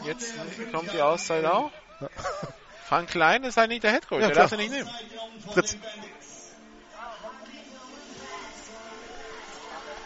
Jetzt 0.04 0.36
kommt 0.72 0.94
die 0.94 1.02
Auszeit 1.02 1.44
auch. 1.46 1.72
Ja. 2.00 2.08
Frank 2.88 3.10
Klein 3.10 3.44
ist 3.44 3.58
halt 3.58 3.70
nicht 3.70 3.84
der 3.84 3.92
Head 3.92 4.08
Coach. 4.08 4.22
Ja, 4.22 4.30
klar. 4.30 4.44
darf 4.44 4.52
sie 4.52 4.58
nicht 4.58 4.72
nehmen. 4.72 4.90
Fritz. 5.54 5.76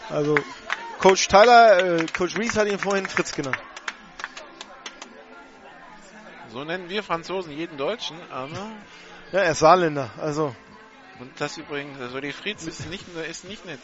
Also, 0.08 0.36
Coach 0.98 1.28
Tyler, 1.28 2.00
äh, 2.00 2.06
Coach 2.06 2.36
Reese 2.36 2.60
hat 2.60 2.68
ihn 2.68 2.78
vorhin 2.78 3.06
Fritz 3.06 3.32
genannt. 3.32 3.58
So 6.52 6.64
nennen 6.64 6.90
wir 6.90 7.02
Franzosen 7.02 7.50
jeden 7.52 7.78
Deutschen, 7.78 8.16
aber 8.30 8.70
Ja, 9.32 9.40
er 9.40 9.52
ist 9.52 9.60
Saarländer, 9.60 10.10
also. 10.18 10.54
und 11.18 11.32
das 11.40 11.56
übrigens, 11.56 11.98
also 11.98 12.20
die 12.20 12.32
Fritz 12.32 12.66
ist 12.66 12.90
nicht, 12.90 13.06
ist 13.08 13.44
nicht 13.44 13.64
nett. 13.64 13.80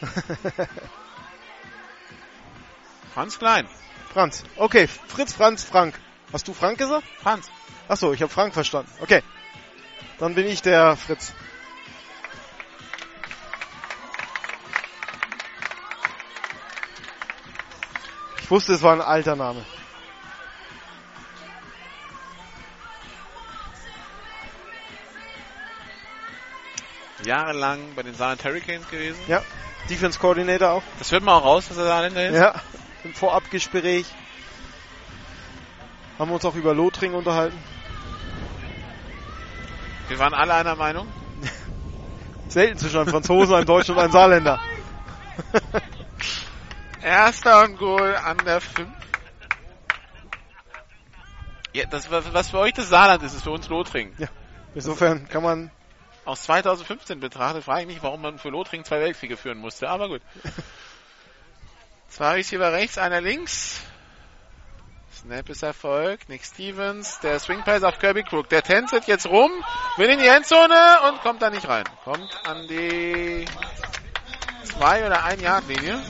Franz 3.12 3.38
Klein. 3.40 3.66
Franz. 4.12 4.44
Okay, 4.56 4.86
Fritz, 4.86 5.32
Franz, 5.32 5.64
Frank. 5.64 5.98
Hast 6.32 6.46
du 6.46 6.54
Frank 6.54 6.78
gesagt? 6.78 7.04
Franz. 7.20 7.50
Achso, 7.88 8.12
ich 8.12 8.22
habe 8.22 8.32
Frank 8.32 8.54
verstanden. 8.54 8.90
Okay. 9.00 9.22
Dann 10.18 10.36
bin 10.36 10.46
ich 10.46 10.62
der 10.62 10.96
Fritz. 10.96 11.32
Ich 18.42 18.50
wusste, 18.50 18.74
es 18.74 18.82
war 18.82 18.92
ein 18.92 19.00
alter 19.00 19.34
Name. 19.34 19.64
Jahrelang 27.24 27.94
bei 27.94 28.02
den 28.02 28.14
Saarland 28.14 28.44
Hurricanes 28.44 28.88
gewesen. 28.88 29.20
Ja, 29.26 29.42
Defense 29.88 30.18
Coordinator 30.18 30.70
auch. 30.70 30.82
Das 30.98 31.12
hört 31.12 31.22
man 31.22 31.34
auch 31.34 31.44
raus, 31.44 31.68
dass 31.68 31.76
er 31.76 31.84
Saarländer 31.84 32.28
ist. 32.28 32.36
Ja, 32.36 32.54
im 33.04 33.14
Vorabgespräch 33.14 34.06
haben 36.18 36.30
wir 36.30 36.34
uns 36.34 36.44
auch 36.44 36.54
über 36.54 36.74
Lothringen 36.74 37.16
unterhalten. 37.16 37.58
Wir 40.08 40.18
waren 40.18 40.34
alle 40.34 40.54
einer 40.54 40.76
Meinung. 40.76 41.06
Selten 42.48 42.78
zwischen 42.78 42.98
einem 42.98 43.08
Franzosen, 43.08 43.54
einem 43.54 43.64
Deutschen 43.64 43.94
und 43.94 44.00
einem 44.00 44.12
Saarländer. 44.12 44.60
Erster 47.02 47.64
und 47.64 47.78
Goal 47.78 48.16
an 48.16 48.36
der 48.44 48.60
5. 48.60 48.88
Ja, 51.72 51.86
das, 51.86 52.10
was 52.10 52.34
was 52.34 52.50
für 52.50 52.58
euch 52.58 52.72
das 52.74 52.88
Saarland 52.88 53.22
ist, 53.22 53.34
ist 53.34 53.44
für 53.44 53.52
uns 53.52 53.68
Lothringen. 53.68 54.12
Ja, 54.18 54.26
insofern 54.74 55.28
kann 55.28 55.42
man 55.42 55.70
Aus 56.24 56.42
2015 56.42 57.20
betrachtet 57.20 57.64
frage 57.64 57.82
ich 57.82 57.86
mich, 57.86 58.02
warum 58.02 58.22
man 58.22 58.38
für 58.38 58.50
Lothringen 58.50 58.84
zwei 58.84 59.00
Weltkriege 59.00 59.36
führen 59.36 59.58
musste, 59.58 59.88
aber 59.88 60.08
gut. 60.08 60.22
Zwei 62.08 62.34
Receiver 62.34 62.72
rechts, 62.72 62.98
einer 62.98 63.20
links. 63.20 63.80
Snap 65.20 65.48
ist 65.48 65.62
Erfolg. 65.62 66.28
Nick 66.28 66.44
Stevens, 66.44 67.20
der 67.20 67.38
Swing 67.38 67.62
Pass 67.62 67.82
auf 67.82 67.98
Kirby 67.98 68.22
Crook. 68.22 68.48
Der 68.48 68.62
tänzelt 68.62 69.06
jetzt 69.06 69.26
rum, 69.26 69.50
will 69.96 70.08
in 70.08 70.18
die 70.18 70.26
Endzone 70.26 70.98
und 71.08 71.20
kommt 71.20 71.42
da 71.42 71.50
nicht 71.50 71.68
rein. 71.68 71.84
Kommt 72.04 72.36
an 72.44 72.66
die 72.68 73.44
zwei 74.64 75.06
oder 75.06 75.24
ein 75.24 75.40
Yard 75.40 75.68
Linie. 75.68 76.02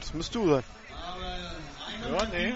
Das 0.00 0.14
musst 0.14 0.34
du 0.34 0.48
sein. 0.48 0.64
Ja, 2.10 2.26
nee. 2.26 2.54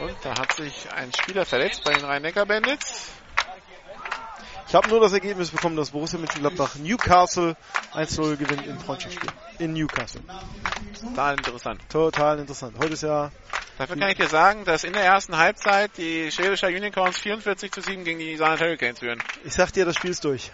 Und 0.00 0.16
da 0.22 0.38
hat 0.38 0.52
sich 0.54 0.92
ein 0.92 1.12
Spieler 1.12 1.44
verletzt 1.44 1.84
bei 1.84 1.92
den 1.92 2.04
Rhein-Neckar-Bandits. 2.04 3.08
Ich 4.68 4.74
habe 4.74 4.88
nur 4.88 5.00
das 5.00 5.12
Ergebnis 5.12 5.50
bekommen, 5.50 5.76
dass 5.76 5.90
Borussia 5.90 6.18
Mönchengladbach 6.18 6.76
Newcastle 6.76 7.56
1-0 7.92 8.36
gewinnt 8.36 8.66
im 8.66 8.78
Freundschaftsspiel. 8.78 9.28
In 9.58 9.74
Newcastle. 9.74 10.22
Total 10.98 11.34
interessant. 11.36 11.80
Total 11.90 12.38
interessant. 12.38 12.78
Heute 12.78 12.94
ist 12.94 13.02
ja 13.02 13.30
Dafür 13.78 13.96
kann 13.96 14.10
ich 14.10 14.16
dir 14.16 14.28
sagen, 14.28 14.64
dass 14.64 14.84
in 14.84 14.92
der 14.92 15.02
ersten 15.02 15.36
Halbzeit 15.36 15.90
die 15.96 16.30
Schwäbischer 16.30 16.68
Unicorns 16.68 17.18
44 17.18 17.70
zu 17.70 17.80
7 17.80 18.04
gegen 18.04 18.18
die 18.18 18.36
Saarland 18.36 18.60
Hurricanes 18.62 19.00
führen. 19.00 19.22
Ich 19.44 19.52
sag 19.52 19.72
dir, 19.72 19.84
das 19.84 19.96
Spiel 19.96 20.10
ist 20.10 20.24
durch. 20.24 20.50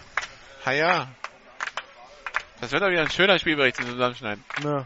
Ha 0.65 0.71
ja. 0.71 1.07
Das 2.61 2.71
wird 2.71 2.81
doch 2.81 2.89
wieder 2.89 3.01
ein 3.01 3.09
schöner 3.11 3.39
Spielbericht 3.39 3.77
zum 3.77 3.85
Zusammenschneiden. 3.85 4.43
Ja. 4.63 4.85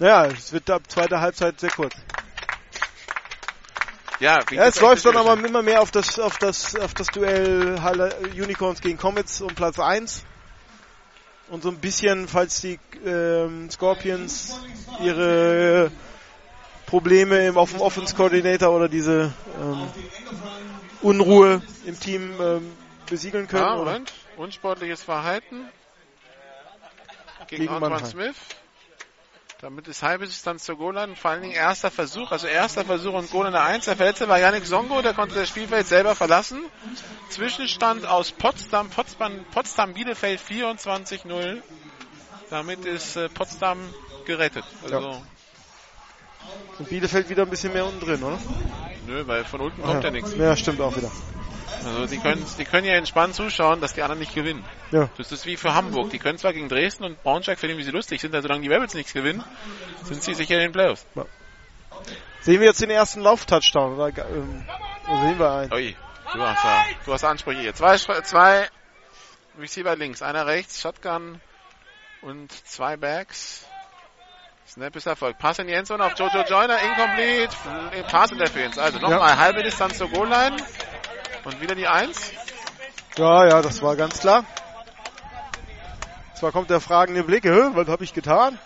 Ja, 0.00 0.26
es 0.26 0.52
wird 0.52 0.68
ab 0.70 0.82
zweiter 0.88 1.20
Halbzeit 1.20 1.60
sehr 1.60 1.70
kurz. 1.70 1.94
Ja, 4.20 4.40
wie 4.48 4.54
Ja, 4.56 4.66
es 4.66 4.80
läuft 4.80 5.04
dann 5.04 5.16
aber 5.16 5.34
immer 5.44 5.62
mehr 5.62 5.82
auf 5.82 5.90
das, 5.90 6.18
auf 6.18 6.38
das, 6.38 6.76
auf 6.76 6.94
das 6.94 7.08
Duell 7.08 7.80
Halle- 7.82 8.14
Unicorns 8.34 8.80
gegen 8.80 8.98
Comets 8.98 9.40
um 9.40 9.54
Platz 9.54 9.78
1. 9.78 10.24
Und 11.48 11.62
so 11.62 11.68
ein 11.70 11.78
bisschen, 11.78 12.28
falls 12.28 12.60
die 12.60 12.78
ähm, 13.04 13.68
Scorpions 13.70 14.58
ihre 15.02 15.90
Probleme 16.86 17.46
im, 17.46 17.58
auf 17.58 17.72
dem 17.72 17.80
Offense 17.80 18.14
Coordinator 18.14 18.70
oder 18.70 18.88
diese 18.88 19.32
ähm, 19.60 19.88
Unruhe 21.02 21.60
im 21.84 21.98
Team 21.98 22.32
ähm, 22.40 22.72
besiegeln 23.10 23.48
können. 23.48 23.64
Ah? 23.64 23.76
Moment. 23.76 24.12
Unsportliches 24.42 25.04
Verhalten. 25.04 25.68
Gegen, 27.46 27.62
Gegen 27.62 27.72
Antoine. 27.72 28.04
Smith. 28.04 28.34
Damit 29.60 29.86
ist 29.86 30.02
halbe 30.02 30.26
Distanz 30.26 30.64
zur 30.64 30.76
Goal-Line. 30.78 31.14
Vor 31.14 31.30
allen 31.30 31.42
Dingen 31.42 31.54
erster 31.54 31.92
Versuch, 31.92 32.32
also 32.32 32.48
erster 32.48 32.84
Versuch 32.84 33.14
und 33.14 33.30
Goal 33.30 33.46
in 33.46 33.52
der 33.52 33.62
1. 33.62 33.84
Der 33.84 33.94
Verletzte 33.94 34.28
war 34.28 34.40
Yannick 34.40 34.66
Songo, 34.66 35.00
der 35.00 35.14
konnte 35.14 35.36
das 35.36 35.48
Spielfeld 35.48 35.86
selber 35.86 36.16
verlassen. 36.16 36.60
Zwischenstand 37.28 38.04
aus 38.04 38.32
Potsdam, 38.32 38.90
Potsdam, 38.90 39.44
Potsdam 39.52 39.94
Bielefeld 39.94 40.40
24-0. 40.40 41.62
Damit 42.50 42.84
ist 42.84 43.14
äh, 43.14 43.28
Potsdam 43.28 43.78
gerettet. 44.24 44.64
Also, 44.82 45.22
Und 46.80 46.88
Bielefeld 46.88 47.28
wieder 47.28 47.44
ein 47.44 47.50
bisschen 47.50 47.72
mehr 47.72 47.86
unten 47.86 48.00
drin, 48.00 48.20
oder? 48.24 48.40
nö, 49.06 49.24
weil 49.24 49.44
von 49.44 49.60
unten 49.60 49.80
kommt 49.82 50.02
ja, 50.02 50.10
nichts. 50.10 50.34
Ja, 50.34 50.56
stimmt 50.56 50.80
auch 50.80 50.96
wieder. 50.96 51.12
Also, 51.84 52.06
die 52.06 52.18
können, 52.18 52.44
die 52.58 52.64
können 52.64 52.86
ja 52.86 52.94
entspannt 52.94 53.34
zuschauen, 53.34 53.80
dass 53.80 53.94
die 53.94 54.02
anderen 54.02 54.20
nicht 54.20 54.34
gewinnen. 54.34 54.64
Ja. 54.90 55.08
Das 55.16 55.32
ist 55.32 55.46
wie 55.46 55.56
für 55.56 55.74
Hamburg. 55.74 56.10
Die 56.10 56.18
können 56.18 56.38
zwar 56.38 56.52
gegen 56.52 56.68
Dresden 56.68 57.04
und 57.04 57.22
Braunschweig 57.22 57.58
finden, 57.58 57.78
wie 57.78 57.82
sie 57.82 57.90
lustig 57.90 58.20
sind, 58.20 58.34
aber 58.34 58.42
solange 58.42 58.62
die 58.62 58.68
Rebels 58.68 58.94
nichts 58.94 59.12
gewinnen, 59.12 59.44
sind 60.02 60.22
sie 60.22 60.34
sicher 60.34 60.54
in 60.54 60.60
den 60.60 60.72
Playoffs. 60.72 61.06
Sehen 62.40 62.60
wir 62.60 62.66
jetzt 62.66 62.80
den 62.80 62.90
ersten 62.90 63.20
Lauf-Touchdown? 63.20 63.94
Oder, 63.94 64.08
ähm, 64.28 64.64
sehen 65.06 65.38
wir 65.38 65.50
einen? 65.52 65.72
Ui, 65.72 65.96
du 66.32 66.42
hast, 66.42 66.64
ja, 66.64 66.84
du 67.04 67.12
hast 67.12 67.24
Ansprüche 67.24 67.60
hier. 67.60 67.74
Zwei, 67.74 67.96
zwei 67.96 68.68
Receiver 69.58 69.94
links, 69.96 70.22
einer 70.22 70.46
rechts, 70.46 70.80
Shotgun 70.80 71.40
und 72.22 72.52
zwei 72.66 72.96
Backs. 72.96 73.66
Snap 74.66 74.96
ist 74.96 75.06
Erfolg. 75.06 75.38
Pass 75.38 75.58
in 75.58 75.66
die 75.66 75.74
Endzone 75.74 76.04
auf 76.04 76.18
Jojo 76.18 76.44
Joyner, 76.48 76.78
incomplete, 76.80 77.54
Pass 78.10 78.30
Interference. 78.30 78.78
Also 78.78 78.98
nochmal 78.98 79.36
halbe 79.36 79.62
Distanz 79.62 79.98
zur 79.98 80.08
Goal-Line 80.08 80.56
und 81.44 81.60
wieder 81.60 81.74
die 81.74 81.86
Eins. 81.86 82.32
Ja, 83.16 83.46
ja, 83.46 83.62
das 83.62 83.82
war 83.82 83.96
ganz 83.96 84.20
klar. 84.20 84.44
Zwar 86.34 86.52
kommt 86.52 86.70
der 86.70 86.80
fragende 86.80 87.22
Blick, 87.22 87.44
was 87.44 87.88
habe 87.88 88.04
ich 88.04 88.14
getan? 88.14 88.58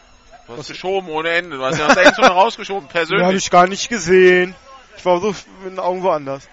Du 0.46 0.56
hast 0.56 0.68
geschoben 0.68 1.08
ohne 1.10 1.30
Ende. 1.30 1.56
Du 1.56 1.64
hast 1.64 1.78
ja 1.78 1.86
aus 1.88 1.94
der 1.94 2.06
Endzone 2.06 2.28
rausgeschoben, 2.28 2.88
Den 2.88 2.94
habe 2.94 3.06
persönlich. 3.06 3.44
ich 3.44 3.50
gar 3.50 3.66
nicht 3.66 3.88
gesehen. 3.88 4.54
Ich 4.96 5.04
war 5.04 5.20
so 5.20 5.34
mit 5.62 5.72
den 5.72 5.78
Augen 5.80 6.02
woanders. 6.02 6.48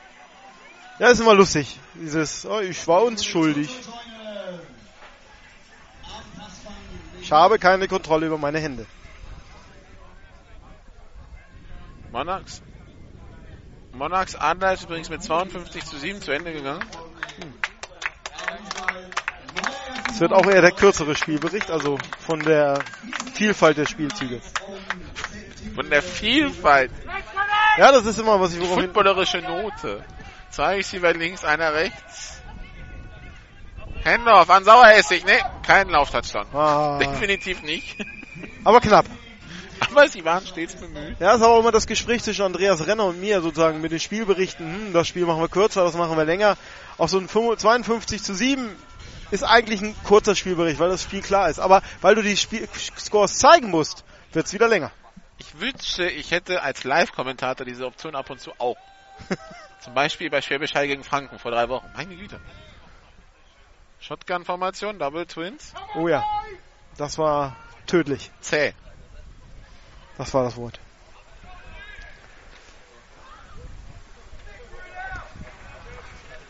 Ja, 0.99 1.09
ist 1.09 1.19
immer 1.19 1.33
lustig. 1.35 1.79
Dieses, 1.93 2.45
oh, 2.45 2.59
ich 2.59 2.87
war 2.87 3.03
uns 3.03 3.23
schuldig. 3.23 3.69
Ich 7.21 7.31
habe 7.31 7.57
keine 7.57 7.87
Kontrolle 7.87 8.25
über 8.27 8.37
meine 8.37 8.59
Hände. 8.59 8.85
Monarchs. 12.11 12.61
Monarchs 13.93 14.35
Adler 14.35 14.73
ist 14.73 14.83
übrigens 14.83 15.09
mit 15.09 15.21
52 15.21 15.85
zu 15.85 15.97
7 15.97 16.21
zu 16.21 16.31
Ende 16.31 16.51
gegangen. 16.51 16.83
Es 20.09 20.19
wird 20.19 20.33
auch 20.33 20.45
eher 20.45 20.61
der 20.61 20.71
kürzere 20.71 21.15
Spielbericht, 21.15 21.69
also 21.69 21.97
von 22.19 22.39
der 22.39 22.79
Vielfalt 23.33 23.77
der 23.77 23.85
Spielzüge. 23.85 24.41
Von 25.75 25.89
der 25.89 26.01
Vielfalt. 26.01 26.91
Ja, 27.77 27.91
das 27.91 28.05
ist 28.05 28.19
immer, 28.19 28.39
was 28.39 28.53
ich 28.53 28.59
hin... 28.59 28.67
Footballerische 28.67 29.41
Note. 29.41 30.03
Zwei 30.49 30.75
Receiver 30.75 31.13
links, 31.13 31.43
einer 31.43 31.73
rechts. 31.73 32.41
Handoff 34.05 34.49
an 34.49 34.63
Saueressig. 34.63 35.23
Nee, 35.25 35.39
kein 35.65 35.89
Lauftouchdown. 35.89 36.45
Ah, 36.53 36.99
Definitiv 36.99 37.63
nicht. 37.63 37.97
aber 38.63 38.81
knapp. 38.81 39.05
Aber 39.89 40.07
sie 40.07 40.23
waren 40.23 40.45
stets 40.45 40.75
bemüht. 40.75 41.19
Ja, 41.19 41.35
ist 41.35 41.41
aber 41.41 41.59
immer 41.59 41.71
das 41.71 41.87
Gespräch 41.87 42.23
zwischen 42.23 42.43
Andreas 42.43 42.85
Renner 42.85 43.05
und 43.05 43.19
mir 43.19 43.41
sozusagen 43.41 43.81
mit 43.81 43.91
den 43.91 43.99
Spielberichten. 43.99 44.65
Hm, 44.65 44.93
das 44.93 45.07
Spiel 45.07 45.25
machen 45.25 45.41
wir 45.41 45.49
kürzer, 45.49 45.83
das 45.83 45.95
machen 45.95 46.17
wir 46.17 46.25
länger. 46.25 46.57
Auch 46.97 47.09
so 47.09 47.17
ein 47.17 47.27
52 47.27 48.21
zu 48.21 48.33
7 48.33 48.69
ist 49.31 49.43
eigentlich 49.43 49.81
ein 49.81 49.95
kurzer 50.03 50.35
Spielbericht, 50.35 50.79
weil 50.79 50.89
das 50.89 51.03
Spiel 51.03 51.21
klar 51.21 51.49
ist. 51.49 51.59
Aber 51.59 51.81
weil 52.01 52.15
du 52.15 52.21
die 52.21 52.37
Spiel 52.37 52.67
Scores 52.97 53.37
zeigen 53.37 53.69
musst, 53.69 54.03
wird's 54.31 54.53
wieder 54.53 54.67
länger. 54.67 54.91
Ich 55.37 55.59
wünschte, 55.59 56.05
ich 56.05 56.31
hätte 56.31 56.61
als 56.61 56.83
Live-Kommentator 56.83 57.65
diese 57.65 57.85
Option 57.85 58.15
ab 58.15 58.29
und 58.29 58.39
zu 58.39 58.51
auch. 58.59 58.77
Zum 59.79 59.93
Beispiel 59.93 60.29
bei 60.29 60.41
Schwäbisch 60.41 60.75
Hall 60.75 60.87
gegen 60.87 61.03
Franken 61.03 61.39
vor 61.39 61.51
drei 61.51 61.67
Wochen. 61.67 61.89
Meine 61.95 62.15
Güte. 62.15 62.39
Shotgun-Formation, 63.99 64.99
Double 64.99 65.25
Twins. 65.25 65.73
Oh 65.95 66.07
ja, 66.07 66.23
das 66.97 67.17
war 67.17 67.55
tödlich. 67.87 68.31
Zäh. 68.41 68.73
Das 70.17 70.33
war 70.33 70.43
das 70.43 70.55
Wort. 70.57 70.79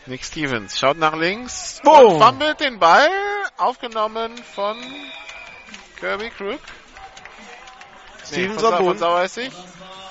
Nick 0.06 0.24
Stevens 0.24 0.78
schaut 0.78 0.98
nach 0.98 1.14
links 1.16 1.80
Boom. 1.82 2.14
und 2.16 2.22
fummelt 2.22 2.60
den 2.60 2.78
Ball, 2.78 3.08
aufgenommen 3.56 4.36
von 4.36 4.76
Kirby 5.98 6.30
Crook. 6.30 6.60
Stevens 8.26 8.60
von, 8.60 8.70
Sa- 8.70 8.76
von. 8.76 8.98
Saueressig. 8.98 9.50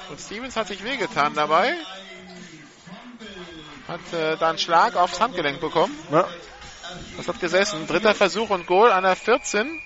Und 0.09 0.19
Stevens 0.19 0.56
hat 0.56 0.67
sich 0.67 0.83
wehgetan 0.83 1.35
dabei. 1.35 1.75
Hat 3.88 4.14
äh, 4.14 4.38
da 4.38 4.49
einen 4.49 4.57
Schlag 4.57 4.95
aufs 4.95 5.19
Handgelenk 5.19 5.59
bekommen. 5.59 5.95
Ja. 6.11 6.27
Das 7.17 7.27
hat 7.27 7.40
gesessen. 7.40 7.85
Dritter 7.85 8.15
Versuch 8.15 8.49
und 8.49 8.65
Goal 8.65 8.91
an 8.91 9.03
der 9.03 9.15
14. 9.15 9.80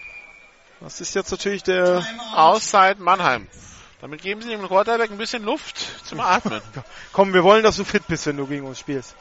Das 0.80 1.02
ist 1.02 1.16
jetzt 1.16 1.32
natürlich 1.32 1.64
der 1.64 2.06
Auszeit 2.36 3.00
Mannheim. 3.00 3.48
Damit 4.00 4.22
geben 4.22 4.42
sie 4.42 4.50
dem 4.50 4.68
Quarterback 4.68 5.10
ein 5.10 5.18
bisschen 5.18 5.44
Luft 5.44 5.78
zum 6.06 6.20
Atmen. 6.20 6.62
Komm, 7.14 7.34
wir 7.34 7.44
wollen, 7.44 7.64
dass 7.64 7.78
du 7.78 7.84
fit 7.84 8.06
bist, 8.08 8.28
wenn 8.28 8.38
du 8.38 8.46
gegen 8.46 8.66
uns 8.66 8.80
spielst. 8.80 9.16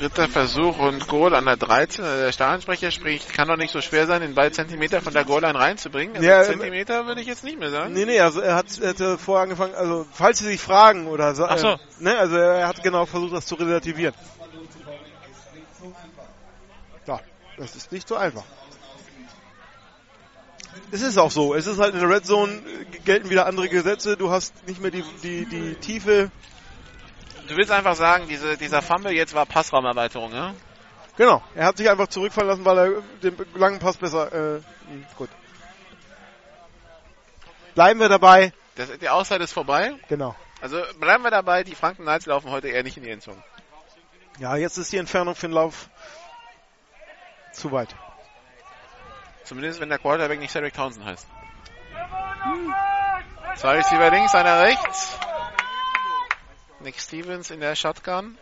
Dritter 0.00 0.28
Versuch 0.28 0.78
und 0.78 1.06
Goal 1.08 1.34
an 1.34 1.44
der 1.44 1.58
13. 1.58 2.02
Also 2.02 2.22
der 2.22 2.32
Stadionsprecher 2.32 2.90
spricht, 2.90 3.34
kann 3.34 3.48
doch 3.48 3.58
nicht 3.58 3.70
so 3.70 3.82
schwer 3.82 4.06
sein, 4.06 4.22
den 4.22 4.34
Ball 4.34 4.50
Zentimeter 4.50 5.02
von 5.02 5.12
der 5.12 5.24
Goal-Line 5.26 5.58
reinzubringen. 5.58 6.16
Also 6.16 6.26
Ja, 6.26 6.42
Zentimeter 6.42 7.06
würde 7.06 7.20
ich 7.20 7.26
jetzt 7.26 7.44
nicht 7.44 7.58
mehr 7.58 7.70
sagen. 7.70 7.92
Nee, 7.92 8.06
nee, 8.06 8.18
also 8.18 8.40
er 8.40 8.54
hat, 8.54 8.66
hatte 8.82 9.18
vorher 9.18 9.42
angefangen, 9.42 9.74
also 9.74 10.06
falls 10.10 10.38
Sie 10.38 10.46
sich 10.46 10.60
fragen 10.60 11.06
oder 11.06 11.34
so, 11.34 11.44
Ach 11.44 11.58
so. 11.58 11.68
äh, 11.68 11.78
ne, 11.98 12.16
also 12.18 12.34
er 12.36 12.66
hat 12.66 12.82
genau 12.82 13.04
versucht, 13.04 13.34
das 13.34 13.44
zu 13.44 13.56
relativieren. 13.56 14.14
Ja, 17.06 17.20
das 17.58 17.76
ist 17.76 17.92
nicht 17.92 18.08
so 18.08 18.16
einfach. 18.16 18.44
Es 20.92 21.02
ist 21.02 21.18
auch 21.18 21.30
so. 21.30 21.54
Es 21.54 21.66
ist 21.66 21.78
halt 21.78 21.92
in 21.94 22.00
der 22.00 22.08
Red 22.08 22.24
Zone 22.24 22.52
äh, 22.52 22.98
gelten 23.04 23.28
wieder 23.28 23.44
andere 23.46 23.68
Gesetze. 23.68 24.16
Du 24.16 24.30
hast 24.30 24.66
nicht 24.66 24.80
mehr 24.80 24.90
die, 24.90 25.04
die, 25.22 25.44
die 25.44 25.74
Tiefe. 25.74 26.30
Du 27.50 27.56
willst 27.56 27.72
einfach 27.72 27.96
sagen, 27.96 28.28
diese, 28.28 28.56
dieser 28.56 28.80
Fumble 28.80 29.10
jetzt 29.10 29.34
war 29.34 29.44
Passraumerweiterung, 29.44 30.32
ja? 30.32 30.54
Genau. 31.16 31.42
Er 31.56 31.66
hat 31.66 31.78
sich 31.78 31.90
einfach 31.90 32.06
zurückfallen 32.06 32.48
lassen, 32.48 32.64
weil 32.64 32.78
er 32.78 33.02
den 33.24 33.36
langen 33.56 33.80
Pass 33.80 33.96
besser, 33.96 34.32
äh, 34.32 34.58
mh, 34.58 35.06
gut. 35.16 35.28
Bleiben 37.74 37.98
wir 37.98 38.08
dabei. 38.08 38.52
Das, 38.76 38.96
die 38.96 39.08
Auszeit 39.08 39.40
ist 39.40 39.52
vorbei. 39.52 39.94
Genau. 40.08 40.36
Also 40.60 40.80
bleiben 41.00 41.24
wir 41.24 41.32
dabei, 41.32 41.64
die 41.64 41.74
Franken 41.74 42.02
Knights 42.02 42.26
laufen 42.26 42.52
heute 42.52 42.68
eher 42.68 42.84
nicht 42.84 42.96
in 42.96 43.02
die 43.02 43.10
Endzone. 43.10 43.42
Ja, 44.38 44.54
jetzt 44.54 44.78
ist 44.78 44.92
die 44.92 44.98
Entfernung 44.98 45.34
für 45.34 45.48
den 45.48 45.54
Lauf 45.54 45.90
zu 47.52 47.72
weit. 47.72 47.96
Zumindest 49.42 49.80
wenn 49.80 49.88
der 49.88 49.98
Quarterback 49.98 50.38
nicht 50.38 50.52
Cedric 50.52 50.74
Townsend 50.74 51.04
heißt. 51.04 51.26
Zwei 53.56 53.74
Receiver 53.74 54.10
links, 54.10 54.36
einer 54.36 54.60
rechts. 54.60 55.18
Nick 56.80 56.98
Stevens 56.98 57.50
in 57.50 57.60
der 57.60 57.76
Shotgun. 57.76 58.38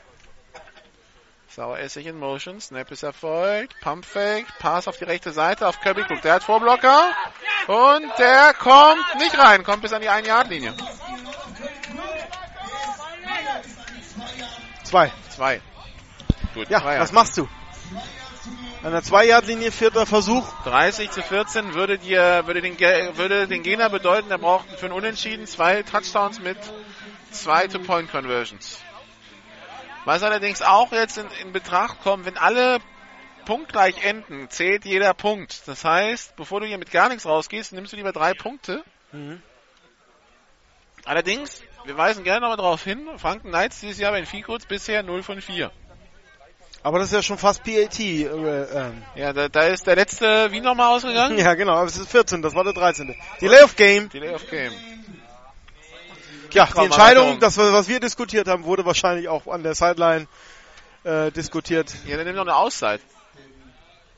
Sauer 1.48 1.78
Essig 1.78 2.06
in 2.06 2.18
Motion. 2.18 2.60
Snap 2.60 2.90
ist 2.92 3.02
erfolgt. 3.02 3.74
Pump 3.80 4.04
Fake. 4.04 4.46
Pass 4.60 4.86
auf 4.86 4.96
die 4.96 5.04
rechte 5.04 5.32
Seite 5.32 5.66
auf 5.66 5.80
Kirby 5.80 6.02
Cook. 6.02 6.22
Der 6.22 6.34
hat 6.34 6.44
Vorblocker. 6.44 7.10
Und 7.66 8.18
der 8.18 8.54
kommt 8.54 9.04
nicht 9.18 9.36
rein. 9.36 9.64
Kommt 9.64 9.82
bis 9.82 9.92
an 9.92 10.02
die 10.02 10.08
1-Yard-Linie. 10.08 10.74
Zwei. 14.84 15.12
Zwei. 15.30 15.60
Gut, 16.54 16.70
Ja, 16.70 16.82
was 16.84 17.12
machst 17.12 17.36
du? 17.36 17.48
An 18.82 18.92
der 18.92 19.02
2-Yard-Linie, 19.02 19.72
vierter 19.72 20.06
Versuch. 20.06 20.46
30 20.62 21.10
zu 21.10 21.22
14 21.22 21.74
würde 21.74 21.98
dir, 21.98 22.46
würde 22.46 22.62
den, 22.62 22.78
würde 23.16 23.48
den 23.48 23.64
Gegner 23.64 23.90
bedeuten, 23.90 24.30
er 24.30 24.38
braucht 24.38 24.70
für 24.78 24.86
ein 24.86 24.92
Unentschieden 24.92 25.46
zwei 25.46 25.82
Touchdowns 25.82 26.38
mit 26.38 26.56
zwei 27.30 27.66
Two-Point-Conversions. 27.66 28.80
Was 30.04 30.22
allerdings 30.22 30.62
auch 30.62 30.92
jetzt 30.92 31.18
in, 31.18 31.26
in 31.42 31.52
Betracht 31.52 32.02
kommt, 32.02 32.24
wenn 32.24 32.36
alle 32.36 32.78
punktgleich 33.44 34.04
enden, 34.04 34.48
zählt 34.50 34.84
jeder 34.84 35.14
Punkt. 35.14 35.66
Das 35.66 35.84
heißt, 35.84 36.36
bevor 36.36 36.60
du 36.60 36.66
hier 36.66 36.78
mit 36.78 36.90
gar 36.90 37.08
nichts 37.08 37.26
rausgehst, 37.26 37.72
nimmst 37.72 37.92
du 37.92 37.96
lieber 37.96 38.12
drei 38.12 38.34
Punkte. 38.34 38.84
Allerdings, 41.04 41.62
wir 41.84 41.96
weisen 41.96 42.24
gerne 42.24 42.40
nochmal 42.40 42.58
darauf 42.58 42.84
hin, 42.84 43.08
Franken 43.16 43.48
Knights 43.48 43.80
dieses 43.80 43.98
Jahr 43.98 44.12
bei 44.12 44.20
den 44.20 44.26
Fields 44.26 44.66
bisher 44.66 45.02
0 45.02 45.22
von 45.22 45.40
4. 45.40 45.70
Aber 46.82 46.98
das 46.98 47.08
ist 47.08 47.14
ja 47.14 47.22
schon 47.22 47.38
fast 47.38 47.64
PAT. 47.64 47.98
Äh, 47.98 48.22
ähm. 48.24 49.02
Ja, 49.14 49.32
da, 49.32 49.48
da 49.48 49.62
ist 49.62 49.86
der 49.86 49.96
letzte 49.96 50.52
wie 50.52 50.60
nochmal 50.60 50.94
ausgegangen? 50.94 51.36
Ja, 51.48 51.54
genau, 51.54 51.72
aber 51.72 51.86
es 51.86 51.96
ist 51.96 52.10
14, 52.10 52.40
das 52.42 52.54
war 52.54 52.64
der 52.64 52.72
13. 52.72 53.16
Delay 53.40 53.62
of 53.62 53.74
Game. 53.76 54.08
Delay 54.10 54.34
of 54.34 54.48
Game. 54.48 54.72
Ja, 56.52 56.66
die 56.66 56.84
Entscheidung, 56.84 57.40
das, 57.40 57.56
was 57.58 57.88
wir 57.88 58.00
diskutiert 58.00 58.48
haben, 58.48 58.64
wurde 58.64 58.84
wahrscheinlich 58.84 59.28
auch 59.28 59.46
an 59.46 59.62
der 59.62 59.74
Sideline 59.74 60.26
äh, 61.04 61.30
diskutiert. 61.30 61.92
Ja, 62.06 62.16
dann 62.16 62.26
nimm 62.26 62.36
noch 62.36 62.42
eine 62.42 62.56
Auszeit. 62.56 63.00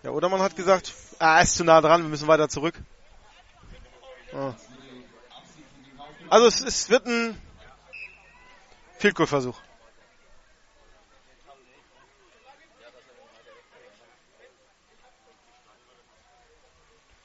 Ja, 0.03 0.11
oder 0.11 0.29
man 0.29 0.41
hat 0.41 0.57
gesagt, 0.57 0.95
ah, 1.19 1.37
er 1.37 1.43
ist 1.43 1.57
zu 1.57 1.65
nah 1.65 1.81
dran, 1.81 2.03
wir 2.03 2.09
müssen 2.09 2.29
weiter 2.29 2.49
zurück. 2.49 2.75
Ah. 4.33 4.55
Also 6.29 6.47
es, 6.47 6.61
es 6.61 6.89
wird 6.89 7.07
ein 7.07 7.41
Field 8.99 9.15
Goal 9.15 9.27
Versuch. 9.27 9.59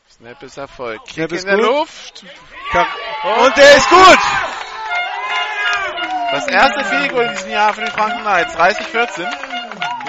Snap 0.10 0.44
ist 0.44 0.58
Erfolg. 0.58 1.04
Kick 1.06 1.14
Snap 1.14 1.32
in 1.32 1.38
ist 1.38 1.48
der 1.48 1.58
gut. 1.58 1.66
Luft. 1.66 2.26
Und 3.24 3.58
der 3.58 3.78
ist 3.78 3.90
gut! 3.90 4.65
Das 6.32 6.48
erste 6.48 6.84
Field 6.84 7.12
Goal 7.12 7.26
in 7.26 7.32
diesem 7.34 7.52
Jahr 7.52 7.74
für 7.74 7.86
die 7.86 7.92
Franken 7.92 8.22
Knights. 8.22 8.56
30-14. 8.56 9.28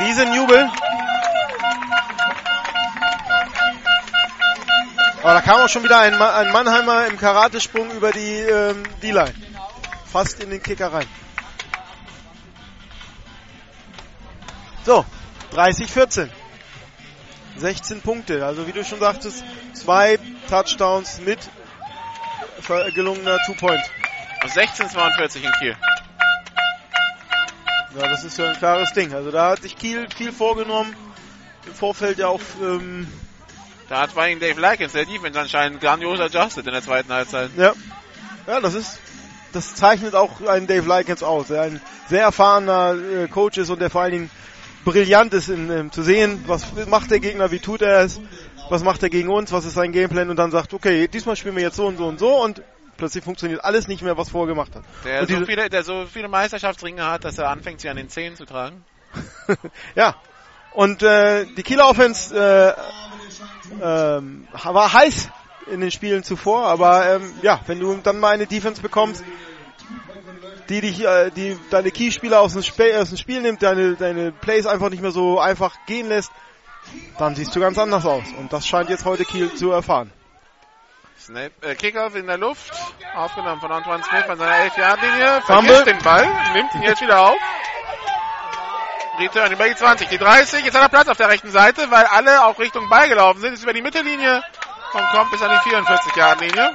Riesenjubel. 0.01 0.71
Aber 5.23 5.35
da 5.35 5.41
kam 5.41 5.61
auch 5.61 5.69
schon 5.69 5.83
wieder 5.83 5.99
ein, 5.99 6.17
Ma 6.19 6.37
ein 6.37 6.53
Mannheimer 6.53 7.07
im 7.07 7.19
Karatesprung 7.19 7.91
über 7.91 8.13
die 8.13 8.39
ähm, 8.39 8.85
D-Line. 9.03 9.35
Fast 10.11 10.41
in 10.43 10.51
den 10.51 10.63
Kicker 10.63 10.93
rein. 10.93 11.07
So, 14.85 15.05
30-14. 15.53 16.29
16 17.57 18.03
Punkte. 18.03 18.45
Also 18.45 18.67
wie 18.67 18.73
du 18.73 18.85
schon 18.85 19.01
sagtest, 19.01 19.45
zwei 19.73 20.19
Touchdowns 20.49 21.21
mit 21.21 21.41
gelungener 22.95 23.39
Two-Point. 23.47 23.83
16-42 24.43 25.37
in 25.43 25.53
Kiel. 25.59 25.77
Ja, 27.99 28.09
das 28.09 28.25
ist 28.25 28.37
ja 28.39 28.51
ein 28.51 28.59
klares 28.59 28.93
Ding. 28.93 29.15
Also 29.15 29.31
da 29.31 29.51
hat 29.51 29.63
sich 29.63 29.77
Kiel 29.77 30.07
viel 30.15 30.33
vorgenommen. 30.33 30.95
Im 31.67 31.75
Vorfeld 31.75 32.19
ja 32.19 32.29
auch 32.29 32.41
ähm, 32.63 33.09
Da 33.89 34.03
hat 34.03 34.13
vor 34.13 34.23
allem 34.23 34.39
Dave 34.39 34.61
Likens, 34.61 34.93
der 34.93 35.05
Defense 35.05 35.39
anscheinend 35.39 35.81
grandios 35.81 36.21
adjusted 36.21 36.67
in 36.67 36.73
der 36.73 36.83
zweiten 36.83 37.13
Halbzeit. 37.13 37.51
Ja. 37.57 37.73
Ja, 38.47 38.61
das 38.61 38.75
ist, 38.75 38.99
das 39.53 39.75
zeichnet 39.75 40.15
auch 40.15 40.41
einen 40.47 40.67
Dave 40.67 40.87
Likens 40.87 41.23
aus, 41.23 41.49
der 41.49 41.63
ein 41.63 41.81
sehr 42.09 42.23
erfahrener 42.23 42.95
äh, 42.95 43.29
Coach 43.29 43.59
ist 43.59 43.71
und 43.71 43.81
der 43.81 43.91
vor 43.91 44.03
allen 44.03 44.13
Dingen 44.13 44.31
brillant 44.85 45.35
ist 45.35 45.49
in, 45.49 45.71
ähm, 45.71 45.91
zu 45.91 46.03
sehen, 46.03 46.45
was 46.47 46.65
macht 46.87 47.11
der 47.11 47.19
Gegner, 47.19 47.51
wie 47.51 47.59
tut 47.59 47.83
er 47.83 48.01
es, 48.01 48.21
was 48.69 48.85
macht 48.85 49.03
er 49.03 49.11
gegen 49.11 49.31
uns, 49.31 49.51
was 49.51 49.65
ist 49.65 49.75
sein 49.75 49.93
Gameplan 49.93 50.31
und 50.31 50.37
dann 50.37 50.53
sagt, 50.53 50.75
okay, 50.75 51.09
diesmal 51.09 51.35
spielen 51.35 51.57
wir 51.57 51.63
jetzt 51.63 51.77
so 51.77 51.87
und 51.87 51.97
so 51.97 52.07
und 52.07 52.21
so 52.21 52.43
und 52.43 52.63
plötzlich 52.97 53.25
funktioniert 53.25 53.65
alles 53.65 53.89
nicht 53.89 54.03
mehr, 54.03 54.17
was 54.17 54.31
vorher 54.31 54.55
gemacht 54.55 54.75
hat. 54.75 54.83
Der 55.05 55.23
und 55.23 55.31
so, 55.31 55.45
viele, 55.45 55.69
der 55.69 55.83
so 55.83 56.07
viele 56.07 56.29
Meisterschaftsringe 56.29 57.05
hat, 57.05 57.25
dass 57.25 57.39
er 57.39 57.51
anfängt, 57.51 57.81
sie 57.81 57.89
an 57.89 57.97
den 57.97 58.09
Zehen 58.09 58.37
zu 58.37 58.45
tragen. 58.45 58.85
ja. 59.95 60.15
Und 60.73 61.03
äh, 61.03 61.47
die 61.47 61.63
Kieler 61.63 61.89
Offense 61.89 62.37
äh, 62.37 62.75
ähm, 63.83 64.47
war 64.53 64.93
heiß 64.93 65.31
in 65.71 65.81
den 65.81 65.91
Spielen 65.91 66.23
zuvor, 66.23 66.67
aber 66.67 67.17
ähm, 67.17 67.33
ja, 67.43 67.61
wenn 67.67 67.81
du 67.81 67.95
dann 67.97 68.21
mal 68.21 68.35
eine 68.35 68.47
Defense 68.47 68.83
bekommst, 68.83 69.25
die 70.69 70.81
dich, 70.81 71.05
äh, 71.05 71.31
die 71.31 71.59
deine 71.71 71.91
Keyspieler 71.91 72.41
aus 72.41 72.57
aus 72.57 73.09
dem 73.09 73.17
Spiel 73.17 73.41
nimmt, 73.41 73.63
deine, 73.63 73.95
deine 73.97 74.33
Plays 74.33 74.67
einfach 74.67 74.91
nicht 74.91 75.03
mehr 75.03 75.13
so 75.13 75.41
einfach 75.41 75.75
gehen 75.87 76.09
lässt, 76.09 76.31
dann 77.19 77.35
siehst 77.35 77.55
du 77.55 77.61
ganz 77.61 77.79
anders 77.79 78.05
aus. 78.05 78.25
Und 78.39 78.53
das 78.53 78.67
scheint 78.67 78.91
jetzt 78.91 79.05
heute 79.05 79.25
Kiel 79.25 79.55
zu 79.55 79.71
erfahren. 79.71 80.13
Snap, 81.27 81.51
äh, 81.63 81.75
Kickoff 81.75 82.15
in 82.15 82.29
der 82.29 82.39
Luft, 82.39 82.71
aufgenommen 83.17 83.61
von 83.61 83.73
Antoine 83.73 84.01
Smith 84.05 84.29
an 84.29 84.39
seiner 84.39 84.71
11-Yard-Linie, 84.71 85.43
Fumble. 85.45 85.75
vergisst 85.75 85.87
den 85.89 85.99
Ball, 86.05 86.25
nimmt 86.55 86.73
ihn 86.77 86.83
jetzt 86.83 87.01
wieder 87.03 87.21
auf. 87.21 87.37
Return 89.19 89.51
über 89.51 89.69
die 89.69 89.75
20, 89.75 90.09
die 90.09 90.19
30, 90.19 90.65
jetzt 90.65 90.77
hat 90.77 90.83
er 90.85 90.89
Platz 90.89 91.09
auf 91.09 91.17
der 91.17 91.29
rechten 91.29 91.51
Seite, 91.51 91.91
weil 91.91 92.05
alle 92.05 92.45
auch 92.45 92.57
Richtung 92.61 92.89
Ball 92.89 93.09
gelaufen 93.09 93.41
sind, 93.41 93.55
ist 93.55 93.65
über 93.65 93.73
die 93.73 93.83
Mittellinie 93.83 94.41
und 94.93 95.09
kommt 95.09 95.33
bis 95.33 95.43
an 95.43 95.51
die 95.51 95.69
44-Yard-Linie. 95.69 96.75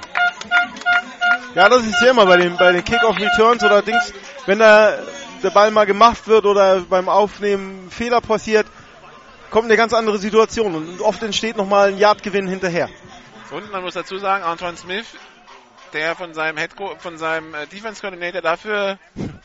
Ja, 1.55 1.69
das 1.69 1.83
ist 1.83 2.01
ja 2.01 2.09
immer 2.09 2.25
bei 2.25 2.35
den, 2.35 2.57
bei 2.57 2.73
den 2.73 2.83
Kick-Off-Returns 2.83 3.63
oder 3.63 3.81
Dings, 3.81 4.13
wenn 4.47 4.59
da 4.59 4.97
der 5.41 5.51
Ball 5.51 5.71
mal 5.71 5.85
gemacht 5.85 6.27
wird 6.27 6.45
oder 6.45 6.81
beim 6.81 7.07
Aufnehmen 7.07 7.89
Fehler 7.89 8.19
passiert, 8.19 8.67
kommt 9.49 9.67
eine 9.67 9.77
ganz 9.77 9.93
andere 9.93 10.17
Situation 10.17 10.75
und 10.75 10.99
oft 10.99 11.23
entsteht 11.23 11.55
nochmal 11.55 11.87
ein 11.87 11.97
Yardgewinn 11.97 12.49
hinterher. 12.49 12.89
Und 13.51 13.69
man 13.71 13.83
muss 13.83 13.93
dazu 13.93 14.17
sagen, 14.17 14.43
Antoine 14.43 14.77
Smith, 14.77 15.05
der 15.93 16.15
von 16.15 16.33
seinem 16.33 16.57
Head 16.57 16.71
von 16.99 17.17
seinem 17.17 17.53
äh, 17.53 17.67
Defense 17.67 17.99
Coordinator 17.99 18.41
dafür 18.41 18.97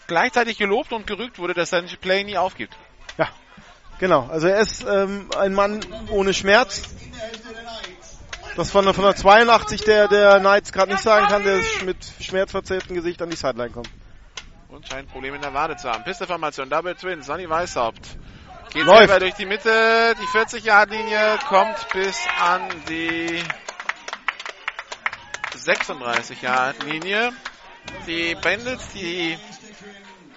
gleichzeitig 0.06 0.58
gelobt 0.58 0.92
und 0.92 1.06
gerügt 1.06 1.38
wurde, 1.38 1.54
dass 1.54 1.70
sein 1.70 1.86
Play 2.00 2.22
nie 2.22 2.38
aufgibt. 2.38 2.76
Ja, 3.18 3.28
genau. 3.98 4.28
Also 4.30 4.46
er 4.46 4.60
ist 4.60 4.84
ähm, 4.84 5.28
ein 5.36 5.54
Mann 5.54 5.80
ohne 6.10 6.32
Schmerz. 6.32 6.94
Das 8.54 8.70
von 8.70 8.84
der, 8.84 8.94
von 8.94 9.04
der 9.04 9.16
82 9.16 9.82
der, 9.82 10.08
der 10.08 10.38
Knights 10.38 10.72
gerade 10.72 10.92
nicht 10.92 11.02
sagen 11.02 11.26
kann, 11.26 11.44
der 11.44 11.60
mit 11.84 11.98
schmerzverzerrtem 12.20 12.94
Gesicht 12.94 13.20
an 13.20 13.28
die 13.28 13.36
Sideline 13.36 13.70
kommt. 13.70 13.90
Und 14.68 14.86
scheint 14.88 15.10
Probleme 15.10 15.36
in 15.36 15.42
der 15.42 15.52
Wade 15.52 15.76
zu 15.76 15.90
haben. 15.90 16.04
Pisteformation, 16.04 16.70
Double 16.70 16.94
Twin, 16.94 17.22
Sonny 17.22 17.48
Weißhaupt. 17.48 18.16
Geht 18.72 18.84
Läuft. 18.84 18.98
selber 18.98 19.20
durch 19.20 19.34
die 19.34 19.46
Mitte, 19.46 20.14
die 20.18 20.38
40-Yard-Linie, 20.38 21.38
kommt 21.48 21.88
bis 21.92 22.18
an 22.40 22.62
die 22.88 23.42
36-Yard-Linie. 25.56 27.32
Die 28.06 28.34
Bandits, 28.34 28.88
die 28.92 29.38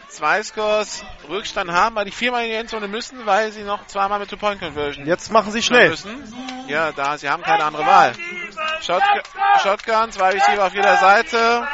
zwei 0.07 0.41
Scores 0.43 1.03
Rückstand 1.27 1.71
haben, 1.71 1.95
weil 1.95 2.05
die 2.05 2.11
viermal 2.11 2.43
in 2.43 2.49
die 2.49 2.55
Endzone 2.55 2.87
müssen, 2.87 3.25
weil 3.25 3.51
sie 3.51 3.63
noch 3.63 3.87
zweimal 3.87 4.19
mit 4.19 4.29
Two-Point-Conversion 4.29 5.05
Jetzt 5.05 5.31
machen 5.31 5.51
sie 5.51 5.63
schnell. 5.63 5.89
müssen. 5.89 6.65
Ja, 6.67 6.91
da, 6.91 7.17
sie 7.17 7.29
haben 7.29 7.43
keine 7.43 7.63
andere 7.63 7.85
Wahl. 7.85 8.13
Shotgun, 8.81 9.21
Shotgun 9.63 10.11
zwei 10.11 10.31
Receiver 10.31 10.65
auf 10.65 10.73
jeder 10.73 10.97
Seite. 10.97 11.67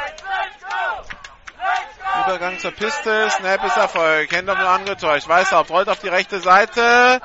Übergang 2.24 2.58
zur 2.58 2.70
Piste, 2.70 3.28
Snap 3.30 3.64
ist 3.64 3.76
Erfolg. 3.76 4.32
Händler 4.32 4.56
nur 4.56 4.68
angetäuscht. 4.68 5.28
Weißhaupt 5.28 5.70
rollt 5.70 5.88
auf 5.88 6.00
die 6.00 6.08
rechte 6.08 6.40
Seite, 6.40 7.20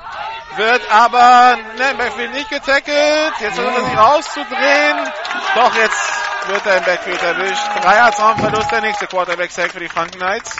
wird 0.56 0.82
aber, 0.92 1.56
ne, 1.78 1.94
Backfield 1.96 2.32
nicht 2.32 2.50
getackelt. 2.50 3.32
Jetzt 3.40 3.54
versucht 3.54 3.76
er 3.76 3.84
sich 3.84 3.98
rauszudrehen. 3.98 5.10
Doch, 5.54 5.74
jetzt 5.74 6.48
wird 6.48 6.66
er 6.66 6.78
im 6.78 6.84
Backfield 6.84 7.22
erwischt. 7.22 7.62
Dreier 7.82 8.10
Raumverlust, 8.10 8.70
der 8.70 8.80
nächste 8.82 9.06
Quarterback-Sack 9.06 9.72
für 9.72 9.80
die 9.80 9.88
Franken 9.88 10.18
Knights. 10.18 10.56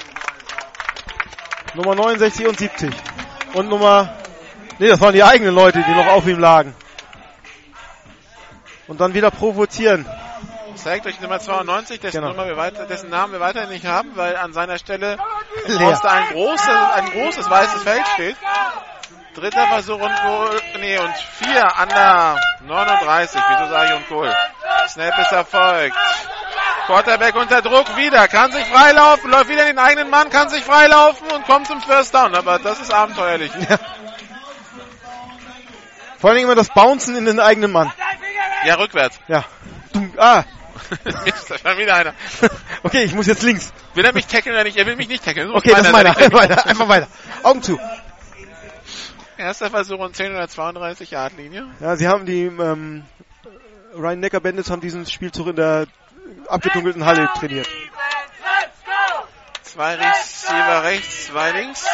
Nummer 1.74 1.94
69 1.94 2.46
und 2.46 2.58
70. 2.58 2.92
Und 3.54 3.68
Nummer, 3.68 4.14
nee, 4.78 4.88
das 4.88 5.00
waren 5.00 5.14
die 5.14 5.22
eigenen 5.22 5.54
Leute, 5.54 5.82
die 5.86 5.94
noch 5.94 6.06
auf 6.06 6.26
ihm 6.26 6.38
lagen. 6.38 6.74
Und 8.88 9.00
dann 9.00 9.14
wieder 9.14 9.30
provozieren. 9.30 10.06
Zeigt 10.76 11.06
euch 11.06 11.20
Nummer 11.20 11.38
92, 11.38 12.00
dessen, 12.00 12.20
Genau. 12.20 12.32
Nummer 12.32 12.46
wir 12.46 12.56
weiter, 12.56 12.86
dessen 12.86 13.10
Namen 13.10 13.32
wir 13.32 13.40
weiterhin 13.40 13.70
nicht 13.70 13.86
haben, 13.86 14.16
weil 14.16 14.36
an 14.36 14.52
seiner 14.52 14.78
Stelle 14.78 15.18
Leer. 15.66 16.00
ein 16.04 16.28
großes, 16.32 16.68
ein 16.96 17.10
großes 17.10 17.50
weißes 17.50 17.82
Feld 17.82 18.06
steht. 18.14 18.36
Dritter 19.34 19.66
Versuch 19.68 20.00
und 20.00 20.22
Goal, 20.22 20.60
nee, 20.80 20.98
und 20.98 21.14
vier 21.38 21.78
an 21.78 21.88
der 21.88 22.36
39. 22.66 23.40
Wieso 23.48 23.70
sage 23.70 23.88
ich 23.88 23.96
und 23.96 24.08
Goal? 24.08 24.36
Snap 24.88 25.18
ist 25.18 25.32
erfolgt. 25.32 25.96
Quarterback 26.86 27.34
unter 27.36 27.62
Druck 27.62 27.96
wieder, 27.96 28.26
kann 28.28 28.50
sich 28.52 28.64
freilaufen, 28.66 29.30
läuft 29.30 29.48
wieder 29.48 29.62
in 29.62 29.68
den 29.68 29.78
eigenen 29.78 30.10
Mann, 30.10 30.28
kann 30.30 30.48
sich 30.48 30.64
freilaufen 30.64 31.30
und 31.30 31.46
kommt 31.46 31.66
zum 31.68 31.80
First 31.80 32.14
Down. 32.14 32.34
Aber 32.34 32.58
das 32.58 32.80
ist 32.80 32.92
abenteuerlich. 32.92 33.52
Vor 36.18 36.30
allen 36.30 36.36
Dingen 36.36 36.48
immer 36.50 36.54
das 36.56 36.68
Bouncen 36.68 37.16
in 37.16 37.24
den 37.24 37.40
eigenen 37.40 37.72
Mann. 37.72 37.92
Ja, 38.64 38.74
rückwärts. 38.74 39.18
Ja. 39.28 39.44
Ah, 40.16 40.42
da 41.04 41.58
schon 41.58 41.78
wieder 41.78 41.94
einer. 41.94 42.14
okay, 42.82 43.04
ich 43.04 43.14
muss 43.14 43.26
jetzt 43.26 43.42
links. 43.42 43.72
Will 43.94 44.04
er 44.04 44.12
mich 44.12 44.26
tackeln 44.26 44.54
oder 44.54 44.64
nicht? 44.64 44.76
Er 44.76 44.86
will 44.86 44.96
mich 44.96 45.08
nicht 45.08 45.24
tackeln. 45.24 45.48
So 45.48 45.54
Okay, 45.54 45.70
das 45.70 45.86
ist 45.86 45.92
meiner. 45.92 46.14
Seite. 46.14 46.32
weiter, 46.32 46.66
einfach 46.66 46.88
weiter. 46.88 47.08
Augen 47.42 47.62
zu. 47.62 47.78
Erster 49.36 49.70
Versuch 49.70 49.98
und 49.98 50.14
10 50.14 50.32
oder 50.34 50.48
32 50.48 51.10
Yard 51.10 51.36
Linie. 51.36 51.66
Ja, 51.80 51.96
sie 51.96 52.06
haben 52.06 52.26
die, 52.26 52.44
ähm, 52.44 53.04
Ryan 53.94 54.20
Necker 54.20 54.40
Bandits 54.40 54.70
haben 54.70 54.80
diesen 54.80 55.06
Spielzug 55.06 55.48
in 55.48 55.56
der 55.56 55.86
abgedunkelten 56.48 57.04
Halle 57.04 57.28
trainiert. 57.38 57.68
Zwei 59.62 59.94
Receiver 59.94 60.84
rechts, 60.84 61.26
zwei 61.26 61.50
links. 61.52 61.86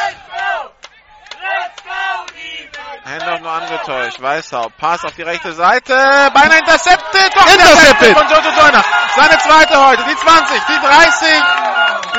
Handoff 3.05 3.41
nur 3.41 3.51
angetäuscht. 3.51 4.21
Weißhaupt. 4.21 4.77
Pass 4.77 5.05
auf 5.05 5.13
die 5.15 5.23
rechte 5.23 5.53
Seite. 5.53 5.95
Beinahe 6.35 6.59
intercepted. 6.59 7.35
Doch 7.35 7.47
Intercepted. 7.47 8.17
von 8.17 8.29
Jojo 8.29 8.51
Joyner. 8.51 8.85
Seine 9.17 9.39
zweite 9.39 9.87
heute. 9.87 10.05
Die 10.05 10.17
20, 10.17 10.63
die 10.65 10.87
30. 10.87 11.29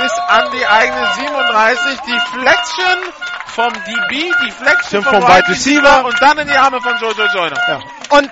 Bis 0.02 0.12
an 0.28 0.52
die 0.52 0.66
eigene 0.66 1.08
37. 1.16 2.00
Die 2.02 2.20
Flexion 2.32 3.14
vom 3.48 3.74
DB. 3.74 4.32
Die 4.46 4.52
Flexion 4.52 5.04
vom, 5.04 5.28
Wide 5.28 5.48
Receiver. 5.50 6.06
Und 6.06 6.22
dann 6.22 6.38
in 6.40 6.48
die 6.48 6.58
Arme 6.58 6.82
von 6.82 6.98
Jojo 7.00 7.26
Joyner. 7.34 7.62
Ja. 7.68 7.80
Und 8.10 8.30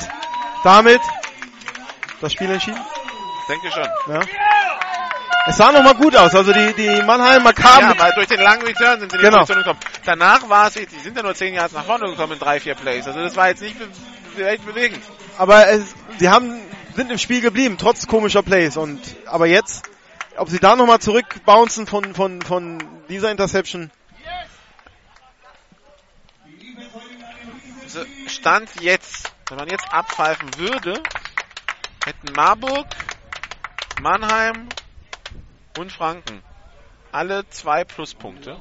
damit 0.64 1.02
das 2.22 2.34
Spiel 2.34 2.52
entschieden. 2.52 2.82
Denke 3.48 3.72
schon. 3.72 4.14
Ja. 4.14 4.22
Es 5.48 5.56
sah 5.56 5.72
nochmal 5.72 5.96
gut 5.96 6.16
aus. 6.16 6.36
Also 6.36 6.52
die, 6.52 6.74
die 6.74 7.02
Mannheimer 7.04 7.54
kamen. 7.54 7.96
Ja, 7.96 8.00
weil 8.00 8.12
durch 8.14 8.28
den 8.28 8.42
langen 8.42 8.64
Return 8.64 9.00
sind 9.00 9.12
sie 9.12 9.18
in 9.18 9.22
die 9.24 9.28
Genau. 9.30 9.40
Position 9.40 9.60
gekommen. 9.60 9.80
Danach 10.06 10.50
war 10.50 10.68
es, 10.68 10.74
die 10.74 10.86
sind 11.00 11.16
ja 11.16 11.24
nur 11.24 11.34
10 11.34 11.54
Yards 11.54 11.74
nach 11.74 11.86
vorne 11.86 12.10
gekommen 12.10 12.34
in 12.34 12.40
drei, 12.40 12.60
vier 12.60 12.76
Plays. 12.76 13.08
Also 13.08 13.20
das 13.22 13.36
war 13.36 13.48
jetzt 13.48 13.62
nicht 13.62 13.76
be 14.36 14.48
echt 14.48 14.66
bewegend. 14.66 15.02
aber 15.38 15.68
es, 15.70 15.96
sie 16.20 16.30
haben, 16.30 16.60
sind 16.96 17.12
im 17.12 17.18
Spiel 17.18 17.42
geblieben, 17.42 17.78
trotz 17.80 18.08
komischer 18.08 18.44
Plays. 18.44 18.76
Und, 18.78 19.00
aber 19.26 19.48
jetzt, 19.48 19.90
ob 20.36 20.50
sie 20.50 20.60
da 20.60 20.76
nochmal 20.76 21.00
zurückbouncen 21.00 21.88
von, 21.88 22.14
von, 22.14 22.42
von 22.42 22.84
dieser 23.10 23.32
Interception. 23.32 23.90
Also 27.84 28.02
Stand 28.28 28.70
jetzt, 28.82 29.32
wenn 29.48 29.58
man 29.58 29.70
jetzt 29.70 29.92
abpfeifen 29.94 30.50
würde, 30.58 31.02
hätten 32.06 32.34
Marburg, 32.36 32.86
Mannheim 34.02 34.68
und 35.78 35.92
Franken 35.92 36.44
alle 37.12 37.48
zwei 37.50 37.84
Pluspunkte. 37.84 38.58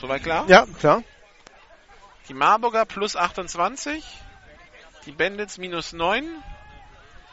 Soweit 0.00 0.22
klar? 0.22 0.44
Ja, 0.48 0.66
klar. 0.78 1.02
Die 2.28 2.34
Marburger 2.34 2.84
plus 2.84 3.16
28, 3.16 4.04
die 5.06 5.12
Bandits 5.12 5.58
minus 5.58 5.92
9 5.92 6.24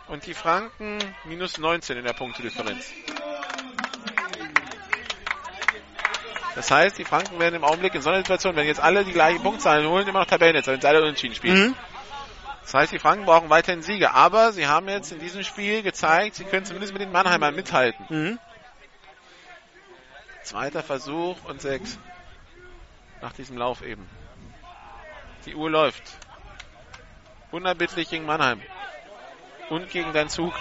und 0.08 0.26
die 0.26 0.34
Franken 0.34 1.00
minus 1.26 1.58
19 1.58 1.98
in 1.98 2.06
der 2.06 2.14
Punktedifferenz. 2.14 2.92
Das 6.56 6.70
heißt, 6.70 7.00
die 7.00 7.06
Franken 7.06 7.40
werden 7.40 7.56
im 7.56 7.64
Augenblick 7.64 7.96
in 7.96 8.02
so 8.04 8.10
einer 8.10 8.20
Situation, 8.20 8.56
wenn 8.56 8.68
jetzt 8.68 8.80
alle 8.80 9.04
die 9.04 9.12
gleichen 9.12 9.42
Punktzahlen 9.42 9.88
holen, 9.88 10.08
immer 10.08 10.20
noch 10.20 10.28
Tabellennetz, 10.28 10.68
wenn 10.68 10.80
sie 10.80 10.88
alle 10.88 11.02
unentschieden 11.02 11.36
spielen. 11.36 11.70
Mhm. 11.70 11.76
Das 12.64 12.74
heißt, 12.74 12.92
die 12.94 13.00
Franken 13.00 13.26
brauchen 13.26 13.50
weiterhin 13.50 13.82
Siege. 13.82 14.14
Aber 14.14 14.52
sie 14.54 14.68
haben 14.68 14.88
jetzt 14.88 15.12
in 15.12 15.20
diesem 15.20 15.44
Spiel 15.44 15.84
gezeigt, 15.84 16.36
sie 16.36 16.46
können 16.46 16.66
zumindest 16.66 16.94
mit 16.94 17.02
den 17.02 17.12
Mannheimern 17.12 17.56
mithalten. 17.56 18.06
Mhm. 18.10 18.40
Zweiter 20.44 20.82
Versuch 20.82 21.38
und 21.46 21.62
sechs. 21.62 22.00
Nach 23.22 23.34
diesem 23.34 23.58
Lauf 23.58 23.82
eben. 23.82 24.10
Die 25.46 25.56
Uhr 25.56 25.70
läuft. 25.70 26.04
Unerbittlich 27.52 28.10
gegen 28.10 28.26
Mannheim. 28.26 28.62
Und 29.70 29.90
gegen 29.90 30.12
deinen 30.14 30.30
Zug. 30.30 30.54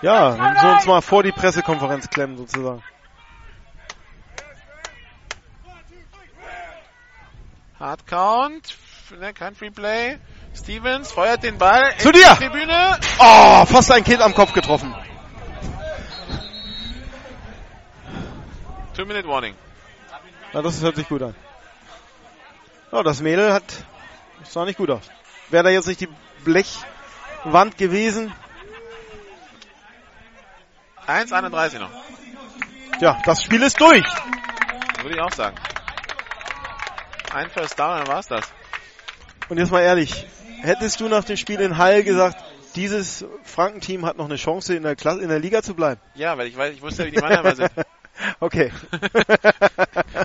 Ja, 0.00 0.38
wir 0.38 0.50
müssen 0.50 0.70
uns 0.70 0.86
mal 0.86 1.00
vor 1.00 1.22
die 1.22 1.32
Pressekonferenz 1.32 2.08
klemmen 2.08 2.36
sozusagen. 2.36 2.82
Hard 7.80 8.06
Count. 8.06 8.76
Ne, 9.18 9.32
kein 9.32 9.54
Free 9.54 9.70
Play. 9.70 10.18
Stevens 10.58 11.12
feuert 11.12 11.42
den 11.42 11.56
Ball 11.58 11.96
Zu 11.98 12.12
dir! 12.12 12.36
die 12.40 12.46
Tribüne. 12.46 12.98
Oh, 13.18 13.64
fast 13.66 13.90
ein 13.92 14.04
Kind 14.04 14.20
am 14.20 14.34
Kopf 14.34 14.52
getroffen. 14.52 14.94
Two 18.94 19.06
Minute 19.06 19.28
Warning. 19.28 19.54
Ja, 20.52 20.62
das 20.62 20.80
hört 20.82 20.96
sich 20.96 21.08
gut 21.08 21.22
an. 21.22 21.34
Ja, 22.90 23.02
das 23.02 23.20
Mädel 23.20 23.52
hat, 23.52 23.64
das 24.40 24.52
sah 24.52 24.64
nicht 24.64 24.78
gut 24.78 24.90
aus. 24.90 25.08
Wäre 25.50 25.64
da 25.64 25.70
jetzt 25.70 25.86
nicht 25.86 26.00
die 26.00 26.08
Blechwand 26.44 27.76
gewesen? 27.76 28.32
1,31 31.06 31.78
noch. 31.78 31.90
Ja, 33.00 33.20
das 33.24 33.42
Spiel 33.42 33.62
ist 33.62 33.80
durch. 33.80 34.04
Würde 35.02 35.14
ich 35.14 35.20
auch 35.20 35.32
sagen. 35.32 35.56
Ein 37.32 37.48
First 37.50 37.78
Down, 37.78 37.98
dann 37.98 38.08
war's 38.08 38.26
das. 38.26 38.44
Und 39.48 39.58
jetzt 39.58 39.70
mal 39.70 39.80
ehrlich, 39.80 40.26
hättest 40.62 41.00
du 41.00 41.08
nach 41.08 41.24
dem 41.24 41.36
Spiel 41.36 41.60
in 41.60 41.78
Hall 41.78 42.02
gesagt, 42.02 42.36
dieses 42.76 43.24
Frankenteam 43.44 44.04
hat 44.06 44.16
noch 44.16 44.26
eine 44.26 44.36
Chance 44.36 44.74
in 44.74 44.82
der 44.82 44.96
Klasse, 44.96 45.20
in 45.20 45.28
der 45.28 45.38
Liga 45.38 45.62
zu 45.62 45.74
bleiben? 45.74 46.00
Ja, 46.14 46.36
weil 46.38 46.48
ich 46.48 46.56
weiß, 46.56 46.74
ich 46.74 46.82
wusste 46.82 47.02
ja, 47.02 47.06
wie 47.08 47.14
die 47.16 47.20
Mannheimer 47.20 47.54
sind. 47.56 47.70
okay. 48.40 48.72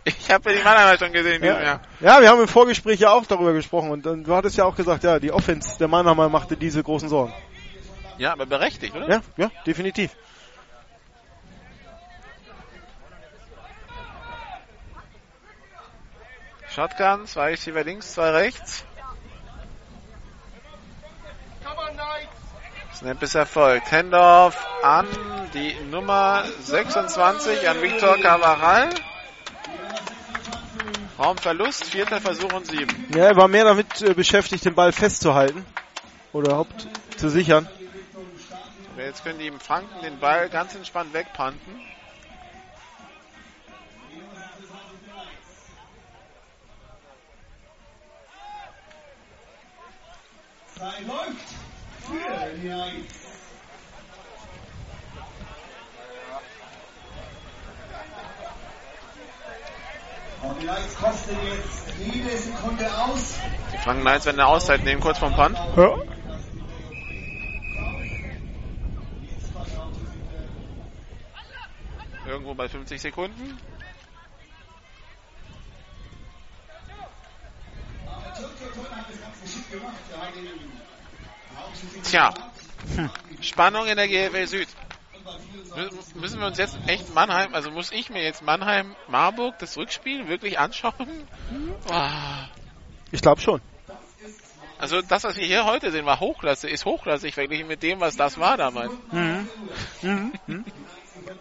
Ich 0.06 0.32
habe 0.32 0.52
ja 0.52 0.58
die 0.58 0.64
Mannheimer 0.64 0.98
schon 0.98 1.14
gesehen 1.14 1.44
Ja. 1.44 1.62
Jahr. 1.62 1.82
ja, 2.00 2.22
wir 2.22 2.30
haben 2.30 2.42
im 2.42 2.48
Vorgespräch 2.48 3.00
ja 3.00 3.12
auch 3.12 3.26
darüber 3.26 3.54
gesprochen 3.54 3.92
und, 3.92 4.06
und 4.08 4.24
du 4.24 4.36
hattest 4.36 4.58
ja 4.58 4.66
auch 4.66 4.76
gesagt, 4.76 5.04
ja, 5.04 5.20
die 5.20 5.32
Offense 5.32 5.78
der 5.78 5.88
Mannheimer 5.88 6.28
machte 6.30 6.58
diese 6.58 6.82
großen 6.82 7.08
Sorgen. 7.08 7.34
Ja, 8.18 8.34
aber 8.34 8.46
berechtigt, 8.46 8.96
oder? 8.96 9.08
Ja, 9.08 9.22
ja, 9.38 9.52
definitiv. 9.66 10.12
Shotgun, 16.70 17.28
zwei 17.28 17.52
Receiver 17.52 17.84
links, 17.84 18.14
zwei 18.14 18.32
rechts. 18.32 18.84
Snap 22.96 23.22
ist 23.22 23.36
erfolgt. 23.36 23.92
Hendorf 23.92 24.56
an 24.82 25.08
die 25.54 25.76
Nummer 25.90 26.46
26 26.62 27.68
an 27.68 27.82
Victor 27.82 28.18
Cavaral. 28.18 28.90
Raumverlust, 31.20 31.86
vierter 31.86 32.22
Versuch 32.22 32.52
und 32.54 32.66
sieben. 32.68 33.14
Ja, 33.16 33.26
er 33.26 33.36
war 33.36 33.48
mehr 33.48 33.66
damit 33.66 34.02
äh, 34.02 34.14
beschäftigt, 34.14 34.66
den 34.66 34.74
Ball 34.76 34.92
festzuhalten. 34.92 35.66
Oder 36.32 36.48
überhaupt 36.50 36.88
zu 37.18 37.30
sichern. 37.30 37.68
Aber 38.94 39.04
jetzt 39.04 39.24
können 39.24 39.40
die 39.40 39.48
im 39.48 39.60
Franken 39.60 40.02
den 40.02 40.20
Ball 40.20 40.50
ganz 40.50 40.74
entspannt 40.76 41.14
wegpanten. 41.14 41.82
Zeit 50.78 51.08
läuft 51.08 51.63
für 52.04 52.56
die 52.56 52.68
Knights. 52.68 53.24
Und 60.42 60.62
die 60.62 60.66
Knights 60.66 60.96
kosten 60.96 61.38
jetzt 61.46 61.94
jede 62.00 62.38
Sekunde 62.38 62.86
aus. 62.98 63.40
Die 63.74 63.78
Franken 63.78 64.02
Knights 64.02 64.26
werden 64.26 64.40
eine 64.40 64.50
Auszeit 64.50 64.84
nehmen, 64.84 65.02
kurz 65.02 65.18
vorm 65.18 65.36
Punt. 65.36 65.58
Ja. 65.78 65.98
Irgendwo 72.26 72.54
bei 72.54 72.68
50 72.68 73.02
Sekunden. 73.02 73.58
Tja, 82.04 82.34
hm. 82.96 83.10
Spannung 83.42 83.88
in 83.88 83.96
der 83.98 84.08
GFL 84.08 84.48
Süd. 84.48 84.68
Mü- 85.76 85.90
Müssen 86.20 86.40
wir 86.40 86.48
uns 86.48 86.58
jetzt 86.58 86.78
echt 86.88 87.14
Mannheim, 87.16 87.54
also 87.56 87.72
muss 87.72 87.92
ich 87.92 88.10
mir 88.10 88.24
jetzt 88.24 88.42
Mannheim-Marburg 88.44 89.58
das 89.60 89.78
Rückspiel 89.78 90.28
wirklich 90.28 90.60
anschauen? 90.60 91.28
Ah. 91.90 92.46
Ich 93.12 93.22
glaube 93.22 93.42
schon. 93.42 93.62
Also 94.78 95.02
das, 95.02 95.24
was 95.24 95.38
wir 95.38 95.46
hier 95.46 95.66
heute 95.66 95.92
sehen, 95.92 96.06
war 96.06 96.20
Hochklasse, 96.20 96.70
ist 96.70 96.84
hochklassig 96.86 97.34
verglichen 97.34 97.68
mit 97.68 97.82
dem, 97.84 98.00
was 98.02 98.18
das 98.18 98.38
war 98.38 98.58
damals. 98.58 98.92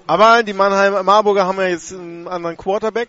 Aber 0.06 0.42
die 0.44 0.52
Mannheim 0.52 1.04
Marburger 1.04 1.44
haben 1.46 1.58
ja 1.58 1.66
jetzt 1.68 1.92
einen 1.92 2.28
anderen 2.28 2.56
Quarterback. 2.56 3.08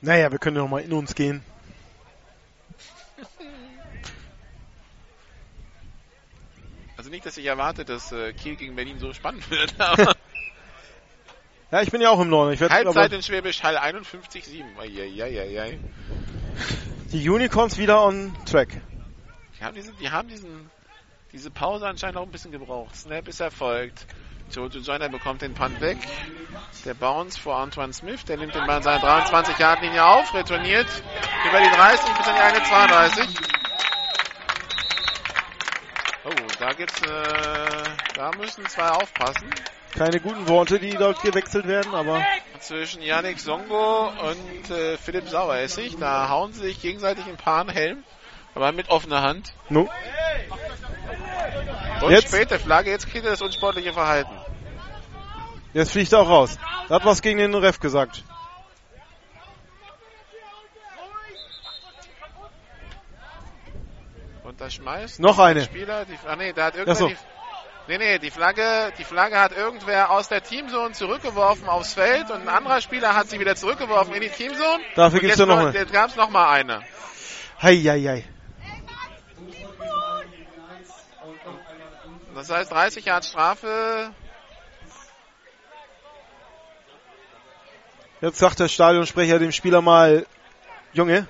Naja, 0.00 0.30
wir 0.30 0.38
können 0.38 0.56
ja 0.56 0.62
noch 0.62 0.68
mal 0.68 0.80
in 0.82 0.92
uns 0.92 1.14
gehen. 1.14 1.42
Also 7.04 7.12
nicht, 7.12 7.26
dass 7.26 7.36
ich 7.36 7.44
erwarte, 7.44 7.84
dass 7.84 8.12
äh, 8.12 8.32
Kiel 8.32 8.56
gegen 8.56 8.76
Berlin 8.76 8.98
so 8.98 9.12
spannend 9.12 9.50
wird, 9.50 9.78
aber 9.78 10.14
Ja, 11.70 11.82
ich 11.82 11.90
bin 11.90 12.00
ja 12.00 12.08
auch 12.08 12.18
im 12.18 12.30
Norden. 12.30 12.54
Ich 12.54 12.60
werd, 12.60 12.72
Halbzeit 12.72 13.12
in 13.12 13.22
Schwäbisch 13.22 13.62
Hall 13.62 13.76
51-7. 13.76 14.64
Eieieiei. 14.78 15.78
die 17.12 17.28
Unicorns 17.28 17.76
wieder 17.76 18.02
on 18.02 18.34
track. 18.46 18.80
Die 19.58 19.62
haben, 19.62 19.74
diesen, 19.74 19.94
die 19.98 20.08
haben 20.08 20.28
diesen, 20.28 20.70
diese 21.30 21.50
Pause 21.50 21.86
anscheinend 21.86 22.16
auch 22.16 22.22
ein 22.22 22.30
bisschen 22.30 22.52
gebraucht. 22.52 22.96
Snap 22.96 23.28
ist 23.28 23.40
erfolgt. 23.40 24.06
Jojo 24.50 24.78
Joyner 24.78 25.10
bekommt 25.10 25.42
den 25.42 25.52
Punt 25.52 25.82
weg. 25.82 25.98
Der 26.86 26.94
Bounce 26.94 27.38
vor 27.38 27.58
Antoine 27.58 27.92
Smith. 27.92 28.24
Der 28.24 28.38
nimmt 28.38 28.54
den 28.54 28.66
Ball 28.66 28.76
an 28.76 28.82
seiner 28.82 29.04
23-Yard-Linie 29.04 30.06
auf, 30.06 30.32
retourniert 30.32 30.88
über 31.46 31.60
die 31.60 31.70
30 31.70 32.16
bis 32.16 32.26
an 32.28 32.34
die 32.34 32.40
eine 32.40 32.62
32. 32.64 33.28
Oh, 33.28 33.63
da 36.58 36.72
gibt's, 36.72 37.00
äh, 37.02 37.82
da 38.14 38.30
müssen 38.38 38.66
zwei 38.66 38.88
aufpassen. 38.90 39.50
Keine 39.96 40.20
guten 40.20 40.48
Worte, 40.48 40.78
die 40.80 40.90
dort 40.90 41.22
gewechselt 41.22 41.66
werden, 41.66 41.94
aber 41.94 42.24
Zwischen 42.60 43.00
Yannick 43.02 43.38
Songo 43.38 44.08
und 44.08 44.70
äh, 44.70 44.96
Philipp 44.96 45.28
Saueressig. 45.28 45.96
Da 45.98 46.28
hauen 46.28 46.52
sie 46.52 46.62
sich 46.62 46.80
gegenseitig 46.80 47.24
ein 47.26 47.36
paar 47.36 47.66
Helm, 47.70 48.02
aber 48.54 48.72
mit 48.72 48.88
offener 48.90 49.22
Hand. 49.22 49.52
no. 49.68 49.88
Und 52.02 52.10
Jetzt? 52.10 52.28
späte 52.28 52.58
Flagge, 52.58 52.90
jetzt 52.90 53.08
kriegt 53.08 53.24
er 53.24 53.30
das 53.30 53.40
unsportliche 53.40 53.92
Verhalten. 53.92 54.32
Jetzt 55.74 55.92
fliegt 55.92 56.12
er 56.12 56.20
auch 56.20 56.28
raus. 56.28 56.58
Er 56.88 56.96
hat 56.96 57.04
was 57.04 57.22
gegen 57.22 57.38
den 57.38 57.54
Ref 57.54 57.80
gesagt. 57.80 58.24
Und 64.54 64.60
da 64.60 64.70
schmeißt 64.70 65.18
Noch 65.18 65.40
eine. 65.40 65.64
Spieler, 65.64 66.04
die, 66.04 66.16
ah 66.28 66.36
nee, 66.36 66.52
da 66.52 66.66
hat 66.66 66.76
irgendwer 66.76 66.94
so. 66.94 67.08
die, 67.08 67.16
nee, 67.88 67.98
nee, 67.98 68.18
die 68.20 68.30
Flagge, 68.30 68.92
die 68.96 69.02
Flagge 69.02 69.40
hat 69.40 69.50
irgendwer 69.50 70.12
aus 70.12 70.28
der 70.28 70.44
Teamzone 70.44 70.92
zurückgeworfen 70.92 71.68
aufs 71.68 71.94
Feld 71.94 72.30
und 72.30 72.42
ein 72.42 72.48
anderer 72.48 72.80
Spieler 72.80 73.16
hat 73.16 73.28
sie 73.28 73.40
wieder 73.40 73.56
zurückgeworfen 73.56 74.14
in 74.14 74.20
die 74.20 74.28
Teamzone. 74.28 74.78
Dafür 74.94 75.18
gibt's 75.18 75.38
ja 75.38 75.46
noch 75.46 75.56
noch- 75.56 75.66
eine. 75.66 75.76
Jetzt 75.76 75.92
gab's 75.92 76.14
noch 76.14 76.30
mal 76.30 76.52
eine. 76.52 76.82
Hei, 77.60 77.74
hei, 77.78 78.00
hei. 78.02 78.24
Das 82.36 82.48
heißt 82.48 82.70
30 82.70 83.06
Jahre 83.06 83.24
Strafe. 83.24 84.12
Jetzt 88.20 88.38
sagt 88.38 88.60
der 88.60 88.68
Stadionsprecher 88.68 89.40
dem 89.40 89.50
Spieler 89.50 89.82
mal, 89.82 90.26
Junge, 90.92 91.26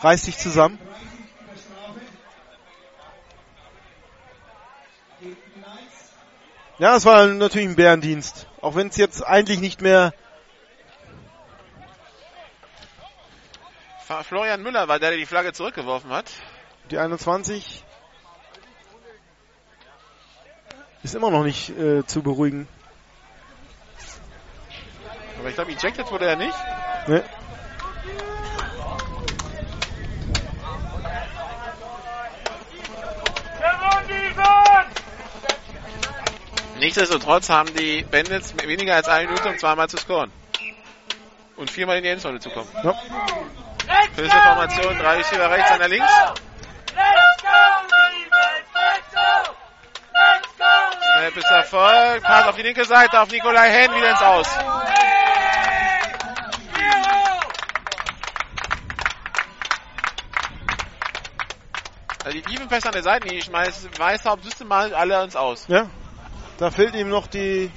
reiß 0.00 0.22
dich 0.22 0.38
zusammen. 0.38 0.78
Ja, 6.80 6.96
es 6.96 7.04
war 7.04 7.26
natürlich 7.26 7.68
ein 7.68 7.76
Bärendienst. 7.76 8.46
Auch 8.62 8.74
wenn 8.74 8.88
es 8.88 8.96
jetzt 8.96 9.22
eigentlich 9.22 9.60
nicht 9.60 9.82
mehr, 9.82 10.14
Florian 14.22 14.62
Müller 14.62 14.88
war 14.88 14.98
der, 14.98 15.10
der 15.10 15.18
die 15.18 15.26
Flagge 15.26 15.52
zurückgeworfen 15.52 16.10
hat. 16.10 16.32
die 16.90 16.96
21 16.96 17.84
ist 21.02 21.14
immer 21.14 21.30
noch 21.30 21.44
nicht 21.44 21.68
äh, 21.78 22.06
zu 22.06 22.22
beruhigen. 22.22 22.66
Aber 25.38 25.50
ich 25.50 25.54
glaube, 25.54 25.72
ejected 25.72 26.10
wurde 26.10 26.28
er 26.28 26.36
nicht. 26.36 26.56
Ne? 27.08 27.22
Nichtsdestotrotz 36.80 37.50
haben 37.50 37.74
die 37.74 38.02
Bandits 38.10 38.54
weniger 38.56 38.94
als 38.94 39.06
eine 39.06 39.28
Minute, 39.28 39.50
um 39.50 39.58
zweimal 39.58 39.90
zu 39.90 39.98
scoren. 39.98 40.32
Und 41.56 41.70
viermal 41.70 41.98
in 41.98 42.04
die 42.04 42.08
Endzone 42.08 42.40
zu 42.40 42.48
kommen. 42.48 42.70
Ja. 42.82 42.94
Fürs 44.14 44.32
Formation, 44.32 44.98
drei 44.98 45.16
Receiver 45.18 45.50
rechts, 45.50 45.70
einer 45.72 45.88
links. 45.88 46.10
Snap 51.02 51.36
ist 51.36 51.50
Erfolg. 51.50 52.22
Pass 52.22 52.48
auf 52.48 52.56
die 52.56 52.62
linke 52.62 52.86
Seite, 52.86 53.20
auf 53.20 53.30
Nikolai 53.30 53.70
Hen, 53.70 53.94
wieder 53.94 54.10
ins 54.12 54.22
Aus. 54.22 54.48
Also 62.24 62.38
die 62.38 62.42
tiefen 62.42 62.68
Pässe 62.68 62.86
an 62.86 62.92
der 62.92 63.02
Seitenlinie 63.02 63.42
schmeißt 63.42 63.98
Weißhaupt 63.98 64.44
systematisch 64.44 64.94
alle 64.94 65.22
ins 65.24 65.36
Aus. 65.36 65.66
Ja. 65.68 65.90
Da 66.60 66.70
fehlt 66.70 66.94
ihm 66.94 67.08
noch 67.08 67.26
die 67.26 67.70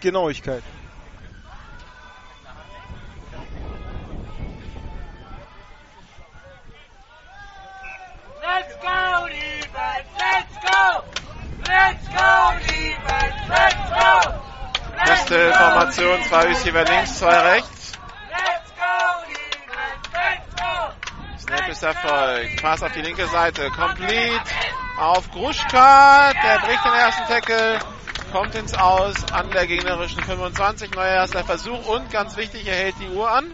Genauigkeit. 0.00 0.62
Let's 8.40 8.74
go, 8.80 9.26
defense! 9.28 10.08
Let's 10.16 10.56
go! 10.64 11.04
Let's 11.68 12.08
go, 12.08 12.58
defense! 12.66 13.36
Let's 13.50 13.90
go! 13.90 14.32
Let's 14.96 15.10
Beste 15.10 15.52
Formation, 15.52 16.24
zwei 16.24 16.44
Receiver 16.46 16.84
links, 16.84 17.18
zwei 17.18 17.38
rechts. 17.50 17.92
Let's 18.30 18.70
go, 18.80 18.96
defense! 19.28 20.08
Let's 20.14 20.56
go! 20.56 20.72
Snap 21.38 21.68
ist 21.68 21.82
Erfolg. 21.82 22.62
Pass 22.62 22.82
auf 22.82 22.92
die 22.92 23.02
linke 23.02 23.26
Seite. 23.26 23.68
Complete 23.68 24.40
auf 25.00 25.30
Gruschka. 25.30 26.32
Der 26.32 26.58
bricht 26.60 26.84
den 26.84 26.92
ersten 26.92 27.24
Tackle. 27.26 27.78
Kommt 28.32 28.54
ins 28.54 28.74
Aus 28.74 29.16
an 29.32 29.50
der 29.50 29.66
gegnerischen 29.66 30.22
25. 30.22 30.92
Neuer 30.92 31.14
erster 31.14 31.42
Versuch. 31.42 31.86
Und 31.86 32.10
ganz 32.10 32.36
wichtig, 32.36 32.66
er 32.66 32.74
hält 32.74 32.94
die 33.00 33.08
Uhr 33.08 33.30
an. 33.30 33.52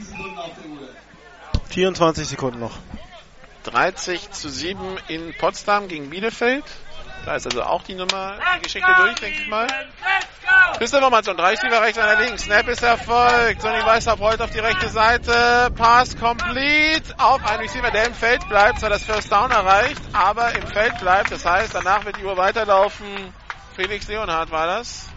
Sekunden 0.00 0.38
auf 0.38 0.50
der 0.62 0.70
Uhr. 0.70 0.88
24 1.68 2.28
Sekunden 2.28 2.60
noch. 2.60 2.78
30 3.64 4.30
zu 4.32 4.50
7 4.50 4.80
in 5.08 5.34
Potsdam 5.38 5.88
gegen 5.88 6.10
Bielefeld. 6.10 6.64
Da 7.24 7.36
ist 7.36 7.46
also 7.46 7.62
auch 7.62 7.82
die 7.82 7.94
Nummer, 7.94 8.38
die 8.56 8.62
Geschichte 8.62 8.92
durch, 8.96 9.14
denke 9.16 9.42
ich 9.42 9.48
mal. 9.48 9.66
Let's 9.66 10.26
go! 10.42 10.78
Pisteformation, 10.78 11.36
drei 11.36 11.56
Spieler 11.56 11.80
rechts, 11.80 11.98
einer 11.98 12.20
links. 12.20 12.44
Snap 12.44 12.66
ist 12.66 12.82
erfolgt. 12.82 13.62
Sonny 13.62 13.84
Weißer 13.84 14.14
rollt 14.14 14.40
auf 14.40 14.50
die 14.50 14.58
rechte 14.58 14.88
Seite. 14.88 15.70
Pass 15.76 16.16
complete 16.16 17.14
auf 17.18 17.44
einen 17.48 17.60
Receiver, 17.60 17.90
der 17.90 18.06
im 18.06 18.14
Feld 18.14 18.48
bleibt. 18.48 18.80
Zwar 18.80 18.90
das 18.90 19.04
First 19.04 19.30
Down 19.30 19.52
erreicht, 19.52 20.02
aber 20.12 20.52
im 20.56 20.66
Feld 20.66 20.98
bleibt. 20.98 21.30
Das 21.30 21.44
heißt, 21.44 21.74
danach 21.74 22.04
wird 22.04 22.16
die 22.16 22.24
Uhr 22.24 22.36
weiterlaufen. 22.36 23.32
Felix 23.76 24.08
Leonhardt 24.08 24.50
war 24.50 24.66
das. 24.66 25.08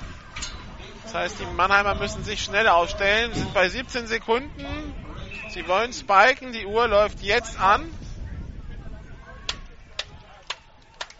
Das 1.03 1.14
heißt, 1.16 1.40
die 1.40 1.45
Mannheimer 1.45 1.95
müssen 1.95 2.24
sich 2.24 2.43
schnell 2.43 2.67
aufstellen. 2.67 3.34
Sind 3.34 3.53
bei 3.53 3.67
17 3.67 4.06
Sekunden. 4.06 4.93
Sie 5.50 5.67
wollen 5.67 5.92
spiken. 5.92 6.51
Die 6.51 6.66
Uhr 6.66 6.88
läuft 6.88 7.22
jetzt 7.22 7.59
an. 7.59 7.92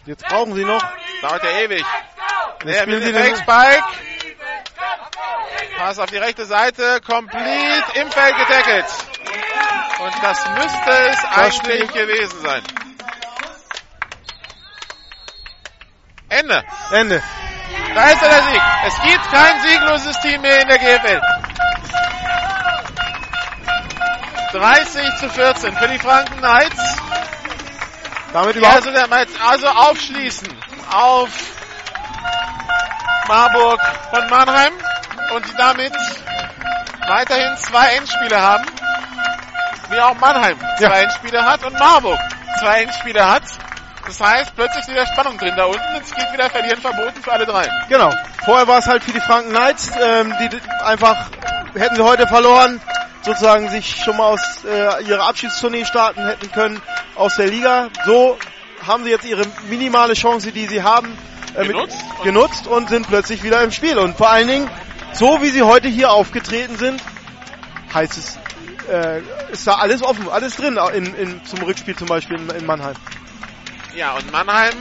Jetzt 0.06 0.24
brauchen 0.28 0.54
sie 0.54 0.64
noch. 0.64 0.84
Dauert 1.22 1.44
ja 1.44 1.50
ewig. 1.62 1.86
Der 2.64 2.86
den- 2.86 3.14
Fake 3.14 3.38
Spike. 3.38 3.84
Pass 5.78 6.00
auf 6.00 6.10
die 6.10 6.18
rechte 6.18 6.46
Seite. 6.46 7.02
Complete. 7.02 7.84
Im 7.96 8.12
Feld 8.12 8.36
getackelt. 8.38 8.86
Und 10.00 10.14
das 10.24 10.50
müsste 10.50 10.92
es 11.10 11.26
eigentlich 11.26 11.92
gewesen 11.92 12.42
sein. 12.42 12.62
Ende. 16.30 16.64
Ende. 16.92 17.24
Da 17.94 18.10
ist 18.10 18.22
er 18.22 18.30
der 18.30 18.44
Sieg. 18.44 18.62
Es 18.88 19.02
gibt 19.02 19.32
kein 19.32 19.62
siegloses 19.62 20.20
Team 20.22 20.42
mehr 20.42 20.62
in 20.62 20.68
der 20.68 20.78
GFL. 20.78 21.22
30 24.52 25.16
zu 25.18 25.30
14 25.30 25.76
für 25.76 25.88
die 25.88 26.00
Franken 26.00 26.38
Knights. 26.38 26.98
Damit 28.36 28.56
Ja, 28.56 28.60
überhaupt 28.60 28.88
also, 28.88 28.92
der, 28.92 29.48
also 29.48 29.68
aufschließen 29.68 30.50
auf 30.92 31.30
Marburg 33.30 33.80
von 34.14 34.30
Mannheim 34.30 34.74
und 35.34 35.46
die 35.48 35.56
damit 35.56 35.94
weiterhin 37.08 37.56
zwei 37.56 37.96
Endspiele 37.96 38.42
haben. 38.42 38.66
Wie 39.90 40.00
auch 40.02 40.16
Mannheim 40.16 40.60
zwei 40.78 40.84
Ja. 40.84 41.00
Endspiele 41.00 41.46
hat 41.46 41.64
und 41.64 41.80
Marburg 41.80 42.20
zwei 42.60 42.82
Endspiele 42.82 43.26
hat. 43.26 43.44
Das 44.06 44.20
heißt, 44.20 44.54
plötzlich 44.54 44.86
wieder 44.90 45.06
Spannung 45.06 45.38
drin 45.38 45.54
da 45.56 45.64
unten. 45.64 46.02
Es 46.02 46.14
geht 46.14 46.34
wieder 46.34 46.50
Verlieren 46.50 46.82
verboten 46.82 47.24
für 47.24 47.32
alle 47.32 47.46
drei. 47.46 47.70
Genau. 47.88 48.14
Vorher 48.44 48.68
war 48.68 48.80
es 48.80 48.86
halt 48.86 49.02
für 49.02 49.14
die 49.14 49.22
Franken 49.22 49.52
Knights, 49.52 49.92
ähm, 49.98 50.36
die 50.42 50.50
einfach, 50.84 51.16
hätten 51.74 51.96
sie 51.96 52.04
heute 52.04 52.28
verloren, 52.28 52.82
sozusagen 53.26 53.70
sich 53.70 53.96
schon 54.04 54.18
mal 54.18 54.26
aus 54.28 54.42
äh, 54.66 55.04
ihrer 55.04 55.28
Abschiedstournee 55.28 55.86
starten 55.86 56.26
hätten 56.26 56.52
können 56.52 56.82
aus 57.16 57.36
der 57.36 57.48
Liga. 57.48 57.90
So 58.06 58.38
haben 58.86 59.04
sie 59.04 59.10
jetzt 59.10 59.26
ihre 59.26 59.46
minimale 59.70 60.14
Chance, 60.14 60.52
die 60.52 60.66
sie 60.68 60.84
haben, 60.84 61.18
äh, 61.56 61.60
mit- 61.64 61.70
Genutzt 61.72 61.98
und- 62.20 62.24
genutzt 62.24 62.68
und 62.68 62.90
sind 62.90 63.08
plötzlich 63.08 63.44
wieder 63.44 63.62
im 63.64 63.72
Spiel. 63.72 63.98
Und 63.98 64.16
vor 64.18 64.30
allen 64.30 64.48
Dingen, 64.48 64.70
so 65.14 65.42
wie 65.42 65.50
sie 65.50 65.64
heute 65.64 65.88
hier 65.88 66.12
aufgetreten 66.12 66.78
sind, 66.78 67.02
heißt 67.94 68.18
es, 68.18 68.38
äh, 68.92 69.22
ist 69.52 69.66
da 69.66 69.76
alles 69.76 70.04
offen, 70.04 70.30
alles 70.30 70.56
drin 70.58 70.78
in, 70.94 71.16
in, 71.16 71.46
zum 71.46 71.60
Rückspiel 71.64 71.96
zum 71.96 72.08
Beispiel 72.08 72.38
in, 72.40 72.50
in 72.50 72.66
Mannheim. 72.66 72.94
Ja, 73.96 74.14
und 74.16 74.32
Mannheim 74.32 74.74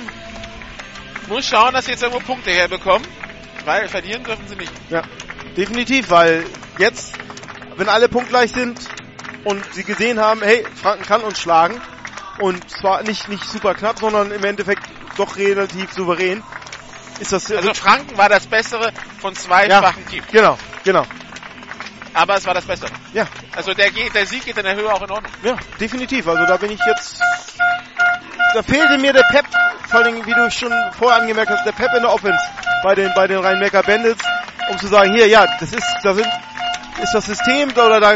muss 1.29 1.47
schauen, 1.49 1.73
dass 1.73 1.87
sie 1.87 1.93
jetzt 1.93 2.03
irgendwo 2.03 2.21
Punkte 2.21 2.51
herbekommen, 2.51 3.07
weil 3.65 3.89
verlieren 3.89 4.25
dürfen 4.25 4.47
sie 4.49 4.57
nicht. 4.57 4.73
Ja, 4.91 5.03
definitiv, 5.57 6.11
weil 6.11 6.45
jetzt, 6.79 7.15
wenn 7.77 7.89
alle 7.89 8.09
punktgleich 8.09 8.53
sind 8.53 8.79
und 9.45 9.63
sie 9.75 9.85
gesehen 9.85 10.21
haben, 10.21 10.43
hey, 10.43 10.65
Franken 10.81 11.05
kann 11.05 11.23
uns 11.23 11.41
schlagen 11.41 11.81
und 12.39 12.69
zwar 12.71 13.03
nicht, 13.03 13.29
nicht 13.29 13.45
super 13.45 13.75
knapp, 13.75 13.99
sondern 13.99 14.31
im 14.31 14.45
Endeffekt 14.45 14.83
doch 15.17 15.37
relativ 15.37 15.93
souverän, 15.93 16.43
ist 17.21 17.33
das 17.33 17.51
Also 17.53 17.75
Franken 17.75 18.17
war 18.19 18.29
das 18.29 18.47
Bessere 18.47 18.93
von 19.21 19.35
zwei 19.37 19.67
ja, 19.69 19.79
schwachen 19.79 20.07
Teams. 20.07 20.27
genau, 20.33 20.59
genau. 20.85 21.05
Aber 22.13 22.37
es 22.37 22.47
war 22.47 22.55
das 22.55 22.65
Bessere. 22.65 22.91
Ja, 23.13 23.27
Also 23.57 23.75
der, 23.75 23.91
der 23.91 24.27
Sieg 24.27 24.45
geht 24.45 24.57
in 24.57 24.65
der 24.65 24.77
Höhe 24.77 24.93
auch 24.93 25.03
in 25.03 25.11
Ordnung. 25.11 25.33
ja, 25.43 25.57
definitiv. 25.81 26.27
Also 26.29 26.45
da 26.47 26.57
bin 26.57 26.71
ich 26.71 26.81
jetzt, 26.87 27.21
da 28.55 28.63
fehlte 28.63 28.99
mir 28.99 29.13
der 29.13 29.25
Pep, 29.31 29.45
vor 29.89 30.01
allen 30.01 30.15
Dingen, 30.15 30.27
wie 30.27 30.33
du 30.33 30.51
schon 30.51 30.73
vorher 30.99 31.21
angemerkt 31.21 31.51
hast, 31.51 31.65
der 31.67 31.73
Pep 31.73 31.91
in 31.97 32.03
der 32.03 32.13
Offense 32.13 32.39
bei 32.83 32.95
den, 32.95 33.13
bei 33.15 33.27
den 33.27 33.39
Rhein-Neckar 33.39 33.83
Bandits, 33.83 34.25
um 34.71 34.79
zu 34.79 34.87
sagen, 34.87 35.13
hier, 35.13 35.27
ja, 35.27 35.45
das 35.59 35.73
ist, 35.73 35.85
da 36.03 36.15
sind, 36.15 36.27
ist 37.03 37.13
das 37.15 37.27
System 37.27 37.71
oder 37.71 38.01
da, 38.01 38.15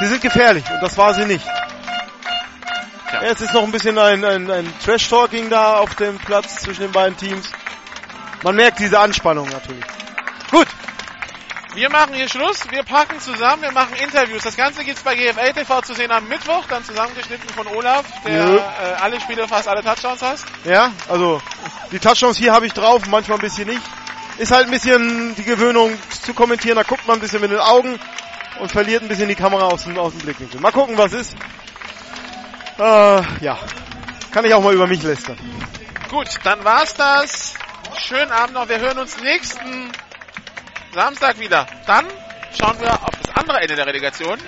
sie 0.00 0.06
sind 0.06 0.20
gefährlich 0.20 0.64
und 0.70 0.82
das 0.82 0.96
war 0.96 1.14
sie 1.14 1.24
nicht. 1.24 1.46
Ja. 1.46 3.22
Ja, 3.22 3.30
es 3.30 3.40
ist 3.40 3.54
noch 3.54 3.62
ein 3.62 3.72
bisschen 3.72 3.96
ein, 3.98 4.24
ein, 4.24 4.50
ein 4.50 4.72
Trash-Talking 4.84 5.48
da 5.48 5.76
auf 5.78 5.94
dem 5.94 6.18
Platz 6.18 6.56
zwischen 6.62 6.82
den 6.82 6.92
beiden 6.92 7.16
Teams. 7.16 7.50
Man 8.42 8.56
merkt 8.56 8.78
diese 8.78 8.98
Anspannung 8.98 9.48
natürlich. 9.48 9.84
Gut, 10.50 10.66
Wir 11.74 11.90
machen 11.90 12.14
hier 12.14 12.26
Schluss, 12.28 12.60
wir 12.70 12.82
packen 12.84 13.20
zusammen, 13.20 13.60
wir 13.62 13.72
machen 13.72 13.94
Interviews. 13.96 14.42
Das 14.42 14.56
Ganze 14.56 14.82
gibt's 14.82 15.02
bei 15.02 15.14
GFL 15.14 15.52
TV 15.52 15.82
zu 15.82 15.92
sehen 15.94 16.10
am 16.10 16.26
Mittwoch, 16.26 16.64
dann 16.68 16.82
zusammengeschnitten 16.84 17.48
von 17.50 17.66
Olaf, 17.66 18.04
der 18.24 18.44
Nö. 18.46 18.56
äh, 18.56 18.60
alle 19.02 19.20
Spiele, 19.20 19.46
fast 19.46 19.68
alle 19.68 19.82
Touchdowns 19.82 20.22
hast. 20.22 20.46
ja, 20.64 20.90
also 21.08 21.40
die 21.92 21.98
Touchdowns 21.98 22.38
hier 22.38 22.52
habe 22.54 22.66
ich 22.66 22.72
drauf, 22.72 23.02
manchmal 23.08 23.36
ein 23.38 23.42
bisschen 23.42 23.68
nicht. 23.68 23.82
Ist 24.38 24.52
halt 24.52 24.66
ein 24.66 24.70
bisschen 24.70 25.34
die 25.34 25.44
Gewöhnung 25.44 25.96
zu 26.22 26.34
kommentieren, 26.34 26.76
da 26.76 26.82
guckt 26.82 27.06
man 27.06 27.16
ein 27.16 27.20
bisschen 27.20 27.40
mit 27.40 27.50
den 27.50 27.58
Augen 27.58 27.98
und 28.60 28.70
verliert 28.70 29.02
ein 29.02 29.08
bisschen 29.08 29.28
die 29.28 29.34
Kamera 29.34 29.64
aus 29.64 29.84
dem, 29.84 29.98
aus 29.98 30.12
dem 30.12 30.20
Blickwinkel. 30.20 30.60
Mal 30.60 30.72
gucken, 30.72 30.98
was 30.98 31.12
ist. 31.12 31.34
Äh, 32.78 33.22
ja, 33.42 33.58
kann 34.32 34.44
ich 34.44 34.52
auch 34.52 34.62
mal 34.62 34.74
über 34.74 34.86
mich 34.86 35.02
lästern. 35.02 35.38
Gut, 36.10 36.28
dann 36.44 36.62
war's 36.64 36.94
das. 36.94 37.54
Schönen 37.98 38.30
Abend 38.30 38.54
noch, 38.54 38.68
wir 38.68 38.78
hören 38.78 38.98
uns 38.98 39.20
nächsten 39.22 39.90
Samstag 40.92 41.38
wieder. 41.38 41.66
Dann 41.86 42.06
schauen 42.58 42.78
wir 42.78 42.92
auf 42.92 43.14
das 43.22 43.34
andere 43.34 43.60
Ende 43.60 43.74
der 43.74 43.86
Relegation. 43.86 44.38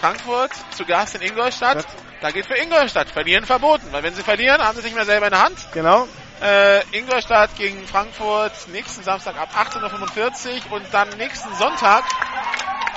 Frankfurt 0.00 0.50
zu 0.70 0.86
Gast 0.86 1.14
in 1.16 1.22
Ingolstadt. 1.22 1.84
Ja. 1.84 1.90
Da 2.22 2.30
geht 2.30 2.46
für 2.46 2.54
Ingolstadt 2.54 3.10
Verlieren 3.10 3.44
verboten, 3.44 3.86
weil 3.90 4.02
wenn 4.02 4.14
sie 4.14 4.22
verlieren, 4.22 4.62
haben 4.62 4.74
sie 4.74 4.80
es 4.80 4.84
nicht 4.84 4.94
mehr 4.94 5.04
selber 5.04 5.26
in 5.26 5.32
der 5.32 5.42
Hand. 5.42 5.58
Genau. 5.72 6.08
Äh, 6.40 6.80
Ingolstadt 6.96 7.54
gegen 7.56 7.86
Frankfurt 7.86 8.52
nächsten 8.68 9.02
Samstag 9.02 9.36
ab 9.36 9.50
18.45 9.54 10.70
Uhr 10.70 10.76
und 10.76 10.86
dann 10.92 11.08
nächsten 11.18 11.54
Sonntag 11.56 12.04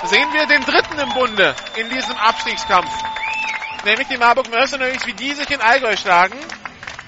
sehen 0.04 0.32
wir 0.32 0.46
den 0.46 0.64
dritten 0.64 0.98
im 0.98 1.10
Bunde 1.10 1.54
in 1.76 1.90
diesem 1.90 2.16
Abstiegskampf. 2.16 2.90
Nämlich 3.84 4.08
die 4.08 4.16
Marburg 4.16 4.48
Mercenaries, 4.48 5.04
wie 5.06 5.12
die 5.12 5.34
sich 5.34 5.50
in 5.50 5.60
Allgäu 5.60 5.94
schlagen. 5.96 6.38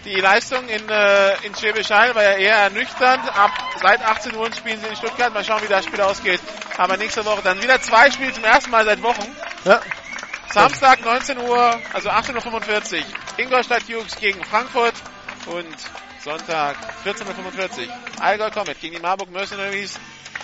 Die 0.04 0.20
Leistung 0.20 0.68
in, 0.68 0.88
äh, 0.88 1.34
in 1.46 1.54
Schwäbisch 1.54 1.90
Hall 1.90 2.14
war 2.14 2.22
ja 2.22 2.32
eher 2.32 2.56
ernüchternd. 2.56 3.26
Ab 3.36 3.50
seit 3.80 4.04
18 4.04 4.36
Uhr 4.36 4.52
spielen 4.52 4.80
sie 4.80 4.88
in 4.88 4.96
Stuttgart. 4.96 5.32
Mal 5.32 5.42
schauen, 5.42 5.62
wie 5.62 5.68
das 5.68 5.86
Spiel 5.86 6.00
ausgeht. 6.00 6.40
Aber 6.76 6.96
nächste 6.96 7.24
Woche 7.24 7.40
dann 7.42 7.62
wieder 7.62 7.80
zwei 7.80 8.10
Spiele 8.10 8.32
zum 8.32 8.44
ersten 8.44 8.70
Mal 8.70 8.84
seit 8.84 9.02
Wochen. 9.02 9.34
Ja, 9.64 9.80
Samstag 10.52 11.04
19 11.04 11.38
Uhr, 11.38 11.80
also 11.92 12.08
18.45 12.08 12.98
Uhr, 12.98 13.04
Ingolstadt 13.36 13.82
Jukes 13.88 14.16
gegen 14.16 14.42
Frankfurt 14.44 14.94
und 15.46 15.76
Sonntag 16.26 16.76
14.45 17.04 17.86
Uhr, 17.86 17.94
Allgäu 18.18 18.50
Comet 18.50 18.80
gegen 18.80 18.96
die 18.96 19.00
Marburg 19.00 19.30
Mercenaries. 19.30 19.96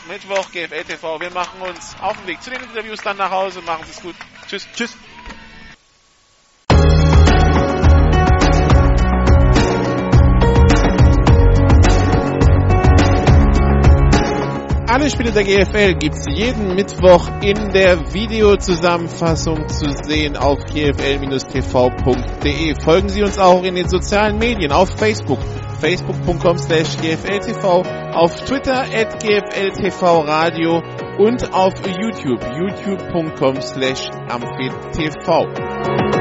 Mittwoch 0.07 0.49
GFL 0.53 0.85
TV. 0.85 1.19
Wir 1.19 1.33
machen 1.33 1.61
uns 1.61 1.97
auf 2.01 2.17
den 2.19 2.29
Weg 2.29 2.41
zu 2.41 2.51
den 2.51 2.63
Interviews 2.63 3.01
dann 3.01 3.17
nach 3.17 3.33
Hause. 3.33 3.63
Machen 3.63 3.85
Sie 3.87 3.91
es 3.91 4.01
gut. 4.01 4.15
Tschüss. 4.47 4.69
tschüss. 4.77 4.97
Alle 14.87 15.11
Spiele 15.11 15.33
der 15.33 15.43
GFL 15.43 15.95
gibt's 15.95 16.27
jeden 16.29 16.77
Mittwoch 16.77 17.27
in 17.41 17.73
der 17.73 18.13
Videozusammenfassung 18.13 19.67
zu 19.67 19.91
sehen 20.05 20.37
auf 20.37 20.59
gfl-tv.de. 20.67 21.25
Folgen 22.85 23.09
Sie 23.09 23.23
uns 23.23 23.39
auch 23.39 23.65
in 23.65 23.75
den 23.75 23.89
sozialen 23.89 24.39
Medien 24.39 24.71
auf 24.71 24.91
Facebook, 24.91 25.41
facebook.com 25.83 26.59
slash 26.59 26.97
gfltv, 26.97 27.65
auf 28.15 28.45
Twitter 28.45 28.87
at 28.95 29.19
gfltvradio 29.21 30.81
und 31.19 31.53
auf 31.53 31.75
YouTube, 31.87 32.41
youtube.com 32.57 33.61
slash 33.61 34.09
amphitv. 34.29 36.12